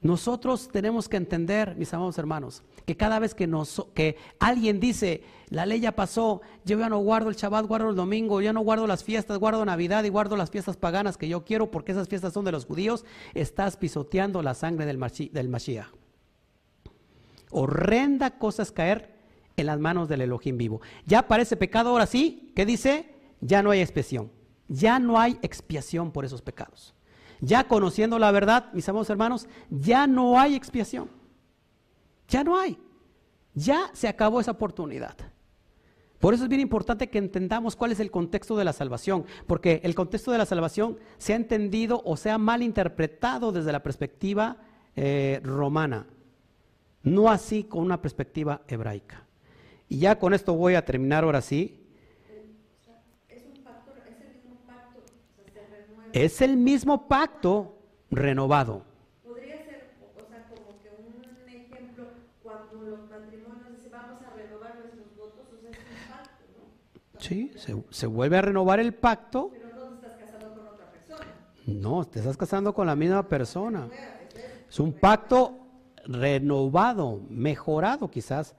Nosotros 0.00 0.68
tenemos 0.72 1.08
que 1.08 1.16
entender, 1.16 1.76
mis 1.76 1.94
amados 1.94 2.18
hermanos, 2.18 2.64
que 2.84 2.96
cada 2.96 3.20
vez 3.20 3.36
que, 3.36 3.48
que 3.94 4.16
alguien 4.40 4.80
dice, 4.80 5.22
la 5.48 5.64
ley 5.64 5.78
ya 5.78 5.92
pasó, 5.92 6.40
yo 6.64 6.76
ya 6.76 6.88
no 6.88 6.98
guardo 6.98 7.30
el 7.30 7.36
Shabbat, 7.36 7.66
guardo 7.66 7.90
el 7.90 7.94
domingo, 7.94 8.40
ya 8.40 8.52
no 8.52 8.62
guardo 8.62 8.88
las 8.88 9.04
fiestas, 9.04 9.38
guardo 9.38 9.64
Navidad 9.64 10.02
y 10.02 10.08
guardo 10.08 10.36
las 10.36 10.50
fiestas 10.50 10.76
paganas 10.76 11.16
que 11.16 11.28
yo 11.28 11.44
quiero 11.44 11.70
porque 11.70 11.92
esas 11.92 12.08
fiestas 12.08 12.32
son 12.32 12.44
de 12.44 12.50
los 12.50 12.64
judíos, 12.64 13.04
estás 13.32 13.76
pisoteando 13.76 14.42
la 14.42 14.54
sangre 14.54 14.86
del 14.86 14.98
Mashiach. 15.48 15.86
Horrenda 17.52 18.38
cosa 18.38 18.64
es 18.64 18.72
caer 18.72 19.11
en 19.56 19.66
las 19.66 19.78
manos 19.78 20.08
del 20.08 20.22
Elohim 20.22 20.56
vivo. 20.56 20.80
Ya 21.06 21.28
parece 21.28 21.56
pecado 21.56 21.90
ahora 21.90 22.06
sí, 22.06 22.52
¿qué 22.54 22.66
dice? 22.66 23.14
Ya 23.40 23.62
no 23.62 23.70
hay 23.70 23.80
expiación, 23.80 24.30
ya 24.68 24.98
no 24.98 25.18
hay 25.18 25.38
expiación 25.42 26.12
por 26.12 26.24
esos 26.24 26.42
pecados. 26.42 26.94
Ya 27.40 27.66
conociendo 27.66 28.18
la 28.20 28.30
verdad, 28.30 28.72
mis 28.72 28.88
amados 28.88 29.10
hermanos, 29.10 29.48
ya 29.68 30.06
no 30.06 30.38
hay 30.38 30.54
expiación. 30.54 31.10
Ya 32.28 32.44
no 32.44 32.58
hay. 32.58 32.78
Ya 33.52 33.90
se 33.92 34.06
acabó 34.06 34.40
esa 34.40 34.52
oportunidad. 34.52 35.16
Por 36.20 36.34
eso 36.34 36.44
es 36.44 36.48
bien 36.48 36.60
importante 36.60 37.10
que 37.10 37.18
entendamos 37.18 37.74
cuál 37.74 37.90
es 37.90 37.98
el 37.98 38.12
contexto 38.12 38.56
de 38.56 38.64
la 38.64 38.72
salvación, 38.72 39.26
porque 39.48 39.80
el 39.82 39.96
contexto 39.96 40.30
de 40.30 40.38
la 40.38 40.46
salvación 40.46 40.98
se 41.18 41.32
ha 41.32 41.36
entendido 41.36 42.00
o 42.04 42.16
se 42.16 42.30
ha 42.30 42.38
mal 42.38 42.62
interpretado 42.62 43.50
desde 43.50 43.72
la 43.72 43.82
perspectiva 43.82 44.58
eh, 44.94 45.40
romana, 45.42 46.06
no 47.02 47.28
así 47.28 47.64
con 47.64 47.82
una 47.82 48.00
perspectiva 48.00 48.62
hebraica. 48.68 49.26
Y 49.92 49.98
ya 49.98 50.18
con 50.18 50.32
esto 50.32 50.54
voy 50.54 50.74
a 50.74 50.86
terminar 50.86 51.22
ahora 51.22 51.42
sí. 51.42 51.78
Es 56.14 56.40
el 56.40 56.56
mismo 56.56 57.08
pacto 57.08 57.76
renovado. 58.10 58.84
Podría 59.22 59.58
ser, 59.58 59.90
o 60.16 60.26
sea, 60.30 60.48
como 60.48 60.80
que 60.80 60.88
un 60.88 61.46
ejemplo, 61.46 62.06
cuando 62.42 62.80
los 62.80 63.00
matrimonios 63.10 63.76
dicen 63.76 63.92
vamos 63.92 64.22
a 64.22 64.34
renovar 64.34 64.76
nuestros 64.76 65.14
votos, 65.14 65.46
o 65.52 65.60
sea, 65.60 65.70
es 65.70 65.76
un 65.76 66.10
pacto, 66.10 66.44
¿no? 66.56 67.20
Sí, 67.20 67.52
se, 67.56 67.76
se 67.90 68.06
vuelve 68.06 68.38
a 68.38 68.40
renovar 68.40 68.80
el 68.80 68.94
pacto. 68.94 69.50
Pero 69.52 69.74
no 69.74 69.98
te 69.98 70.06
estás 70.06 70.16
casando 70.16 70.54
con 70.54 70.68
otra 70.68 70.90
persona. 70.90 71.26
No, 71.66 72.04
te 72.06 72.18
estás 72.18 72.36
casando 72.38 72.72
con 72.72 72.86
la 72.86 72.96
misma 72.96 73.28
persona. 73.28 73.90
Es 74.70 74.80
un 74.80 74.94
pacto 74.94 75.58
renovado, 76.06 77.20
mejorado 77.28 78.10
quizás. 78.10 78.56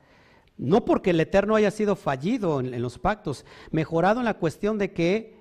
No 0.64 0.86
porque 0.86 1.10
el 1.10 1.20
Eterno 1.20 1.58
haya 1.58 1.72
sido 1.72 1.98
fallido 1.98 2.62
en, 2.62 2.82
los 2.82 2.98
pactos, 2.98 3.44
mejorado 3.72 4.22
en 4.22 4.26
la 4.26 4.36
cuestión 4.36 4.78
de 4.78 4.94
que 4.94 5.36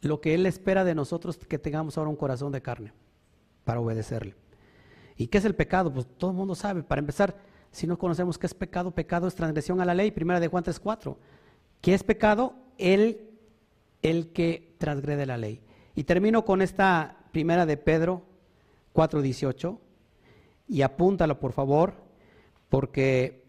lo 0.00 0.22
que 0.22 0.32
Él 0.32 0.46
espera 0.46 0.82
de 0.82 0.94
nosotros 0.94 1.36
que 1.36 1.58
tengamos 1.58 1.98
ahora 1.98 2.08
un 2.08 2.16
corazón 2.16 2.50
de 2.50 2.62
carne 2.62 2.94
para 3.64 3.80
obedecerle. 3.80 4.34
¿Y 5.18 5.26
qué 5.26 5.36
es 5.36 5.44
el 5.44 5.54
pecado? 5.54 5.92
Pues 5.92 6.06
todo 6.16 6.30
el 6.30 6.38
mundo 6.38 6.54
sabe. 6.54 6.82
Para 6.82 7.00
empezar, 7.00 7.36
si 7.70 7.86
no 7.86 7.98
conocemos 7.98 8.38
qué 8.38 8.46
es 8.46 8.54
pecado, 8.54 8.92
pecado 8.92 9.28
es 9.28 9.34
transgresión 9.34 9.78
a 9.82 9.84
la 9.84 9.92
ley. 9.92 10.10
Primera 10.10 10.40
de 10.40 10.48
Juan 10.48 10.64
3.4. 10.64 11.16
¿Qué 11.82 11.92
es 11.92 12.02
pecado? 12.02 12.54
El, 12.78 13.28
el 14.00 14.32
que 14.32 14.74
transgrede 14.78 15.26
la 15.26 15.36
ley. 15.36 15.60
Y 15.94 16.04
termino 16.04 16.46
con 16.46 16.62
esta 16.62 17.26
primera 17.30 17.66
de 17.66 17.76
Pedro 17.76 18.22
4.18. 18.94 19.76
Y 20.66 20.80
apúntalo, 20.80 21.38
por 21.38 21.52
favor, 21.52 21.92
porque 22.70 23.39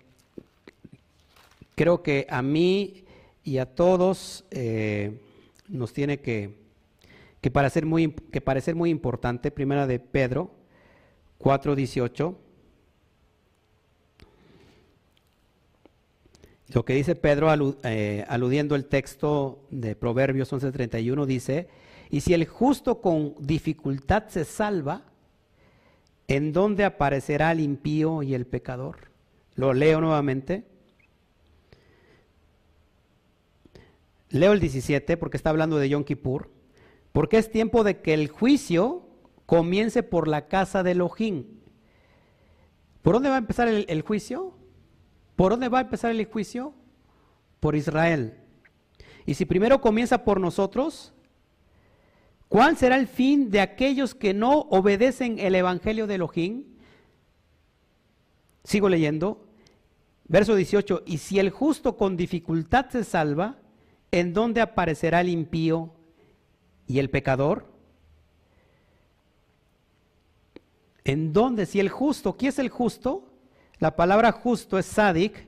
creo 1.81 2.03
que 2.03 2.27
a 2.29 2.43
mí 2.43 3.05
y 3.43 3.57
a 3.57 3.65
todos... 3.65 4.45
Eh, 4.51 5.19
nos 5.67 5.93
tiene 5.93 6.19
que, 6.19 6.57
que, 7.39 7.49
parecer, 7.49 7.85
muy, 7.85 8.11
que 8.11 8.41
parecer 8.41 8.75
muy 8.75 8.89
importante. 8.89 9.49
Primera 9.49 9.87
de 9.87 9.99
Pedro 9.99 10.51
4.18. 11.39 12.35
Lo 16.73 16.85
que 16.85 16.93
dice 16.93 17.15
Pedro 17.15 17.75
eh, 17.83 18.25
aludiendo 18.27 18.75
el 18.75 18.85
texto 18.85 19.65
de 19.71 19.95
Proverbios 19.95 20.53
11.31 20.53 21.25
dice, 21.25 21.67
y 22.09 22.21
si 22.21 22.33
el 22.33 22.45
justo 22.45 23.01
con 23.01 23.35
dificultad 23.39 24.27
se 24.27 24.45
salva, 24.45 25.03
¿en 26.27 26.53
dónde 26.53 26.85
aparecerá 26.85 27.51
el 27.51 27.61
impío 27.61 28.23
y 28.23 28.33
el 28.33 28.45
pecador? 28.45 29.09
Lo 29.55 29.73
leo 29.73 29.99
nuevamente. 29.99 30.70
Leo 34.31 34.53
el 34.53 34.59
17 34.59 35.17
porque 35.17 35.37
está 35.37 35.49
hablando 35.49 35.77
de 35.77 35.89
Yom 35.89 36.03
Kippur. 36.03 36.49
Porque 37.11 37.37
es 37.37 37.51
tiempo 37.51 37.83
de 37.83 38.01
que 38.01 38.13
el 38.13 38.29
juicio 38.29 39.07
comience 39.45 40.01
por 40.03 40.27
la 40.27 40.47
casa 40.47 40.83
de 40.83 40.91
Elohim. 40.91 41.45
¿Por 43.01 43.15
dónde 43.15 43.29
va 43.29 43.35
a 43.35 43.39
empezar 43.39 43.67
el, 43.67 44.01
juicio? 44.01 44.53
¿Por 45.35 45.51
dónde 45.51 45.67
va 45.67 45.79
a 45.79 45.81
empezar 45.81 46.11
el 46.11 46.25
juicio? 46.25 46.73
Por 47.59 47.75
Israel. 47.75 48.37
Y 49.25 49.33
si 49.33 49.45
primero 49.45 49.81
comienza 49.81 50.23
por 50.23 50.39
nosotros, 50.39 51.13
¿cuál 52.47 52.77
será 52.77 52.95
el 52.95 53.07
fin 53.07 53.49
de 53.49 53.59
aquellos 53.59 54.15
que 54.15 54.33
no 54.33 54.61
obedecen 54.69 55.39
el 55.39 55.55
evangelio 55.55 56.07
de 56.07 56.15
Elohim? 56.15 56.63
Sigo 58.63 58.87
leyendo. 58.87 59.47
Verso 60.27 60.55
18. 60.55 61.03
Y 61.05 61.17
si 61.17 61.39
el 61.39 61.49
justo 61.49 61.97
con 61.97 62.15
dificultad 62.15 62.89
se 62.89 63.03
salva, 63.03 63.60
¿En 64.11 64.33
dónde 64.33 64.61
aparecerá 64.61 65.21
el 65.21 65.29
impío 65.29 65.93
y 66.87 66.99
el 66.99 67.09
pecador? 67.09 67.71
¿En 71.03 71.33
dónde? 71.33 71.65
Si 71.65 71.79
el 71.79 71.89
justo, 71.89 72.35
¿quién 72.37 72.49
es 72.49 72.59
el 72.59 72.69
justo? 72.69 73.31
La 73.79 73.95
palabra 73.95 74.31
justo 74.31 74.77
es 74.77 74.85
sadik, 74.85 75.47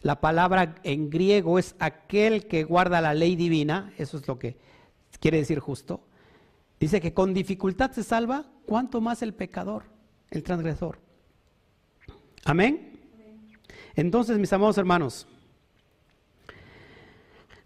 la 0.00 0.20
palabra 0.20 0.76
en 0.82 1.10
griego 1.10 1.58
es 1.58 1.74
aquel 1.78 2.46
que 2.46 2.62
guarda 2.62 3.00
la 3.00 3.14
ley 3.14 3.36
divina, 3.36 3.92
eso 3.96 4.18
es 4.18 4.28
lo 4.28 4.38
que 4.38 4.56
quiere 5.18 5.38
decir 5.38 5.58
justo. 5.58 6.00
Dice 6.78 7.00
que 7.00 7.14
con 7.14 7.32
dificultad 7.32 7.90
se 7.92 8.04
salva, 8.04 8.44
¿cuánto 8.66 9.00
más 9.00 9.22
el 9.22 9.32
pecador, 9.32 9.84
el 10.30 10.42
transgresor? 10.42 10.98
Amén. 12.44 13.00
Entonces, 13.96 14.38
mis 14.38 14.52
amados 14.52 14.76
hermanos, 14.76 15.26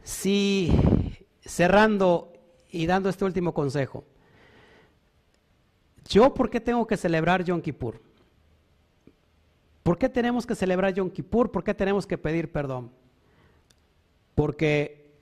si 0.09 0.73
cerrando 1.45 2.33
y 2.71 2.87
dando 2.87 3.11
este 3.11 3.27
último 3.27 3.53
consejo, 3.53 4.05
¿yo 6.09 6.33
por 6.33 6.49
qué 6.49 6.61
tengo 6.61 6.87
que 6.87 6.97
celebrar 6.97 7.45
Yom 7.45 7.61
Kippur? 7.61 8.01
¿Por 9.83 9.99
qué 9.99 10.09
tenemos 10.09 10.47
que 10.47 10.55
celebrar 10.55 10.95
Yom 10.95 11.11
Kippur? 11.11 11.53
¿Por 11.53 11.63
qué 11.63 11.75
tenemos 11.75 12.07
que 12.07 12.17
pedir 12.17 12.51
perdón? 12.51 12.91
Porque 14.35 15.13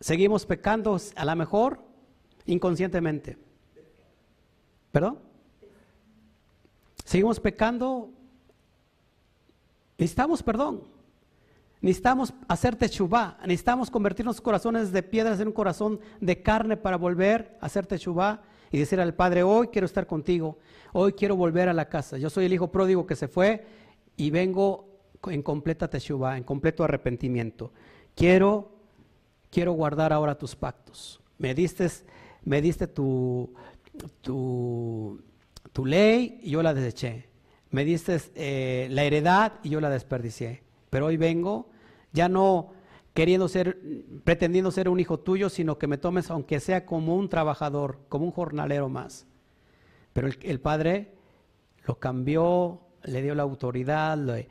seguimos 0.00 0.44
pecando 0.46 0.98
a 1.14 1.24
lo 1.24 1.36
mejor 1.36 1.80
inconscientemente. 2.44 3.38
¿Perdón? 4.90 5.20
Seguimos 7.04 7.38
pecando. 7.38 8.10
Necesitamos 9.96 10.42
perdón. 10.42 10.97
Necesitamos 11.80 12.34
hacer 12.48 12.74
techubá, 12.74 13.38
necesitamos 13.42 13.90
convertir 13.90 14.24
nuestros 14.24 14.44
corazones 14.44 14.90
de 14.90 15.02
piedras 15.02 15.38
en 15.38 15.48
un 15.48 15.52
corazón 15.52 16.00
de 16.20 16.42
carne 16.42 16.76
para 16.76 16.96
volver 16.96 17.56
a 17.60 17.66
hacer 17.66 17.86
techubá 17.86 18.42
y 18.72 18.78
decir 18.78 19.00
al 19.00 19.14
Padre, 19.14 19.44
hoy 19.44 19.68
quiero 19.68 19.86
estar 19.86 20.06
contigo, 20.06 20.58
hoy 20.92 21.12
quiero 21.12 21.36
volver 21.36 21.68
a 21.68 21.72
la 21.72 21.88
casa. 21.88 22.18
Yo 22.18 22.30
soy 22.30 22.46
el 22.46 22.52
hijo 22.52 22.70
pródigo 22.72 23.06
que 23.06 23.16
se 23.16 23.28
fue 23.28 23.64
y 24.16 24.30
vengo 24.30 24.88
en 25.26 25.42
completa 25.42 25.88
teshuva, 25.88 26.36
en 26.36 26.44
completo 26.44 26.84
arrepentimiento. 26.84 27.72
Quiero, 28.14 28.72
quiero 29.50 29.72
guardar 29.72 30.12
ahora 30.12 30.36
tus 30.36 30.56
pactos. 30.56 31.20
Me 31.38 31.54
diste, 31.54 31.88
me 32.44 32.60
diste 32.60 32.88
tu, 32.88 33.54
tu, 34.20 35.20
tu 35.72 35.86
ley 35.86 36.40
y 36.42 36.50
yo 36.50 36.62
la 36.62 36.74
deseché. 36.74 37.28
Me 37.70 37.84
diste 37.84 38.20
eh, 38.34 38.88
la 38.90 39.04
heredad 39.04 39.54
y 39.62 39.70
yo 39.70 39.80
la 39.80 39.90
desperdicié. 39.90 40.62
Pero 40.90 41.06
hoy 41.06 41.16
vengo, 41.16 41.68
ya 42.12 42.28
no 42.28 42.72
queriendo 43.14 43.48
ser, 43.48 43.78
pretendiendo 44.24 44.70
ser 44.70 44.88
un 44.88 45.00
hijo 45.00 45.18
tuyo, 45.18 45.48
sino 45.48 45.76
que 45.76 45.88
me 45.88 45.98
tomes 45.98 46.30
aunque 46.30 46.60
sea 46.60 46.86
como 46.86 47.16
un 47.16 47.28
trabajador, 47.28 47.98
como 48.08 48.26
un 48.26 48.30
jornalero 48.30 48.88
más. 48.88 49.26
Pero 50.12 50.28
el, 50.40 50.60
Padre 50.60 51.14
lo 51.84 51.98
cambió, 51.98 52.80
le 53.02 53.22
dio 53.22 53.34
la 53.34 53.42
autoridad, 53.42 54.16
le, 54.16 54.48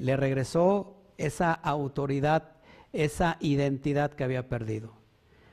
le, 0.00 0.16
regresó 0.16 0.96
esa 1.18 1.52
autoridad, 1.52 2.52
esa 2.92 3.36
identidad 3.40 4.12
que 4.12 4.24
había 4.24 4.48
perdido. 4.48 4.94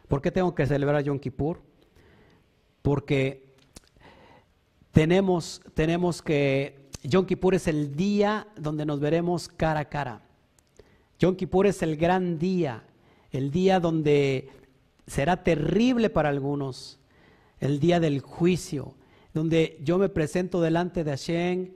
¿Por 0.08 0.22
qué 0.22 0.32
tengo 0.32 0.56
que 0.56 0.66
celebrar 0.66 1.04
Yom 1.04 1.20
Kippur? 1.20 1.62
Porque 2.82 3.56
tenemos, 4.92 5.62
tenemos 5.74 6.22
que, 6.22 6.87
Yom 7.04 7.26
Kippur 7.26 7.56
es 7.56 7.68
el 7.68 7.96
día 7.96 8.48
donde 8.56 8.86
nos 8.86 9.00
veremos 9.00 9.48
cara 9.48 9.82
a 9.82 9.86
cara. 9.90 10.22
Yom 11.20 11.36
Kippur 11.36 11.68
es 11.68 11.82
el 11.82 11.98
gran 11.98 12.38
día, 12.38 12.84
el 13.32 13.52
día 13.52 13.80
donde 13.80 14.50
será 15.06 15.44
terrible 15.44 16.10
para 16.10 16.30
algunos, 16.30 17.00
el 17.60 17.80
día 17.80 18.00
del 18.00 18.22
juicio, 18.22 18.94
donde 19.34 19.80
yo 19.84 19.98
me 19.98 20.10
presento 20.10 20.62
delante 20.62 21.04
de 21.04 21.12
Hashem 21.12 21.72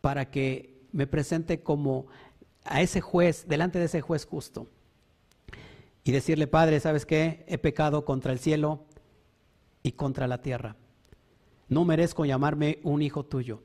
para 0.00 0.30
que 0.30 0.82
me 0.92 1.06
presente 1.06 1.62
como 1.62 2.06
a 2.64 2.82
ese 2.82 3.00
juez, 3.00 3.46
delante 3.48 3.78
de 3.78 3.86
ese 3.86 4.00
juez 4.00 4.26
justo. 4.26 4.66
Y 6.04 6.12
decirle, 6.12 6.46
Padre, 6.46 6.78
¿sabes 6.78 7.04
qué? 7.04 7.44
He 7.48 7.58
pecado 7.58 8.04
contra 8.04 8.32
el 8.32 8.38
cielo 8.38 8.84
y 9.82 9.92
contra 9.92 10.28
la 10.28 10.40
tierra. 10.40 10.76
No 11.68 11.84
merezco 11.84 12.24
llamarme 12.24 12.78
un 12.84 13.02
hijo 13.02 13.24
tuyo. 13.24 13.62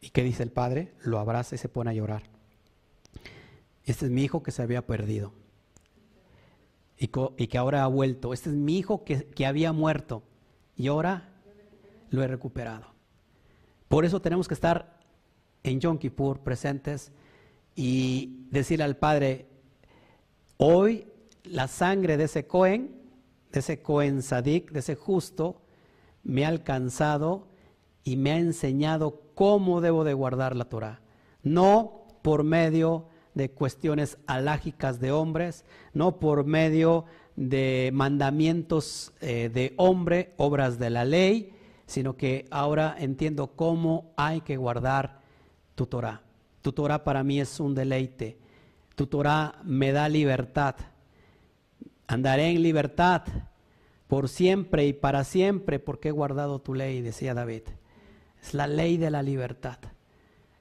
¿Y 0.00 0.10
qué 0.10 0.22
dice 0.22 0.42
el 0.42 0.50
Padre? 0.50 0.94
Lo 1.02 1.18
abraza 1.18 1.54
y 1.54 1.58
se 1.58 1.68
pone 1.68 1.90
a 1.90 1.94
llorar. 1.94 2.22
Este 3.84 4.06
es 4.06 4.10
mi 4.10 4.22
hijo 4.22 4.42
que 4.42 4.50
se 4.50 4.62
había 4.62 4.86
perdido 4.86 5.32
y, 7.00 7.08
que 7.08 7.58
ahora 7.58 7.82
ha 7.82 7.86
vuelto. 7.86 8.32
Este 8.32 8.50
es 8.50 8.56
mi 8.56 8.78
hijo 8.78 9.04
que, 9.04 9.46
había 9.46 9.72
muerto 9.72 10.22
y 10.76 10.88
ahora 10.88 11.28
lo 12.10 12.22
he 12.22 12.26
recuperado. 12.26 12.86
Por 13.88 14.04
eso 14.04 14.20
tenemos 14.20 14.48
que 14.48 14.54
estar 14.54 15.00
en 15.62 15.80
Yom 15.80 15.98
Kippur 15.98 16.40
presentes 16.40 17.10
y 17.74 18.46
decirle 18.50 18.84
al 18.84 18.96
Padre, 18.96 19.46
hoy 20.58 21.06
la 21.44 21.68
sangre 21.68 22.16
de 22.16 22.24
ese 22.24 22.46
Cohen, 22.46 22.94
de 23.50 23.60
ese 23.60 23.80
Cohen 23.82 24.22
Sadik, 24.22 24.70
de 24.70 24.80
ese 24.80 24.94
justo, 24.94 25.62
me 26.22 26.44
ha 26.44 26.48
alcanzado 26.48 27.48
y 28.04 28.16
me 28.16 28.32
ha 28.32 28.38
enseñado 28.38 29.22
cómo 29.40 29.80
debo 29.80 30.04
de 30.04 30.12
guardar 30.12 30.54
la 30.54 30.66
Torah. 30.66 31.00
No 31.42 32.04
por 32.20 32.44
medio 32.44 33.06
de 33.32 33.50
cuestiones 33.50 34.18
alágicas 34.26 35.00
de 35.00 35.12
hombres, 35.12 35.64
no 35.94 36.20
por 36.20 36.44
medio 36.44 37.06
de 37.36 37.88
mandamientos 37.94 39.14
eh, 39.22 39.48
de 39.48 39.72
hombre, 39.78 40.34
obras 40.36 40.78
de 40.78 40.90
la 40.90 41.06
ley, 41.06 41.54
sino 41.86 42.18
que 42.18 42.44
ahora 42.50 42.94
entiendo 42.98 43.56
cómo 43.56 44.12
hay 44.18 44.42
que 44.42 44.58
guardar 44.58 45.22
tu 45.74 45.86
Torah. 45.86 46.20
Tu 46.60 46.72
Torah 46.72 47.02
para 47.02 47.24
mí 47.24 47.40
es 47.40 47.60
un 47.60 47.74
deleite. 47.74 48.36
Tu 48.94 49.06
Torah 49.06 49.58
me 49.64 49.90
da 49.90 50.10
libertad. 50.10 50.74
Andaré 52.06 52.50
en 52.50 52.62
libertad 52.62 53.22
por 54.06 54.28
siempre 54.28 54.86
y 54.86 54.92
para 54.92 55.24
siempre 55.24 55.78
porque 55.78 56.08
he 56.08 56.12
guardado 56.12 56.58
tu 56.58 56.74
ley, 56.74 57.00
decía 57.00 57.32
David. 57.32 57.62
Es 58.42 58.54
la 58.54 58.66
ley 58.66 58.96
de 58.96 59.10
la 59.10 59.22
libertad. 59.22 59.78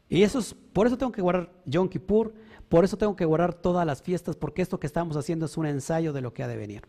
Y 0.09 0.23
eso 0.23 0.39
es, 0.39 0.55
por 0.73 0.87
eso 0.87 0.97
tengo 0.97 1.11
que 1.11 1.21
guardar 1.21 1.51
Yom 1.65 1.87
Kippur, 1.87 2.33
por 2.67 2.83
eso 2.83 2.97
tengo 2.97 3.15
que 3.15 3.25
guardar 3.25 3.53
todas 3.53 3.85
las 3.85 4.01
fiestas, 4.01 4.35
porque 4.35 4.61
esto 4.61 4.79
que 4.79 4.87
estamos 4.87 5.15
haciendo 5.15 5.45
es 5.45 5.55
un 5.55 5.67
ensayo 5.67 6.13
de 6.13 6.21
lo 6.21 6.33
que 6.33 6.43
ha 6.43 6.47
de 6.47 6.57
venir. 6.57 6.81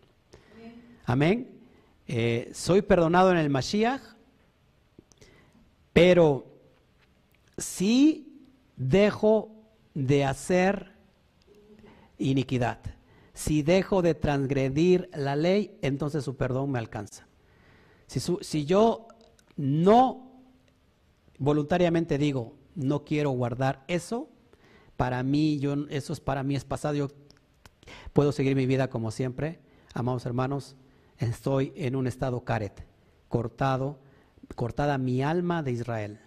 Amén. 1.04 1.58
Eh, 2.06 2.50
soy 2.54 2.82
perdonado 2.82 3.30
en 3.30 3.36
el 3.36 3.50
Mashiach, 3.50 4.00
pero 5.92 6.46
si 7.56 8.46
dejo 8.76 9.50
de 9.94 10.24
hacer 10.24 10.92
iniquidad, 12.18 12.80
si 13.34 13.62
dejo 13.62 14.02
de 14.02 14.14
transgredir 14.14 15.10
la 15.14 15.36
ley, 15.36 15.78
entonces 15.82 16.24
su 16.24 16.36
perdón 16.36 16.70
me 16.70 16.78
alcanza. 16.78 17.26
Si, 18.06 18.20
si 18.40 18.64
yo 18.64 19.08
no 19.56 20.29
voluntariamente 21.40 22.18
digo, 22.18 22.54
no 22.76 23.04
quiero 23.04 23.30
guardar 23.30 23.82
eso, 23.88 24.28
para 24.96 25.22
mí, 25.22 25.58
yo, 25.58 25.74
eso 25.88 26.12
es 26.12 26.20
para 26.20 26.42
mí 26.42 26.54
es 26.54 26.64
pasado, 26.64 26.94
yo 26.94 27.08
puedo 28.12 28.30
seguir 28.30 28.54
mi 28.54 28.66
vida 28.66 28.90
como 28.90 29.10
siempre. 29.10 29.58
Amados 29.94 30.26
hermanos, 30.26 30.76
estoy 31.18 31.72
en 31.74 31.96
un 31.96 32.06
estado 32.06 32.44
caret, 32.44 32.86
cortado, 33.28 33.98
cortada 34.54 34.98
mi 34.98 35.22
alma 35.22 35.62
de 35.62 35.72
Israel. 35.72 36.20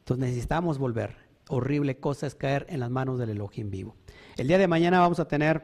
Entonces 0.00 0.28
necesitamos 0.28 0.78
volver. 0.78 1.16
Horrible 1.48 1.98
cosa 1.98 2.26
es 2.26 2.34
caer 2.34 2.66
en 2.68 2.80
las 2.80 2.90
manos 2.90 3.18
del 3.20 3.30
Elohim 3.30 3.70
vivo. 3.70 3.94
El 4.36 4.48
día 4.48 4.58
de 4.58 4.66
mañana 4.66 4.98
vamos 4.98 5.20
a 5.20 5.28
tener, 5.28 5.62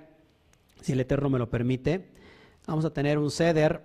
si 0.81 0.93
el 0.93 1.01
Eterno 1.01 1.29
me 1.29 1.41
lo 1.41 1.51
permite, 1.51 2.09
vamos 2.69 2.85
a 2.85 2.93
tener 2.93 3.19
un 3.19 3.33
ceder, 3.33 3.85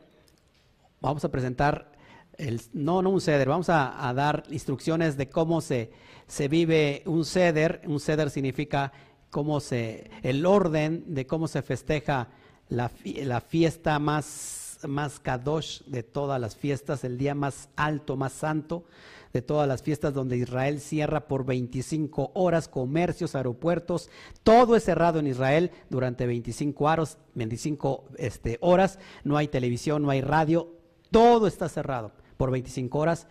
vamos 1.02 1.26
a 1.26 1.32
presentar, 1.32 1.92
el, 2.40 2.62
no, 2.74 3.02
no 3.02 3.12
un 3.12 3.22
ceder, 3.22 3.48
vamos 3.48 3.70
a, 3.70 4.12
dar 4.16 4.44
instrucciones 4.50 5.18
de 5.18 5.30
cómo 5.30 5.62
se 5.62 5.92
se 6.30 6.48
vive 6.48 7.02
un 7.06 7.26
ceder, 7.26 7.82
un 7.88 8.00
ceder 8.00 8.30
significa 8.30 8.94
cómo 9.32 9.60
se, 9.60 10.12
el 10.22 10.46
orden 10.46 11.04
de 11.08 11.26
cómo 11.26 11.48
se 11.48 11.64
festeja 11.64 12.30
la, 12.70 12.92
la 13.04 13.42
fiesta 13.42 13.98
más, 13.98 14.78
más 14.88 15.20
kadosh 15.20 15.82
de 15.86 16.04
todas 16.04 16.40
las 16.40 16.56
fiestas, 16.56 17.04
el 17.04 17.18
día 17.18 17.34
más 17.34 17.70
alto, 17.76 18.16
más 18.16 18.32
santo 18.32 18.86
de 19.34 19.42
todas 19.42 19.68
las 19.68 19.82
fiestas 19.82 20.14
donde 20.14 20.38
Israel 20.38 20.80
cierra 20.80 21.28
por 21.28 21.46
25 21.46 22.32
horas, 22.36 22.68
comercios, 22.68 23.34
aeropuertos, 23.36 24.10
todo 24.44 24.76
es 24.76 24.84
cerrado 24.84 25.20
en 25.20 25.28
Israel 25.28 25.72
durante 25.90 26.28
25 26.28 26.86
horas, 26.86 27.18
25 27.34 28.06
este, 28.18 28.58
horas, 28.62 29.00
no 29.24 29.36
hay 29.36 29.48
televisión, 29.48 30.04
no 30.04 30.12
hay 30.12 30.22
radio, 30.22 30.76
todo 31.10 31.48
está 31.48 31.70
cerrado 31.70 32.12
por 32.40 32.52
25 32.52 32.98
horas 32.98 33.28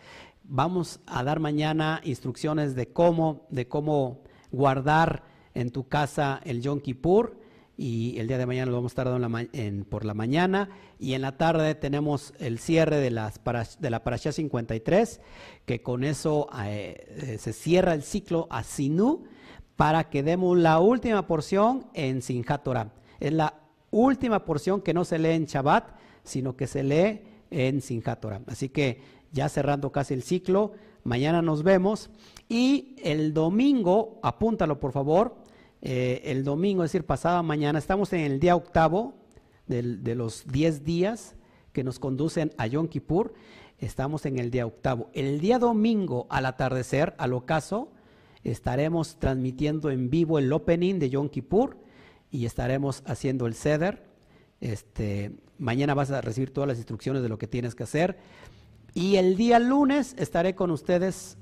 Vamos 0.50 1.00
a 1.06 1.22
dar 1.24 1.40
mañana 1.40 2.00
instrucciones 2.04 2.74
de 2.74 2.88
cómo, 2.90 3.46
de 3.50 3.68
cómo 3.68 4.22
guardar 4.50 5.22
en 5.52 5.70
tu 5.70 5.88
casa 5.88 6.40
el 6.42 6.62
Yom 6.62 6.80
Kippur 6.80 7.38
y 7.76 8.18
el 8.18 8.28
día 8.28 8.38
de 8.38 8.46
mañana 8.46 8.70
lo 8.70 8.78
vamos 8.78 8.92
a 8.92 8.94
estar 8.94 9.10
dando 9.10 9.28
por 9.90 10.06
la 10.06 10.14
mañana 10.14 10.70
y 10.98 11.12
en 11.12 11.20
la 11.20 11.36
tarde 11.36 11.74
tenemos 11.74 12.32
el 12.38 12.58
cierre 12.58 12.96
de, 12.96 13.10
las 13.10 13.42
de 13.78 13.90
la 13.90 14.02
Parashá 14.02 14.32
53 14.32 15.20
que 15.66 15.82
con 15.82 16.02
eso 16.02 16.48
eh, 16.64 17.36
se 17.38 17.52
cierra 17.52 17.92
el 17.92 18.02
ciclo 18.02 18.46
a 18.48 18.62
Sinú 18.62 19.24
para 19.76 20.08
que 20.08 20.22
demos 20.22 20.56
la 20.56 20.80
última 20.80 21.26
porción 21.26 21.88
en 21.92 22.22
Sinjat 22.22 22.62
Torah. 22.62 22.94
Es 23.20 23.34
la 23.34 23.52
última 23.90 24.46
porción 24.46 24.80
que 24.80 24.94
no 24.94 25.04
se 25.04 25.18
lee 25.18 25.32
en 25.32 25.44
Shabbat, 25.44 25.90
sino 26.24 26.56
que 26.56 26.66
se 26.66 26.82
lee 26.82 27.20
en 27.50 27.80
Sinjat 27.80 28.20
Torah. 28.20 28.42
Así 28.46 28.68
que 28.68 29.00
ya 29.32 29.48
cerrando 29.48 29.92
casi 29.92 30.14
el 30.14 30.22
ciclo. 30.22 30.72
Mañana 31.04 31.42
nos 31.42 31.62
vemos. 31.62 32.10
Y 32.48 32.96
el 33.02 33.34
domingo, 33.34 34.18
apúntalo 34.22 34.80
por 34.80 34.92
favor, 34.92 35.36
eh, 35.80 36.22
el 36.24 36.44
domingo, 36.44 36.82
es 36.82 36.92
decir, 36.92 37.06
pasada 37.06 37.42
mañana, 37.42 37.78
estamos 37.78 38.12
en 38.12 38.20
el 38.20 38.40
día 38.40 38.56
octavo 38.56 39.14
de 39.66 40.14
los 40.14 40.46
diez 40.46 40.82
días 40.82 41.36
que 41.72 41.84
nos 41.84 41.98
conducen 41.98 42.52
a 42.56 42.66
Yom 42.66 42.88
Kippur. 42.88 43.34
Estamos 43.78 44.26
en 44.26 44.38
el 44.38 44.50
día 44.50 44.66
octavo. 44.66 45.10
El 45.12 45.40
día 45.40 45.58
domingo 45.58 46.26
al 46.30 46.46
atardecer, 46.46 47.14
al 47.18 47.34
ocaso, 47.34 47.92
estaremos 48.42 49.16
transmitiendo 49.18 49.90
en 49.90 50.10
vivo 50.10 50.38
el 50.38 50.52
opening 50.52 50.98
de 50.98 51.10
Yom 51.10 51.28
Kippur 51.28 51.76
y 52.30 52.46
estaremos 52.46 53.02
haciendo 53.06 53.46
el 53.46 53.54
ceder. 53.54 54.04
Este, 54.60 55.32
mañana 55.58 55.94
vas 55.94 56.10
a 56.10 56.20
recibir 56.20 56.52
todas 56.52 56.68
las 56.68 56.78
instrucciones 56.78 57.22
de 57.22 57.28
lo 57.28 57.38
que 57.38 57.46
tienes 57.46 57.74
que 57.74 57.84
hacer. 57.84 58.18
Y 58.94 59.16
el 59.16 59.36
día 59.36 59.58
lunes 59.58 60.14
estaré 60.18 60.54
con 60.54 60.70
ustedes 60.70 61.36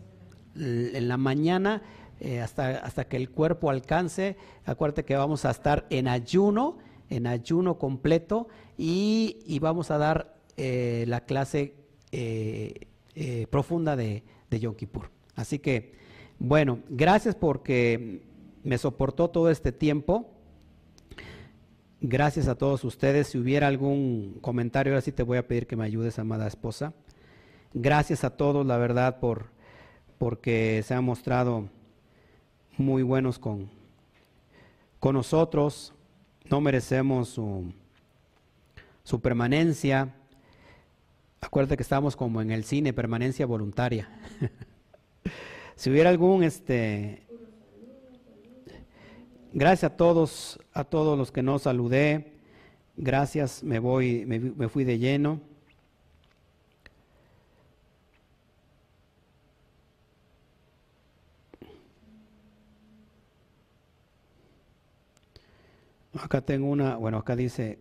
en 0.56 1.08
la 1.08 1.16
mañana 1.16 1.82
eh, 2.20 2.40
hasta, 2.40 2.78
hasta 2.78 3.08
que 3.08 3.16
el 3.16 3.30
cuerpo 3.30 3.70
alcance. 3.70 4.36
Acuérdate 4.64 5.04
que 5.04 5.16
vamos 5.16 5.44
a 5.44 5.50
estar 5.50 5.86
en 5.90 6.08
ayuno 6.08 6.78
en 7.10 7.26
ayuno 7.26 7.78
completo 7.78 8.48
y, 8.76 9.58
vamos 9.60 9.90
a 9.90 9.98
dar 9.98 10.36
eh, 10.56 11.04
la 11.06 11.24
clase 11.24 11.74
eh, 12.12 12.88
eh, 13.14 13.46
profunda 13.50 13.96
de, 13.96 14.22
de 14.50 14.60
Yom 14.60 14.74
Kippur. 14.74 15.10
Así 15.34 15.58
que, 15.58 15.94
bueno, 16.38 16.80
gracias 16.88 17.34
porque 17.34 18.22
me 18.62 18.78
soportó 18.78 19.30
todo 19.30 19.50
este 19.50 19.72
tiempo. 19.72 20.32
Gracias 22.00 22.46
a 22.46 22.56
todos 22.56 22.84
ustedes. 22.84 23.28
Si 23.28 23.38
hubiera 23.38 23.68
algún 23.68 24.38
comentario, 24.42 24.92
ahora 24.92 25.00
sí 25.00 25.12
te 25.12 25.22
voy 25.22 25.38
a 25.38 25.48
pedir 25.48 25.66
que 25.66 25.76
me 25.76 25.84
ayudes, 25.84 26.18
amada 26.18 26.46
esposa. 26.46 26.92
Gracias 27.72 28.22
a 28.22 28.36
todos, 28.36 28.66
la 28.66 28.76
verdad, 28.76 29.18
por 29.18 29.46
porque 30.18 30.82
se 30.84 30.94
han 30.94 31.04
mostrado 31.04 31.68
muy 32.76 33.02
buenos 33.02 33.38
con, 33.38 33.70
con 35.00 35.14
nosotros. 35.14 35.94
No 36.50 36.60
merecemos 36.60 37.30
su, 37.30 37.72
su 39.02 39.20
permanencia. 39.20 40.14
Acuérdate 41.40 41.76
que 41.76 41.82
estamos 41.82 42.14
como 42.14 42.42
en 42.42 42.50
el 42.50 42.64
cine, 42.64 42.92
permanencia 42.92 43.46
voluntaria. 43.46 44.08
si 45.76 45.90
hubiera 45.90 46.10
algún 46.10 46.42
este 46.42 47.25
Gracias 49.56 49.90
a 49.90 49.96
todos, 49.96 50.60
a 50.74 50.84
todos 50.84 51.16
los 51.16 51.32
que 51.32 51.42
nos 51.42 51.62
saludé. 51.62 52.34
Gracias, 52.98 53.62
me 53.64 53.78
voy, 53.78 54.26
me, 54.26 54.68
fui 54.68 54.84
de 54.84 54.98
lleno. 54.98 55.40
Acá 66.20 66.42
tengo 66.42 66.68
una, 66.68 66.96
bueno, 66.96 67.16
acá 67.16 67.34
dice, 67.34 67.78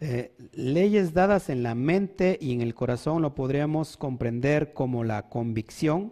eh, 0.00 0.32
leyes 0.52 1.14
dadas 1.14 1.48
en 1.48 1.62
la 1.62 1.76
mente 1.76 2.36
y 2.40 2.54
en 2.54 2.60
el 2.60 2.74
corazón 2.74 3.22
lo 3.22 3.36
podríamos 3.36 3.96
comprender 3.96 4.72
como 4.72 5.04
la 5.04 5.28
convicción 5.28 6.10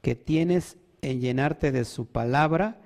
que 0.00 0.14
tienes 0.14 0.76
en 1.00 1.20
llenarte 1.20 1.72
de 1.72 1.84
su 1.84 2.06
palabra 2.06 2.81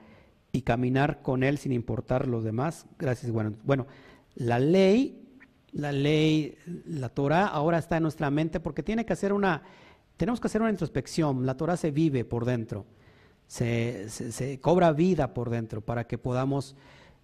y 0.56 0.62
caminar 0.62 1.20
con 1.20 1.42
Él 1.42 1.58
sin 1.58 1.72
importar 1.72 2.26
los 2.26 2.42
demás. 2.42 2.86
Gracias. 2.98 3.30
Bueno, 3.30 3.52
bueno, 3.64 3.86
la 4.36 4.58
ley, 4.58 5.22
la 5.72 5.92
ley, 5.92 6.56
la 6.86 7.10
Torah 7.10 7.46
ahora 7.46 7.76
está 7.76 7.98
en 7.98 8.04
nuestra 8.04 8.30
mente 8.30 8.58
porque 8.58 8.82
tiene 8.82 9.04
que 9.04 9.12
hacer 9.12 9.34
una, 9.34 9.62
tenemos 10.16 10.40
que 10.40 10.46
hacer 10.46 10.62
una 10.62 10.70
introspección. 10.70 11.44
La 11.44 11.58
Torah 11.58 11.76
se 11.76 11.90
vive 11.90 12.24
por 12.24 12.46
dentro, 12.46 12.86
se, 13.46 14.08
se, 14.08 14.58
cobra 14.60 14.92
vida 14.92 15.34
por 15.34 15.50
dentro 15.50 15.82
para 15.82 16.06
que 16.06 16.16
podamos 16.16 16.74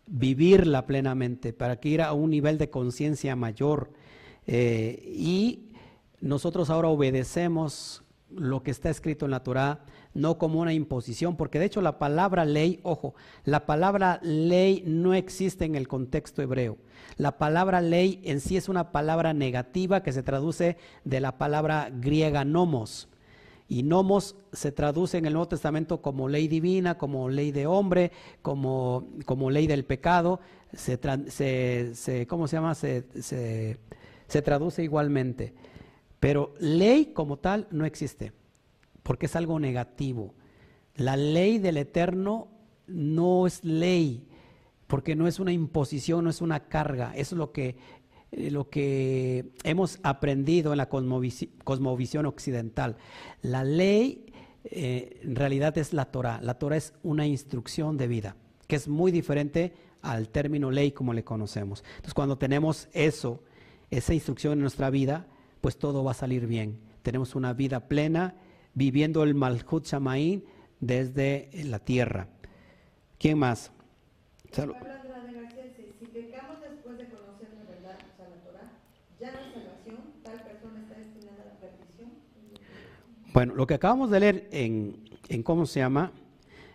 vivirla 0.06 0.84
plenamente, 0.84 1.54
para 1.54 1.76
que 1.76 1.88
ir 1.88 2.02
a 2.02 2.12
un 2.12 2.28
nivel 2.28 2.58
de 2.58 2.68
conciencia 2.68 3.34
mayor. 3.34 3.92
Eh, 4.46 5.02
y 5.06 5.70
nosotros 6.20 6.68
ahora 6.68 6.88
obedecemos 6.88 8.04
lo 8.28 8.62
que 8.62 8.72
está 8.72 8.90
escrito 8.90 9.24
en 9.24 9.30
la 9.30 9.42
Torah 9.42 9.86
no 10.14 10.38
como 10.38 10.60
una 10.60 10.72
imposición, 10.72 11.36
porque 11.36 11.58
de 11.58 11.66
hecho 11.66 11.80
la 11.80 11.98
palabra 11.98 12.44
ley, 12.44 12.80
ojo, 12.82 13.14
la 13.44 13.66
palabra 13.66 14.20
ley 14.22 14.82
no 14.86 15.14
existe 15.14 15.64
en 15.64 15.74
el 15.74 15.88
contexto 15.88 16.42
hebreo. 16.42 16.76
La 17.16 17.38
palabra 17.38 17.80
ley 17.80 18.20
en 18.24 18.40
sí 18.40 18.56
es 18.56 18.68
una 18.68 18.92
palabra 18.92 19.32
negativa 19.32 20.02
que 20.02 20.12
se 20.12 20.22
traduce 20.22 20.76
de 21.04 21.20
la 21.20 21.38
palabra 21.38 21.90
griega 21.92 22.44
nomos. 22.44 23.08
Y 23.68 23.84
nomos 23.84 24.36
se 24.52 24.70
traduce 24.70 25.16
en 25.16 25.24
el 25.24 25.32
Nuevo 25.32 25.48
Testamento 25.48 26.02
como 26.02 26.28
ley 26.28 26.46
divina, 26.46 26.98
como 26.98 27.30
ley 27.30 27.52
de 27.52 27.66
hombre, 27.66 28.12
como, 28.42 29.08
como 29.24 29.50
ley 29.50 29.66
del 29.66 29.84
pecado. 29.86 30.40
Se, 30.74 30.98
se, 31.94 32.26
¿Cómo 32.26 32.48
se 32.48 32.56
llama? 32.56 32.74
Se, 32.74 33.04
se 33.22 34.42
traduce 34.42 34.82
igualmente. 34.82 35.54
Pero 36.20 36.52
ley 36.60 37.12
como 37.14 37.38
tal 37.38 37.66
no 37.70 37.86
existe 37.86 38.32
porque 39.02 39.26
es 39.26 39.36
algo 39.36 39.58
negativo. 39.58 40.34
La 40.96 41.16
ley 41.16 41.58
del 41.58 41.76
Eterno 41.78 42.48
no 42.86 43.46
es 43.46 43.64
ley, 43.64 44.26
porque 44.86 45.16
no 45.16 45.26
es 45.26 45.40
una 45.40 45.52
imposición, 45.52 46.24
no 46.24 46.30
es 46.30 46.40
una 46.40 46.68
carga. 46.68 47.12
Es 47.16 47.32
lo 47.32 47.52
que, 47.52 47.76
eh, 48.32 48.50
lo 48.50 48.68
que 48.68 49.52
hemos 49.64 49.98
aprendido 50.02 50.72
en 50.72 50.78
la 50.78 50.88
cosmovisión 50.88 52.26
occidental. 52.26 52.96
La 53.40 53.64
ley 53.64 54.26
eh, 54.64 55.20
en 55.22 55.34
realidad 55.34 55.76
es 55.78 55.92
la 55.92 56.06
Torah. 56.06 56.40
La 56.42 56.58
Torah 56.58 56.76
es 56.76 56.94
una 57.02 57.26
instrucción 57.26 57.96
de 57.96 58.08
vida, 58.08 58.36
que 58.66 58.76
es 58.76 58.88
muy 58.88 59.10
diferente 59.10 59.72
al 60.02 60.28
término 60.28 60.70
ley 60.70 60.92
como 60.92 61.12
le 61.12 61.24
conocemos. 61.24 61.82
Entonces 61.86 62.14
cuando 62.14 62.38
tenemos 62.38 62.88
eso, 62.92 63.42
esa 63.90 64.14
instrucción 64.14 64.54
en 64.54 64.60
nuestra 64.60 64.90
vida, 64.90 65.26
pues 65.60 65.78
todo 65.78 66.04
va 66.04 66.12
a 66.12 66.14
salir 66.14 66.46
bien. 66.46 66.78
Tenemos 67.02 67.34
una 67.34 67.52
vida 67.52 67.88
plena 67.88 68.34
viviendo 68.74 69.22
el 69.22 69.34
Malhut 69.34 69.84
Shamaín 69.84 70.44
desde 70.80 71.50
la 71.64 71.78
tierra. 71.78 72.28
¿Quién 73.18 73.38
más? 73.38 73.72
Salud. 74.50 74.74
Bueno, 83.32 83.54
lo 83.54 83.66
que 83.66 83.74
acabamos 83.74 84.10
de 84.10 84.20
leer 84.20 84.48
en, 84.50 85.08
en 85.28 85.42
cómo 85.42 85.64
se 85.64 85.80
llama, 85.80 86.12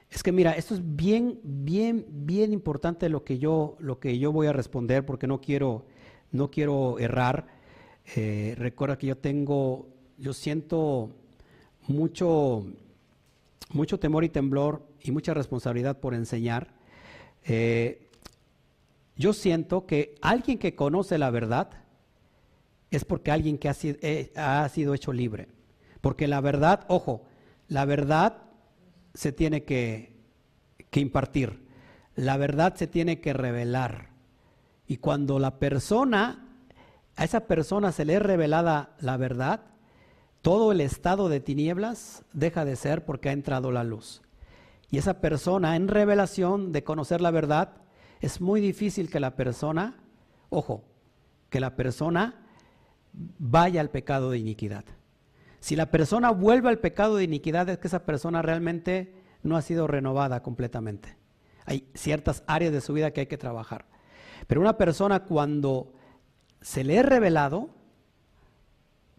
es 0.09 0.23
que 0.23 0.31
mira, 0.31 0.53
esto 0.53 0.73
es 0.73 0.81
bien, 0.83 1.39
bien, 1.43 2.05
bien 2.09 2.53
importante 2.53 3.09
lo 3.09 3.23
que 3.23 3.37
yo, 3.37 3.75
lo 3.79 3.99
que 3.99 4.17
yo 4.17 4.31
voy 4.31 4.47
a 4.47 4.53
responder 4.53 5.05
porque 5.05 5.27
no 5.27 5.39
quiero, 5.39 5.85
no 6.31 6.49
quiero 6.49 6.97
errar. 6.97 7.47
Eh, 8.15 8.55
recuerda 8.57 8.97
que 8.97 9.07
yo 9.07 9.17
tengo, 9.17 9.89
yo 10.17 10.33
siento 10.33 11.11
mucho, 11.87 12.65
mucho 13.71 13.99
temor 13.99 14.23
y 14.23 14.29
temblor 14.29 14.85
y 15.01 15.11
mucha 15.11 15.33
responsabilidad 15.33 15.99
por 15.99 16.13
enseñar. 16.13 16.67
Eh, 17.45 18.09
yo 19.15 19.33
siento 19.33 19.85
que 19.85 20.15
alguien 20.21 20.59
que 20.59 20.75
conoce 20.75 21.17
la 21.17 21.29
verdad 21.29 21.69
es 22.91 23.03
porque 23.03 23.31
alguien 23.31 23.57
que 23.57 23.69
ha 23.69 23.73
sido, 23.73 23.97
eh, 24.01 24.31
ha 24.35 24.67
sido 24.69 24.93
hecho 24.93 25.11
libre. 25.11 25.47
Porque 26.01 26.27
la 26.27 26.41
verdad, 26.41 26.85
ojo, 26.87 27.23
la 27.67 27.85
verdad 27.85 28.37
se 29.13 29.31
tiene 29.31 29.63
que, 29.63 30.15
que 30.89 30.99
impartir. 30.99 31.65
La 32.15 32.37
verdad 32.37 32.75
se 32.75 32.87
tiene 32.87 33.19
que 33.19 33.33
revelar. 33.33 34.09
Y 34.87 34.97
cuando 34.97 35.39
la 35.39 35.59
persona, 35.59 36.47
a 37.15 37.23
esa 37.23 37.41
persona 37.41 37.91
se 37.91 38.05
le 38.05 38.15
es 38.15 38.21
revelada 38.21 38.95
la 38.99 39.17
verdad, 39.17 39.61
todo 40.41 40.71
el 40.71 40.81
estado 40.81 41.29
de 41.29 41.39
tinieblas 41.39 42.23
deja 42.33 42.65
de 42.65 42.75
ser 42.75 43.05
porque 43.05 43.29
ha 43.29 43.33
entrado 43.33 43.71
la 43.71 43.83
luz. 43.83 44.21
Y 44.89 44.97
esa 44.97 45.19
persona 45.19 45.75
en 45.75 45.87
revelación 45.87 46.71
de 46.71 46.83
conocer 46.83 47.21
la 47.21 47.31
verdad, 47.31 47.73
es 48.21 48.41
muy 48.41 48.61
difícil 48.61 49.09
que 49.09 49.19
la 49.19 49.35
persona, 49.35 49.97
ojo, 50.49 50.83
que 51.49 51.59
la 51.59 51.75
persona 51.75 52.45
vaya 53.13 53.81
al 53.81 53.89
pecado 53.89 54.31
de 54.31 54.37
iniquidad. 54.37 54.85
Si 55.59 55.75
la 55.75 55.91
persona 55.91 56.31
vuelve 56.31 56.69
al 56.69 56.79
pecado 56.79 57.17
de 57.17 57.23
iniquidad 57.23 57.67
es 57.69 57.77
que 57.79 57.87
esa 57.87 58.05
persona 58.05 58.41
realmente 58.41 59.13
no 59.43 59.57
ha 59.57 59.61
sido 59.61 59.87
renovada 59.87 60.41
completamente. 60.43 61.17
Hay 61.65 61.89
ciertas 61.93 62.43
áreas 62.47 62.71
de 62.71 62.81
su 62.81 62.93
vida 62.93 63.11
que 63.11 63.21
hay 63.21 63.27
que 63.27 63.37
trabajar. 63.37 63.85
Pero 64.47 64.61
una 64.61 64.77
persona 64.77 65.25
cuando 65.25 65.93
se 66.61 66.83
le 66.83 66.97
es 66.97 67.05
revelado, 67.05 67.69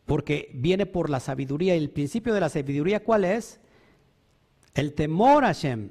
porque 0.08 0.50
viene 0.54 0.86
por 0.86 1.10
la 1.10 1.20
sabiduría. 1.20 1.76
Y 1.76 1.78
el 1.78 1.90
principio 1.90 2.32
de 2.32 2.40
la 2.40 2.48
sabiduría, 2.48 3.04
¿cuál 3.04 3.26
es? 3.26 3.60
El 4.72 4.94
temor 4.94 5.44
a 5.44 5.48
Hashem. 5.48 5.90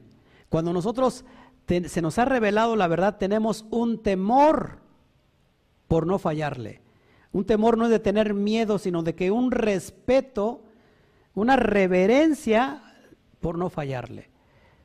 Cuando 0.49 0.73
nosotros 0.73 1.23
se 1.67 2.01
nos 2.01 2.17
ha 2.17 2.25
revelado 2.25 2.75
la 2.75 2.87
verdad, 2.87 3.19
tenemos 3.19 3.63
un 3.69 4.01
temor 4.01 4.79
por 5.87 6.07
no 6.07 6.17
fallarle. 6.17 6.81
Un 7.31 7.45
temor 7.45 7.77
no 7.77 7.85
es 7.85 7.91
de 7.91 7.99
tener 7.99 8.33
miedo, 8.33 8.79
sino 8.79 9.03
de 9.03 9.13
que 9.13 9.29
un 9.29 9.51
respeto, 9.51 10.63
una 11.35 11.55
reverencia 11.55 12.81
por 13.39 13.55
no 13.55 13.69
fallarle. 13.69 14.31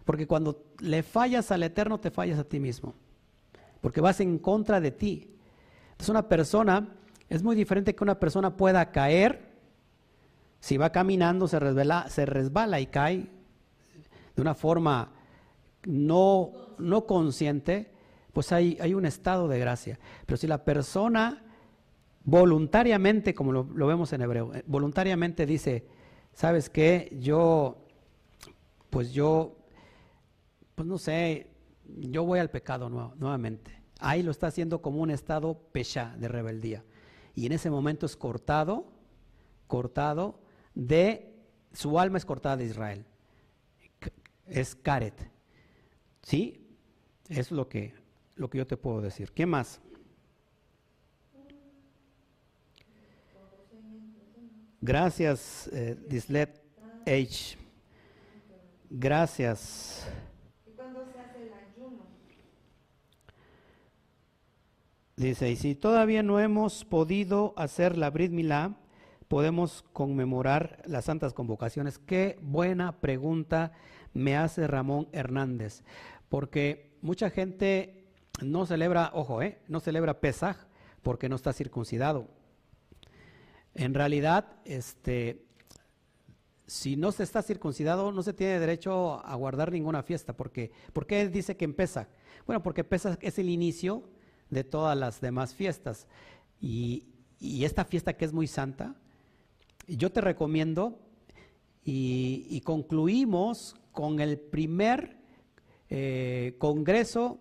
Porque 0.04 0.26
cuando 0.26 0.62
le 0.80 1.02
fallas 1.02 1.50
al 1.50 1.62
Eterno, 1.62 1.98
te 1.98 2.10
fallas 2.10 2.38
a 2.38 2.44
ti 2.44 2.60
mismo. 2.60 2.92
Porque 3.80 4.02
vas 4.02 4.20
en 4.20 4.38
contra 4.38 4.78
de 4.78 4.90
ti. 4.90 5.30
Entonces 5.92 6.10
una 6.10 6.28
persona 6.28 6.86
es 7.32 7.42
muy 7.42 7.56
diferente 7.56 7.94
que 7.94 8.04
una 8.04 8.20
persona 8.20 8.58
pueda 8.58 8.90
caer, 8.90 9.52
si 10.60 10.76
va 10.76 10.92
caminando 10.92 11.48
se 11.48 11.58
resbala, 11.58 12.06
se 12.10 12.26
resbala 12.26 12.78
y 12.78 12.86
cae 12.88 13.30
de 14.36 14.42
una 14.42 14.54
forma 14.54 15.12
no, 15.86 16.52
no 16.76 17.06
consciente, 17.06 17.90
pues 18.34 18.52
hay, 18.52 18.76
hay, 18.82 18.92
un 18.92 19.06
estado 19.06 19.48
de 19.48 19.58
gracia. 19.58 19.98
Pero 20.26 20.36
si 20.36 20.46
la 20.46 20.62
persona 20.62 21.42
voluntariamente, 22.22 23.34
como 23.34 23.50
lo, 23.50 23.86
vemos 23.86 24.12
en 24.12 24.20
hebreo, 24.20 24.54
eh, 24.54 24.62
voluntariamente 24.66 25.46
dice, 25.46 25.86
¿sabes 26.34 26.68
qué? 26.68 27.16
Yo, 27.18 27.86
pues 28.90 29.14
yo, 29.14 29.56
pues 30.74 30.86
no 30.86 30.98
sé, 30.98 31.46
yo 31.86 32.24
voy 32.24 32.40
al 32.40 32.50
pecado 32.50 32.90
nuevamente 32.90 33.80
Ahí 34.00 34.22
lo 34.22 34.32
está 34.32 34.48
haciendo 34.48 34.82
como 34.82 35.00
un 35.00 35.10
estado 35.10 35.54
pecha 35.72 36.14
de 36.18 36.28
rebeldía. 36.28 36.84
Y 37.34 37.46
en 37.46 37.52
ese 37.52 37.70
momento 37.70 38.06
es 38.06 38.16
cortado, 38.16 38.86
cortado 39.66 40.38
de, 40.74 41.34
su 41.72 41.98
alma 41.98 42.18
es 42.18 42.24
cortada 42.24 42.56
de 42.56 42.64
Israel. 42.64 43.04
Es 44.46 44.74
caret. 44.74 45.14
¿Sí? 46.22 46.66
Es 47.28 47.50
lo 47.50 47.68
que, 47.68 47.94
lo 48.36 48.50
que 48.50 48.58
yo 48.58 48.66
te 48.66 48.76
puedo 48.76 49.00
decir. 49.00 49.32
¿Qué 49.32 49.46
más? 49.46 49.80
Gracias, 54.84 55.70
eh, 55.72 55.96
Dislet 56.08 56.60
H. 57.06 57.56
Gracias. 58.90 60.04
¿Y 60.66 60.72
cuándo 60.72 61.04
se 61.04 61.20
hace 61.20 61.46
el 61.46 61.52
ayuno? 61.52 62.04
Dice, 65.22 65.52
y 65.52 65.54
si 65.54 65.76
todavía 65.76 66.24
no 66.24 66.40
hemos 66.40 66.84
podido 66.84 67.54
hacer 67.56 67.96
la 67.96 68.10
Brit 68.10 68.32
Milá, 68.32 68.74
podemos 69.28 69.84
conmemorar 69.92 70.82
las 70.84 71.04
santas 71.04 71.32
convocaciones. 71.32 72.00
Qué 72.00 72.40
buena 72.42 73.00
pregunta 73.00 73.70
me 74.14 74.36
hace 74.36 74.66
Ramón 74.66 75.06
Hernández, 75.12 75.84
porque 76.28 76.96
mucha 77.02 77.30
gente 77.30 78.08
no 78.42 78.66
celebra, 78.66 79.12
ojo, 79.14 79.42
eh, 79.42 79.60
no 79.68 79.78
celebra 79.78 80.18
Pesaj 80.18 80.56
porque 81.02 81.28
no 81.28 81.36
está 81.36 81.52
circuncidado. 81.52 82.26
En 83.76 83.94
realidad, 83.94 84.56
este, 84.64 85.46
si 86.66 86.96
no 86.96 87.12
se 87.12 87.22
está 87.22 87.42
circuncidado, 87.42 88.10
no 88.10 88.24
se 88.24 88.32
tiene 88.32 88.58
derecho 88.58 89.24
a 89.24 89.36
guardar 89.36 89.70
ninguna 89.70 90.02
fiesta. 90.02 90.32
Porque, 90.32 90.72
¿Por 90.92 91.06
qué 91.06 91.28
dice 91.28 91.56
que 91.56 91.64
empieza? 91.64 92.08
Bueno, 92.44 92.60
porque 92.60 92.82
Pesach 92.82 93.22
es 93.22 93.38
el 93.38 93.50
inicio 93.50 94.02
de 94.52 94.64
todas 94.64 94.96
las 94.96 95.20
demás 95.20 95.54
fiestas. 95.54 96.06
Y, 96.60 97.08
esta 97.40 97.84
fiesta 97.84 98.12
que 98.12 98.24
es 98.24 98.32
muy 98.32 98.46
santa, 98.46 98.94
yo 99.88 100.12
te 100.12 100.20
recomiendo 100.20 101.00
y, 101.84 102.60
concluimos 102.60 103.74
con 103.90 104.20
el 104.20 104.38
primer 104.38 105.16
eh, 105.88 106.54
congreso 106.58 107.40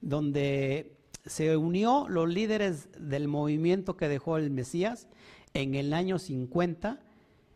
donde 0.00 0.96
se 1.26 1.54
unió 1.54 2.06
los 2.08 2.26
líderes 2.28 2.88
del 2.98 3.28
movimiento 3.28 3.98
que 3.98 4.08
dejó 4.08 4.38
el 4.38 4.50
Mesías 4.50 5.06
en 5.52 5.74
el 5.74 5.92
año 5.92 6.18
50, 6.18 7.02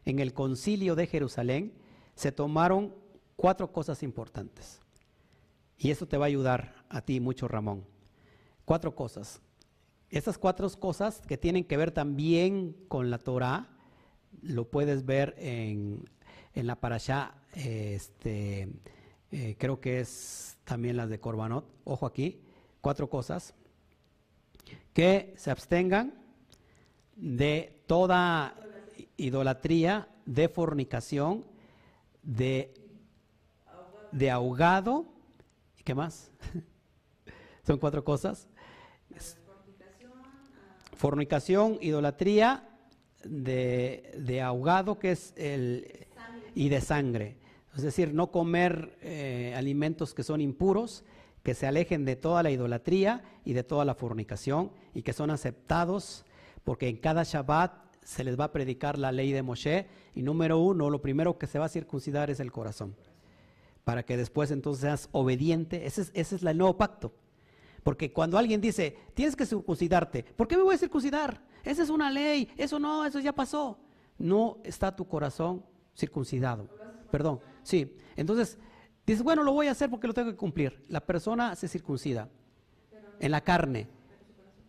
en 0.05 0.19
el 0.19 0.35
concilio 0.35 0.97
de 0.97 1.07
Jerusalén, 1.07 1.73
se 2.15 2.31
tomaron 2.31 2.95
cuatro 3.37 3.73
cosas 3.73 4.03
importantes. 4.03 4.81
Y 5.79 5.91
eso 5.91 6.07
te 6.07 6.19
va 6.19 6.27
a 6.27 6.29
ayudar 6.29 6.85
a 6.91 7.01
ti 7.01 7.21
mucho, 7.21 7.49
Ramón. 7.49 7.94
Cuatro 8.65 8.95
cosas. 8.95 9.41
Estas 10.11 10.39
cuatro 10.39 10.69
cosas 10.79 11.21
que 11.27 11.37
tienen 11.37 11.65
que 11.65 11.77
ver 11.77 11.91
también 11.91 12.77
con 12.89 13.11
la 13.11 13.19
Torah, 13.19 13.69
lo 14.43 14.69
puedes 14.71 15.05
ver 15.05 15.35
en, 15.39 16.09
en 16.55 16.67
la 16.67 16.77
parashá, 16.77 17.35
este, 17.55 18.69
eh, 19.31 19.57
creo 19.59 19.81
que 19.81 20.01
es 20.01 20.57
también 20.65 20.97
la 20.97 21.07
de 21.07 21.19
Corbanot. 21.19 21.65
Ojo 21.85 22.07
aquí, 22.07 22.41
cuatro 22.81 23.09
cosas. 23.09 23.55
Que 24.93 25.35
se 25.37 25.51
abstengan, 25.51 26.15
de 27.17 27.83
toda 27.87 28.55
idolatría, 29.17 30.09
de 30.27 30.49
fornicación, 30.49 31.45
de, 32.23 32.75
de 34.13 34.31
ahogado, 34.31 35.07
¿y 35.79 35.83
qué 35.83 35.95
más? 35.95 36.31
Son 37.67 37.79
cuatro 37.79 38.05
cosas. 38.05 38.49
Fornicación, 40.97 41.79
idolatría, 41.81 42.69
de, 43.25 44.13
de, 44.19 44.43
ahogado, 44.43 44.99
que 44.99 45.13
es 45.13 45.33
el... 45.37 46.07
y 46.55 46.69
de 46.69 46.81
sangre. 46.81 47.37
Es 47.75 47.83
decir, 47.83 48.15
no 48.15 48.31
comer 48.31 48.97
eh, 49.03 49.55
alimentos 49.57 50.15
que 50.15 50.23
son 50.23 50.41
impuros, 50.41 51.05
que 51.43 51.55
se 51.55 51.67
alejen 51.67 52.05
de 52.05 52.17
toda 52.17 52.43
la 52.43 52.51
idolatría 52.51 53.23
y 53.45 53.53
de 53.53 53.65
toda 53.65 53.85
la 53.85 53.95
fornicación 53.95 54.71
y 54.95 55.03
que 55.03 55.13
son 55.13 55.31
aceptados 55.31 56.25
porque 56.65 56.89
en 56.89 56.97
cada 56.97 57.23
Shabbat 57.23 57.73
se 58.03 58.25
les 58.25 58.39
va 58.39 58.45
a 58.45 58.53
predicar 58.53 58.99
la 58.99 59.13
ley 59.13 59.33
de 59.33 59.43
Moshe 59.43 59.87
y 60.15 60.23
número 60.23 60.59
uno, 60.59 60.91
lo 60.91 61.03
primero 61.03 61.39
que 61.39 61.47
se 61.47 61.59
va 61.59 61.67
a 61.67 61.69
circuncidar 61.71 62.31
es 62.31 62.41
el 62.41 62.53
corazón, 62.53 62.97
para 63.85 64.05
que 64.05 64.17
después 64.17 64.51
entonces 64.51 64.83
seas 64.83 65.09
obediente, 65.13 65.87
es, 65.87 65.99
ese 65.99 66.37
es 66.37 66.43
el 66.43 66.59
nuevo 66.59 66.77
pacto. 66.77 67.13
Porque 67.85 68.13
cuando 68.13 68.39
alguien 68.39 68.61
dice, 68.61 68.97
tienes 69.13 69.37
que 69.37 69.47
circuncidarte, 69.47 70.25
¿por 70.25 70.49
qué 70.49 70.57
me 70.57 70.63
voy 70.63 70.75
a 70.75 70.79
circuncidar? 70.79 71.41
Esa 71.63 71.83
es 71.83 71.91
una 71.91 72.11
ley, 72.11 72.49
eso 72.57 72.81
no, 72.81 73.05
eso 73.05 73.21
ya 73.21 73.33
pasó. 73.33 73.79
No 74.19 74.59
está 74.65 74.97
tu 74.97 75.07
corazón 75.07 75.63
circuncidado. 75.95 76.69
Perdón, 77.11 77.41
sí. 77.63 77.95
Entonces, 78.17 78.59
dices, 79.07 79.23
bueno, 79.23 79.43
lo 79.43 79.53
voy 79.53 79.69
a 79.69 79.73
hacer 79.73 79.91
porque 79.91 80.07
lo 80.07 80.15
tengo 80.15 80.31
que 80.31 80.37
cumplir. 80.37 80.83
La 80.89 81.01
persona 81.05 81.55
se 81.57 81.69
circuncida 81.69 82.31
en 83.21 83.31
la 83.31 83.43
carne, 83.43 83.87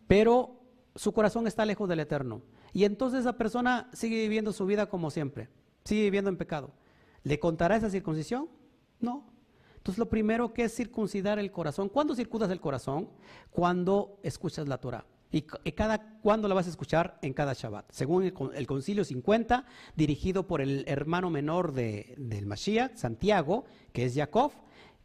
pero 0.07 0.59
su 0.93 1.13
corazón 1.13 1.47
está 1.47 1.65
lejos 1.65 1.87
del 1.87 2.01
eterno. 2.01 2.41
Y 2.73 2.83
entonces 2.83 3.21
esa 3.21 3.37
persona 3.37 3.89
sigue 3.93 4.17
viviendo 4.17 4.51
su 4.51 4.65
vida 4.65 4.89
como 4.89 5.09
siempre, 5.09 5.47
sigue 5.85 6.03
viviendo 6.03 6.29
en 6.29 6.37
pecado. 6.37 6.73
¿Le 7.23 7.39
contará 7.39 7.77
esa 7.77 7.89
circuncisión? 7.89 8.49
No. 8.99 9.25
Entonces 9.85 9.99
lo 9.99 10.09
primero 10.09 10.51
que 10.51 10.63
es 10.63 10.75
circuncidar 10.75 11.37
el 11.37 11.51
corazón. 11.51 11.89
¿Cuándo 11.89 12.15
circundas 12.15 12.49
el 12.49 12.59
corazón? 12.59 13.07
Cuando 13.51 14.17
escuchas 14.23 14.67
la 14.67 14.79
Torah. 14.79 15.05
¿Y, 15.31 15.41
cada 15.43 16.17
cuándo 16.23 16.47
la 16.47 16.55
vas 16.55 16.65
a 16.65 16.71
escuchar? 16.71 17.19
En 17.21 17.33
cada 17.33 17.53
Shabbat. 17.53 17.91
Según 17.91 18.23
el, 18.23 18.65
Concilio 18.65 19.03
50, 19.03 19.63
dirigido 19.95 20.47
por 20.47 20.61
el 20.61 20.85
hermano 20.87 21.29
menor 21.29 21.71
de, 21.71 22.15
del 22.17 22.47
Mashiach, 22.47 22.95
Santiago, 22.95 23.65
que 23.93 24.05
es 24.05 24.15
Jacob, 24.15 24.53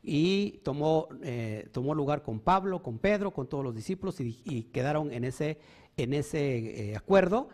y 0.03 0.63
tomó, 0.65 1.09
eh, 1.25 1.69
tomó 1.73 1.95
lugar 1.95 2.23
con 2.23 2.41
Pablo, 2.41 2.83
con 2.83 2.99
Pedro, 2.99 3.33
con 3.33 3.51
todos 3.51 3.63
los 3.63 3.75
discípulos 3.75 4.19
y, 4.19 4.63
quedaron 4.73 5.13
en 5.13 5.25
ese, 5.25 5.59
en 5.99 6.15
ese 6.15 6.93
eh, 6.93 6.97
acuerdo 6.97 7.51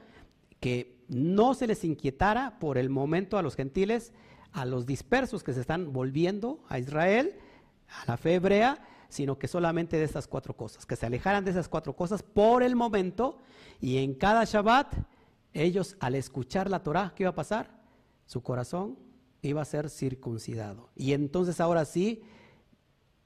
que 0.61 1.03
no 1.09 1.55
se 1.55 1.67
les 1.67 1.83
inquietara 1.83 2.61
por 2.61 2.79
el 2.79 2.89
momento 2.89 3.37
a 3.37 3.43
los 3.43 3.57
gentiles, 3.57 4.13
a 4.53 4.65
los 4.65 4.87
dispersos 4.87 5.43
que 5.43 5.53
se 5.53 5.61
están 5.61 5.93
volviendo 5.93 6.61
a 6.69 6.79
Israel, 6.79 7.35
a 7.89 8.13
la 8.13 8.17
fe 8.17 8.35
hebrea, 8.35 8.83
sino 9.09 9.39
que 9.39 9.49
solamente 9.49 9.97
de 9.97 10.05
estas 10.05 10.27
cuatro 10.27 10.57
cosas, 10.57 10.87
que 10.87 10.97
se 10.97 11.07
alejaran 11.07 11.45
de 11.45 11.51
esas 11.51 11.69
cuatro 11.69 11.95
cosas 11.95 12.23
por 12.23 12.63
el 12.63 12.77
momento 12.77 13.39
y 13.81 13.99
en 13.99 14.15
cada 14.15 14.45
Shabbat 14.45 14.95
ellos 15.53 15.97
al 16.01 16.15
escuchar 16.15 16.69
la 16.69 16.83
Torah, 16.83 17.13
¿qué 17.15 17.23
iba 17.23 17.31
a 17.31 17.35
pasar? 17.35 17.71
Su 18.27 18.43
corazón 18.43 18.99
iba 19.43 19.63
a 19.63 19.65
ser 19.65 19.89
circuncidado. 19.89 20.91
Y 20.95 21.13
entonces 21.13 21.61
ahora 21.61 21.85
sí, 21.85 22.23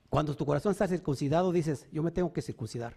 cuando 0.09 0.37
tu 0.37 0.45
corazón 0.47 0.73
está 0.73 0.87
circuncidado, 0.87 1.53
dices, 1.53 1.87
yo 1.91 2.03
me 2.03 2.11
tengo 2.11 2.33
que 2.33 2.43
circuncidar. 2.43 2.97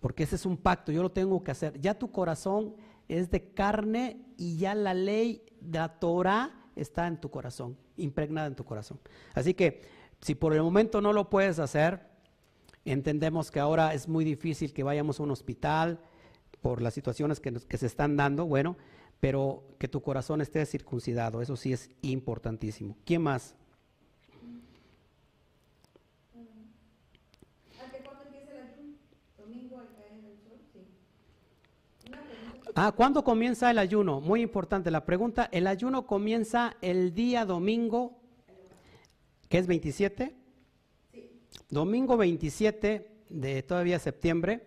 Porque 0.00 0.24
ese 0.24 0.36
es 0.36 0.46
un 0.46 0.56
pacto, 0.56 0.92
yo 0.92 1.02
lo 1.02 1.12
tengo 1.12 1.42
que 1.42 1.50
hacer. 1.50 1.80
Ya 1.80 1.98
tu 1.98 2.10
corazón 2.10 2.74
es 3.08 3.30
de 3.30 3.52
carne 3.52 4.24
y 4.36 4.56
ya 4.56 4.74
la 4.74 4.94
ley 4.94 5.44
de 5.60 5.78
la 5.78 5.98
Torah 5.98 6.65
está 6.76 7.06
en 7.06 7.20
tu 7.20 7.30
corazón, 7.30 7.76
impregnada 7.96 8.46
en 8.46 8.54
tu 8.54 8.64
corazón. 8.64 9.00
Así 9.34 9.54
que 9.54 9.82
si 10.20 10.34
por 10.34 10.54
el 10.54 10.62
momento 10.62 11.00
no 11.00 11.12
lo 11.12 11.28
puedes 11.28 11.58
hacer, 11.58 12.00
entendemos 12.84 13.50
que 13.50 13.60
ahora 13.60 13.94
es 13.94 14.08
muy 14.08 14.24
difícil 14.24 14.72
que 14.72 14.82
vayamos 14.82 15.18
a 15.18 15.24
un 15.24 15.30
hospital 15.30 15.98
por 16.60 16.80
las 16.82 16.94
situaciones 16.94 17.40
que, 17.40 17.52
que 17.52 17.78
se 17.78 17.86
están 17.86 18.16
dando. 18.16 18.46
Bueno, 18.46 18.76
pero 19.20 19.64
que 19.78 19.88
tu 19.88 20.02
corazón 20.02 20.40
esté 20.40 20.64
circuncidado, 20.66 21.40
eso 21.42 21.56
sí 21.56 21.72
es 21.72 21.90
importantísimo. 22.02 22.96
¿Quién 23.04 23.22
más? 23.22 23.56
Ah, 32.78 32.92
¿cuándo 32.92 33.24
comienza 33.24 33.70
el 33.70 33.78
ayuno? 33.78 34.20
Muy 34.20 34.42
importante 34.42 34.90
la 34.90 35.04
pregunta. 35.04 35.48
El 35.50 35.66
ayuno 35.66 36.06
comienza 36.06 36.76
el 36.82 37.14
día 37.14 37.44
domingo, 37.44 38.20
que 39.48 39.58
es 39.58 39.66
27. 39.66 40.36
Sí. 41.10 41.30
Domingo 41.70 42.16
27 42.16 43.10
de 43.30 43.62
todavía 43.62 43.98
septiembre, 43.98 44.66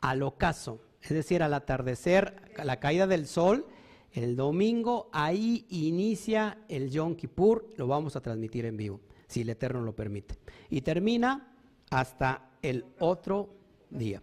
al 0.00 0.22
ocaso 0.22 0.80
es 1.02 1.10
decir, 1.10 1.42
al 1.42 1.54
atardecer, 1.54 2.34
a 2.56 2.64
la 2.64 2.80
caída 2.80 3.06
del 3.06 3.26
sol, 3.26 3.66
el 4.12 4.36
domingo, 4.36 5.08
ahí 5.12 5.66
inicia 5.68 6.58
el 6.68 6.90
Yom 6.90 7.14
Kippur, 7.14 7.70
lo 7.76 7.86
vamos 7.86 8.16
a 8.16 8.20
transmitir 8.20 8.64
en 8.64 8.76
vivo, 8.76 9.00
si 9.26 9.42
el 9.42 9.50
Eterno 9.50 9.80
lo 9.80 9.94
permite. 9.94 10.36
Y 10.70 10.80
termina 10.80 11.54
hasta 11.90 12.50
el 12.62 12.84
otro 12.98 13.54
día, 13.90 14.22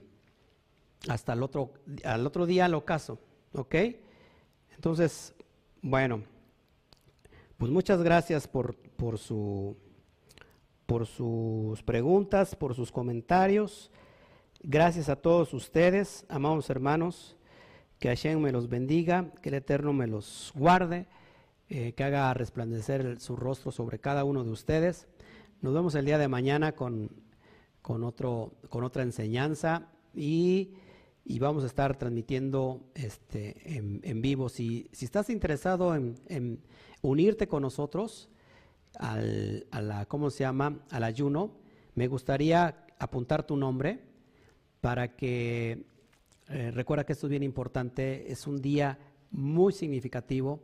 hasta 1.07 1.33
el 1.33 1.43
otro, 1.43 1.73
al 2.03 2.25
otro 2.25 2.45
día 2.45 2.65
al 2.65 2.73
ocaso, 2.73 3.19
¿ok? 3.53 3.75
Entonces, 4.75 5.33
bueno, 5.81 6.23
pues 7.57 7.71
muchas 7.71 8.01
gracias 8.01 8.47
por, 8.47 8.75
por 8.75 9.17
su 9.17 9.77
por 10.85 11.07
sus 11.07 11.81
preguntas, 11.83 12.55
por 12.55 12.75
sus 12.75 12.91
comentarios. 12.91 13.91
Gracias 14.61 15.09
a 15.09 15.15
todos 15.15 15.53
ustedes, 15.53 16.25
amados 16.29 16.69
hermanos. 16.69 17.37
Que 17.99 18.09
Hashem 18.09 18.39
me 18.39 18.51
los 18.51 18.69
bendiga, 18.69 19.31
que 19.41 19.49
el 19.49 19.55
Eterno 19.55 19.93
me 19.93 20.05
los 20.05 20.51
guarde, 20.55 21.07
eh, 21.69 21.93
que 21.93 22.03
haga 22.03 22.33
resplandecer 22.33 23.19
su 23.19 23.35
rostro 23.35 23.71
sobre 23.71 23.99
cada 23.99 24.23
uno 24.23 24.43
de 24.43 24.51
ustedes. 24.51 25.07
Nos 25.61 25.73
vemos 25.73 25.95
el 25.95 26.05
día 26.05 26.17
de 26.17 26.27
mañana 26.27 26.73
con, 26.73 27.09
con, 27.81 28.03
otro, 28.03 28.53
con 28.69 28.83
otra 28.83 29.03
enseñanza 29.03 29.87
y, 30.13 30.73
y, 31.25 31.39
vamos 31.39 31.63
a 31.63 31.67
estar 31.67 31.97
transmitiendo 31.97 32.91
este, 32.93 33.77
en, 33.77 34.21
vivo. 34.21 34.49
Si, 34.49 34.87
si, 34.91 35.05
estás 35.05 35.29
interesado 35.29 35.95
en, 35.95 36.15
en 36.27 36.61
unirte 37.01 37.47
con 37.47 37.63
nosotros 37.63 38.29
al, 38.99 39.67
a 39.71 39.81
la, 39.81 40.05
¿cómo 40.05 40.29
se 40.29 40.43
llama? 40.43 40.79
al 40.89 41.03
ayuno, 41.03 41.57
me 41.95 42.07
gustaría 42.07 42.85
apuntar 42.99 43.45
tu 43.45 43.57
nombre 43.57 43.99
para 44.81 45.15
que 45.15 45.85
eh, 46.49 46.71
recuerda 46.71 47.05
que 47.05 47.13
esto 47.13 47.27
es 47.27 47.31
bien 47.31 47.43
importante, 47.43 48.31
es 48.31 48.45
un 48.45 48.61
día 48.61 48.99
muy 49.31 49.73
significativo. 49.73 50.63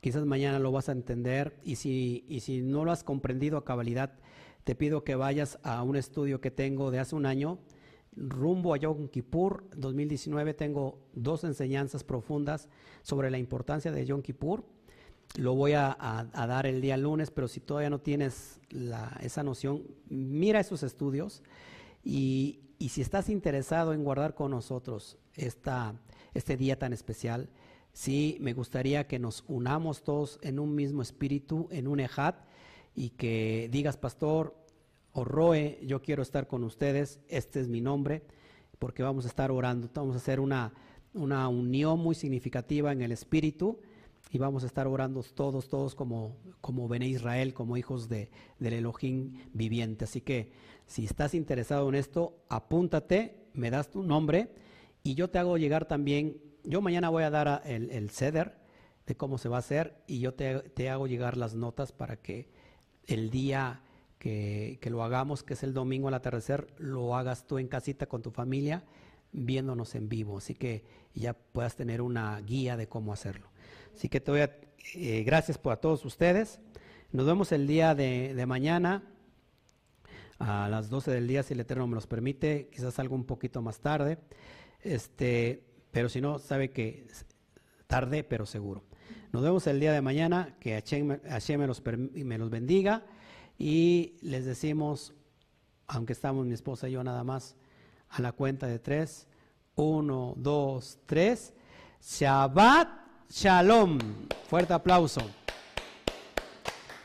Quizás 0.00 0.24
mañana 0.24 0.58
lo 0.58 0.72
vas 0.72 0.88
a 0.88 0.92
entender 0.92 1.58
y 1.62 1.76
si, 1.76 2.24
y 2.28 2.40
si 2.40 2.62
no 2.62 2.84
lo 2.84 2.92
has 2.92 3.04
comprendido 3.04 3.58
a 3.58 3.64
cabalidad, 3.64 4.14
te 4.64 4.74
pido 4.74 5.04
que 5.04 5.14
vayas 5.14 5.58
a 5.62 5.82
un 5.82 5.96
estudio 5.96 6.40
que 6.40 6.50
tengo 6.50 6.90
de 6.90 6.98
hace 6.98 7.14
un 7.14 7.26
año, 7.26 7.58
rumbo 8.16 8.74
a 8.74 8.76
Yom 8.76 9.08
Kippur 9.08 9.64
2019. 9.76 10.54
Tengo 10.54 10.98
dos 11.14 11.44
enseñanzas 11.44 12.04
profundas 12.04 12.68
sobre 13.02 13.30
la 13.30 13.38
importancia 13.38 13.92
de 13.92 14.04
Yom 14.04 14.22
Kippur. 14.22 14.64
Lo 15.36 15.54
voy 15.54 15.72
a, 15.72 15.96
dar 16.32 16.66
el 16.66 16.80
día 16.80 16.96
lunes, 16.96 17.30
pero 17.30 17.48
si 17.48 17.60
todavía 17.60 17.88
no 17.88 18.00
tienes 18.00 18.60
esa 19.20 19.42
noción, 19.42 19.82
mira 20.08 20.60
esos 20.60 20.82
estudios 20.82 21.42
y, 22.04 22.60
y 22.78 22.90
si 22.90 23.00
estás 23.00 23.30
interesado 23.30 23.94
en 23.94 24.04
guardar 24.04 24.34
con 24.34 24.50
nosotros 24.50 25.16
esta, 25.34 25.94
este 26.34 26.58
día 26.58 26.78
tan 26.78 26.92
especial, 26.92 27.48
sí, 27.92 28.36
me 28.40 28.52
gustaría 28.52 29.06
que 29.06 29.18
nos 29.18 29.44
unamos 29.48 30.02
todos 30.02 30.38
en 30.42 30.58
un 30.58 30.74
mismo 30.74 31.00
espíritu, 31.00 31.68
en 31.70 31.88
un 31.88 32.00
ejad, 32.00 32.34
y 32.94 33.10
que 33.10 33.68
digas, 33.72 33.96
pastor 33.96 34.61
o 35.12 35.24
Roe, 35.24 35.78
yo 35.82 36.02
quiero 36.02 36.22
estar 36.22 36.46
con 36.46 36.64
ustedes, 36.64 37.20
este 37.28 37.60
es 37.60 37.68
mi 37.68 37.80
nombre, 37.80 38.22
porque 38.78 39.02
vamos 39.02 39.24
a 39.24 39.28
estar 39.28 39.50
orando, 39.50 39.88
vamos 39.94 40.14
a 40.14 40.18
hacer 40.18 40.40
una, 40.40 40.72
una 41.14 41.48
unión 41.48 42.00
muy 42.00 42.14
significativa 42.14 42.92
en 42.92 43.02
el 43.02 43.12
espíritu 43.12 43.78
y 44.30 44.38
vamos 44.38 44.62
a 44.62 44.66
estar 44.66 44.86
orando 44.86 45.22
todos, 45.22 45.68
todos 45.68 45.94
como, 45.94 46.36
como 46.60 46.88
Bene 46.88 47.06
Israel, 47.06 47.52
como 47.52 47.76
hijos 47.76 48.08
de, 48.08 48.30
del 48.58 48.72
Elohim 48.72 49.34
viviente. 49.52 50.04
Así 50.04 50.22
que 50.22 50.52
si 50.86 51.04
estás 51.04 51.34
interesado 51.34 51.88
en 51.90 51.96
esto, 51.96 52.38
apúntate, 52.48 53.46
me 53.52 53.70
das 53.70 53.90
tu 53.90 54.02
nombre 54.02 54.54
y 55.02 55.14
yo 55.14 55.28
te 55.28 55.38
hago 55.38 55.58
llegar 55.58 55.84
también, 55.84 56.40
yo 56.64 56.80
mañana 56.80 57.10
voy 57.10 57.24
a 57.24 57.30
dar 57.30 57.62
el, 57.66 57.90
el 57.90 58.10
ceder 58.10 58.56
de 59.06 59.16
cómo 59.16 59.36
se 59.36 59.48
va 59.48 59.56
a 59.56 59.60
hacer 59.60 60.02
y 60.06 60.20
yo 60.20 60.32
te, 60.32 60.60
te, 60.60 60.88
hago 60.88 61.06
llegar 61.06 61.36
las 61.36 61.54
notas 61.54 61.92
para 61.92 62.16
que 62.16 62.48
el 63.06 63.30
día 63.30 63.81
que, 64.22 64.88
lo 64.88 65.02
hagamos, 65.02 65.42
que 65.42 65.54
es 65.54 65.64
el 65.64 65.74
domingo 65.74 66.06
al 66.06 66.14
atardecer, 66.14 66.68
lo 66.78 67.16
hagas 67.16 67.44
tú 67.44 67.58
en 67.58 67.66
casita 67.66 68.06
con 68.06 68.22
tu 68.22 68.30
familia 68.30 68.84
viéndonos 69.32 69.96
en 69.96 70.08
vivo, 70.08 70.38
así 70.38 70.54
que 70.54 70.84
ya 71.12 71.32
puedas 71.32 71.74
tener 71.74 72.00
una 72.00 72.38
guía 72.40 72.76
de 72.76 72.86
cómo 72.86 73.12
hacerlo. 73.12 73.48
Así 73.96 74.08
que 74.08 74.20
te 74.20 74.30
voy 74.30 74.42
a, 74.42 74.56
eh, 74.94 75.24
gracias 75.24 75.58
por 75.58 75.72
a 75.72 75.76
todos 75.76 76.04
ustedes. 76.04 76.60
Nos 77.10 77.26
vemos 77.26 77.50
el 77.50 77.66
día 77.66 77.96
de, 77.96 78.44
mañana 78.46 79.02
a 80.38 80.68
las 80.68 80.88
12 80.88 81.10
del 81.10 81.26
día, 81.26 81.42
si 81.42 81.54
el 81.54 81.60
Eterno 81.60 81.88
me 81.88 81.96
los 81.96 82.06
permite, 82.06 82.68
quizás 82.72 83.00
algo 83.00 83.16
un 83.16 83.24
poquito 83.24 83.60
más 83.60 83.80
tarde, 83.80 84.18
este, 84.82 85.64
pero 85.90 86.08
si 86.08 86.20
no, 86.20 86.38
sabe 86.38 86.70
que 86.70 87.08
tarde, 87.88 88.22
pero 88.22 88.46
seguro. 88.46 88.84
Nos 89.32 89.42
vemos 89.42 89.66
el 89.66 89.80
día 89.80 89.92
de 89.92 90.00
mañana, 90.00 90.54
que 90.60 90.74
Hashem, 90.74 91.58
me, 91.58 91.66
los, 91.66 91.82
me 92.12 92.38
los 92.38 92.50
bendiga 92.50 93.04
y 93.58 94.14
les 94.22 94.44
decimos, 94.44 95.12
aunque 95.86 96.12
estamos 96.12 96.46
mi 96.46 96.54
esposa 96.54 96.88
y 96.88 96.92
yo 96.92 97.04
nada 97.04 97.24
más, 97.24 97.56
a 98.08 98.20
la 98.20 98.32
cuenta 98.32 98.66
de 98.66 98.78
tres, 98.78 99.26
uno, 99.74 100.34
dos, 100.36 100.98
tres, 101.06 101.54
Shabbat 102.02 102.88
Shalom. 103.30 103.98
Fuerte 104.48 104.74
aplauso. 104.74 105.22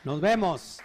Nos 0.04 0.20
vemos. 0.20 0.78